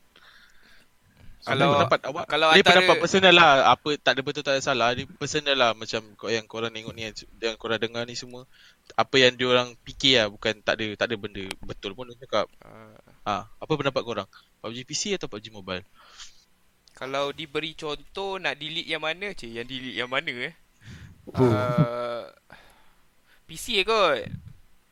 Kalau- 1.43 1.74
pendapat 1.74 2.01
awak? 2.06 2.24
kalau 2.28 2.47
Ni 2.47 2.55
antara- 2.55 2.70
pendapat 2.78 2.97
personal 3.01 3.35
lah. 3.35 3.51
Apa 3.69 3.89
tak 3.97 4.12
ada 4.14 4.23
betul 4.23 4.43
tak 4.43 4.55
ada 4.55 4.62
salah. 4.62 4.89
Ni 4.93 5.09
personal 5.09 5.56
lah 5.56 5.70
Macam 5.73 5.98
kau 6.14 6.28
yang 6.28 6.44
korang 6.44 6.70
tengok 6.70 6.93
ni 6.93 7.09
Yang 7.40 7.56
korang 7.56 7.81
dengar 7.81 8.05
ni 8.05 8.14
semua 8.14 8.47
Apa 8.93 9.17
yang 9.17 9.33
diorang 9.35 9.73
fikir 9.89 10.21
lah 10.21 10.29
Bukan 10.29 10.61
tak 10.61 10.77
ada 10.77 10.87
tak 10.99 11.07
ada 11.09 11.17
benda 11.17 11.45
betul 11.65 11.97
pun 11.97 12.09
dia 12.13 12.17
cakap. 12.29 12.47
Ah, 12.61 12.93
ha, 13.25 13.35
Apa 13.57 13.73
pendapat 13.79 14.03
korang? 14.05 14.29
PUBG 14.61 14.85
PC 14.85 15.03
atau 15.17 15.33
PUBG 15.33 15.49
Mobile? 15.49 15.85
Kalau 16.93 17.33
diberi 17.33 17.73
contoh 17.73 18.37
Nak 18.37 18.61
delete 18.61 18.93
yang 18.93 19.01
mana 19.01 19.33
Cik? 19.33 19.49
Yang 19.49 19.67
delete 19.71 19.97
yang 19.97 20.11
mana 20.13 20.33
eh? 20.53 20.55
Oh. 21.23 21.47
uh, 21.47 22.27
PC 23.47 23.87
kot. 23.87 24.27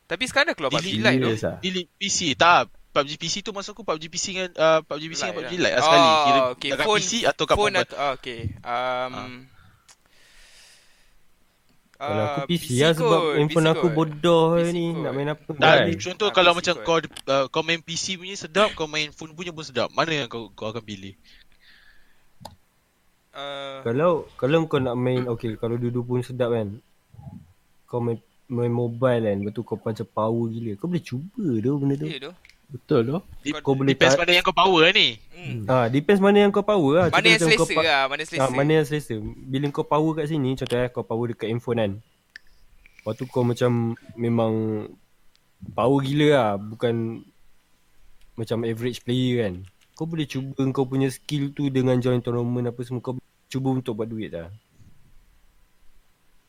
Tapi 0.07 0.25
sekarang 0.27 0.55
dah 0.55 0.57
keluar 0.57 0.71
PUBG 0.75 0.99
Delete 0.99 1.05
Lite 1.05 1.21
tu. 1.21 1.27
Serious 1.37 1.45
ah. 1.45 1.57
Delete 1.61 1.91
PC 2.01 2.19
Tak 2.35 2.73
PUBG 2.91 3.11
PC 3.23 3.35
tu 3.47 3.55
maksud 3.55 3.71
aku 3.77 3.87
PUBG 3.87 4.11
PC 4.11 4.27
dengan 4.35 4.51
uh, 4.59 4.81
PUBG 4.83 5.05
PC 5.15 5.21
dengan 5.31 5.35
Lite 5.35 5.39
PUBG 5.39 5.53
lah. 5.55 5.63
Lite 5.63 5.75
lah 5.77 5.83
sekali. 5.85 6.09
Oh, 6.09 6.19
Kira 6.19 6.41
okay. 6.51 6.71
dekat 6.75 6.87
Phone- 6.87 6.99
PC 7.05 7.13
atau 7.23 7.45
kat 7.47 7.57
Phone 7.57 7.75
ah, 7.79 8.13
Okay. 8.19 8.41
Um, 8.67 9.15
Kalau 12.01 12.23
aku 12.25 12.41
ah, 12.41 12.47
PC, 12.49 12.67
lah 12.81 12.93
sebab 12.97 13.21
kot, 13.21 13.37
handphone 13.37 13.67
PC 13.69 13.73
aku 13.77 13.87
kot. 13.87 13.93
bodoh 13.93 14.45
PC 14.57 14.73
ni 14.73 14.85
kot. 14.89 15.03
Nak 15.05 15.13
main 15.13 15.29
apa 15.29 15.51
Dan 15.53 15.77
Right. 15.85 15.99
contoh 16.01 16.29
Ah, 16.29 16.33
kalau 16.33 16.51
PC 16.51 16.59
macam 16.59 16.75
kau 16.81 16.99
uh, 17.29 17.45
kau 17.53 17.63
main 17.63 17.81
PC 17.85 18.05
punya 18.17 18.37
sedap, 18.41 18.69
kau 18.73 18.89
main 18.89 19.13
phone 19.13 19.33
punya 19.37 19.53
pun 19.53 19.65
sedap. 19.69 19.93
Mana 19.93 20.25
yang 20.25 20.29
kau 20.33 20.49
kau 20.57 20.73
akan 20.73 20.81
pilih? 20.81 21.13
uh, 23.37 23.85
Kalau 23.85 24.25
kalau 24.41 24.65
kau 24.65 24.81
nak 24.81 24.97
main 24.97 25.29
okay 25.29 25.61
kalau 25.61 25.77
dua-dua 25.77 26.01
pun 26.01 26.25
sedap 26.25 26.57
kan. 26.57 26.81
Kau 27.85 28.01
main 28.01 28.17
main 28.49 28.73
mobile 28.73 29.29
kan 29.29 29.39
betul 29.45 29.63
kau 29.69 29.77
macam 29.77 30.09
power 30.09 30.49
gila. 30.49 30.73
Kau 30.81 30.89
boleh 30.89 31.05
cuba 31.05 31.45
tu 31.61 31.71
benda 31.77 31.95
tu. 32.01 32.09
Ya 32.09 32.19
tu 32.27 32.33
Betul 32.71 33.01
tu. 33.03 33.19
Kau 33.61 33.75
boleh 33.75 33.93
Depends 33.93 34.15
tak 34.15 34.23
pada 34.23 34.31
yang 34.31 34.47
kau 34.47 34.55
power 34.55 34.95
ni. 34.95 35.19
hmm. 35.35 35.67
Ah, 35.67 35.91
depends 35.91 36.23
mana 36.23 36.47
yang 36.47 36.55
kau 36.55 36.63
power 36.63 36.93
lah. 36.95 37.07
Mana 37.11 37.19
Contoh 37.19 37.27
yang 37.27 37.41
kau 37.59 37.67
selesa 37.67 37.75
pa- 37.75 37.83
lah 37.83 38.03
Mana 38.07 38.23
selesa 38.23 38.41
Ah, 38.41 38.49
mana 38.49 38.71
yang 38.73 38.87
selesa. 38.87 39.15
Bila 39.21 39.65
kau 39.69 39.83
power 39.83 40.13
kat 40.15 40.27
sini, 40.31 40.55
contoh 40.55 40.79
eh 40.79 40.89
kau 40.89 41.03
power 41.03 41.27
dekat 41.29 41.51
handphone 41.51 41.79
kan. 41.79 41.93
Lepas 43.01 43.13
tu 43.17 43.25
kau 43.27 43.43
macam 43.43 43.71
memang 44.15 44.53
power 45.75 45.99
gila 46.01 46.29
lah. 46.31 46.51
Bukan 46.57 47.27
macam 48.35 48.59
average 48.63 49.03
player 49.03 49.35
kan. 49.43 49.55
Kau 49.93 50.07
boleh 50.07 50.25
cuba 50.25 50.63
kau 50.71 50.87
punya 50.87 51.11
skill 51.11 51.51
tu 51.51 51.69
dengan 51.69 51.99
join 51.99 52.23
tournament 52.23 52.71
apa 52.71 52.81
semua. 52.87 53.03
Kau 53.03 53.19
cuba 53.51 53.69
untuk 53.75 53.99
buat 53.99 54.07
duit 54.07 54.31
lah. 54.31 54.47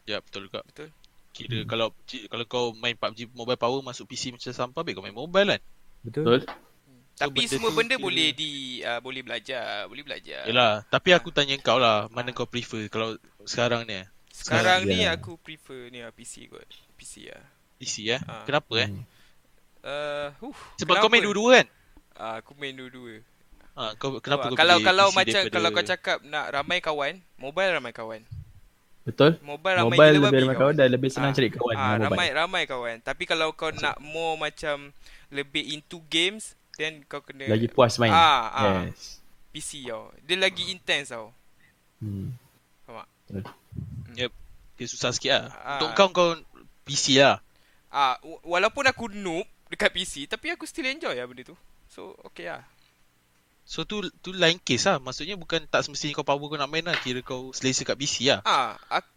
Ya, 0.06 0.22
betul 0.22 0.50
juga. 0.50 0.62
Betul. 0.64 0.94
Kira 1.32 1.64
kalau 1.64 1.96
kalau 2.28 2.46
kau 2.46 2.66
main 2.76 2.94
PUBG 2.94 3.32
Mobile 3.32 3.56
Power 3.56 3.80
masuk 3.82 4.04
PC 4.06 4.36
macam 4.36 4.52
sampah, 4.52 4.84
baik 4.84 5.00
kau 5.00 5.06
main 5.06 5.16
mobile 5.16 5.56
kan. 5.56 5.62
Betul? 6.02 6.24
Betul. 6.26 6.40
Tapi 7.14 7.38
benda 7.38 7.54
semua 7.54 7.70
tu 7.70 7.78
benda 7.78 7.94
kira- 7.94 8.02
boleh 8.02 8.28
di 8.34 8.52
uh, 8.82 8.98
boleh 8.98 9.22
belajar, 9.22 9.86
boleh 9.86 10.02
belajar. 10.02 10.42
Yelah, 10.44 10.82
tapi 10.90 11.14
aku 11.14 11.30
tanya 11.30 11.54
kau 11.58 11.78
lah, 11.78 12.10
mana 12.10 12.34
kau 12.34 12.46
prefer 12.46 12.90
kalau 12.90 13.14
sekarang 13.44 13.86
ni? 13.86 14.02
Sekarang 14.34 14.82
Sekarang 14.82 14.82
ni 14.90 15.06
aku 15.06 15.38
prefer 15.38 15.94
ni 15.94 16.02
lah 16.02 16.10
PC 16.10 16.50
kot. 16.50 16.66
PC 16.98 17.30
lah. 17.30 17.46
PC 17.78 18.10
eh? 18.10 18.22
Ah. 18.26 18.42
Kenapa 18.42 18.74
eh? 18.80 18.90
Uh, 19.82 20.34
huh, 20.40 20.58
Sebab 20.78 20.98
kenapa? 20.98 21.04
kau 21.04 21.10
main 21.10 21.22
dua-dua 21.22 21.50
kan? 21.56 21.68
Ah, 22.14 22.36
aku 22.42 22.52
main 22.58 22.74
dua-dua. 22.74 23.22
Ha, 23.72 23.94
kau 23.96 24.18
kenapa 24.18 24.50
kau 24.50 24.58
kalau 24.58 24.78
kalau 24.82 25.08
PC 25.08 25.16
macam 25.16 25.34
daripada... 25.40 25.54
kalau 25.54 25.70
kau 25.70 25.86
cakap 25.86 26.18
nak 26.26 26.46
ramai 26.50 26.78
kawan, 26.82 27.14
mobile 27.38 27.72
ramai 27.72 27.94
kawan. 27.94 28.22
Betul? 29.02 29.38
Mobile 29.42 29.76
ramai 29.78 29.90
Mobile 29.92 30.14
gila 30.16 30.26
lebih 30.28 30.42
ramai 30.42 30.56
kawan 30.56 30.76
dan 30.76 30.88
lebih 30.90 31.10
senang 31.10 31.32
Ah, 31.32 31.36
cari 31.36 31.50
kawan 31.50 31.74
Ah, 31.74 31.82
dengan 31.92 32.02
ramai 32.04 32.18
mobile. 32.20 32.34
ramai 32.36 32.64
kawan. 32.66 32.96
Tapi 33.02 33.24
kalau 33.26 33.54
kau 33.54 33.70
nak 33.72 33.98
more 34.00 34.38
macam 34.38 34.90
lebih 35.32 35.64
into 35.72 36.04
games, 36.06 36.54
then 36.76 37.02
kau 37.04 37.24
kena 37.24 37.48
Lagi 37.48 37.68
puas 37.68 37.96
main. 37.98 38.12
Ah, 38.12 38.52
ah. 38.52 38.84
Yes. 38.86 39.24
PC 39.52 39.88
tau. 39.88 40.12
Dia 40.22 40.36
lagi 40.36 40.70
intense 40.70 41.12
tau. 41.12 41.32
Hmm. 42.00 42.36
Yep. 44.12 44.32
Dia 44.76 44.86
susah 44.86 45.12
sikit 45.12 45.32
lah. 45.32 45.46
Ah. 45.56 45.80
Untuk 45.80 45.92
kau, 45.94 46.08
kau 46.12 46.30
PC 46.84 47.20
lah. 47.20 47.40
Ah, 47.88 48.16
w- 48.20 48.44
walaupun 48.46 48.84
aku 48.84 49.08
noob 49.08 49.44
dekat 49.68 49.92
PC, 49.92 50.28
tapi 50.28 50.52
aku 50.52 50.64
still 50.64 50.88
enjoy 50.88 51.12
lah 51.12 51.28
benda 51.28 51.48
tu. 51.48 51.56
So, 51.88 52.16
okay 52.24 52.48
lah. 52.48 52.64
So 53.64 53.84
tu 53.84 54.04
tu 54.20 54.32
lain 54.32 54.58
case 54.58 54.84
lah. 54.86 54.98
Maksudnya 54.98 55.36
bukan 55.36 55.64
tak 55.66 55.86
semestinya 55.86 56.18
kau 56.18 56.28
power 56.28 56.44
kau 56.44 56.60
nak 56.60 56.68
main 56.68 56.84
lah. 56.84 56.98
Kira 56.98 57.20
kau 57.22 57.52
selesa 57.52 57.84
kat 57.84 57.96
PC 57.96 58.28
lah. 58.28 58.40
Ah, 58.44 58.76
aku, 58.90 59.12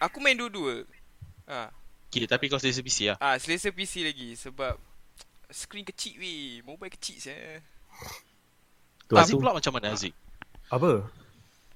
aku 0.00 0.16
main 0.18 0.34
dua-dua. 0.34 0.82
Ah, 1.46 1.70
Okay, 2.08 2.30
tapi 2.30 2.46
kau 2.46 2.62
selesa 2.62 2.78
PC 2.78 3.10
lah. 3.10 3.18
ah 3.18 3.34
selesa 3.36 3.74
PC 3.74 4.06
lagi 4.06 4.38
sebab 4.38 4.78
screen 5.54 5.86
kecil 5.86 6.18
weh. 6.18 6.58
Mobile 6.66 6.90
kecil 6.98 7.22
saya. 7.22 7.62
Tu 9.06 9.14
Aziz 9.14 9.38
aku. 9.38 9.40
pula 9.40 9.54
macam 9.54 9.70
mana 9.70 9.94
Aziz? 9.94 10.10
Apa? 10.66 11.06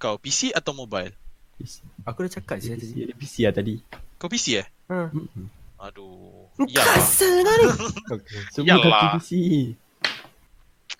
Kau 0.02 0.18
PC 0.18 0.50
atau 0.50 0.74
mobile? 0.74 1.14
Aku 2.02 2.26
dah 2.26 2.32
cakap 2.38 2.58
je 2.58 2.74
tadi. 2.74 2.86
PC, 2.86 2.94
ada 3.06 3.14
PC 3.14 3.34
lah 3.46 3.54
tadi. 3.54 3.74
Kau 4.18 4.26
PC 4.26 4.46
eh? 4.58 4.66
Ha. 4.90 5.10
Aduh. 5.86 6.50
Ya. 6.66 6.82
asal 6.98 7.46
kau 7.46 7.54
ni. 7.54 7.66
Okay. 8.18 8.40
Semua 8.50 8.82
kaki. 8.82 9.06
PC. 9.22 9.30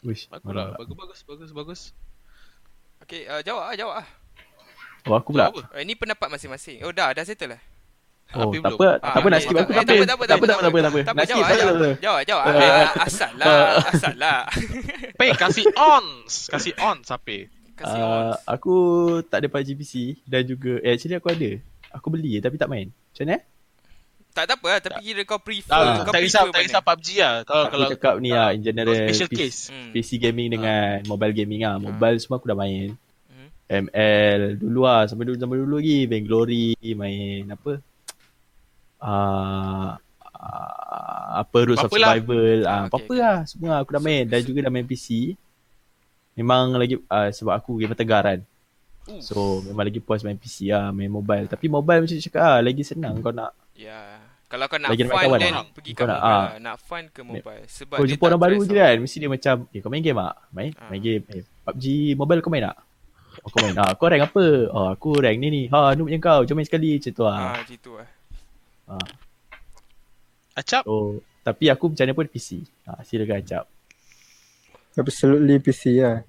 Wish. 0.07 0.31
Bagus 0.31 0.55
lah. 0.55 0.79
Bagus, 0.79 0.95
bagus, 0.95 1.21
bagus, 1.27 1.51
bagus. 1.51 1.81
Okay, 3.03 3.27
uh, 3.27 3.43
jawab 3.43 3.73
ah, 3.73 3.75
jawab 3.75 3.95
ah. 4.03 4.07
Oh 5.07 5.17
aku 5.17 5.35
pula. 5.35 5.51
Apa? 5.51 5.67
Uh, 5.75 5.81
ini 5.83 5.95
pendapat 5.99 6.29
masing-masing. 6.31 6.83
Oh 6.87 6.95
dah, 6.95 7.11
dah 7.15 7.25
settle 7.27 7.55
lah. 7.57 7.61
Oh, 8.29 8.53
Habis 8.53 8.61
tak 8.61 8.71
belum? 8.71 8.77
apa, 8.77 8.89
tak 9.01 9.17
apa 9.17 9.27
nak 9.27 9.41
skip 9.41 9.57
aku 9.57 9.73
tak 9.73 9.81
apa. 9.81 9.89
Tak 9.89 9.97
apa, 9.97 10.05
tak 10.05 10.13
apa, 10.13 10.25
tak 10.29 10.37
apa, 10.37 10.45
tak 10.45 10.69
apa. 10.69 10.79
Tak 10.79 10.85
apa, 10.85 11.17
Nak 11.17 11.25
skip, 11.25 11.33
jawab, 11.33 11.49
tak 11.49 11.49
apa, 11.49 11.49
tak 11.49 11.59
jawab. 11.59 11.73
apa. 11.73 11.89
Jawab, 11.99 12.23
jawab. 12.23 12.45
Eh, 12.45 12.69
Ah, 12.69 12.89
Asal 13.01 13.33
lah, 13.35 13.49
asal 13.89 14.15
lah. 14.17 14.41
Pay, 15.19 15.31
kasih 15.35 15.67
on. 15.75 16.05
Kasih 16.27 16.75
on, 16.79 16.97
Sapi. 17.03 17.39
Kasih 17.73 17.97
Uh, 17.97 18.05
on. 18.05 18.25
aku 18.45 18.75
tak 19.25 19.39
ada 19.39 19.49
PUBG 19.49 19.69
PC 19.75 19.93
dan 20.25 20.43
juga 20.43 20.77
eh, 20.79 20.93
actually 20.93 21.15
aku 21.15 21.31
ada. 21.31 21.51
Aku 21.91 22.11
beli 22.11 22.37
tapi 22.37 22.55
tak 22.55 22.69
main. 22.69 22.93
Macam 22.93 23.25
mana? 23.25 23.35
eh? 23.35 23.43
Tak 24.29 24.45
tak 24.45 24.57
apa 24.57 24.67
lah, 24.69 24.79
tapi 24.79 25.01
kira 25.03 25.23
kau 25.25 25.41
prefer. 25.41 25.67
Tak, 25.67 25.81
kau 26.05 26.13
tak 26.13 26.21
risau, 26.21 26.43
prefer 26.45 26.53
tak 26.53 26.63
risau 26.63 26.83
PUBG 26.85 27.09
lah. 27.17 27.35
Kalau 27.43 27.63
Aku 27.63 27.73
kalau 27.73 27.87
cakap 27.89 28.15
ni 28.19 28.31
lah 28.31 28.49
in 28.51 28.61
general 28.61 28.93
special 28.95 29.29
PC, 29.29 29.39
case. 29.41 29.61
Hmm. 29.69 29.91
PC 29.91 30.11
gaming 30.21 30.49
dengan 30.53 31.01
mobile 31.07 31.33
gaming 31.33 31.65
lah. 31.65 31.81
Mobile 31.81 32.19
semua 32.19 32.37
aku 32.37 32.47
dah 32.47 32.55
main. 32.55 32.93
Hmm. 33.27 33.49
ML 33.89 34.41
dulu 34.59 34.85
lah 34.85 35.07
sampai 35.07 35.25
dulu 35.25 35.37
zaman 35.39 35.57
dulu 35.57 35.77
lagi 35.77 36.05
Vainglory 36.05 36.67
main 36.93 37.49
apa? 37.49 37.81
Ah 38.99 39.99
uh, 40.35 41.29
apa 41.43 41.57
Roots 41.65 41.83
of 41.87 41.91
lah. 41.95 42.19
Survival 42.19 42.59
ah 42.67 42.71
Ah, 42.71 42.83
apa 42.87 42.97
okay, 42.99 43.05
apa 43.05 43.15
lah 43.19 43.37
semua 43.47 43.73
aku 43.83 43.91
dah 43.95 44.03
main 44.03 44.25
dan 44.27 44.41
juga 44.43 44.67
dah 44.67 44.73
main 44.73 44.87
PC. 44.87 45.35
Memang 46.39 46.75
lagi 46.79 46.95
uh, 46.99 47.31
sebab 47.35 47.55
aku 47.59 47.83
gamer 47.83 47.99
tegaran. 47.99 48.43
Uh. 49.09 49.23
So 49.23 49.63
memang 49.67 49.89
lagi 49.89 49.99
puas 49.99 50.23
main 50.23 50.39
PC 50.39 50.71
lah, 50.71 50.95
main 50.95 51.11
mobile. 51.11 51.51
Tapi 51.51 51.67
mobile 51.67 52.07
macam 52.07 52.17
cakap 52.19 52.43
lah, 52.43 52.61
lagi 52.63 52.83
senang 52.87 53.19
kau 53.23 53.35
nak 53.35 53.55
Ya. 53.79 54.19
Kalau 54.49 54.65
kau 54.65 54.81
nak 54.81 54.91
Lagi 54.91 55.05
fun 55.05 55.13
kawan 55.13 55.39
then 55.39 55.55
lah. 55.55 55.65
pergi 55.77 55.91
Kau 55.93 56.03
kat 56.03 56.09
nak, 56.09 56.19
mobile 56.19 56.33
ah. 56.33 56.41
lah. 56.49 56.59
Nak 56.59 56.77
fun 56.81 57.05
ke 57.13 57.21
mobile. 57.21 57.65
Sebab 57.69 57.97
kau 58.01 58.07
jumpa 58.09 58.25
orang 58.33 58.43
baru 58.43 58.59
je 58.65 58.75
kan, 58.75 58.97
mesti 58.97 59.17
dia 59.21 59.31
macam, 59.31 59.55
eh 59.71 59.81
kau 59.85 59.91
main 59.93 60.03
game 60.03 60.19
tak? 60.19 60.35
Main? 60.51 60.71
Ah. 60.75 60.89
Main 60.89 61.01
game. 61.05 61.23
Eh, 61.29 61.45
PUBG 61.69 61.85
mobile 62.17 62.41
kau 62.41 62.51
main 62.51 62.65
tak? 62.65 62.77
Oh, 63.45 63.49
kau 63.53 63.61
main. 63.61 63.77
Ah, 63.77 63.93
kau 63.95 64.09
rank 64.09 64.25
apa? 64.25 64.45
Oh, 64.73 64.89
aku 64.89 65.21
rank 65.21 65.37
ni 65.37 65.49
ni. 65.53 65.63
Ha, 65.69 65.93
noob 65.95 66.09
je 66.09 66.17
kau. 66.17 66.43
Jom 66.49 66.57
main 66.57 66.65
sekali 66.65 66.97
macam 66.97 67.13
tu 67.13 67.23
lah. 67.29 67.37
Ah, 67.39 67.55
macam 67.61 67.77
tu 67.77 67.93
lah. 67.95 68.09
Ah. 68.09 68.18
Acap. 70.55 70.83
So, 70.85 71.21
tapi 71.45 71.71
aku 71.71 71.93
macam 71.93 72.05
mana 72.05 72.17
pun 72.17 72.27
PC. 72.27 72.65
Ha, 72.89 73.05
silakan 73.05 73.39
acap. 73.39 73.65
Absolutely 74.99 75.63
PC 75.63 76.03
lah. 76.03 76.27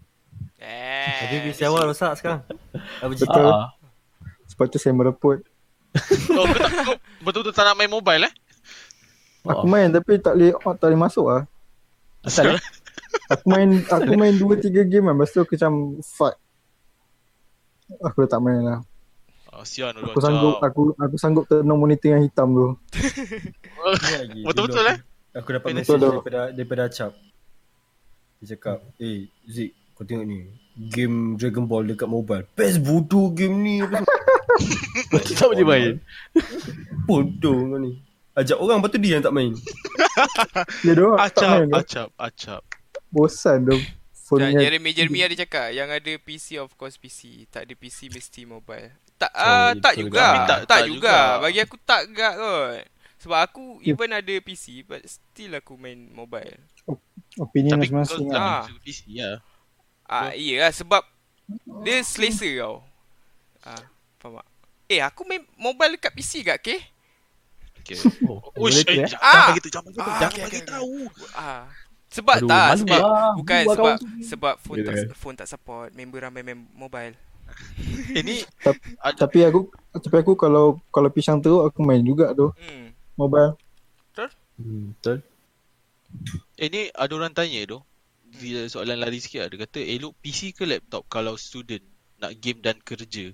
Eh. 0.62 1.18
Tapi 1.26 1.36
PC 1.50 1.66
awal 1.66 1.90
rosak 1.90 2.20
sekarang. 2.20 2.46
Apa 3.02 3.14
cerita? 3.18 3.34
Betul. 3.34 3.50
Ah, 3.50 3.70
Sebab 4.48 4.66
tu 4.70 4.78
saya 4.78 4.94
mereput. 4.94 5.42
Kau, 6.30 6.46
kau, 6.46 6.54
tak, 6.54 6.70
kau 6.86 6.96
betul-betul 7.26 7.54
tak 7.56 7.66
nak 7.66 7.76
main 7.76 7.90
mobile 7.90 8.30
eh? 8.30 8.34
Aku 9.42 9.66
Oh. 9.66 9.72
main 9.72 9.90
tapi 9.90 10.22
tak 10.22 10.38
boleh 10.38 10.54
oh, 10.54 10.74
tak 10.78 10.86
boleh 10.94 11.02
masuk 11.02 11.26
lah. 11.26 11.44
asal 12.22 12.54
eh? 12.54 12.62
Aku 13.34 13.46
main 13.50 13.70
aku 13.86 14.12
main 14.14 14.34
2 14.38 14.46
3 14.70 14.86
game 14.86 15.06
lah. 15.10 15.18
Lepas 15.18 15.34
tu 15.34 15.42
aku 15.42 15.58
macam 15.58 15.74
fuck. 16.02 16.36
Aku 18.06 18.22
dah 18.22 18.38
tak 18.38 18.42
main 18.42 18.62
lah. 18.62 18.80
Oh, 19.60 19.68
sian 19.68 19.92
dulu 19.92 20.16
Aku 20.16 20.24
sanggup 20.24 20.56
aku 20.64 20.82
aku 20.96 21.16
sanggup 21.20 21.44
tenung 21.52 21.84
monitor 21.84 22.16
yang 22.16 22.24
hitam 22.24 22.56
tu. 22.56 22.68
Betul-betul 24.48 24.88
eh? 24.88 24.98
aku, 25.36 25.50
dapat 25.52 25.68
message 25.76 26.00
daripada 26.00 26.56
daripada 26.56 26.82
Acap. 26.88 27.12
Dia 28.40 28.56
cakap, 28.56 28.80
"Eh, 29.04 29.28
Zik, 29.44 29.76
kau 29.92 30.08
tengok 30.08 30.24
ni. 30.24 30.48
Game 30.80 31.36
Dragon 31.36 31.68
Ball 31.68 31.92
dekat 31.92 32.08
mobile. 32.08 32.48
Best 32.56 32.80
bodoh 32.80 33.36
game 33.36 33.60
ni. 33.60 33.76
Apa 33.84 34.00
semua." 34.00 34.16
Betul 35.12 35.36
tak 35.36 35.48
boleh 35.52 35.66
main. 35.68 35.94
bodoh 37.04 37.60
kau 37.60 37.80
ni. 37.84 38.00
Ajak 38.40 38.56
orang 38.64 38.80
lepas 38.80 38.90
tu 38.96 39.00
dia 39.04 39.20
yang 39.20 39.26
tak 39.28 39.36
main. 39.36 39.52
Dia 40.88 40.94
doang 40.96 41.20
tak 41.20 41.36
Acap, 41.36 41.52
main. 41.52 41.68
ke? 41.68 41.76
acap, 41.84 42.10
acap. 42.16 42.62
Bosan 43.12 43.68
tu. 43.68 43.76
Jeremy 44.40 44.96
Jeremy 44.96 45.20
ada 45.28 45.36
cakap 45.36 45.68
yang 45.76 45.92
ada 45.92 46.12
PC 46.22 46.56
of 46.64 46.72
course 46.80 46.96
PC, 46.96 47.50
tak 47.52 47.68
ada 47.68 47.74
PC 47.76 48.08
mesti 48.08 48.48
mobile. 48.48 49.09
Tak 49.20 49.32
Oh, 49.32 49.44
ah 49.44 49.70
itu 49.70 49.84
tak 49.84 49.94
juga. 49.94 50.08
juga. 50.08 50.24
Tak, 50.24 50.32
tak- 50.32 50.48
tak, 50.48 50.60
tak 50.66 50.80
juga. 50.88 50.96
juga. 51.12 51.42
Bagi 51.44 51.60
aku 51.60 51.76
tak 51.84 52.02
gak 52.10 52.34
kot. 52.34 52.82
Sebab 53.20 53.40
aku 53.44 53.64
even 53.84 54.10
ada 54.10 54.34
PC 54.40 54.64
but 54.82 55.04
still 55.04 55.52
aku 55.54 55.76
main 55.76 56.08
mobile. 56.10 56.56
opinion 57.38 57.76
Tapi 57.76 57.84
kau 57.86 58.00
masing-masing 58.00 58.26
tak 58.26 58.40
lah. 58.40 58.64
Ah. 58.64 58.80
PC 58.80 59.00
lah. 59.14 59.36
Ah 60.06 60.32
iya 60.34 60.56
lah 60.64 60.72
sebab 60.72 61.04
dia 61.84 62.00
selesa 62.02 62.48
tau. 62.58 62.80
Ah 63.62 63.84
faham 64.18 64.40
tak? 64.40 64.48
Eh 64.88 65.00
aku 65.00 65.22
main 65.24 65.44
mobile 65.54 66.00
dekat 66.00 66.16
PC 66.16 66.42
gak 66.42 66.64
ke? 66.64 66.80
Okay. 67.80 68.00
Oh, 68.56 68.68
tu, 68.68 68.86
eh, 68.88 69.04
jangan 69.04 69.20
Ah. 69.20 69.48
bagi 69.50 69.62
tu, 69.62 69.70
jangan 69.70 69.90
bagi 69.90 69.98
tu, 69.98 70.02
Ah, 70.02 70.18
jangan 70.18 70.32
okay, 70.32 70.44
bagi 70.44 70.58
okay, 70.58 70.72
tahu. 70.72 70.96
Ah 71.34 71.64
sebab 72.10 72.36
Aduh, 72.40 72.50
tak 72.50 72.70
sebab 72.80 73.00
lah. 73.00 73.32
bukan 73.36 73.56
lah 73.60 73.68
sebab 73.70 73.96
sebab 74.24 74.54
phone 74.58 74.80
tak 74.82 74.94
Yeah. 74.96 75.14
phone 75.14 75.36
tak 75.36 75.46
support 75.46 75.92
member 75.94 76.20
ramai 76.20 76.42
main 76.42 76.58
mobile. 76.72 77.14
Eh 78.18 78.24
ni, 78.26 78.42
Tap- 78.64 78.82
ada, 79.04 79.16
Tapi 79.28 79.40
aku 79.46 79.70
tapi 79.90 80.16
aku 80.22 80.34
kalau 80.38 80.78
kalau 80.94 81.10
pisang 81.10 81.42
teruk 81.42 81.66
aku 81.68 81.80
main 81.86 82.02
juga 82.02 82.32
tu 82.34 82.50
Hmm. 82.58 82.94
mobile. 83.20 83.56
Hmm, 84.60 84.92
betul. 84.92 85.18
eh 86.60 86.68
ni 86.68 86.92
ada 86.92 87.14
orang 87.16 87.32
tanya 87.32 87.64
tu. 87.64 87.80
Bila 88.30 88.68
soalan 88.70 89.00
lari 89.00 89.20
sikit 89.24 89.40
lah. 89.44 89.50
Dia 89.50 89.60
kata, 89.66 89.80
elok 89.82 90.14
PC 90.22 90.52
ke 90.54 90.64
laptop 90.68 91.04
kalau 91.10 91.34
student 91.40 91.82
nak 92.20 92.36
game 92.38 92.60
dan 92.60 92.78
kerja? 92.84 93.32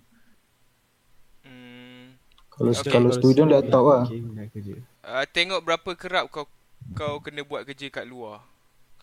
Hmm. 1.43 2.15
Kalau 2.53 2.71
Okay. 2.71 2.91
kalau 2.93 3.09
student 3.11 3.49
laptop 3.51 3.83
lah. 3.85 4.03
Game 4.07 4.31
dan 4.37 4.47
kerja. 4.53 4.73
Uh, 5.05 5.25
tengok 5.29 5.61
berapa 5.65 5.89
kerap 5.97 6.25
kau 6.33 6.45
kau 6.95 7.19
kena 7.21 7.43
buat 7.43 7.65
kerja 7.67 7.89
kat 7.91 8.05
luar. 8.07 8.41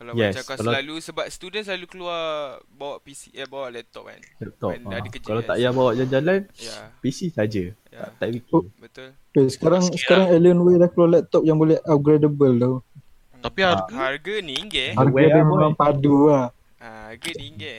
Kalau 0.03 0.19
Yes, 0.19 0.35
macam 0.35 0.43
kau 0.43 0.57
kalau- 0.57 0.73
selalu 0.75 0.95
sebab 0.99 1.27
student 1.31 1.63
selalu 1.63 1.87
keluar 1.87 2.23
bawa 2.69 2.99
PC 2.99 3.31
eh 3.33 3.47
bawa 3.47 3.71
laptop 3.71 4.03
kan. 4.05 4.19
Laptop. 4.37 4.71
Ha. 4.75 4.91
ada 4.93 5.09
kerja 5.09 5.23
Kalau 5.25 5.39
kan. 5.39 5.47
tak 5.47 5.57
payah 5.57 5.71
bawa 5.71 5.91
jalan-jalan, 5.95 6.41
Ya. 6.59 6.77
PC 6.99 7.19
saja. 7.31 7.63
Ya. 7.87 8.03
Tak 8.03 8.11
tak 8.19 8.29
fikir. 8.35 8.51
Oh. 8.53 8.67
Betul. 8.75 9.09
Okay, 9.31 9.47
sekarang 9.49 9.81
Sikit 9.81 9.99
sekarang 10.03 10.27
Alienware 10.29 10.77
dah 10.77 10.89
keluar 10.91 11.11
laptop 11.15 11.43
yang 11.43 11.55
boleh 11.55 11.79
upgradable 11.81 12.55
tau. 12.57 12.75
Tapi 13.41 13.61
Ah. 13.61 13.69
harga, 13.79 13.95
Harga 13.95 14.35
ni 14.41 14.53
inggih. 14.57 14.91
Ah. 14.93 14.99
Harga 14.99 15.19
dia 15.23 15.39
memang 15.41 15.73
padu 15.73 16.27
lah. 16.27 16.51
Ah, 16.77 17.09
harga 17.09 17.31
ni 17.33 17.45
inggih. 17.49 17.79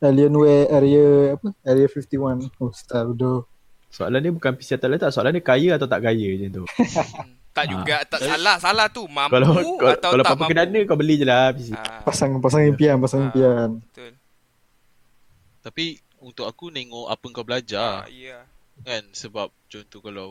Alienware 0.00 0.66
area 0.68 1.06
apa? 1.34 1.48
Area 1.60 1.86
51. 1.86 2.46
Oh, 2.56 2.70
tu. 3.12 3.34
Soalan 3.88 4.18
dia 4.18 4.30
bukan 4.30 4.54
PC 4.54 4.74
atau 4.74 4.86
laptop, 4.86 5.10
soalan 5.10 5.32
dia 5.32 5.42
kaya 5.42 5.70
atau 5.74 5.84
tak 5.84 6.00
kaya 6.00 6.28
macam 6.32 6.48
tu. 6.52 6.64
Hmm. 7.52 7.58
Tak 7.60 7.66
juga, 7.68 7.96
tak 8.02 8.20
salah, 8.22 8.56
salah 8.56 8.86
tu. 8.88 9.04
Mampu 9.04 9.28
kalau 9.30 9.52
kalau, 9.76 9.92
atau 9.92 10.10
kalau 10.10 10.24
tak 10.24 10.32
apa 10.32 10.40
mampu. 10.40 10.52
kena 10.56 10.80
kau 10.82 10.96
beli 10.96 11.14
je 11.14 11.26
lah 11.26 11.52
PC. 11.52 11.68
Ah, 11.70 12.00
Pasang 12.00 12.40
pasang 12.40 12.64
impian, 12.64 12.96
pasang 12.96 13.20
Ah. 13.20 13.26
impian. 13.26 13.68
betul. 13.78 14.12
tapi 15.60 15.84
untuk 16.18 16.42
aku 16.44 16.68
tengok 16.68 17.06
apa 17.06 17.24
kau 17.28 17.44
belajar 17.44 18.08
ya. 18.08 18.42
kan. 18.80 19.04
Sebab 19.12 19.52
contoh 19.62 20.00
kalau 20.00 20.28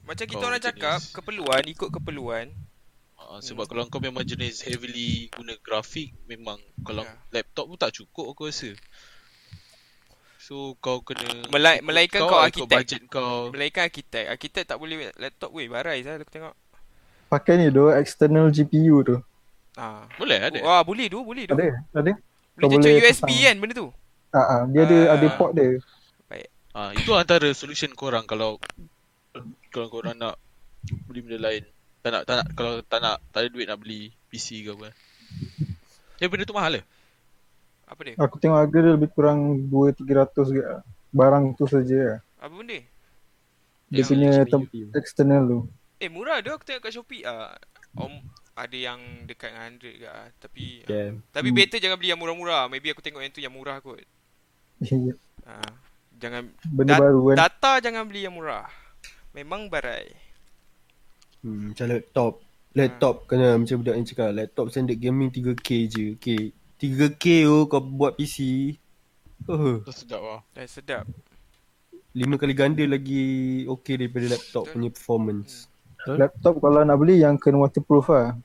Macam 0.00 0.24
kita 0.24 0.42
orang 0.42 0.58
jenis- 0.58 0.74
cakap, 0.74 0.98
keperluan 1.12 1.62
ikut 1.66 1.88
keperluan. 1.88 2.46
Uh, 3.14 3.38
sebab 3.38 3.64
kalau 3.64 3.86
kau 3.86 3.98
memang 3.98 4.20
jenis 4.22 4.60
heavily 4.60 5.28
guna 5.30 5.54
grafik 5.58 6.12
memang 6.24 6.56
kalau 6.82 7.04
Ya. 7.04 7.14
laptop 7.32 7.64
pun 7.66 7.78
tak 7.78 7.94
cukup 7.94 8.26
aku 8.28 8.48
rasa. 8.48 8.74
So 10.44 10.76
kau 10.76 11.00
kena 11.00 11.48
Melai- 11.48 11.80
ikut 11.80 11.88
melainkan 11.88 12.20
kau, 12.20 12.28
kau 12.28 12.40
arkitek. 12.44 12.76
budget 12.76 13.02
kau. 13.08 13.48
Melainkan 13.48 13.88
arkitek. 13.88 14.28
Arkitek 14.28 14.64
tak 14.68 14.76
boleh 14.76 15.08
laptop 15.16 15.56
weh 15.56 15.72
barai 15.72 16.04
saya 16.04 16.20
aku 16.20 16.28
tengok. 16.28 16.52
Pakai 17.32 17.56
ni 17.56 17.72
doh 17.72 17.88
external 17.96 18.52
GPU 18.52 19.00
tu. 19.00 19.16
Ah. 19.72 20.04
Boleh 20.20 20.44
ada. 20.44 20.60
Wah, 20.60 20.84
boleh 20.84 21.08
tu, 21.08 21.24
boleh 21.24 21.48
tu. 21.48 21.56
Ada, 21.56 21.80
ada. 21.96 22.12
Boleh 22.60 22.76
boleh 22.76 22.92
USB 23.00 23.08
pasang. 23.24 23.40
kan 23.40 23.56
benda 23.56 23.74
tu. 23.74 23.88
Ah, 24.30 24.38
ah, 24.44 24.60
dia 24.68 24.84
ada 24.84 24.98
Ah. 25.00 25.14
ada 25.16 25.26
port 25.32 25.56
dia. 25.56 25.80
Ah, 26.74 26.90
itu 26.90 27.14
antara 27.14 27.48
solution 27.54 27.94
korang 27.94 28.26
kalau 28.26 28.58
kalau 29.70 29.88
korang 29.88 30.18
nak 30.18 30.36
beli 31.06 31.24
benda 31.24 31.38
lain. 31.40 31.62
Tak 32.04 32.10
nak 32.10 32.22
tak 32.28 32.34
nak 32.36 32.46
kalau 32.52 32.74
tak 32.84 33.00
nak 33.00 33.16
tak 33.32 33.40
ada 33.40 33.48
duit 33.48 33.64
nak 33.64 33.78
beli 33.80 34.12
PC 34.28 34.60
ke 34.60 34.76
apa. 34.76 34.90
Ya 36.18 36.28
benda 36.28 36.44
tu 36.44 36.52
mahal 36.52 36.78
ke? 36.78 36.93
Apa 37.84 38.00
dia? 38.02 38.14
Aku 38.16 38.36
tengok 38.36 38.58
harga 38.58 38.78
dia 38.78 38.92
lebih 38.92 39.10
kurang 39.10 39.38
2-300 39.68 40.00
ke. 40.50 40.62
Barang 41.10 41.52
tu 41.52 41.64
saja. 41.64 42.18
Apa 42.36 42.50
benda? 42.50 42.80
Dia 43.86 44.00
Yang 44.00 44.08
punya 44.08 44.30
tem- 44.44 44.70
external 44.92 45.42
tu. 45.44 45.58
Eh 45.96 46.08
murah 46.08 46.40
dia 46.40 46.50
aku 46.50 46.62
tengok 46.62 46.82
kat 46.82 46.92
Shopee 46.92 47.22
ah. 47.22 47.54
Om 47.94 48.10
ada 48.54 48.76
yang 48.76 48.98
dekat 49.24 49.50
dengan 49.50 49.72
100 49.76 49.94
ke 49.94 50.06
ah. 50.06 50.26
Tapi 50.34 50.64
Scam. 50.82 51.14
tapi 51.30 51.48
Hmm. 51.48 51.56
better 51.56 51.78
jangan 51.78 51.96
beli 51.96 52.10
yang 52.10 52.18
murah-murah. 52.18 52.66
Maybe 52.66 52.90
aku 52.90 53.00
tengok 53.00 53.20
yang 53.20 53.30
tu 53.30 53.38
yang 53.38 53.52
murah 53.52 53.78
kot. 53.78 54.02
Ah. 55.44 55.70
Jangan 56.14 56.50
Benda 56.64 56.94
Dat- 56.94 57.02
baru 57.02 57.20
kan. 57.28 57.36
data 57.38 57.72
jangan 57.80 58.02
beli 58.04 58.20
yang 58.22 58.32
murah. 58.32 58.66
Memang 59.30 59.66
barai. 59.66 60.08
Hmm, 61.40 61.70
macam 61.70 61.86
laptop. 61.86 62.32
Laptop 62.72 63.14
kena 63.26 63.54
macam 63.54 63.76
budak 63.76 63.94
ni 63.94 64.04
cakap. 64.04 64.30
Laptop 64.32 64.66
standard 64.68 64.96
gaming 64.96 65.30
3K 65.30 65.68
je. 65.84 66.04
Okay. 66.16 66.50
3K 66.84 67.24
tu 67.48 67.58
kau 67.72 67.80
buat 67.80 68.12
PC. 68.12 68.36
Oh, 69.48 69.80
Tu 69.80 69.92
sedap 69.92 70.20
lah. 70.20 70.40
Dan 70.52 70.68
sedap. 70.68 71.04
lima 72.14 72.38
kali 72.38 72.54
ganda 72.54 72.84
lagi 72.86 73.64
okay 73.66 73.98
daripada 73.98 74.30
laptop 74.30 74.70
Betul. 74.70 74.74
punya 74.76 74.90
performance. 74.94 75.52
Laptop 76.04 76.60
kalau 76.60 76.84
nak 76.84 77.00
beli 77.00 77.24
yang 77.24 77.40
kena 77.40 77.64
waterproof 77.64 78.12
lah. 78.12 78.36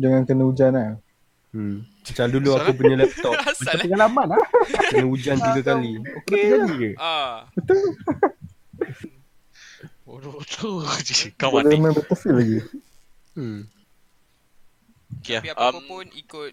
Jangan 0.00 0.24
kena 0.24 0.42
hujan 0.48 0.72
lah. 0.74 0.90
Hmm. 1.52 1.84
Macam 1.84 2.26
dulu 2.32 2.56
aku 2.56 2.72
punya 2.72 3.04
laptop 3.04 3.36
Asal 3.46 3.76
lah. 3.76 3.84
Pengalaman 3.84 4.26
lah. 4.34 4.42
kena 4.90 5.06
hujan 5.06 5.36
tiga 5.38 5.60
kali. 5.62 6.00
Okay 6.24 6.42
lah. 6.50 6.64
Jadi 6.64 6.74
ke? 6.80 6.90
Ah. 6.96 7.36
Bodoh 10.08 10.40
tu 10.48 10.82
je. 11.04 11.30
Kau 11.40 11.52
Boleh 11.54 11.76
mati. 11.76 11.82
main 11.84 11.92
Battlefield 11.94 12.36
lagi. 12.40 12.58
Hmm. 13.38 13.60
Okay, 15.20 15.38
Tapi 15.38 15.48
lah. 15.52 15.54
apa-apa 15.54 15.78
um, 15.78 15.86
pun 15.86 16.04
ikut 16.10 16.52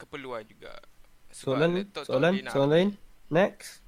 keperluan 0.00 0.42
juga. 0.48 0.72
Sebab 1.30 1.60
Soalan 1.60 1.70
soalan 1.94 2.32
soalan 2.48 2.70
lain. 2.70 2.88
Next. 3.30 3.84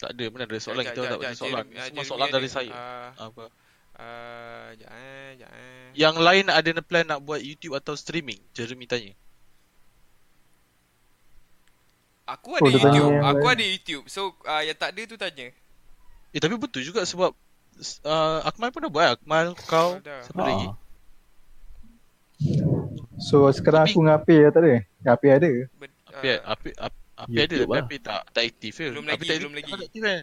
tak 0.00 0.18
ada 0.18 0.24
mana 0.34 0.42
ada 0.50 0.58
soalan 0.58 0.82
kita 0.82 1.00
tak 1.04 1.18
jap, 1.22 1.32
soalan. 1.38 1.64
Ah, 1.76 1.86
Semua 1.86 2.02
soalan 2.02 2.26
ada. 2.26 2.34
dari 2.40 2.48
saya. 2.50 2.72
Ah, 2.74 3.10
Apa? 3.28 3.44
ah, 3.94 4.66
Jap 4.74 4.90
eh, 4.90 5.30
jap 5.38 5.50
eh. 5.52 5.86
Yang 5.94 6.16
lain 6.18 6.44
ada 6.48 6.70
plan 6.82 7.06
nak 7.06 7.20
buat 7.22 7.38
YouTube 7.38 7.76
atau 7.76 7.94
streaming? 7.94 8.40
Jeremy 8.50 8.88
tanya. 8.88 9.12
Aku 12.26 12.56
ada 12.56 12.62
Oh, 12.64 12.70
dia 12.70 12.80
tanya 12.80 12.98
YouTube. 12.98 13.22
Aku 13.28 13.44
ada 13.46 13.64
YouTube. 13.66 14.04
So 14.08 14.20
uh, 14.42 14.62
yang 14.64 14.78
tak 14.78 14.96
ada 14.96 15.02
tu 15.04 15.16
tanya. 15.20 15.52
Eh 16.32 16.40
tapi 16.40 16.56
betul 16.56 16.80
juga 16.82 17.04
sebab 17.04 17.36
uh, 18.08 18.38
Akmal 18.48 18.72
pun 18.72 18.82
dah 18.82 18.90
buat. 18.90 19.08
Akmal, 19.20 19.52
kau, 19.68 20.00
siapa 20.00 20.40
lagi? 20.40 20.66
Ah. 23.22 23.24
So 23.24 23.46
sekarang 23.48 23.86
Tapi- 23.86 23.94
aku 23.94 23.98
dengan 24.02 24.14
Api 24.18 24.34
tak 24.50 24.60
ada? 24.60 24.74
Api 25.06 25.26
ada. 25.30 25.50
Api, 26.12 26.28
ah, 26.28 26.40
api, 26.52 26.68
api, 26.74 26.98
api 27.14 27.36
ada 27.38 27.54
YouTube 27.54 27.62
tapi 27.62 27.70
lah. 27.70 27.82
api 27.86 27.96
tak, 28.02 28.20
tak 28.34 28.42
aktif 28.44 28.72
ke? 28.74 28.86
Belum 28.90 29.04
Api 29.04 29.10
lagi, 29.14 29.22
tak- 29.24 29.38
belum 29.38 29.54
lagi. 29.54 29.70
tak 29.70 29.80
aktif 29.80 30.00
kan? 30.02 30.20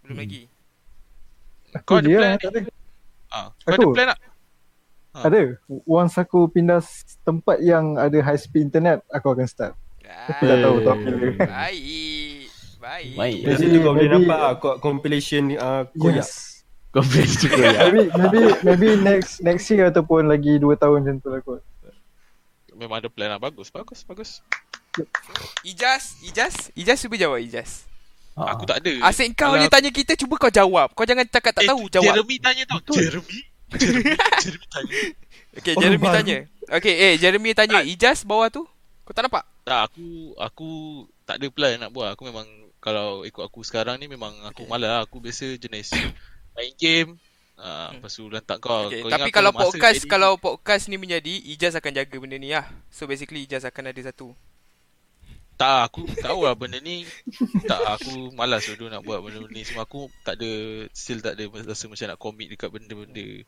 belum 0.00 0.16
lagi. 0.16 0.42
Aku 1.70 1.84
Kau 1.84 1.96
ada 1.96 2.02
je 2.02 2.16
plan 2.16 2.22
lah, 2.22 2.32
ni? 2.32 2.40
tak 2.40 2.50
ada. 2.50 2.60
Ah, 3.30 3.46
kau 3.52 3.68
Aku? 3.68 3.82
ada 3.82 3.86
plan 3.92 4.06
tak? 4.08 4.18
Ah. 5.10 5.22
Ada. 5.26 5.40
Once 5.84 6.14
aku 6.16 6.40
pindah 6.46 6.80
tempat 7.20 7.58
yang 7.60 7.98
ada 7.98 8.18
high 8.20 8.38
speed 8.38 8.62
internet, 8.64 9.02
aku 9.08 9.26
akan 9.28 9.46
start. 9.46 9.74
Aku 10.30 10.42
dah 10.44 10.58
tahu 10.58 10.76
tu 10.80 10.88
Api 10.88 11.08
dia. 11.10 11.30
Baik. 11.36 12.46
Baik. 12.80 13.14
Baik. 13.14 13.38
Dari 13.44 13.56
situ 13.56 13.76
kau 13.80 13.92
boleh 13.92 14.08
nampak 14.08 14.38
ah, 14.40 14.54
kau 14.56 14.74
compilation 14.78 15.52
uh, 15.52 15.82
koyak. 15.94 16.24
Yes. 16.24 16.62
Kau 16.90 17.06
beli 17.06 17.22
juga 17.28 17.70
ya. 17.70 17.80
maybe 17.86 18.02
maybe 18.10 18.40
maybe 18.66 18.88
next 18.98 19.38
next 19.40 19.70
year 19.70 19.86
ataupun 19.86 20.26
lagi 20.26 20.58
2 20.58 20.74
tahun 20.74 21.06
macam 21.06 21.16
tu 21.18 21.28
lah 21.30 21.38
kot. 21.38 21.60
Memang 22.80 22.96
ada 22.96 23.12
plan 23.12 23.28
lah. 23.28 23.36
Bagus, 23.36 23.68
bagus, 23.68 24.00
bagus. 24.02 24.40
Ijaz, 25.62 26.16
Ijaz, 26.24 26.72
Ijaz 26.72 26.98
cuba 27.04 27.14
jawab 27.14 27.38
Ijaz. 27.38 27.84
Ah. 28.32 28.56
Aku 28.56 28.64
tak 28.64 28.80
ada. 28.80 28.92
Asyik 29.04 29.36
kau 29.36 29.52
Kalau 29.52 29.60
je 29.60 29.68
tanya 29.68 29.90
kita 29.92 30.16
cuba 30.16 30.40
kau 30.40 30.48
jawab. 30.48 30.88
Kau 30.96 31.04
jangan 31.04 31.28
cakap 31.28 31.52
tak 31.52 31.66
eh, 31.66 31.68
tahu 31.68 31.92
jawab. 31.92 32.14
Jeremy 32.16 32.36
tanya 32.40 32.62
tau. 32.64 32.80
Jeremy? 32.88 33.38
Jeremy? 33.70 34.12
Jeremy 34.40 34.66
tanya. 34.66 34.98
Okay, 35.50 35.74
Oh, 35.74 35.82
Jeremy 35.82 35.98
baru. 36.00 36.14
tanya. 36.14 36.36
Okay, 36.70 36.94
eh 36.94 37.14
Jeremy 37.18 37.50
tanya 37.52 37.82
Ijaz 37.82 38.22
bawah 38.22 38.46
tu. 38.48 38.62
Kau 39.02 39.10
tak 39.10 39.26
nampak? 39.26 39.42
Tak, 39.66 39.90
aku 39.90 40.06
aku 40.38 40.68
tak 41.26 41.42
ada 41.42 41.46
plan 41.50 41.74
nak 41.74 41.90
buat. 41.90 42.14
Aku 42.14 42.22
memang 42.22 42.46
kalau 42.78 43.26
ikut 43.26 43.42
aku 43.42 43.66
sekarang 43.66 43.98
ni 43.98 44.06
memang 44.06 44.30
aku 44.46 44.62
Okay. 44.62 44.70
malas 44.70 44.88
lah. 44.88 45.00
Aku 45.02 45.18
biasa 45.18 45.58
jenis 45.58 45.90
main 46.54 46.70
game. 46.78 47.10
Ah, 47.60 47.92
Hmm. 47.92 48.00
lepas 48.00 48.08
tu 48.10 48.24
lantak 48.26 48.56
kau. 48.58 48.88
Okay, 48.88 49.04
kau 49.04 49.12
tapi 49.12 49.28
kalau 49.28 49.52
podcast 49.52 50.00
edit- 50.00 50.08
kalau 50.08 50.32
podcast 50.34 50.88
ni 50.88 50.96
menjadi 50.96 51.28
Ijaz 51.46 51.76
akan 51.76 51.92
jaga 51.94 52.16
benda 52.16 52.34
ni 52.34 52.50
lah. 52.50 52.64
So 52.88 53.04
basically 53.04 53.44
Ijaz 53.44 53.62
akan 53.62 53.92
ada 53.92 54.00
satu. 54.02 54.32
Tak, 55.54 55.92
aku 55.92 56.08
tahu 56.16 56.48
lah 56.48 56.56
benda 56.56 56.80
ni 56.80 57.04
Tak, 57.68 58.00
aku 58.00 58.32
malas 58.32 58.64
dulu 58.64 58.88
nak 58.88 59.04
buat 59.04 59.20
benda 59.20 59.44
ni 59.44 59.60
Semua 59.60 59.84
aku 59.84 60.08
tak 60.24 60.40
ada 60.40 60.48
Still 60.88 61.20
tak 61.20 61.36
ada 61.36 61.44
rasa 61.52 61.84
macam 61.84 62.08
nak 62.08 62.16
commit 62.16 62.48
dekat 62.48 62.72
benda-benda 62.72 63.44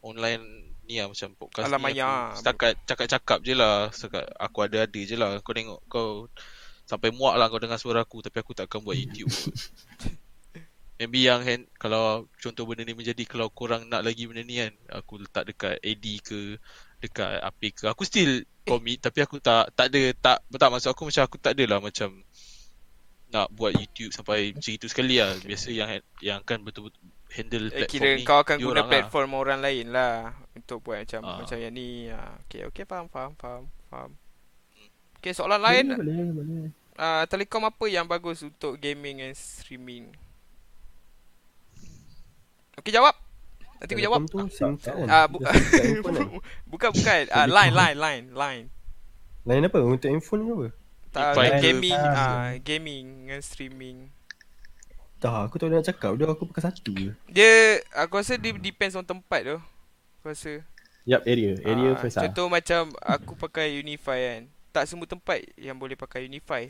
Online 0.00 0.40
ni 0.88 0.96
lah 0.96 1.12
macam 1.12 1.36
podcast 1.36 1.68
Alah, 1.68 1.76
ni 1.76 1.84
Maya. 1.92 2.32
aku 2.32 2.40
Setakat 2.40 2.72
cakap-cakap 2.86 3.38
je 3.44 3.52
lah 3.52 3.92
Setakat 3.92 4.32
aku 4.40 4.58
ada-ada 4.64 5.00
je 5.04 5.12
lah 5.14 5.36
Kau 5.38 5.52
tengok 5.52 5.84
kau 5.84 6.08
Sampai 6.88 7.12
muak 7.12 7.36
lah 7.36 7.46
kau 7.46 7.60
dengar 7.60 7.76
suara 7.76 8.00
aku 8.00 8.24
Tapi 8.24 8.40
aku 8.40 8.56
takkan 8.56 8.80
buat 8.80 8.96
YouTube. 8.96 9.28
Maybe 11.00 11.24
yang 11.24 11.40
hand, 11.40 11.64
Kalau 11.80 12.28
contoh 12.36 12.68
benda 12.68 12.84
ni 12.84 12.92
menjadi 12.92 13.24
Kalau 13.24 13.48
korang 13.48 13.88
nak 13.88 14.04
lagi 14.04 14.28
benda 14.28 14.44
ni 14.44 14.60
kan 14.60 14.72
Aku 15.00 15.16
letak 15.16 15.48
dekat 15.48 15.80
AD 15.80 16.04
ke 16.20 16.60
Dekat 17.00 17.40
AP 17.40 17.72
ke 17.72 17.88
Aku 17.88 18.04
still 18.04 18.44
commit 18.68 19.00
Tapi 19.00 19.24
aku 19.24 19.40
tak 19.40 19.72
Tak 19.72 19.88
ada 19.88 20.02
Tak 20.12 20.38
tak 20.44 20.68
maksud 20.68 20.92
aku 20.92 21.08
macam 21.08 21.24
Aku 21.24 21.40
tak 21.40 21.56
adalah 21.56 21.80
macam 21.80 22.20
Nak 23.32 23.48
buat 23.48 23.72
YouTube 23.72 24.12
Sampai 24.12 24.52
macam 24.52 24.72
itu 24.76 24.86
sekali 24.92 25.16
lah 25.16 25.32
Biasa 25.40 25.72
yang 25.72 25.88
Yang 26.20 26.40
kan 26.44 26.60
betul-betul 26.60 27.00
Handle 27.30 27.70
Eh, 27.70 27.86
platform 27.86 27.92
kira 27.94 28.08
ni 28.18 28.26
kau 28.26 28.42
akan 28.42 28.56
guna 28.58 28.82
lah. 28.82 28.90
platform 28.90 29.30
orang 29.38 29.62
lain 29.62 29.86
lah 29.94 30.34
untuk 30.50 30.82
buat 30.82 30.98
macam 30.98 31.22
Ah. 31.22 31.38
macam 31.38 31.62
yang 31.62 31.70
ni. 31.70 32.10
Ah, 32.10 32.34
okay, 32.42 32.66
okay, 32.66 32.82
faham, 32.82 33.06
faham, 33.06 33.38
faham, 33.38 33.70
faham. 33.86 34.10
Okay, 35.22 35.30
soalan 35.30 35.62
lain. 35.62 35.94
Boleh, 35.94 36.26
boleh. 36.34 36.74
Uh, 36.98 37.22
Telekom 37.30 37.70
apa 37.70 37.86
yang 37.86 38.02
bagus 38.02 38.42
untuk 38.42 38.74
gaming 38.82 39.22
and 39.22 39.38
streaming? 39.38 40.10
Okay, 42.80 42.90
jawab. 42.90 43.14
Nanti 43.76 43.92
aku 43.92 44.02
jawab. 44.02 44.20
Kan? 44.24 45.06
Ah, 45.06 45.24
bu- 45.24 45.40
kan? 45.44 45.56
bukan, 46.68 46.90
bukan. 46.92 47.20
Ah, 47.28 47.44
line, 47.44 47.72
line, 47.72 47.96
line, 47.96 48.24
line. 48.32 48.64
Lain 49.44 49.62
apa? 49.64 49.80
Untuk 49.80 50.08
handphone 50.08 50.42
ke 50.42 50.52
apa? 50.52 50.68
Tak, 51.10 51.32
gaming, 51.60 51.96
Ah. 51.96 52.14
ah, 52.14 52.50
gaming 52.56 53.28
and 53.28 53.42
streaming. 53.42 54.08
Tak, 55.18 55.48
aku 55.48 55.56
tak 55.56 55.68
boleh 55.68 55.80
nak 55.80 55.86
cakap. 55.86 56.12
Dah 56.16 56.28
aku 56.28 56.48
pakai 56.48 56.64
satu 56.66 56.92
je. 56.94 57.12
Dia, 57.26 57.80
aku 57.92 58.16
rasa 58.16 58.36
dia 58.36 58.52
depends 58.54 58.96
on 58.96 59.04
tempat 59.04 59.44
tu. 59.44 59.56
Aku 60.20 60.26
rasa. 60.28 60.64
Yup, 61.04 61.20
area. 61.24 61.56
Area 61.60 61.90
Ah, 61.92 61.98
first 61.98 62.16
lah. 62.16 62.24
Contoh 62.24 62.46
macam 62.48 62.92
aku 62.96 63.32
pakai 63.34 63.74
Unify 63.74 64.18
kan. 64.22 64.42
Tak 64.70 64.84
semua 64.86 65.04
tempat 65.04 65.42
yang 65.56 65.74
boleh 65.74 65.92
pakai 65.92 66.24
Unify. 66.24 66.68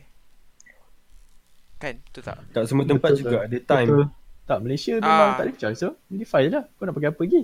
Kan? 1.78 2.00
Betul 2.02 2.22
tak? 2.22 2.38
Tak 2.50 2.64
semua 2.64 2.84
tempat 2.84 3.10
Betul, 3.12 3.20
juga. 3.20 3.30
betul. 3.30 3.46
Ada 3.46 3.58
time. 3.62 3.88
Betul. 3.88 4.04
Tak, 4.50 4.58
Malaysia 4.58 4.98
memang 4.98 5.06
Ah. 5.28 5.36
tak 5.36 5.44
ada 5.46 5.52
choice. 5.56 5.78
So, 5.78 5.94
Unify 6.08 6.42
je 6.42 6.50
lah. 6.50 6.64
Kau 6.72 6.82
nak 6.82 6.92
pakai 6.92 7.08
apa 7.08 7.20
lagi? 7.20 7.42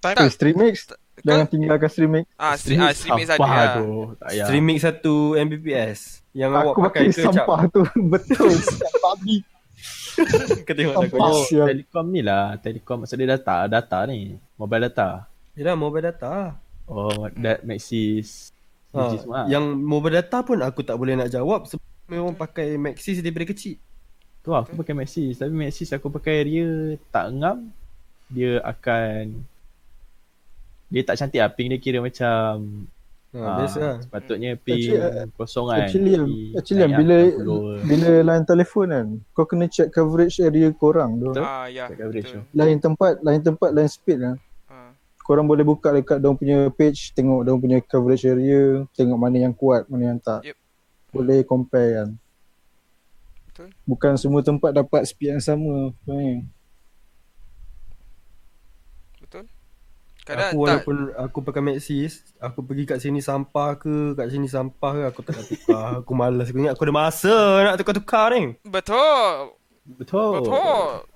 Time 0.00 0.16
Okay, 0.16 0.28
streamix. 0.30 0.74
Jangan 1.20 1.46
tinggalkan 1.46 1.88
streamix. 1.88 2.24
Ah, 2.34 2.54
stream, 2.54 2.78
ah, 2.78 2.92
streaming 2.92 3.26
saja 3.26 3.38
Sampah 3.38 3.52
lah. 3.54 3.74
tu. 3.74 3.88
Tak 4.14 4.28
payah. 4.30 4.46
Streaming 4.46 4.78
1 4.78 5.12
Mbps. 5.38 6.00
Yang 6.32 6.50
awak 6.50 6.64
Aku 6.66 6.80
pakai 6.82 7.02
pakai 7.02 7.12
cap? 7.14 7.24
sampah 7.30 7.60
tu. 7.68 7.82
Betul. 8.12 8.52
Babi. 8.98 9.36
Kau 10.64 10.74
tengok 10.74 10.94
tak 10.94 11.08
kau. 11.10 11.20
Oh. 11.20 11.44
Telekom 11.44 12.06
ni 12.08 12.20
lah. 12.20 12.44
Telekom 12.58 12.96
maksud 13.00 13.16
dia 13.16 13.28
data. 13.30 13.56
Data 13.66 13.98
ni. 14.04 14.32
Mobile 14.54 14.88
data. 14.88 15.28
Yelah 15.52 15.74
mobile 15.74 16.04
data. 16.04 16.56
Oh, 16.84 17.28
that 17.36 17.62
Maxis. 17.62 18.50
Ha, 18.90 19.10
Ha, 19.10 19.38
yang 19.46 19.64
mobile 19.74 20.14
data 20.14 20.40
pun 20.40 20.60
aku 20.60 20.80
tak 20.80 20.94
boleh 20.94 21.14
nak 21.14 21.26
jawab 21.26 21.66
sebab 21.66 21.82
memang 22.06 22.32
pakai 22.32 22.76
Maxis 22.76 23.18
daripada 23.18 23.46
kecil. 23.46 23.76
Tu 24.44 24.52
lah, 24.52 24.60
aku 24.60 24.76
pakai 24.76 24.92
Maxis. 24.92 25.40
Tapi 25.40 25.54
Maxis 25.56 25.88
aku 25.96 26.12
pakai 26.12 26.44
dia 26.44 26.68
tak 27.08 27.32
ngam. 27.32 27.72
Dia 28.28 28.60
akan 28.60 29.40
Dia 30.92 31.02
tak 31.02 31.16
cantik 31.16 31.40
lah. 31.40 31.48
Ping 31.48 31.72
dia 31.72 31.80
kira 31.80 31.98
macam 32.04 32.84
Ha, 33.34 33.42
ah, 33.42 33.56
biasa 33.58 33.78
lah. 33.82 33.96
Sepatutnya 33.98 34.50
ping 34.54 34.78
Actually, 34.78 35.34
kosong 35.34 35.66
kan. 35.66 35.78
Actually, 35.82 36.14
Tapi 36.14 36.54
actually 36.54 36.82
banyak 36.86 36.98
bila 37.02 37.16
60. 37.82 37.90
bila 37.90 38.10
line 38.30 38.46
telefon 38.46 38.86
kan, 38.94 39.06
kau 39.34 39.42
kena 39.50 39.66
check 39.66 39.90
coverage 39.90 40.38
area 40.38 40.70
korang 40.70 41.18
tu. 41.18 41.34
Ah 41.42 41.66
ya. 41.66 41.90
Check 41.90 41.98
coverage 41.98 42.30
betul. 42.30 42.46
Lain 42.54 42.78
tempat, 42.78 43.12
lain 43.26 43.42
tempat, 43.42 43.70
lain 43.74 43.90
speed 43.90 44.18
kan. 44.22 44.36
Ah. 44.70 44.94
Korang 45.26 45.50
boleh 45.50 45.66
buka 45.66 45.90
dekat 45.90 46.22
dia 46.22 46.30
punya 46.30 46.58
page, 46.70 47.10
tengok 47.10 47.42
dia 47.42 47.54
punya 47.58 47.78
coverage 47.82 48.22
area, 48.22 48.86
tengok 48.94 49.18
mana 49.18 49.36
yang 49.50 49.54
kuat, 49.58 49.90
mana 49.90 50.14
yang 50.14 50.20
tak. 50.22 50.46
Yep. 50.46 50.56
Boleh 51.10 51.38
compare 51.42 51.90
kan. 51.90 52.08
Betul. 53.54 53.70
Bukan 53.86 54.18
semua 54.18 54.42
tempat 54.42 54.74
dapat 54.74 55.06
speed 55.06 55.38
yang 55.38 55.38
sama. 55.38 55.94
sebenarnya. 56.02 56.42
Betul. 59.22 59.44
Kadang 60.26 60.50
Aku 60.50 60.66
tak 60.66 60.82
walaupun 60.82 60.96
aku 61.14 61.38
pakai 61.46 61.62
Maxis, 61.62 62.26
aku 62.42 62.66
pergi 62.66 62.82
kat 62.82 62.98
sini 62.98 63.22
sampah 63.22 63.78
ke, 63.78 64.18
kat 64.18 64.26
sini 64.26 64.50
sampah 64.50 64.90
ke, 64.90 65.02
aku 65.06 65.20
tak 65.22 65.38
nak 65.38 65.46
tukar. 65.46 65.88
aku 66.02 66.12
malas. 66.18 66.50
Aku 66.50 66.58
ingat 66.58 66.74
aku 66.74 66.82
ada 66.82 66.96
masa 66.98 67.36
nak 67.62 67.78
tukar-tukar 67.78 68.34
ni. 68.34 68.58
betul. 68.66 69.54
Betul. 69.86 70.42
Betul. 70.42 71.06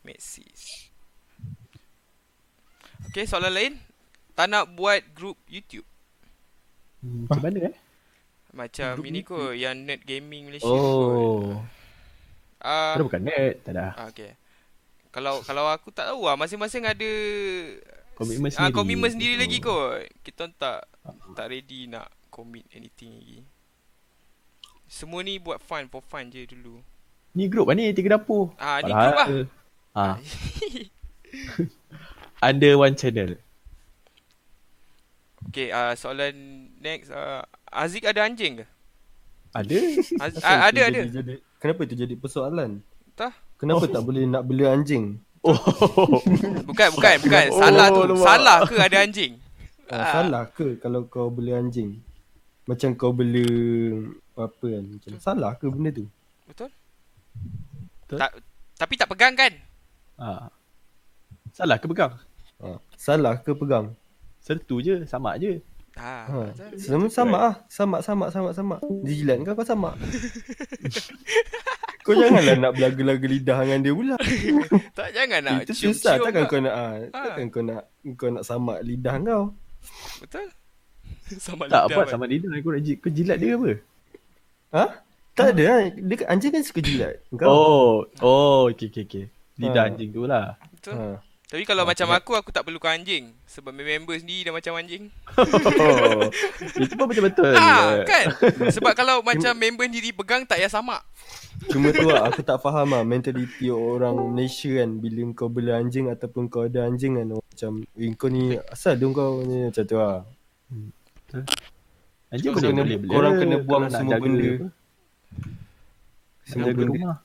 Maxis. 0.00 0.88
Okay, 3.12 3.28
soalan 3.28 3.52
lain. 3.52 3.72
Tak 4.32 4.48
nak 4.48 4.72
buat 4.72 5.04
group 5.12 5.36
YouTube. 5.44 5.84
Hmm, 7.04 7.28
Macam 7.28 7.44
mana 7.44 7.68
eh? 7.68 7.74
Macam 8.50 8.98
ini 9.02 9.20
ko 9.20 9.52
yang 9.52 9.76
Nerd 9.78 10.02
Gaming 10.02 10.48
Malaysia. 10.48 10.66
Oh. 10.66 11.60
Ah, 12.58 12.96
Kita 12.96 13.04
bukan 13.04 13.22
net. 13.22 13.62
Tak 13.62 13.72
ada. 13.72 13.86
ah, 13.94 14.08
okay. 14.08 14.34
Kalau 15.08 15.40
kalau 15.40 15.64
aku 15.66 15.88
tak 15.88 16.08
tahu 16.08 16.24
lah 16.24 16.34
masing-masing 16.34 16.84
ada 16.84 17.10
Komitmen 18.12 18.50
Ah, 18.50 18.66
sendiri. 18.66 18.74
komitmen 18.74 19.10
sendiri 19.10 19.34
lagi 19.36 19.58
kot. 19.58 20.02
Kita 20.20 20.50
tak 20.52 20.90
tak 21.32 21.46
ready 21.46 21.86
nak 21.86 22.10
commit 22.28 22.66
anything 22.72 23.14
lagi. 23.14 23.40
Semua 24.84 25.22
ni 25.22 25.38
buat 25.38 25.60
fun 25.60 25.86
for 25.86 26.02
fun 26.02 26.26
je 26.26 26.42
dulu. 26.44 26.82
Ni 27.32 27.46
grup 27.46 27.68
lah 27.68 27.78
ni. 27.78 27.92
Tiga 27.92 28.18
dapur. 28.18 28.50
Ah, 28.58 28.82
ni 28.82 28.90
group 28.90 29.14
lah. 29.14 29.28
Ah. 29.94 30.14
Under 32.48 32.74
one 32.74 32.94
channel. 32.94 33.38
Okay, 35.48 35.70
uh, 35.70 35.94
soalan 35.94 36.34
next. 36.78 37.08
Uh, 37.08 37.46
Azik 37.68 38.04
ada 38.04 38.24
anjing 38.24 38.60
ke? 38.60 38.66
Ada. 39.50 39.76
Az, 40.22 40.32
Kenapa 40.36 40.48
uh, 40.48 40.60
ada 40.68 40.80
ada. 40.82 41.00
Jadi, 41.00 41.10
jadi, 41.12 41.32
kenapa 41.56 41.80
itu 41.82 41.94
jadi 41.96 42.14
persoalan? 42.14 42.70
Entah. 43.12 43.32
Kenapa 43.56 43.84
tak 43.84 44.02
boleh 44.02 44.24
nak 44.24 44.42
bela 44.42 44.70
anjing? 44.70 45.18
Oh. 45.40 45.54
Bukan 46.68 46.88
bukan 46.92 47.14
bukan. 47.22 47.44
Oh, 47.50 47.58
Salah 47.58 47.86
tu. 47.88 48.00
lemak. 48.04 48.26
Salah 48.26 48.58
ke 48.64 48.74
ada 48.76 48.96
anjing? 49.00 49.32
Ah, 49.88 49.94
Ah. 49.96 50.12
salah 50.12 50.42
ke 50.46 50.76
kalau 50.76 51.06
kau 51.06 51.30
bela 51.30 51.56
anjing? 51.56 51.96
Macam 52.64 52.92
kau 52.92 53.10
bela 53.10 53.46
apa 54.36 54.66
kan? 54.68 54.84
Macam 54.84 55.10
salah 55.18 55.50
ke 55.54 55.64
benda 55.66 55.90
tu? 55.90 56.04
Betul? 56.44 56.68
Betul. 58.04 58.18
Tak 58.20 58.30
tapi 58.76 58.94
tak 58.94 59.08
pegang 59.08 59.34
kan? 59.34 59.52
ah. 60.18 60.50
Salah 61.50 61.78
ke 61.78 61.86
pegang? 61.86 62.12
Ha. 62.60 62.76
Salah 62.94 63.34
ke 63.38 63.50
pegang? 63.50 63.94
Sertu 64.38 64.78
je. 64.78 65.02
Sama 65.04 65.34
je. 65.34 65.58
Ha. 65.98 66.14
Ha. 66.24 66.40
Sama 66.78 67.06
sama 67.08 67.36
ah. 67.42 67.54
Sama 67.66 67.96
sama 67.98 68.26
sama 68.28 68.50
sama. 68.52 68.76
Jilat 69.02 69.42
kau 69.42 69.52
kau 69.52 69.66
sama. 69.66 69.92
kau 72.00 72.14
janganlah 72.14 72.56
nak 72.56 72.72
belaga-laga 72.72 73.26
lidah 73.26 73.58
dengan 73.60 73.80
dia 73.82 73.92
pula. 73.92 74.16
Tak 74.98 75.08
jangan 75.12 75.40
nak 75.42 75.58
Itu 75.60 75.72
cium-cium 75.74 75.92
susah 75.92 76.14
takkan 76.18 76.44
pula. 76.44 76.50
kau 76.50 76.60
nak 76.60 76.74
ah, 76.74 76.92
Ha. 77.12 77.20
takkan 77.24 77.46
kau 77.48 77.62
nak 77.62 77.82
kau 78.14 78.28
nak 78.30 78.42
samak 78.42 78.78
lidah 78.80 79.14
kau. 79.20 79.42
Betul? 80.22 80.46
Sama 81.44 81.62
Tak 81.64 81.68
lidah 81.68 81.82
apa 81.84 82.00
kan? 82.00 82.06
sama 82.08 82.24
lidah. 82.24 82.48
Kau 82.56 82.72
nak 82.72 82.82
ji- 82.82 82.96
kau 82.96 83.10
jilat 83.10 83.36
dia 83.36 83.52
apa? 83.54 83.70
Ha? 84.70 84.84
Tak 85.34 85.48
ada 85.52 85.64
ah. 85.68 85.80
Dia 85.92 86.24
anjing 86.26 86.50
kan 86.50 86.62
suka 86.62 86.80
jilat. 86.80 87.14
Kau. 87.32 87.46
Oh. 87.46 87.94
Oh. 88.18 88.62
Okay, 88.68 88.88
okay, 88.88 89.04
okay. 89.04 89.24
Lidah 89.54 89.82
Ha. 89.84 89.88
anjing 89.88 90.08
tu 90.08 90.24
lah. 90.24 90.56
Betul. 90.72 90.94
Ha. 90.94 91.04
Tapi 91.48 91.64
kalau 91.64 91.80
Ah, 91.80 91.88
macam 91.88 92.12
aku 92.12 92.36
aku 92.36 92.52
tak 92.52 92.60
perlukan 92.60 92.92
anjing 92.92 93.32
sebab 93.42 93.72
member 93.72 94.12
sendiri 94.14 94.44
dah 94.44 94.54
macam 94.54 94.76
anjing. 94.76 95.08
Oh. 95.32 96.28
Itu 96.76 96.92
pun 96.92 97.08
macam 97.08 97.24
betul. 97.24 97.48
Ah, 97.50 98.04
kan? 98.04 98.24
Sebab 98.68 98.92
kalau 98.92 99.24
macam 99.24 99.56
member 99.56 99.88
sendiri 99.88 100.12
pegang 100.12 100.44
tak 100.44 100.60
payah 100.60 100.68
samak. 100.68 101.00
Cuma 101.66 101.88
tu 101.90 102.04
lah 102.04 102.28
aku 102.28 102.44
tak 102.44 102.60
faham 102.60 102.92
lah 102.92 103.00
mentaliti 103.02 103.66
orang 103.66 104.12
Malaysia 104.28 104.68
kan 104.76 104.92
bila 104.94 105.24
kau 105.32 105.48
bela 105.48 105.74
anjing 105.74 106.06
ataupun 106.06 106.46
kau 106.46 106.62
ada 106.62 106.84
anjing 106.84 107.16
kan 107.16 107.26
orang 107.30 107.48
macam 107.48 107.72
eh, 107.96 108.12
kau 108.12 108.28
ni 108.28 108.42
asal 108.68 108.92
dia 108.94 109.08
kau 109.08 109.40
ni 109.40 109.56
macam 109.64 109.82
tu 109.82 109.96
lah. 109.96 110.16
Anjing 112.28 112.52
Kau 112.52 112.60
kena- 112.60 112.84
boleh 112.84 112.98
bela. 112.98 113.10
korang 113.10 113.34
kena 113.34 113.56
buang 113.58 113.82
nak 113.82 113.92
semua 113.96 114.16
benda. 114.18 114.48
apa. 114.52 114.66
Semua 116.44 116.70
benda, 116.70 116.92
rumah. 116.92 117.16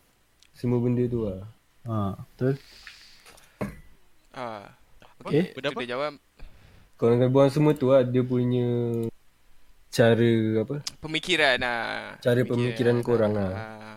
semua 0.54 0.78
benda 0.80 1.04
tu 1.06 1.20
lah. 1.22 1.40
Ha, 1.84 1.96
betul. 2.18 2.56
Ah. 4.34 4.66
Okay. 5.20 5.30
Okay, 5.42 5.44
Benda 5.54 5.70
apa? 5.70 5.80
dia 5.80 5.90
jawab 5.90 6.14
Kau 6.94 7.08
kena 7.08 7.28
buang 7.28 7.48
semua 7.48 7.72
tu 7.72 7.88
lah 7.88 8.02
dia 8.02 8.22
punya 8.22 8.66
cara 9.88 10.34
apa? 10.60 10.76
pemikiran 10.98 11.58
lah. 11.58 12.18
Cara 12.18 12.42
pemikiran 12.42 12.98
korang 13.00 13.34
lah. 13.34 13.52
Ah. 13.52 13.96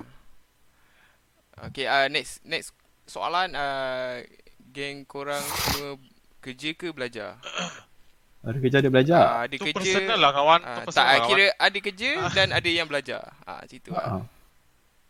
Okay, 1.66 1.84
uh, 1.84 2.06
next 2.06 2.42
next 2.42 2.76
soalan 3.04 3.52
uh, 3.52 4.20
geng 4.68 5.04
korang 5.04 5.40
semua 5.40 5.96
kerja 6.38 6.70
ke 6.72 6.90
belajar? 6.90 7.40
Ada 8.46 8.58
kerja 8.60 8.78
ada 8.78 8.86
belajar. 8.88 9.22
Ah, 9.24 9.40
ada 9.42 9.50
Tu 9.52 9.64
kerja. 9.64 9.74
personal 9.74 10.18
lah 10.20 10.30
kawan. 10.30 10.60
Ah, 10.60 10.62
Tu 10.62 10.70
tak 10.70 10.84
personal 10.86 11.02
lah, 11.02 11.16
kawan. 11.16 11.28
kira 11.28 11.46
ada 11.58 11.78
kerja 11.80 12.10
dan 12.30 12.48
ada 12.54 12.70
yang 12.70 12.86
belajar. 12.86 13.22
Ah, 13.42 13.58
situ 13.66 13.90
Ha. 13.90 13.98
lah. 13.98 14.22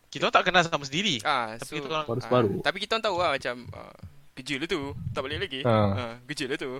Kita 0.09 0.25
orang 0.25 0.35
tak 0.35 0.45
kenal 0.47 0.63
sama 0.65 0.81
sendiri. 0.83 1.21
Ah, 1.21 1.53
Tapi 1.53 1.69
so, 1.69 1.77
kita 1.77 1.85
orang- 1.91 2.09
Separuh-separuh. 2.09 2.49
ah, 2.51 2.63
tapi 2.65 2.77
kita 2.81 2.91
orang 2.91 3.05
tahu 3.05 3.17
lah 3.19 3.31
macam 3.31 3.55
ah, 3.71 3.93
kerja 4.37 4.55
lah 4.57 4.67
tu. 4.67 4.81
Tak 5.11 5.21
boleh 5.21 5.39
lagi. 5.39 5.61
Ah. 5.63 5.89
Ah, 5.91 6.15
kerja 6.23 6.45
lah 6.47 6.57
tu. 6.57 6.73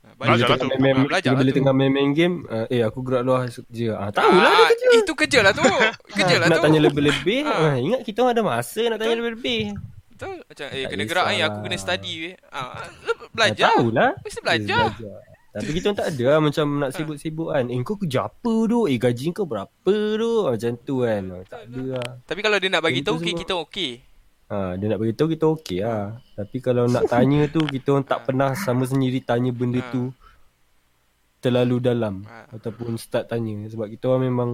Ah, 0.00 0.12
Belajar 0.16 0.46
lah 0.46 0.56
tu. 0.56 0.66
Tengah 0.66 0.78
main, 0.78 0.94
Ah, 0.94 1.04
belajar 1.04 1.30
bila 1.32 1.42
lah 1.42 1.54
tengah 1.54 1.74
main-main 1.74 2.10
game 2.12 2.34
uh, 2.46 2.66
eh 2.68 2.82
aku 2.82 2.98
gerak 3.00 3.22
luar 3.22 3.40
kerja. 3.46 3.88
Ah 3.96 4.10
tahu 4.10 4.30
lah 4.32 4.42
dia 4.44 4.54
Ah, 4.56 4.68
kerja. 4.68 4.86
Itu 4.96 5.12
kerja 5.14 5.38
lah 5.40 5.52
tu. 5.52 5.66
Kerja 6.16 6.34
lah 6.36 6.46
nak 6.46 6.58
tu. 6.58 6.62
tanya 6.62 6.80
lebih-lebih. 6.80 7.40
Ah. 7.42 7.58
Ah. 7.64 7.76
ingat 7.76 8.00
kita 8.02 8.20
ada 8.24 8.40
masa 8.40 8.82
nak 8.86 8.98
tanya 8.98 9.14
lebih-lebih. 9.16 9.74
Betul. 10.08 10.36
Macam 10.42 10.66
eh 10.66 10.80
Tak 10.80 10.90
kena 10.90 11.04
gerak 11.04 11.24
kisahlah. 11.26 11.46
aku 11.46 11.58
kena 11.62 11.76
study 11.76 12.12
weh. 12.16 12.34
Ah, 12.48 12.58
Ah, 12.58 12.88
belajar. 13.30 13.66
tahu 13.72 13.86
lah. 13.90 14.10
Mesti 14.20 14.40
belajar. 14.40 14.84
Tapi 15.56 15.70
kita 15.72 15.88
tak 15.90 16.06
ada 16.12 16.24
lah 16.28 16.40
macam 16.42 16.66
nak 16.76 16.90
sibuk-sibuk 16.92 17.48
kan. 17.48 17.64
Eh 17.66 17.80
kau 17.80 17.96
kerja 17.96 18.20
apa 18.24 18.54
tu? 18.64 18.84
Eh 18.84 18.96
gaji 18.96 19.32
kau 19.32 19.44
berapa 19.44 19.94
tu? 20.14 20.32
Macam 20.44 20.70
tu 20.78 20.94
kan. 21.00 21.22
Ah, 21.32 21.42
Tak 21.42 21.60
ada 21.66 21.82
lah. 21.96 22.08
Tapi 22.22 22.40
kalau 22.40 22.56
dia 22.56 22.68
nak 22.68 22.80
bagi 22.80 23.00
tahu 23.00 23.16
okay, 23.16 23.32
kita 23.34 23.56
okey. 23.58 23.92
Ha, 24.46 24.78
dia 24.78 24.86
nak 24.86 25.02
beritahu 25.02 25.26
kita 25.26 25.44
okey 25.58 25.78
lah. 25.82 26.22
Tapi 26.32 26.56
kalau 26.60 26.86
nak 26.86 27.08
tanya 27.12 27.46
tu 27.46 27.62
kita 27.62 27.90
orang 27.90 28.06
tak 28.06 28.22
pernah 28.22 28.54
sama 28.54 28.86
sendiri 28.86 29.18
tanya 29.18 29.50
benda 29.50 29.82
Ha. 29.82 29.90
tu 29.90 30.14
terlalu 31.38 31.78
dalam 31.78 32.22
Ha. 32.22 32.54
ataupun 32.54 32.94
start 32.94 33.26
tanya 33.26 33.66
sebab 33.66 33.86
kita 33.88 34.06
orang 34.06 34.24
memang 34.24 34.50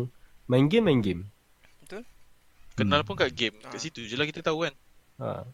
main 0.47 0.65
game 0.67 0.89
main 0.89 1.01
game. 1.01 1.23
Kenal 2.73 3.05
pun 3.05 3.21
kat 3.21 3.37
game. 3.37 3.53
Ah. 3.63 3.69
Kat 3.69 3.85
situ 3.85 4.01
je 4.01 4.17
lah 4.17 4.25
kita 4.25 4.41
tahu 4.41 4.65
kan. 4.65 4.75
Ha. 5.21 5.45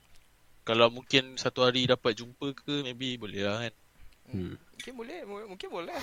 Kalau 0.63 0.87
mungkin 0.87 1.35
satu 1.35 1.67
hari 1.67 1.91
dapat 1.91 2.15
jumpa 2.15 2.55
ke, 2.55 2.87
maybe 2.87 3.19
boleh 3.19 3.43
lah 3.43 3.67
kan. 3.67 3.75
Hmm. 4.29 4.55
Mungkin 4.55 4.93
boleh, 4.95 5.19
mu- 5.27 5.49
mungkin 5.51 5.67
boleh. 5.67 5.99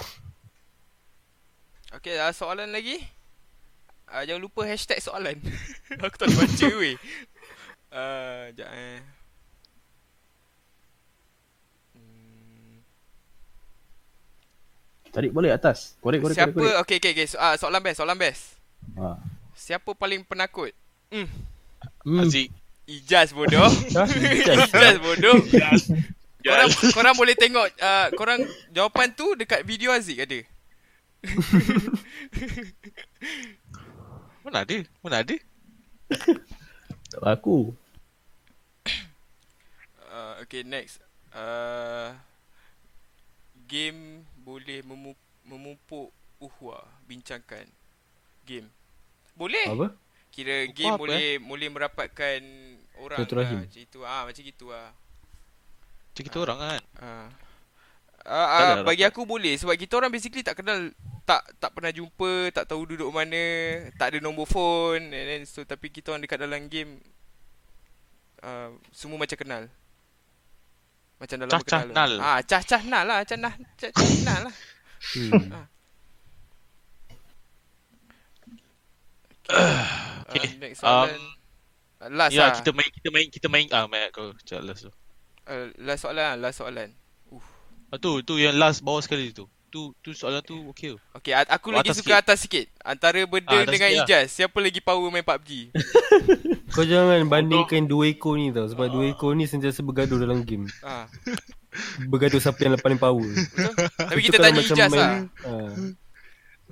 Okay, 1.93 2.19
soalan 2.33 2.67
lagi. 2.67 2.99
Uh, 4.05 4.21
jangan 4.21 4.41
lupa 4.41 4.67
hashtag 4.67 4.99
soalan. 4.99 5.37
Aku 6.03 6.17
tak 6.19 6.29
baca 6.29 6.67
weh. 6.75 6.97
Uh, 7.93 8.51
sekejap 8.51 8.69
eh. 8.73 8.99
Hmm, 11.95 12.83
Tarik 15.13 15.31
boleh 15.31 15.55
atas. 15.55 15.95
Korek 16.03 16.19
korek 16.19 16.35
Siapa, 16.35 16.51
korek. 16.51 16.75
korek. 16.75 16.83
okay, 16.83 16.97
okay, 16.99 17.11
okay. 17.15 17.27
So, 17.29 17.39
uh, 17.39 17.55
soalan 17.55 17.79
best, 17.79 18.03
soalan 18.03 18.19
best. 18.19 18.59
Ha. 18.99 19.15
Siapa 19.55 19.95
paling 19.95 20.27
penakut? 20.27 20.75
Hmm. 21.07 21.29
Hmm. 22.03 22.25
Aziz. 22.25 22.51
Ijaz 22.85 23.33
bodoh. 23.33 23.65
Ijaz 24.37 25.01
bodoh. 25.01 25.41
korang, 26.45 26.69
korang 26.93 27.15
boleh 27.17 27.33
tengok 27.33 27.65
uh, 27.81 28.13
korang 28.13 28.45
jawapan 28.69 29.09
tu 29.15 29.33
dekat 29.33 29.65
video 29.65 29.89
Aziz 29.89 30.21
ada. 30.21 30.37
Mana 34.45 34.61
ada? 34.61 34.77
Mana 35.01 35.25
ada? 35.25 35.33
Tak 37.15 37.31
aku. 37.31 37.71
Uh, 40.11 40.33
okay, 40.43 40.67
next. 40.67 40.99
Uh, 41.31 42.11
game 43.67 44.27
boleh 44.43 44.83
memu- 44.83 45.25
memupuk 45.47 46.11
uhwah 46.43 46.83
bincangkan 47.07 47.63
game. 48.43 48.67
Boleh. 49.35 49.67
Apa? 49.71 49.87
Kira 50.35 50.67
Upah 50.67 50.75
game 50.75 50.95
apa, 50.95 51.01
boleh 51.01 51.27
boleh 51.39 51.67
merapatkan 51.71 52.39
orang 52.99 53.19
lah, 53.23 53.51
macam 53.63 53.79
itu. 53.79 53.99
Ah, 54.03 54.27
macam 54.27 54.43
gitu 54.43 54.65
ah. 54.75 54.91
Macam 56.11 56.23
kita 56.27 56.37
orang 56.43 56.59
kan. 56.59 56.81
Ah. 56.99 57.27
Ah, 58.25 58.81
dah 58.81 58.83
bagi 58.83 59.07
rapat. 59.07 59.15
aku 59.15 59.21
boleh 59.23 59.53
sebab 59.55 59.75
kita 59.79 59.95
orang 60.01 60.11
basically 60.11 60.43
tak 60.43 60.59
kenal 60.59 60.91
tak 61.25 61.41
tak 61.57 61.73
pernah 61.73 61.89
jumpa, 61.89 62.53
tak 62.53 62.69
tahu 62.69 62.85
duduk 62.85 63.09
mana, 63.09 63.43
tak 63.97 64.13
ada 64.13 64.17
nombor 64.21 64.45
phone 64.45 65.09
and 65.09 65.25
then 65.29 65.41
so 65.43 65.65
tapi 65.65 65.89
kita 65.89 66.13
orang 66.13 66.21
dekat 66.23 66.39
dalam 66.39 66.69
game 66.69 67.01
uh, 68.43 68.69
semua 68.93 69.17
macam 69.19 69.37
kenal. 69.37 69.63
Macam 71.17 71.37
dalam 71.41 71.51
Cah-cah 71.51 71.81
berkenal. 71.81 71.95
nal. 71.95 72.11
Ah, 72.19 72.39
cah-cah 72.43 72.81
nal 72.85 73.03
lah, 73.07 73.17
macam 73.23 73.37
nah, 73.39 73.55
cah-cah 73.79 74.11
nal 74.23 74.41
lah. 74.49 74.55
Hmm. 75.15 75.49
Okay. 80.25 80.41
Okay, 80.41 80.41
Uh, 80.41 80.57
next 80.57 80.81
um, 80.81 81.05
soalan. 81.05 81.21
Uh, 82.01 82.09
last 82.09 82.33
Ya, 82.33 82.41
lah. 82.41 82.51
kita 82.51 82.69
main 82.73 82.89
kita 82.89 83.09
main 83.13 83.27
kita 83.29 83.47
main 83.47 83.65
ah 83.71 83.85
main 83.85 84.09
kau 84.09 84.33
cakap 84.41 84.65
last 84.65 84.81
tu. 84.89 84.91
Uh, 85.45 85.69
last 85.77 86.01
soalan 86.05 86.25
lah, 86.25 86.35
last 86.49 86.57
soalan. 86.61 86.89
Ah, 87.93 87.97
tu 88.01 88.21
tu 88.25 88.35
yang 88.41 88.57
last 88.57 88.81
bawah 88.81 89.01
sekali 89.05 89.29
tu. 89.31 89.45
Tu 89.75 89.91
tu 89.99 90.15
soalan 90.15 90.39
tu 90.39 90.55
okey. 90.71 90.95
a- 91.35 91.51
aku 91.51 91.67
lagi 91.69 91.91
Atas 91.91 91.99
suka 91.99 92.15
atas 92.15 92.39
sikit. 92.39 92.71
Antara 92.79 93.19
Ah, 93.19 93.27
Bedeng 93.27 93.59
atas 93.59 93.67
dengan 93.69 93.89
sikit 93.91 93.99
lah. 93.99 94.07
Ijaz, 94.07 94.25
siapa 94.31 94.57
lagi 94.57 94.79
power 94.79 95.11
main 95.11 95.19
PUBG? 95.21 95.49
Kau 96.71 96.87
jangan 96.87 97.19
bandingkan 97.25 97.83
dua 97.83 98.07
ekor 98.07 98.35
ni 98.35 98.49
tau 98.49 98.65
Sebab 98.65 98.87
dua 98.87 99.03
ekor 99.05 99.31
ni 99.31 99.43
sentiasa 99.43 99.79
bergaduh 99.79 100.15
dalam 100.15 100.41
game 100.41 100.63
ah. 100.79 101.11
Bergaduh 102.01 102.39
siapa 102.39 102.55
yang 102.57 102.79
paling 102.79 102.95
power 102.95 103.19
Betul? 103.19 103.73
Tapi 103.99 104.19
kita 104.21 104.37
kalau 104.37 104.47
tanya 104.47 104.61
Ijaz 104.63 104.87
main- 104.89 104.95
lah. 104.95 105.11
ha. 105.43 105.53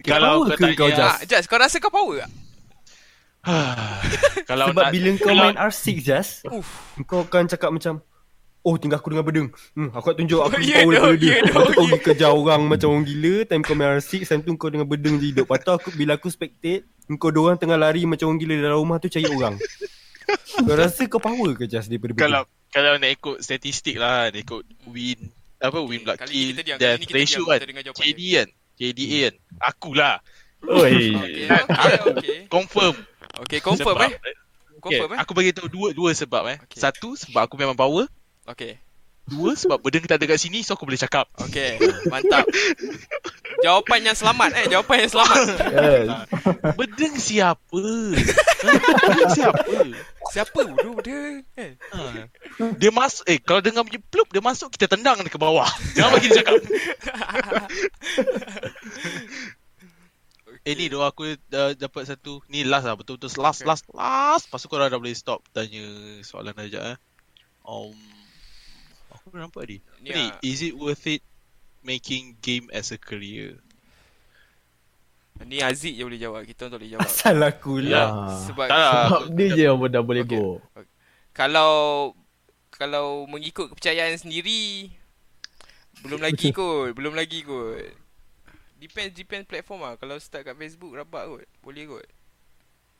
Kalau 0.02 0.32
power 0.40 0.48
kau 0.50 0.56
tanya- 0.58 0.78
kau 0.78 0.88
Jas? 0.90 1.04
Ah, 1.06 1.18
Ijaz, 1.22 1.44
kau 1.44 1.60
rasa 1.60 1.76
kau 1.78 1.92
power 1.92 2.24
tak? 2.24 2.32
Kalau 4.50 4.72
Sebab 4.72 4.80
nak, 4.82 4.92
bila 4.92 5.10
kau 5.20 5.36
main 5.36 5.56
R6 5.58 5.86
Jas 6.00 6.28
Uff. 6.48 6.96
Kau 7.04 7.28
akan 7.28 7.44
cakap 7.46 7.68
macam 7.70 8.00
Oh 8.64 8.80
tinggal 8.80 9.04
aku 9.04 9.12
dengan 9.12 9.28
bedeng 9.28 9.48
hmm, 9.76 9.92
Aku 9.92 10.06
nak 10.12 10.18
tunjuk 10.24 10.40
aku 10.40 10.56
Ya 10.64 10.88
power 10.88 10.94
daripada 10.96 11.18
dia 11.20 11.32
ya 11.36 11.40
Lepas 11.44 11.62
tu 11.68 11.72
kau 11.76 11.84
pergi 11.84 12.00
kejar 12.00 12.32
orang 12.32 12.62
macam 12.64 12.88
orang 12.96 13.06
gila 13.06 13.36
Time 13.44 13.62
kau 13.64 13.76
main 13.76 14.00
R6 14.00 14.12
Time 14.24 14.42
tu 14.42 14.52
kau 14.56 14.72
dengan 14.72 14.88
bedeng 14.88 15.20
je 15.20 15.36
hidup 15.36 15.52
Lepas 15.52 15.60
tu 15.68 15.72
aku, 15.76 15.88
bila 16.00 16.16
aku 16.16 16.32
spectate 16.32 16.88
Kau 17.20 17.28
dorang 17.28 17.60
tengah 17.60 17.76
lari 17.76 18.08
macam 18.08 18.32
orang 18.32 18.40
gila 18.40 18.56
dalam 18.64 18.80
rumah 18.80 19.04
tu 19.04 19.12
cari 19.12 19.28
orang 19.28 19.60
Kau 20.64 20.76
rasa 20.80 21.04
kau 21.12 21.20
power 21.20 21.52
ke 21.60 21.68
Jas 21.68 21.92
daripada 21.92 22.16
bedeng? 22.16 22.24
kalau 22.24 22.42
kalau 22.74 22.98
nak 22.98 23.12
ikut 23.14 23.38
statistik 23.46 24.02
lah, 24.02 24.34
nak 24.34 24.42
ikut 24.42 24.66
win 24.90 25.30
apa 25.62 25.78
win 25.86 26.02
block 26.02 26.26
kali 26.26 26.58
kill 26.58 26.76
dan 26.82 26.98
ratio 26.98 27.46
kan. 27.46 27.62
KD 27.94 28.22
kan. 28.34 28.50
KDA 28.74 29.18
kan. 29.30 29.36
Akulah. 29.62 30.16
Oi. 30.66 31.14
Okay, 31.14 31.46
okay, 31.54 31.94
okay. 32.10 32.38
Confirm. 32.50 32.96
Okay, 33.46 33.60
confirm 33.62 33.94
Sebab- 33.94 34.10
eh. 34.10 34.14
Okay, 34.18 34.36
Confirm 34.82 35.10
eh. 35.14 35.20
aku 35.22 35.32
bagi 35.38 35.52
tahu 35.54 35.70
dua 35.70 35.94
dua 35.94 36.12
sebab 36.18 36.44
eh. 36.50 36.58
Okay. 36.66 36.82
Satu 36.82 37.14
sebab 37.14 37.46
aku 37.46 37.62
memang 37.62 37.78
power. 37.78 38.10
Okay. 38.44 38.76
Dua 39.24 39.56
sebab 39.56 39.80
benda 39.80 40.04
kita 40.04 40.20
ada 40.20 40.28
kat 40.28 40.36
sini 40.36 40.68
so 40.68 40.76
aku 40.76 40.84
boleh 40.84 41.00
cakap. 41.00 41.32
Okay, 41.48 41.80
mantap. 42.12 42.44
Jawapan 43.64 44.12
yang 44.12 44.18
selamat 44.20 44.52
eh, 44.60 44.68
jawapan 44.68 45.08
yang 45.08 45.12
selamat. 45.16 45.44
Yes. 45.48 46.08
Bedeng 46.80 47.16
siapa? 47.16 47.84
Bedeng 48.68 49.32
siapa? 49.32 49.64
Siapa 50.28 50.60
bodoh 50.68 51.00
dia? 51.00 51.40
Eh. 51.56 51.80
Ha. 51.96 52.28
Dia 52.76 52.92
masuk 52.92 53.24
eh 53.32 53.40
kalau 53.40 53.64
dengar 53.64 53.88
bunyi 53.88 54.04
plup 54.04 54.28
dia 54.28 54.44
masuk 54.44 54.76
kita 54.76 54.92
tendang 54.92 55.24
dia 55.24 55.32
ke 55.32 55.40
bawah. 55.40 55.72
Jangan 55.96 56.20
bagi 56.20 56.28
dia 56.28 56.44
cakap. 56.44 56.60
Eh 60.68 60.76
ni 60.80 60.92
doa 60.92 61.12
aku 61.12 61.36
uh, 61.36 61.72
dapat 61.76 62.08
satu 62.08 62.40
Ni 62.48 62.64
last 62.64 62.88
lah 62.88 62.96
betul-betul 62.96 63.36
last 63.36 63.64
Okay. 63.64 63.68
last 63.68 63.84
last 63.92 64.48
Lepas 64.48 64.64
tu 64.64 64.72
korang 64.72 64.88
dah 64.88 64.96
boleh 64.96 65.12
stop 65.12 65.44
tanya 65.52 65.84
soalan 66.24 66.56
aja 66.56 66.96
eh 66.96 66.98
um, 67.68 67.96
Aku 69.24 69.34
nampak 69.34 69.64
ni 69.66 69.78
Ni, 70.00 70.10
Ni 70.10 70.24
ah. 70.28 70.38
is 70.42 70.60
it 70.62 70.76
worth 70.76 71.08
it 71.08 71.24
making 71.80 72.36
game 72.40 72.68
as 72.70 72.92
a 72.92 72.98
career? 72.98 73.56
Ni 75.44 75.60
Aziz 75.60 75.92
je 75.92 76.04
boleh 76.04 76.16
jawab, 76.18 76.46
kita 76.46 76.68
tak 76.68 76.78
boleh 76.78 76.92
jawab. 76.92 77.04
Asal 77.04 77.42
aku 77.42 77.82
Ya. 77.82 78.06
lah 78.06 78.08
Sebab 78.46 78.66
Tak 78.66 78.78
lah 78.78 78.92
Sebab 78.94 79.08
aku- 79.18 79.32
dia 79.34 79.48
je 79.50 79.64
yang 79.66 79.80
dah 79.82 80.02
boleh 80.02 80.24
Okay. 80.24 80.38
go. 80.38 80.62
kalau 81.32 81.72
kalau 82.70 83.26
mengikut 83.26 83.70
kepercayaan 83.70 84.14
sendiri 84.16 84.92
belum 86.02 86.20
lagi 86.20 86.52
kot, 86.52 86.94
belum 86.94 87.14
lagi 87.14 87.42
kot. 87.42 87.80
Depends 88.78 89.14
depends 89.14 89.48
platform 89.48 89.82
ah. 89.84 89.96
Kalau 89.96 90.20
start 90.20 90.44
kat 90.44 90.56
Facebook 90.56 90.94
rapat 90.94 91.26
kot. 91.26 91.44
Boleh 91.60 91.88
kot. 91.88 92.06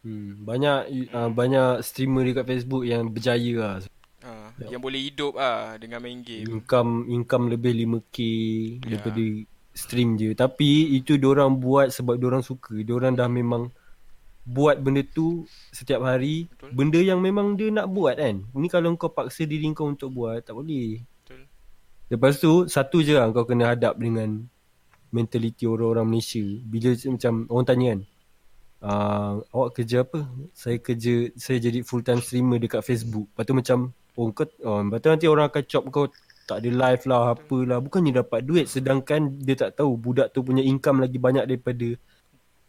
hmm, 0.02 0.42
Banyak 0.42 0.80
uh, 1.12 1.30
Banyak 1.30 1.80
streamer 1.82 2.24
dekat 2.24 2.44
Facebook 2.46 2.84
Yang 2.84 3.04
berjaya 3.10 3.54
lah 3.58 3.76
Ha, 4.24 4.56
yang 4.72 4.80
boleh 4.80 5.12
hidup 5.12 5.36
ah 5.36 5.76
dengan 5.76 6.00
main 6.00 6.24
game. 6.24 6.48
Income 6.48 7.12
Income 7.12 7.52
lebih 7.52 7.76
5k 7.76 8.18
Ya. 8.24 8.96
Daripada 8.96 9.24
stream 9.76 10.16
je 10.16 10.32
Tapi 10.38 10.96
itu 10.96 11.18
orang 11.28 11.58
buat 11.60 11.92
Sebab 11.92 12.22
orang 12.22 12.46
suka 12.46 12.78
Diorang 12.80 13.18
dah 13.18 13.28
memang 13.28 13.74
Buat 14.46 14.80
benda 14.80 15.02
tu 15.04 15.44
Setiap 15.74 16.06
hari 16.06 16.48
Betul. 16.48 16.72
Benda 16.72 17.00
yang 17.02 17.20
memang 17.20 17.58
dia 17.58 17.74
nak 17.74 17.90
buat 17.90 18.16
kan 18.16 18.46
Ni 18.54 18.70
kalau 18.70 18.94
kau 18.96 19.12
paksa 19.12 19.44
diri 19.44 19.68
kau 19.74 19.90
untuk 19.90 20.14
buat 20.14 20.40
Tak 20.46 20.56
boleh 20.56 21.02
Betul. 21.04 21.42
Lepas 22.14 22.40
tu 22.40 22.70
Satu 22.70 23.02
je 23.02 23.18
lah 23.18 23.28
kau 23.34 23.44
kena 23.44 23.74
hadap 23.76 23.98
dengan 23.98 24.46
Mentality 25.12 25.66
orang-orang 25.68 26.08
Malaysia 26.16 26.44
Bila 26.64 26.94
macam 26.96 27.34
Orang 27.50 27.66
tanya 27.68 27.86
kan 27.92 28.00
uh, 28.86 29.34
Awak 29.52 29.70
kerja 29.82 30.06
apa? 30.06 30.28
Saya 30.54 30.78
kerja 30.78 31.34
Saya 31.36 31.58
jadi 31.60 31.82
full 31.82 32.06
time 32.06 32.22
streamer 32.22 32.62
Dekat 32.62 32.86
Facebook 32.86 33.28
Lepas 33.34 33.46
tu 33.48 33.56
macam 33.58 33.80
Oh 34.14 34.30
kau 34.30 34.46
oh, 34.66 34.80
Lepas 34.86 35.00
tu 35.02 35.10
nanti 35.10 35.26
orang 35.26 35.50
akan 35.50 35.64
chop 35.66 35.84
kau 35.90 36.06
Tak 36.46 36.62
ada 36.62 36.70
live 36.70 37.04
lah 37.10 37.34
Apalah 37.34 37.80
Bukannya 37.82 38.22
dapat 38.22 38.46
duit 38.46 38.70
Sedangkan 38.70 39.42
Dia 39.42 39.58
tak 39.58 39.82
tahu 39.82 39.98
Budak 39.98 40.30
tu 40.36 40.46
punya 40.46 40.62
income 40.62 41.02
Lagi 41.02 41.18
banyak 41.18 41.50
daripada 41.50 41.98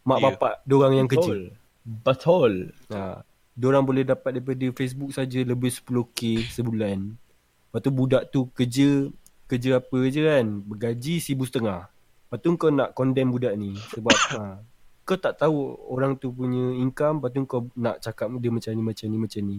Mak 0.08 0.18
Ya. 0.20 0.24
bapak 0.32 0.54
Diorang 0.64 0.96
yang 0.96 1.08
kerja 1.08 1.52
Betul. 1.84 2.72
Ha. 2.88 3.20
Diorang 3.54 3.84
boleh 3.84 4.08
dapat 4.08 4.40
daripada 4.40 4.66
Facebook 4.72 5.12
saja 5.12 5.44
lebih 5.44 5.68
10k 5.68 6.48
sebulan. 6.48 7.12
Lepas 7.12 7.80
tu 7.84 7.90
budak 7.92 8.22
tu 8.32 8.40
kerja 8.56 9.12
kerja 9.44 9.78
apa 9.78 9.98
je 10.08 10.20
kan, 10.24 10.46
bergaji 10.64 11.20
seribu 11.20 11.44
setengah. 11.44 11.86
Lepas 11.86 12.38
tu 12.40 12.48
kau 12.56 12.72
nak 12.72 12.96
condemn 12.96 13.30
budak 13.30 13.54
ni 13.54 13.76
sebab 13.92 14.16
ha, 14.34 14.58
kau 15.04 15.20
tak 15.20 15.36
tahu 15.36 15.76
orang 15.92 16.16
tu 16.16 16.32
punya 16.32 16.72
income, 16.80 17.20
lepas 17.20 17.30
tu 17.30 17.44
kau 17.44 17.68
nak 17.76 18.00
cakap 18.00 18.32
dia 18.40 18.50
macam 18.50 18.72
ni 18.72 18.82
macam 18.82 19.06
ni 19.06 19.18
macam 19.20 19.42
ni. 19.44 19.58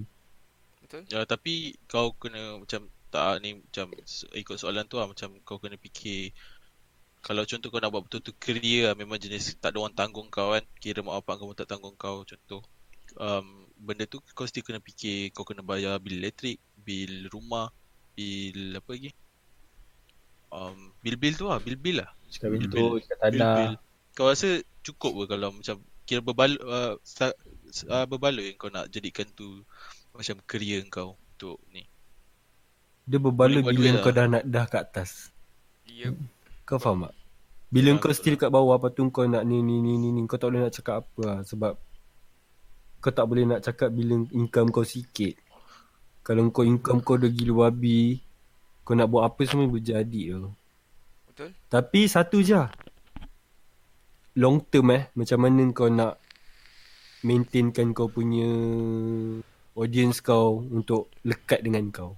Ya 1.11 1.25
tapi 1.27 1.75
kau 1.91 2.13
kena 2.15 2.61
macam 2.61 2.87
tak 3.11 3.39
ni 3.43 3.59
macam 3.59 3.87
ikut 4.35 4.57
soalan 4.59 4.85
tu 4.87 4.99
lah 4.99 5.07
macam 5.07 5.31
kau 5.47 5.57
kena 5.61 5.79
fikir 5.79 6.35
kalau 7.25 7.41
contoh 7.41 7.73
kau 7.73 7.81
nak 7.81 7.89
buat 7.89 8.05
betul-betul 8.05 8.37
career 8.37 8.91
lah, 8.91 8.93
memang 8.93 9.17
jenis 9.17 9.57
tak 9.57 9.73
ada 9.73 9.81
orang 9.81 9.97
tanggung 9.97 10.29
kau 10.29 10.53
kan 10.53 10.61
kira 10.77 11.01
mak 11.01 11.25
bapak 11.25 11.41
kau 11.41 11.49
pun 11.49 11.57
tak 11.57 11.69
tanggung 11.73 11.97
kau 11.97 12.21
contoh. 12.21 12.61
Um, 13.17 13.65
benda 13.81 14.05
tu 14.05 14.21
kau 14.37 14.45
mesti 14.45 14.61
kena 14.61 14.77
fikir 14.77 15.33
kau 15.33 15.41
kena 15.41 15.65
bayar 15.65 15.97
bil 15.97 16.21
elektrik 16.21 16.61
bil 16.85 17.25
rumah 17.33 17.73
bil 18.13 18.77
apa 18.77 18.89
lagi? 18.93 19.11
Um, 20.53 20.93
bil-bil 21.01 21.33
tu 21.33 21.49
lah 21.49 21.57
bil-bil 21.57 22.05
lah. 22.05 22.09
Cakap 22.29 22.53
Bil- 22.53 22.69
pintu, 22.69 22.85
cakap 23.09 23.33
bil-bil. 23.33 23.71
Tanah. 23.73 23.81
kau 24.15 24.29
rasa 24.29 24.61
cukup 24.85 25.25
ke 25.25 25.35
kalau 25.35 25.49
macam 25.49 25.75
kira 26.05 26.21
berbaloi 26.21 26.61
uh, 26.61 26.93
sa- 27.01 27.35
uh, 27.89 28.05
berbaloi 28.05 28.53
kau 28.55 28.69
nak 28.69 28.87
jadikan 28.93 29.25
tu 29.33 29.65
macam 30.15 30.39
career 30.47 30.87
kau 30.87 31.19
untuk 31.35 31.59
ni 31.75 31.83
Dia 33.03 33.19
berbaloi 33.19 33.61
bila 33.61 33.99
kau 33.99 34.09
lah. 34.09 34.15
dah 34.15 34.25
nak 34.39 34.43
dah 34.47 34.65
kat 34.65 34.81
atas. 34.87 35.29
Yep. 35.85 36.15
Kau 36.65 36.79
faham 36.81 37.05
tak? 37.05 37.13
Bila 37.69 37.93
Faham, 37.93 38.01
kau 38.01 38.13
still 38.15 38.39
kat 38.39 38.49
bawah 38.49 38.79
Lepas 38.79 38.91
tu 38.95 39.05
kau 39.11 39.27
nak 39.27 39.43
ni 39.45 39.61
ni 39.61 39.83
ni 39.83 39.99
ni, 39.99 40.09
ni 40.09 40.21
Kau 40.25 40.39
tak 40.39 40.49
boleh 40.49 40.65
nak 40.65 40.73
cakap 40.73 41.05
apa 41.05 41.21
lah 41.21 41.39
Sebab 41.45 41.73
Kau 43.03 43.11
tak 43.13 43.25
boleh 43.29 43.45
nak 43.45 43.61
cakap 43.61 43.93
Bila 43.93 44.25
income 44.33 44.73
kau 44.73 44.81
sikit 44.81 45.37
Kalau 46.25 46.49
kau 46.49 46.65
income 46.65 47.05
kau 47.05 47.21
dah 47.21 47.29
gila 47.29 47.69
babi 47.69 48.17
Kau 48.81 48.97
nak 48.97 49.11
buat 49.11 49.29
apa 49.29 49.41
semua 49.45 49.69
berjadi 49.69 50.33
tau 50.33 50.49
Betul? 51.29 51.49
Tapi 51.69 52.01
satu 52.09 52.39
je 52.41 52.55
lah. 52.57 52.71
Long 54.39 54.57
term 54.65 54.89
eh 54.95 55.03
Macam 55.13 55.37
mana 55.37 55.61
kau 55.69 55.89
nak 55.91 56.17
Maintainkan 57.25 57.93
kau 57.93 58.09
punya 58.09 58.49
Audience 59.75 60.23
kau 60.23 60.63
Untuk 60.65 61.11
lekat 61.21 61.61
dengan 61.61 61.91
kau. 61.91 62.15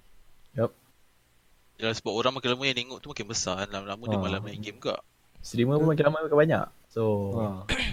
Ya 1.78 1.94
sebab 1.94 2.10
orang 2.10 2.34
makin 2.34 2.58
lama 2.58 2.66
yang 2.66 2.74
tengok 2.74 2.98
tu 3.06 3.14
makin 3.14 3.30
besar 3.30 3.62
kan. 3.62 3.70
Lama-lama 3.70 4.10
dia 4.10 4.18
Ah. 4.18 4.22
malah 4.26 4.42
main 4.42 4.58
game 4.58 4.82
juga. 4.82 4.98
Streamer 5.46 5.78
pun 5.78 5.94
makin 5.94 6.10
lama 6.10 6.26
makin 6.26 6.38
banyak. 6.42 6.66
So, 6.90 7.04
ha. 7.38 7.46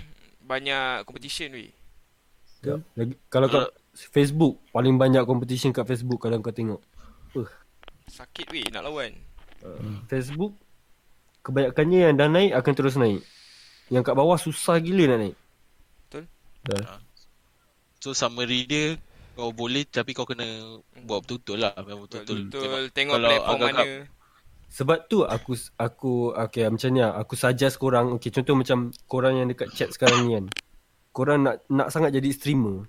Banyak 0.48 1.04
competition 1.04 1.52
weh. 1.52 1.68
Lagi, 2.96 3.12
Kalau 3.28 3.44
kau 3.52 3.68
Facebook 3.92 4.56
Paling 4.72 4.96
banyak 4.96 5.28
competition 5.28 5.68
kat 5.68 5.84
Facebook 5.84 6.16
Kalau 6.16 6.40
kau 6.40 6.48
tengok. 6.48 6.80
Sakit 8.08 8.48
weh 8.48 8.64
nak 8.72 8.88
lawan. 8.88 9.12
Facebook 10.08 10.56
Kebanyakannya 11.44 12.08
yang 12.08 12.16
dah 12.16 12.32
naik 12.32 12.56
Akan 12.56 12.72
terus 12.72 12.96
naik. 12.96 13.20
Yang 13.92 14.08
kat 14.08 14.16
bawah 14.16 14.40
Susah 14.40 14.80
gila 14.80 15.12
nak 15.12 15.28
naik. 15.28 15.36
So 18.00 18.16
summary 18.16 18.64
dia 18.64 18.96
Kau 19.34 19.50
boleh 19.50 19.82
tapi 19.84 20.14
kau 20.14 20.22
kena 20.24 20.46
Buat 21.04 21.26
betul-betul 21.26 21.58
lah 21.58 21.74
Memang 21.82 22.06
betul-betul 22.06 22.48
Betul. 22.48 22.82
Tengok 22.90 23.14
Kalau 23.18 23.28
platform 23.28 23.58
agak-agak- 23.58 23.88
mana. 23.90 24.12
Sebab 24.74 25.06
tu 25.06 25.22
aku 25.22 25.54
aku 25.78 26.12
okay 26.34 26.66
macam 26.66 26.90
ni 26.90 26.98
lah. 26.98 27.14
Aku 27.14 27.38
suggest 27.38 27.78
korang 27.78 28.10
okay 28.10 28.34
contoh 28.34 28.58
macam 28.58 28.90
korang 29.06 29.38
yang 29.38 29.46
dekat 29.46 29.70
chat 29.70 29.94
sekarang 29.94 30.26
ni 30.26 30.34
kan. 30.34 30.46
Korang 31.14 31.46
nak 31.46 31.62
nak 31.70 31.94
sangat 31.94 32.10
jadi 32.10 32.34
streamer. 32.34 32.82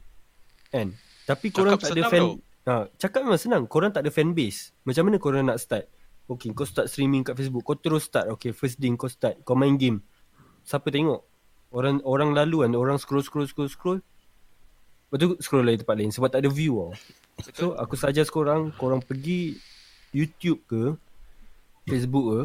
Kan? 0.73 0.97
Tapi 1.30 1.53
korang 1.53 1.77
Cakap 1.77 1.85
tak 1.85 1.93
ada 1.93 2.03
fan 2.09 2.23
tau. 2.26 2.34
ha, 2.65 2.73
cakap 2.97 3.19
memang 3.22 3.38
senang. 3.38 3.63
Korang 3.69 3.93
tak 3.93 4.01
ada 4.01 4.09
fan 4.09 4.34
base. 4.34 4.73
Macam 4.81 5.05
mana 5.05 5.22
korang 5.22 5.45
nak 5.45 5.61
start? 5.61 5.85
Okay 6.26 6.49
kau 6.57 6.65
start 6.65 6.89
streaming 6.89 7.22
kat 7.22 7.38
Facebook. 7.38 7.61
Kau 7.61 7.77
terus 7.77 8.09
start. 8.09 8.34
Okay 8.34 8.49
first 8.49 8.81
day 8.81 8.89
kau 8.97 9.05
start. 9.05 9.38
Kau 9.45 9.53
main 9.53 9.77
game. 9.77 10.01
Siapa 10.65 10.89
tengok? 10.89 11.22
Orang 11.69 12.01
orang 12.01 12.34
lalu 12.34 12.65
kan 12.65 12.73
orang 12.73 12.97
scroll 12.97 13.22
scroll 13.22 13.45
scroll 13.45 13.69
scroll. 13.69 13.99
Lepas 15.10 15.18
tu 15.22 15.30
scroll 15.40 15.65
lagi 15.65 15.86
tempat 15.86 15.95
lain 15.95 16.11
sebab 16.11 16.30
tak 16.34 16.41
ada 16.41 16.49
view 16.49 16.82
tau. 16.82 16.91
So 17.53 17.65
aku 17.77 17.94
suggest 17.94 18.34
korang 18.34 18.73
korang 18.76 19.03
pergi 19.06 19.56
YouTube 20.15 20.65
ke 20.65 20.98
Facebook 21.86 22.26
ke 22.26 22.41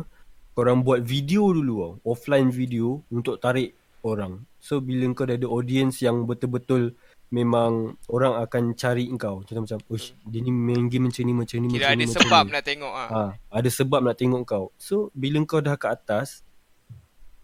korang 0.53 0.85
buat 0.85 1.01
video 1.01 1.51
dulu 1.57 1.75
tau. 1.81 1.93
Offline 2.15 2.53
video 2.53 3.01
untuk 3.09 3.41
tarik 3.41 3.73
orang. 4.05 4.45
So 4.61 4.81
bila 4.85 5.09
kau 5.17 5.25
dah 5.25 5.41
ada 5.41 5.49
audience 5.49 6.05
yang 6.05 6.29
betul-betul 6.29 6.93
memang 7.31 7.95
orang 8.11 8.43
akan 8.43 8.75
cari 8.75 9.07
kau. 9.15 9.41
Contoh 9.47 9.63
macam, 9.65 9.81
"Ush, 9.89 10.13
dia 10.27 10.43
ni 10.43 10.51
main 10.51 10.91
game 10.91 11.09
macam 11.09 11.23
ni 11.23 11.33
macam 11.33 11.57
ni 11.63 11.69
Kira 11.71 11.89
macam 11.89 11.95
ada 11.95 11.97
ni." 11.97 12.07
macam 12.11 12.21
sebab 12.27 12.45
ni." 12.45 12.53
nak 12.53 12.65
tengok 12.67 12.93
ah. 12.93 13.09
Ha, 13.09 13.21
ada 13.55 13.69
sebab 13.71 14.01
nak 14.03 14.17
tengok 14.19 14.43
kau. 14.45 14.65
So 14.77 15.09
bila 15.15 15.39
kau 15.47 15.63
dah 15.63 15.79
kat 15.79 15.97
atas 15.97 16.43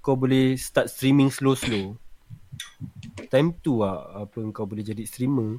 kau 0.02 0.18
boleh 0.18 0.58
start 0.58 0.90
streaming 0.90 1.30
slow-slow. 1.30 1.96
Time 3.26 3.48
tu 3.58 3.82
lah 3.82 4.24
apa 4.24 4.38
kau 4.50 4.64
boleh 4.64 4.82
jadi 4.82 5.02
streamer. 5.02 5.58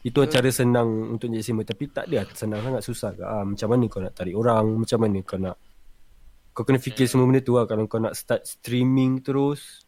Itu 0.00 0.22
Betul. 0.22 0.30
cara 0.30 0.48
senang 0.48 0.88
untuk 1.10 1.28
jadi 1.28 1.42
streamer 1.42 1.66
tapi 1.66 1.90
tak 1.90 2.06
ada 2.06 2.24
senang 2.32 2.60
sangat 2.62 2.82
susah 2.82 3.10
ke. 3.12 3.22
Ah, 3.22 3.42
macam 3.42 3.68
mana 3.68 3.84
kau 3.86 4.00
nak 4.00 4.14
tarik 4.14 4.34
orang, 4.34 4.66
macam 4.78 4.98
mana 4.98 5.18
kau 5.22 5.36
nak 5.36 5.56
kau 6.52 6.66
kena 6.66 6.82
fikir 6.82 7.06
Hmm. 7.06 7.12
semua 7.14 7.24
benda 7.30 7.40
tu 7.40 7.54
lah 7.54 7.64
kalau 7.64 7.86
kau 7.86 8.02
nak 8.02 8.14
start 8.14 8.42
streaming 8.42 9.22
terus. 9.22 9.86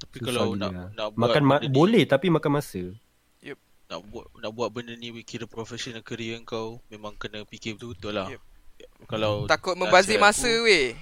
Tapi 0.00 0.16
kalau 0.24 0.56
nak 0.56 0.96
nak 0.96 1.12
buat 1.12 1.20
makan 1.20 1.42
ma- 1.44 1.60
ni- 1.60 1.68
boleh 1.68 2.02
tapi 2.04 2.32
makan 2.32 2.52
masa. 2.56 2.82
nak 3.90 4.06
buat 4.06 4.30
nak 4.38 4.54
buat 4.54 4.70
benda 4.70 4.94
ni 4.94 5.10
kira 5.26 5.50
professional 5.50 5.98
career 6.00 6.38
kau 6.46 6.78
memang 6.86 7.10
kena 7.18 7.42
fikir 7.42 7.74
betul-betul 7.74 8.14
lah. 8.14 8.30
Yep. 8.30 8.40
Kalau 9.10 9.50
Takut 9.50 9.74
membazir 9.74 10.14
masa 10.22 10.46
aku, 10.46 10.62
weh. 10.62 10.94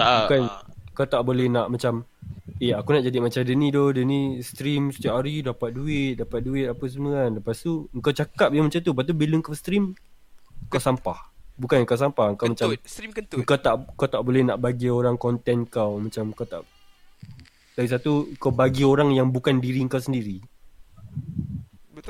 tak 0.00 0.32
Bukan 0.32 0.40
ah, 0.48 0.64
kau 0.96 1.04
tak 1.04 1.20
boleh 1.20 1.52
nak 1.52 1.68
macam 1.68 2.08
Eh 2.60 2.76
aku 2.76 2.92
nak 2.92 3.08
jadi 3.08 3.24
macam 3.24 3.40
dia 3.40 3.56
ni 3.56 3.72
doh 3.72 3.88
Dia 3.88 4.04
ni 4.04 4.44
stream 4.44 4.92
setiap 4.92 5.24
hari 5.24 5.40
Dapat 5.40 5.72
duit 5.72 6.20
Dapat 6.20 6.40
duit 6.44 6.68
apa 6.68 6.84
semua 6.92 7.24
kan 7.24 7.40
Lepas 7.40 7.56
tu 7.64 7.88
Kau 8.04 8.12
cakap 8.12 8.52
je 8.52 8.60
macam 8.60 8.80
tu 8.84 8.92
Lepas 8.92 9.04
tu 9.08 9.14
bila 9.16 9.36
kau 9.40 9.56
stream 9.56 9.96
Kau 10.68 10.76
sampah 10.76 11.32
Bukan 11.56 11.88
kau 11.88 11.96
sampah 11.96 12.36
Kau 12.36 12.52
macam 12.52 12.68
Kentut, 12.68 12.84
stream 12.84 13.16
kentut. 13.16 13.40
Kau 13.48 13.56
tak 13.56 13.80
Kau 13.96 14.04
tak 14.12 14.20
boleh 14.20 14.44
nak 14.44 14.60
bagi 14.60 14.92
orang 14.92 15.16
konten 15.16 15.64
kau 15.64 15.96
Macam 15.96 16.36
kau 16.36 16.44
tak 16.44 16.68
Lagi 17.80 17.96
satu 17.96 18.28
Kau 18.36 18.52
bagi 18.52 18.84
orang 18.84 19.16
yang 19.16 19.32
bukan 19.32 19.56
diri 19.56 19.80
kau 19.88 19.96
sendiri? 19.96 20.44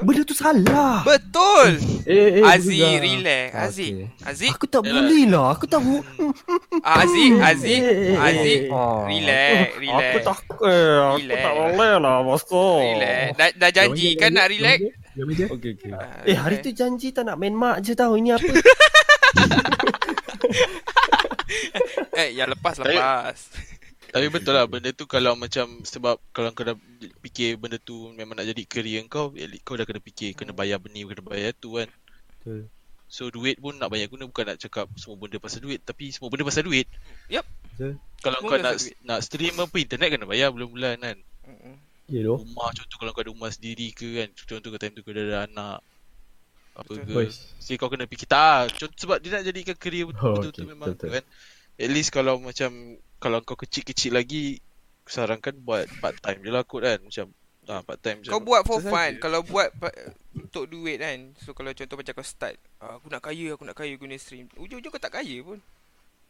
Benda 0.01 0.23
tu 0.23 0.33
salah 0.33 1.03
Betul. 1.03 1.77
Eh, 2.03 2.41
eh, 2.41 2.45
Aziz, 2.47 2.73
juga. 2.75 2.99
relax. 2.99 3.49
Ah, 3.51 3.63
Aziz. 3.63 3.93
okay. 3.93 4.25
Aziz. 4.25 4.51
Aku 4.51 4.65
tak 4.65 4.83
boleh 4.83 5.25
lah 5.27 5.47
Aku 5.53 5.67
tahu 5.67 6.01
Ah, 6.87 7.05
Aziz, 7.05 7.33
Aziz. 7.39 7.79
Eh, 7.79 7.97
eh, 8.11 8.17
Aziz. 8.19 8.61
Ah, 8.67 9.05
Relax, 9.05 9.53
aku- 9.61 9.79
relax. 9.79 10.09
Aku 10.09 10.19
tak 10.23 10.37
eh, 10.65 10.97
Aku 10.99 11.19
Relax. 11.19 11.39
tak 11.39 11.53
boleh 11.53 11.95
lah 11.99 12.17
bosku 12.21 12.67
Relax. 12.81 13.27
Dah, 13.35 13.49
dah 13.55 13.71
janji 13.71 14.09
kan 14.15 14.31
nak 14.31 14.47
relax? 14.49 14.79
Jom 15.11 15.29
je. 15.31 15.45
Okay 15.45 15.71
okay 15.75 15.91
Ah, 15.91 16.23
Eh 16.25 16.35
hari 16.35 16.57
tu 16.59 16.71
janji 16.71 17.11
tak 17.11 17.25
nak 17.25 17.37
main 17.37 17.53
mak 17.53 17.79
je 17.81 17.93
tau 17.93 18.15
Ini 18.15 18.35
apa 18.35 18.47
Eh, 22.13 22.31
yang 22.33 22.47
lepas 22.49 22.79
lepas. 22.79 23.35
Tapi 24.11 24.27
betul 24.27 24.59
lah 24.59 24.66
benda 24.66 24.91
tu 24.91 25.07
kalau 25.07 25.39
macam 25.39 25.87
sebab 25.87 26.19
kalau 26.35 26.51
kau 26.51 26.66
dah 26.66 26.74
fikir 27.23 27.55
benda 27.57 27.78
tu 27.78 28.11
memang 28.19 28.35
nak 28.35 28.51
jadi 28.51 28.62
career 28.66 29.07
kau, 29.07 29.31
least 29.31 29.62
kau 29.62 29.78
dah 29.78 29.87
kena 29.87 30.03
fikir 30.03 30.35
kena 30.35 30.51
bayar 30.51 30.82
benda 30.82 30.99
kena 31.07 31.23
bayar 31.23 31.55
tu 31.55 31.78
kan. 31.78 31.87
Betul 32.43 32.66
So 33.11 33.27
duit 33.27 33.59
pun 33.59 33.74
nak 33.74 33.91
bayar 33.91 34.07
guna 34.07 34.31
bukan 34.31 34.55
nak 34.55 34.62
cakap 34.62 34.87
semua 34.95 35.19
benda 35.19 35.43
pasal 35.43 35.66
duit 35.66 35.82
tapi 35.82 36.15
semua 36.15 36.31
benda 36.31 36.47
pasal 36.47 36.62
duit. 36.62 36.87
Yup. 37.27 37.43
Betul 37.74 37.99
Kalau 38.23 38.39
Semua 38.39 38.51
kau 38.55 38.59
nak 38.62 38.74
duit. 38.78 38.95
nak 39.03 39.20
stream 39.27 39.55
apa 39.59 39.77
internet 39.82 40.09
kena 40.15 40.27
bayar 40.31 40.49
bulan-bulan 40.55 40.95
kan. 41.03 41.19
Ya 42.07 42.20
doh. 42.23 42.39
Rumah 42.39 42.70
contoh 42.70 42.97
kalau 43.03 43.11
kau 43.11 43.23
ada 43.27 43.31
rumah 43.35 43.51
sendiri 43.51 43.91
ke 43.91 44.23
kan 44.23 44.28
contoh 44.31 44.70
kau 44.70 44.78
time 44.78 44.95
tu 44.95 45.03
kau 45.03 45.11
dah 45.11 45.24
ada 45.27 45.39
anak 45.51 45.78
apa 46.78 46.93
Betul. 47.03 47.27
ke. 47.27 47.35
Si 47.59 47.74
kau 47.74 47.91
kena 47.91 48.07
fikir 48.07 48.31
tak 48.31 48.78
contoh, 48.78 48.95
sebab 48.95 49.19
dia 49.19 49.31
nak 49.35 49.43
jadikan 49.43 49.74
career 49.74 50.07
Oh, 50.07 50.39
betul-betul 50.39 50.55
okay. 50.55 50.70
memang 50.70 50.89
Betul, 50.95 51.11
kan. 51.11 51.24
At 51.82 51.91
least 51.91 52.11
kalau 52.15 52.39
macam 52.39 52.70
kalau 53.21 53.39
kau 53.41 53.55
kecil-kecil 53.55 54.11
lagi 54.11 54.59
sarankan 55.05 55.55
buat 55.59 55.85
part 55.99 56.17
time 56.19 56.41
je 56.41 56.51
lah 56.51 56.63
kot 56.63 56.81
kan 56.81 56.99
macam 56.99 57.27
ah 57.67 57.83
part 57.83 58.01
time 58.01 58.19
je. 58.21 58.29
Kau 58.29 58.41
buat 58.41 58.65
for 58.65 58.81
Saja. 58.81 58.89
fun. 58.89 59.13
Kalau 59.19 59.41
buat 59.43 59.69
untuk 60.33 60.65
duit 60.67 60.99
kan. 60.99 61.31
So 61.39 61.53
kalau 61.53 61.71
contoh 61.71 61.95
macam 61.95 62.15
kau 62.15 62.25
start. 62.25 62.57
ah, 62.79 62.97
aku 62.97 63.07
nak 63.07 63.21
kaya, 63.21 63.55
aku 63.55 63.63
nak 63.63 63.77
kaya 63.77 63.95
guna 63.95 64.17
stream. 64.17 64.49
Ujung-ujung 64.57 64.89
kau 64.89 64.99
tak 64.99 65.13
kaya 65.13 65.37
pun. 65.41 65.61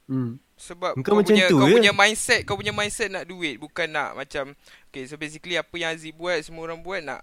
hmm. 0.06 0.36
Sebab 0.58 0.98
Kau 0.98 1.02
kau, 1.06 1.16
macam 1.16 1.32
punya, 1.32 1.46
tu 1.46 1.56
kau 1.56 1.64
je. 1.64 1.76
punya 1.76 1.92
mindset, 1.94 2.40
kau 2.42 2.58
punya 2.58 2.74
mindset 2.74 3.08
nak 3.08 3.24
duit. 3.24 3.56
Bukan 3.56 3.88
nak 3.88 4.18
macam. 4.18 4.52
Okay 4.90 5.06
so 5.06 5.14
basically 5.14 5.54
apa 5.54 5.72
yang 5.74 5.94
Aziz 5.94 6.10
buat, 6.10 6.42
semua 6.42 6.66
orang 6.66 6.82
buat 6.82 7.00
nak 7.00 7.22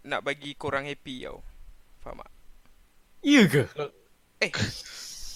nak 0.00 0.22
bagi 0.22 0.54
korang 0.54 0.86
happy 0.86 1.26
tau. 1.26 1.44
Faham 2.00 2.22
tak? 2.22 2.30
Ya 3.20 3.44
ke? 3.44 3.68
Eh, 4.40 4.48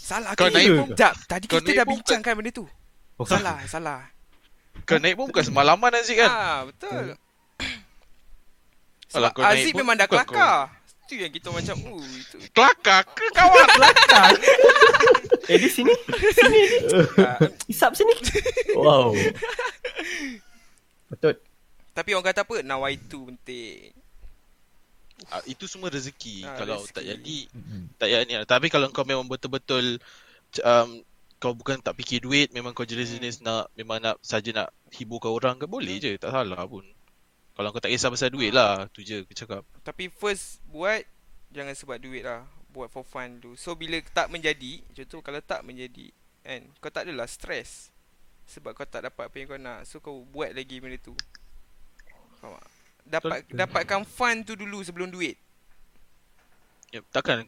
salah 0.00 0.32
Kau 0.32 0.48
ke? 0.48 0.54
naik 0.54 0.68
pun- 0.70 0.88
Sekejap, 0.88 1.12
tadi 1.26 1.44
kau 1.44 1.60
kita 1.60 1.70
dah 1.74 1.86
bincangkan 1.86 2.32
benda 2.32 2.52
tu. 2.54 2.64
Oh, 3.14 3.26
Salah, 3.26 3.62
salah. 3.70 4.00
Kau 4.82 4.98
naik 4.98 5.14
pun 5.14 5.30
bukan 5.30 5.46
semalaman 5.46 5.94
Aziz 5.94 6.18
kan. 6.18 6.30
Ah, 6.30 6.60
betul. 6.66 7.14
Sebab 9.06 9.30
kau 9.30 9.42
naik 9.46 9.62
Aziz 9.62 9.70
pun 9.70 9.86
memang 9.86 9.94
dah 9.94 10.10
kelakar. 10.10 10.74
Itu 11.04 11.20
yang 11.20 11.30
kita 11.30 11.52
macam, 11.52 11.76
uh, 11.94 12.00
itu. 12.00 12.36
Kelakar 12.56 13.04
ke 13.12 13.26
kawan? 13.36 13.68
Eh 15.44 15.60
di 15.60 15.68
sini 15.68 15.92
Sini 16.32 16.60
Ah, 17.20 17.36
Isap 17.68 17.92
sini 17.92 18.16
Wow. 18.72 19.12
Patut. 21.12 21.36
Tapi 21.92 22.08
orang 22.16 22.26
kata 22.32 22.48
apa? 22.48 22.64
Nawaitu 22.64 23.28
penting. 23.28 23.92
Ah, 25.28 25.44
itu 25.44 25.68
semua 25.68 25.92
rezeki. 25.92 26.48
Ah, 26.48 26.56
kalau 26.56 26.80
rezeki. 26.80 26.94
tak 26.96 27.04
jadi 27.04 27.38
tak 28.00 28.08
jadi. 28.08 28.30
Tapi 28.48 28.66
kalau 28.72 28.88
kau 28.88 29.04
memang 29.04 29.28
betul-betul 29.28 30.00
um, 30.64 30.88
kau 31.44 31.52
bukan 31.52 31.76
tak 31.76 31.92
fikir 32.00 32.24
duit, 32.24 32.48
memang 32.56 32.72
kau 32.72 32.88
jenis-jenis 32.88 33.44
nak 33.44 33.68
memang 33.76 34.00
nak 34.00 34.16
saja 34.24 34.48
nak 34.56 34.72
hiburkan 34.96 35.28
orang 35.28 35.60
ke 35.60 35.68
boleh 35.68 36.00
je, 36.00 36.16
tak 36.16 36.32
salah 36.32 36.64
pun. 36.64 36.88
Kalau 37.52 37.68
kau 37.68 37.84
tak 37.84 37.92
kisah 37.92 38.08
pasal 38.08 38.32
duit 38.32 38.48
lah, 38.48 38.88
tu 38.96 39.04
je 39.04 39.20
aku 39.20 39.36
cakap. 39.36 39.60
Tapi 39.84 40.08
first 40.08 40.64
buat 40.72 41.04
jangan 41.52 41.76
sebab 41.76 42.00
duit 42.00 42.24
lah. 42.24 42.48
Buat 42.72 42.88
for 42.88 43.04
fun 43.04 43.44
tu. 43.44 43.52
So 43.60 43.76
bila 43.76 44.00
tak 44.16 44.32
menjadi, 44.32 44.80
contoh 44.96 45.20
kalau 45.20 45.44
tak 45.44 45.60
menjadi 45.68 46.08
kan, 46.40 46.64
kau 46.80 46.88
tak 46.88 47.04
adalah 47.12 47.28
stres. 47.28 47.92
Sebab 48.48 48.72
kau 48.72 48.88
tak 48.88 49.04
dapat 49.04 49.28
apa 49.28 49.36
yang 49.36 49.46
kau 49.52 49.60
nak. 49.60 49.84
So 49.84 50.00
kau 50.00 50.24
buat 50.24 50.48
lagi 50.48 50.80
benda 50.80 50.96
tu. 50.96 51.12
Faham 52.40 52.56
tak? 52.56 52.68
Dapat 53.04 53.38
Betul. 53.44 53.56
dapatkan 53.60 54.00
fun 54.08 54.40
tu 54.48 54.56
dulu 54.56 54.80
sebelum 54.80 55.12
duit. 55.12 55.36
Ya, 56.88 57.04
takkan 57.12 57.44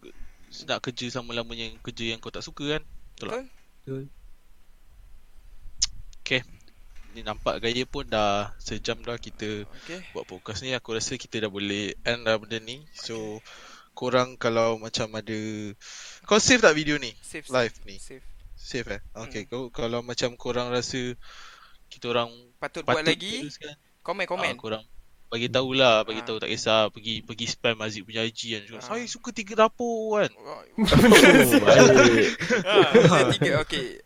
nak 0.68 0.84
kerja 0.84 1.08
sama 1.08 1.32
lamanya 1.32 1.72
kerja 1.80 2.12
yang 2.12 2.20
kau 2.20 2.28
tak 2.28 2.44
suka 2.44 2.76
kan? 2.76 2.82
Betul? 3.16 3.48
Betul. 3.86 4.10
Okay. 6.26 6.42
Ni 7.14 7.22
nampak 7.22 7.62
gaya 7.62 7.86
pun 7.86 8.02
dah 8.02 8.50
sejam 8.58 8.98
dah 8.98 9.14
kita 9.14 9.62
Okay. 9.86 10.02
buat 10.10 10.26
podcast 10.26 10.66
ni 10.66 10.74
aku 10.74 10.98
rasa 10.98 11.14
kita 11.14 11.38
dah 11.38 11.46
boleh 11.46 11.94
end 12.02 12.26
dah 12.26 12.34
benda 12.34 12.58
ni. 12.58 12.82
So 12.90 13.38
korang 13.94 14.34
kalau 14.34 14.82
macam 14.82 15.06
ada 15.14 15.38
kau 16.26 16.42
save 16.42 16.66
tak 16.66 16.74
video 16.74 16.98
ni? 16.98 17.14
Save 17.22 17.46
Live 17.46 17.78
save, 17.78 17.86
ni. 17.86 17.96
Save. 18.02 18.26
Save 18.58 18.88
eh? 18.90 19.00
Okay, 19.14 19.46
Hmm. 19.46 19.50
kau 19.54 19.62
kalau 19.70 20.02
macam 20.02 20.34
korang 20.34 20.74
rasa 20.74 21.14
kita 21.86 22.10
orang 22.10 22.34
Patut, 22.58 22.82
patut 22.82 22.90
buat 22.90 23.06
lagi. 23.06 23.46
Komen 24.02 24.26
komen. 24.26 24.58
korang 24.58 24.82
bagi 25.26 25.46
tahulah, 25.46 26.02
bagi 26.02 26.22
Ah. 26.22 26.24
tahu 26.24 26.38
tak 26.38 26.48
kisah 26.48 26.88
pergi 26.88 27.20
pergi 27.20 27.46
spam 27.46 27.76
Aziz 27.82 28.00
punya 28.00 28.22
IG 28.22 28.54
kan. 28.54 28.60
Cakap, 28.64 28.78
Ah. 28.78 28.86
Saya 28.86 29.04
suka 29.06 29.28
tiga 29.30 29.52
dapur 29.58 30.18
kan. 30.18 30.30
Oh, 30.38 30.62
ha, 33.10 33.16
tiga 33.32 33.60
okay. 33.60 33.98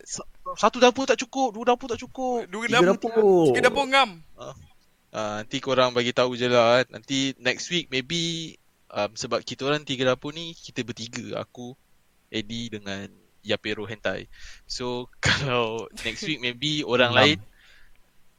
Satu 0.56 0.80
dapur 0.80 1.04
tak 1.04 1.18
cukup, 1.18 1.54
dua 1.54 1.64
dapur 1.68 1.86
tak 1.86 2.00
cukup. 2.00 2.48
Dua 2.48 2.66
Tiga 2.66 2.82
dapur. 2.82 3.10
dapur. 3.12 3.44
Tiga 3.52 3.60
dapur 3.68 3.84
ngam. 3.86 4.10
Ah, 5.10 5.42
nanti 5.42 5.58
korang 5.58 5.90
bagi 5.90 6.10
tahu 6.10 6.34
je 6.34 6.46
lah 6.46 6.82
kan. 6.82 6.98
Nanti 6.98 7.34
next 7.36 7.66
week 7.68 7.90
maybe 7.90 8.54
um, 8.88 9.10
sebab 9.12 9.42
kita 9.42 9.66
orang 9.66 9.82
tiga 9.82 10.06
dapur 10.06 10.30
ni 10.30 10.52
kita 10.52 10.82
bertiga. 10.82 11.38
Aku, 11.38 11.74
Eddie 12.30 12.70
dengan 12.70 13.06
Yapero 13.42 13.84
Hentai. 13.84 14.26
So 14.64 15.06
kalau 15.24 15.86
next 16.02 16.24
week 16.24 16.38
maybe 16.38 16.82
orang 16.82 17.12
lain 17.12 17.38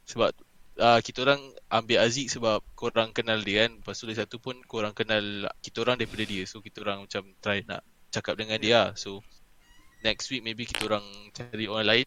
sebab 0.04 0.32
uh, 0.78 1.00
kita 1.04 1.24
orang 1.26 1.42
ambil 1.68 1.98
Aziz 2.04 2.32
sebab 2.32 2.64
korang 2.76 3.12
kenal 3.12 3.40
dia 3.42 3.66
kan. 3.66 3.80
Lepas 3.80 3.96
tu 4.00 4.04
lagi 4.08 4.20
satu 4.20 4.36
pun 4.40 4.56
korang 4.64 4.96
kenal 4.96 5.48
kita 5.60 5.84
orang 5.84 5.96
daripada 6.00 6.24
dia. 6.24 6.44
So 6.48 6.64
kita 6.64 6.84
orang 6.84 7.08
macam 7.08 7.28
try 7.42 7.64
nak 7.66 7.84
cakap 8.12 8.38
dengan 8.38 8.60
dia 8.60 8.74
lah. 8.76 8.90
So 8.96 9.20
next 10.04 10.28
week 10.32 10.44
maybe 10.44 10.68
kita 10.68 10.88
orang 10.88 11.04
cari 11.32 11.64
orang 11.68 11.86
lain. 11.88 12.06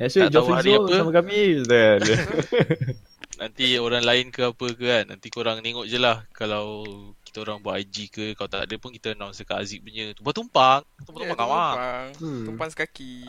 Next 0.00 0.16
week 0.16 0.28
Tak 0.28 0.32
tahu 0.32 0.48
Joffrey 0.48 0.56
hari 0.56 0.72
Zo 0.72 0.80
apa. 0.80 0.94
sama 0.96 1.12
kami. 1.12 1.40
Nanti 3.40 3.66
orang 3.80 4.04
lain 4.04 4.26
ke 4.28 4.40
apa 4.52 4.66
ke 4.76 4.84
kan. 4.84 5.04
Nanti 5.08 5.28
korang 5.32 5.64
tengok 5.64 5.88
je 5.88 5.96
lah 5.96 6.24
kalau 6.32 6.84
kita 7.24 7.46
orang 7.46 7.62
buat 7.62 7.78
IG 7.78 8.10
ke 8.10 8.24
kalau 8.36 8.50
tak 8.50 8.68
ada 8.68 8.74
pun 8.76 8.90
kita 8.90 9.16
announce 9.16 9.40
dekat 9.40 9.60
Aziz 9.60 9.78
punya 9.80 10.12
tumpang-tumpang. 10.16 10.82
Tumpang-tumpang 11.04 11.38
kawan. 11.38 11.74
tumpang. 11.76 12.06
Hmm. 12.20 12.44
Tumpang 12.48 12.68
sekaki. 12.72 13.28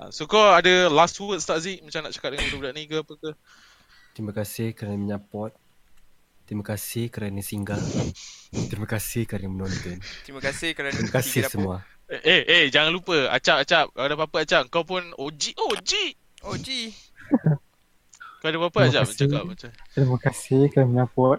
Ah, 0.00 0.08
So 0.08 0.24
kau 0.24 0.40
ada 0.40 0.88
last 0.88 1.20
words 1.20 1.44
tak 1.44 1.60
Aziz 1.60 1.84
macam 1.84 2.08
nak 2.08 2.16
cakap 2.16 2.32
dengan 2.32 2.48
budak-budak 2.56 2.72
ni 2.72 2.82
ke 2.88 2.96
apa 3.04 3.12
ke? 3.20 3.30
Terima 4.16 4.32
kasih 4.32 4.72
kerana 4.72 4.96
menyapot. 4.96 5.52
Terima 6.48 6.64
kasih 6.64 7.12
kerana 7.12 7.44
singgah. 7.44 7.78
Terima 8.72 8.88
kasih 8.88 9.28
kerana 9.28 9.52
menonton. 9.52 10.00
Terima 10.24 10.40
kasih 10.40 10.72
kerana 10.72 10.96
Terima 10.96 11.12
kasih 11.12 11.42
semua. 11.52 11.84
Eh, 12.10 12.18
eh, 12.26 12.42
eh 12.42 12.62
jangan 12.72 12.90
lupa 12.96 13.28
Acap, 13.28 13.62
Acap. 13.62 13.86
Kalau 13.92 14.06
ada 14.08 14.16
apa-apa 14.16 14.36
Acap. 14.42 14.62
Kau 14.72 14.82
pun 14.88 15.04
OG. 15.20 15.54
OG. 15.54 15.92
Oh, 16.48 16.56
G. 16.56 16.90
Kau 18.40 18.48
ada 18.48 18.56
apa-apa 18.56 18.88
Terima 18.88 18.90
Acap. 18.90 19.04
kasih. 19.04 19.18
Cakap 19.20 19.42
macam. 19.46 19.70
Terima 19.92 20.16
kasih 20.16 20.60
kerana 20.72 20.88
menyapot. 20.88 21.38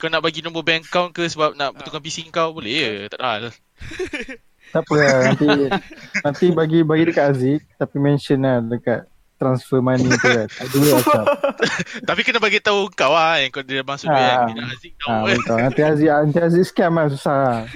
Kau 0.00 0.08
nak 0.08 0.24
bagi 0.24 0.40
nombor 0.40 0.64
bank 0.64 0.88
account 0.88 1.12
ke 1.12 1.28
sebab 1.28 1.54
nak 1.54 1.76
betulkan 1.76 2.00
PC 2.00 2.24
kau 2.32 2.56
boleh 2.56 2.72
ya. 2.72 2.90
Tak 3.12 3.20
ada 3.20 3.28
hal. 3.28 3.44
Tak 4.72 4.82
apa 4.82 4.94
lah, 4.96 5.16
nanti 5.26 5.46
nanti 6.24 6.44
bagi 6.50 6.80
bagi 6.80 7.04
dekat 7.06 7.24
Aziz 7.30 7.60
tapi 7.74 7.96
mention 7.96 8.40
lah 8.40 8.58
dekat 8.58 9.04
transfer 9.36 9.78
money 9.78 10.06
tu 10.06 10.22
kan. 10.22 10.46
Tak 10.46 10.66
dulu 10.70 10.86
acap. 10.94 11.24
Tapi 12.08 12.20
kena 12.22 12.38
bagi 12.38 12.56
tahu 12.56 12.86
kau 12.88 13.10
lah 13.10 13.36
yang 13.36 13.50
kau 13.50 13.58
dia 13.60 13.82
masuk 13.82 14.06
Ah. 14.06 14.46
Dia 14.46 14.62
Aziz 14.64 14.94
tahu. 14.96 15.10
Ha, 15.10 15.14
eh. 15.20 15.34
betul. 15.34 15.56
Nanti 15.58 15.80
Aziz 15.82 16.06
nanti 16.06 16.38
Aziz 16.38 16.66
scam 16.68 16.94
lah 16.94 17.10
susah 17.10 17.36
lah. 17.36 17.60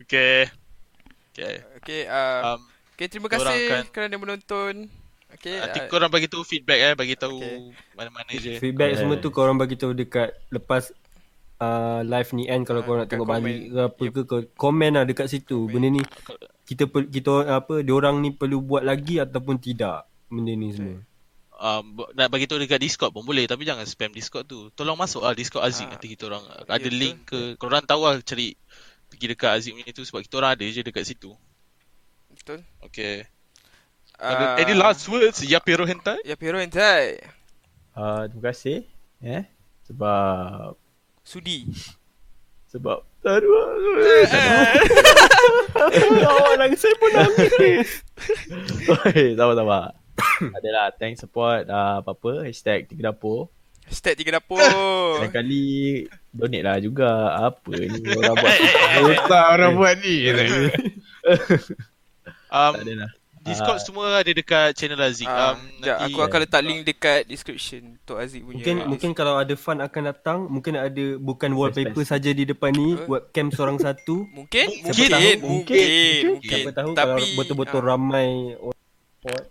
Okay. 0.00 0.48
Okay. 1.30 1.54
Okay, 1.78 2.00
uh, 2.06 2.54
Um, 2.54 2.60
okay 2.92 3.06
terima 3.06 3.28
kasih 3.28 3.60
kan- 3.68 3.90
kerana 3.90 4.16
menonton. 4.16 4.88
Okay, 5.28 5.60
nanti 5.60 5.78
uh, 5.78 5.86
korang 5.86 6.08
bagi 6.08 6.24
tahu 6.24 6.40
feedback 6.40 6.80
eh. 6.80 6.94
Bagi 6.94 7.14
tahu 7.14 7.36
Okay. 7.36 7.58
mana-mana 7.92 8.30
je. 8.32 8.56
Feedback 8.56 8.94
Yeah. 8.94 9.00
semua 9.02 9.18
tu 9.18 9.28
korang 9.28 9.54
bagi 9.54 9.76
tahu 9.76 9.92
dekat 9.92 10.32
lepas 10.48 10.88
uh, 11.58 12.00
live 12.02 12.30
ni 12.32 12.44
kan 12.44 12.60
kalau 12.62 12.80
Ah, 12.80 12.84
korang 12.84 13.00
nak 13.00 13.08
tengok 13.08 13.24
komen. 13.24 13.36
balik 13.36 13.58
ke 13.64 13.80
apa 13.80 14.02
ke 14.08 14.20
kau 14.24 14.40
komen 14.58 14.90
lah 14.92 15.04
dekat 15.04 15.26
situ. 15.26 15.66
Benda 15.66 15.88
ni 15.88 16.02
kita 16.64 16.84
kita 16.88 17.32
apa 17.54 17.80
diorang 17.80 18.18
ni 18.18 18.30
perlu 18.30 18.60
buat 18.60 18.82
lagi 18.82 19.18
ataupun 19.18 19.58
tidak 19.58 20.04
benda 20.26 20.52
ni 20.52 20.68
semua. 20.70 21.00
um, 21.54 21.82
bu- 21.92 22.10
nak 22.12 22.28
bagi 22.28 22.44
tahu 22.44 22.58
dekat 22.58 22.78
Discord 22.78 23.10
pun 23.10 23.22
boleh 23.22 23.44
tapi 23.44 23.62
jangan 23.62 23.82
spam 23.82 24.10
Discord 24.10 24.44
tu. 24.44 24.70
Tolong 24.72 24.94
masuk 24.94 25.20
lah 25.20 25.32
Discord 25.32 25.62
Aziz 25.62 25.82
Ah. 25.82 25.90
nanti 25.90 26.06
kita 26.08 26.28
orang 26.28 26.44
Ya, 26.44 26.62
ada 26.68 26.78
betul. 26.80 26.94
link 26.94 27.16
ke 27.24 27.40
korang 27.56 27.82
tahu 27.82 28.02
lah 28.02 28.18
cari 28.20 28.54
pergi 29.06 29.26
dekat 29.28 29.50
Aziz 29.52 29.70
punya 29.72 29.90
tu 29.90 30.02
sebab 30.02 30.20
kita 30.20 30.34
orang 30.36 30.52
ada 30.52 30.64
je 30.64 30.80
dekat 30.80 31.02
situ. 31.02 31.34
betul. 32.30 32.62
Okay. 32.82 33.26
Uh, 34.14 34.26
Ada 34.28 34.44
any 34.60 34.74
last 34.74 35.06
words 35.06 35.42
ya 35.42 35.58
Pero 35.58 35.82
Hentai? 35.82 36.18
Ya, 36.22 36.34
Pero 36.34 36.58
Hentai. 36.58 37.22
Uh, 37.92 38.26
terima 38.26 38.50
kasih. 38.50 38.82
Eh. 39.20 39.42
Sebab 39.84 40.74
Sudi. 41.28 41.68
sebab 42.72 43.04
tak 43.20 43.44
ada 43.44 43.48
Awak 46.24 46.54
nangis 46.56 46.80
saya 46.80 46.96
pun 46.96 47.12
nangis. 47.12 47.88
Oi, 48.88 49.36
sabar-sabar. 49.36 49.92
Adalah 50.56 50.88
thanks 50.96 51.20
support 51.20 51.68
uh, 51.68 52.00
apa-apa 52.00 52.48
hashtag 52.48 52.88
tiga 52.88 53.12
dapur. 53.12 53.52
Hashtag 53.84 54.24
tiga 54.24 54.40
dapur. 54.40 54.60
Lain 55.20 55.28
kali 55.28 56.08
donate 56.32 56.64
lah 56.64 56.80
juga. 56.80 57.36
Apa 57.36 57.76
ni 57.76 58.00
orang 58.08 58.36
buat 58.36 58.56
Susah 59.04 59.44
orang 59.52 59.72
buat 59.76 59.94
ni. 60.00 60.16
um, 62.56 62.72
tak 62.72 62.84
ada 62.88 62.94
lah. 63.04 63.10
Discord 63.48 63.74
Ah. 63.74 63.82
semua 63.82 64.06
ada 64.14 64.30
dekat 64.30 64.68
channel 64.72 65.00
Aziz. 65.00 65.24
Ah, 65.24 65.52
Um, 65.52 65.64
sekejap, 65.74 65.96
nanti 65.96 66.04
aku 66.06 66.18
akan 66.20 66.38
letak 66.40 66.62
link 66.62 66.80
dekat 66.82 67.20
description 67.24 67.82
untuk 67.96 68.16
Aziz 68.16 68.38
punya. 68.38 68.56
Mungkin 68.56 68.76
mungkin 68.86 69.10
kalau 69.12 69.34
ada 69.34 69.54
fun 69.54 69.78
akan 69.78 70.02
datang, 70.06 70.38
mungkin 70.46 70.74
ada 70.74 71.04
bukan 71.16 71.50
wallpaper 71.50 72.02
saja 72.02 72.28
di 72.28 72.44
depan 72.44 72.70
ni, 72.70 72.94
Betul. 72.94 73.08
webcam 73.08 73.46
seorang 73.48 73.76
satu. 73.76 74.24
mungkin 74.36 74.66
Mungkin. 74.80 74.84
mungkin 74.84 75.08
Mungkin. 75.08 75.40
mungkin 75.42 76.22
mungkin 76.30 76.58
Siapa 76.58 76.70
tahu 76.72 76.90
tapi 76.92 77.08
kalau 77.18 77.36
betul-betul 77.36 77.80
ah, 77.80 77.86
ramai 77.86 78.28
orang 79.18 79.44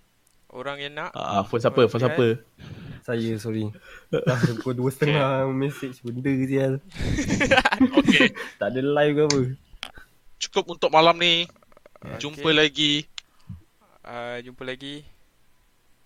orang 0.49 0.77
yang 0.79 0.93
nak 0.95 1.11
Ah, 1.11 1.41
phone 1.41 1.59
siapa? 1.59 1.81
Phone 1.85 2.01
siapa? 2.01 2.27
saya 2.99 3.31
sorry. 3.37 3.63
Dah 4.11 4.35
pukul 4.51 4.75
dua 4.75 4.89
setengah 4.89 5.47
message 5.49 6.01
benda 6.01 6.27
sial. 6.43 6.73
Okay. 7.97 8.33
Tak 8.57 8.67
ada 8.69 8.81
live 8.81 9.13
ke 9.13 9.23
apa. 9.23 9.39
Cukup 10.39 10.65
untuk 10.71 10.89
malam 10.89 11.15
ni. 11.15 11.45
Jumpa 12.17 12.41
Okay. 12.43 12.55
lagi. 12.55 12.93
Uh, 14.07 14.37
jumpa 14.39 14.63
lagi 14.63 15.03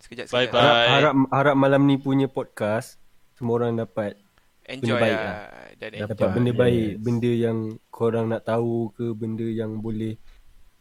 sekejap 0.02 0.26
Bye 0.28 0.50
sekejap. 0.50 0.54
bye. 0.58 0.66
Harap, 0.66 0.90
harap 0.90 1.14
harap 1.30 1.56
malam 1.56 1.82
ni 1.86 1.96
punya 1.96 2.26
podcast 2.26 2.98
semua 3.38 3.62
orang 3.62 3.78
dapat 3.78 4.18
enjoy 4.66 4.98
baik 4.98 5.14
lah 5.14 5.22
lah. 5.22 5.38
dan 5.78 5.90
Dapat. 5.90 5.94
enjoy. 5.94 6.10
dapat 6.10 6.28
benda 6.34 6.52
yes. 6.52 6.60
baik, 6.60 6.90
benda 6.98 7.32
yang 7.32 7.58
korang 7.90 8.26
nak 8.28 8.42
tahu 8.44 8.90
ke 8.94 9.06
benda 9.14 9.46
yang 9.46 9.78
boleh 9.78 10.18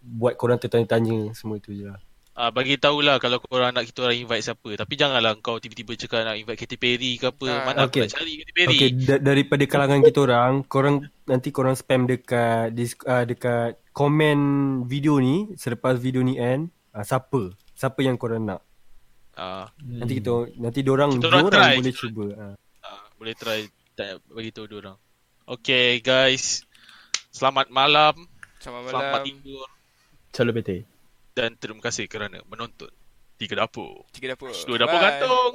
buat 0.01 0.35
korang 0.35 0.57
tertanya-tanya 0.57 1.37
semua 1.37 1.61
itu 1.61 1.77
je 1.77 1.85
lah. 1.89 2.01
Ah 2.33 2.49
bagi 2.49 2.81
tahulah 2.81 3.21
kalau 3.21 3.37
korang 3.43 3.75
nak 3.75 3.85
kita 3.85 4.01
orang 4.01 4.17
invite 4.17 4.41
siapa. 4.41 4.71
Tapi 4.73 4.95
janganlah 4.97 5.37
kau 5.45 5.61
tiba-tiba 5.61 5.93
cakap 5.93 6.25
nak 6.25 6.41
invite 6.41 6.57
Katy 6.57 6.77
Perry 6.81 7.13
ke 7.21 7.29
apa. 7.29 7.47
Ah, 7.53 7.61
Mana 7.69 7.79
okay. 7.85 8.01
aku 8.01 8.09
nak 8.09 8.13
cari 8.17 8.33
Katy 8.41 8.53
Perry. 8.55 8.77
Okay, 8.79 8.91
da- 8.97 9.21
daripada 9.21 9.63
kalangan 9.69 10.01
kita 10.01 10.19
orang, 10.25 10.53
korang 10.65 10.97
nanti 11.29 11.49
korang 11.53 11.77
spam 11.77 12.09
dekat 12.09 12.73
dis- 12.73 12.97
uh, 13.05 13.29
dekat 13.29 13.77
komen 13.93 14.39
video 14.89 15.21
ni 15.21 15.53
selepas 15.59 16.01
video 16.01 16.25
ni 16.25 16.41
end, 16.41 16.73
uh, 16.93 17.05
siapa? 17.05 17.55
Siapa 17.73 18.01
yang 18.01 18.15
korang 18.15 18.45
nak? 18.45 18.61
Ah, 19.33 19.71
Nanti 19.81 20.21
kita 20.21 20.53
nanti 20.59 20.85
diorang 20.85 21.17
Kita 21.17 21.33
orang 21.33 21.49
diorang 21.49 21.71
boleh 21.81 21.95
cuba. 21.95 22.25
Uh. 22.29 22.55
ah, 22.85 23.05
boleh 23.17 23.35
try 23.35 23.65
tak 23.95 24.21
bagi 24.29 24.51
tahu 24.51 24.67
dia 24.67 24.77
orang. 24.81 24.99
Okay 25.49 25.99
guys. 26.01 26.67
Selamat 27.31 27.71
malam. 27.71 28.15
selamat 28.61 28.93
Selamat 28.93 29.09
malam 29.17 29.25
tidur 29.25 29.67
Selalu 30.31 30.53
betul. 30.61 30.81
dan 31.33 31.51
terima 31.57 31.81
kasih 31.81 32.05
kerana 32.07 32.39
menonton. 32.45 32.93
Tiga 33.41 33.65
dapur. 33.65 34.05
tiga 34.13 34.37
dapur 34.37 34.53
Dua 34.53 34.77
dapur 34.77 34.99
Bye. 35.01 35.05
gantung. 35.09 35.55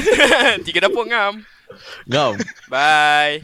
tiga 0.66 0.78
dapur 0.82 1.04
ngam 1.06 1.44
Ngam. 2.10 2.34
bye 2.66 3.38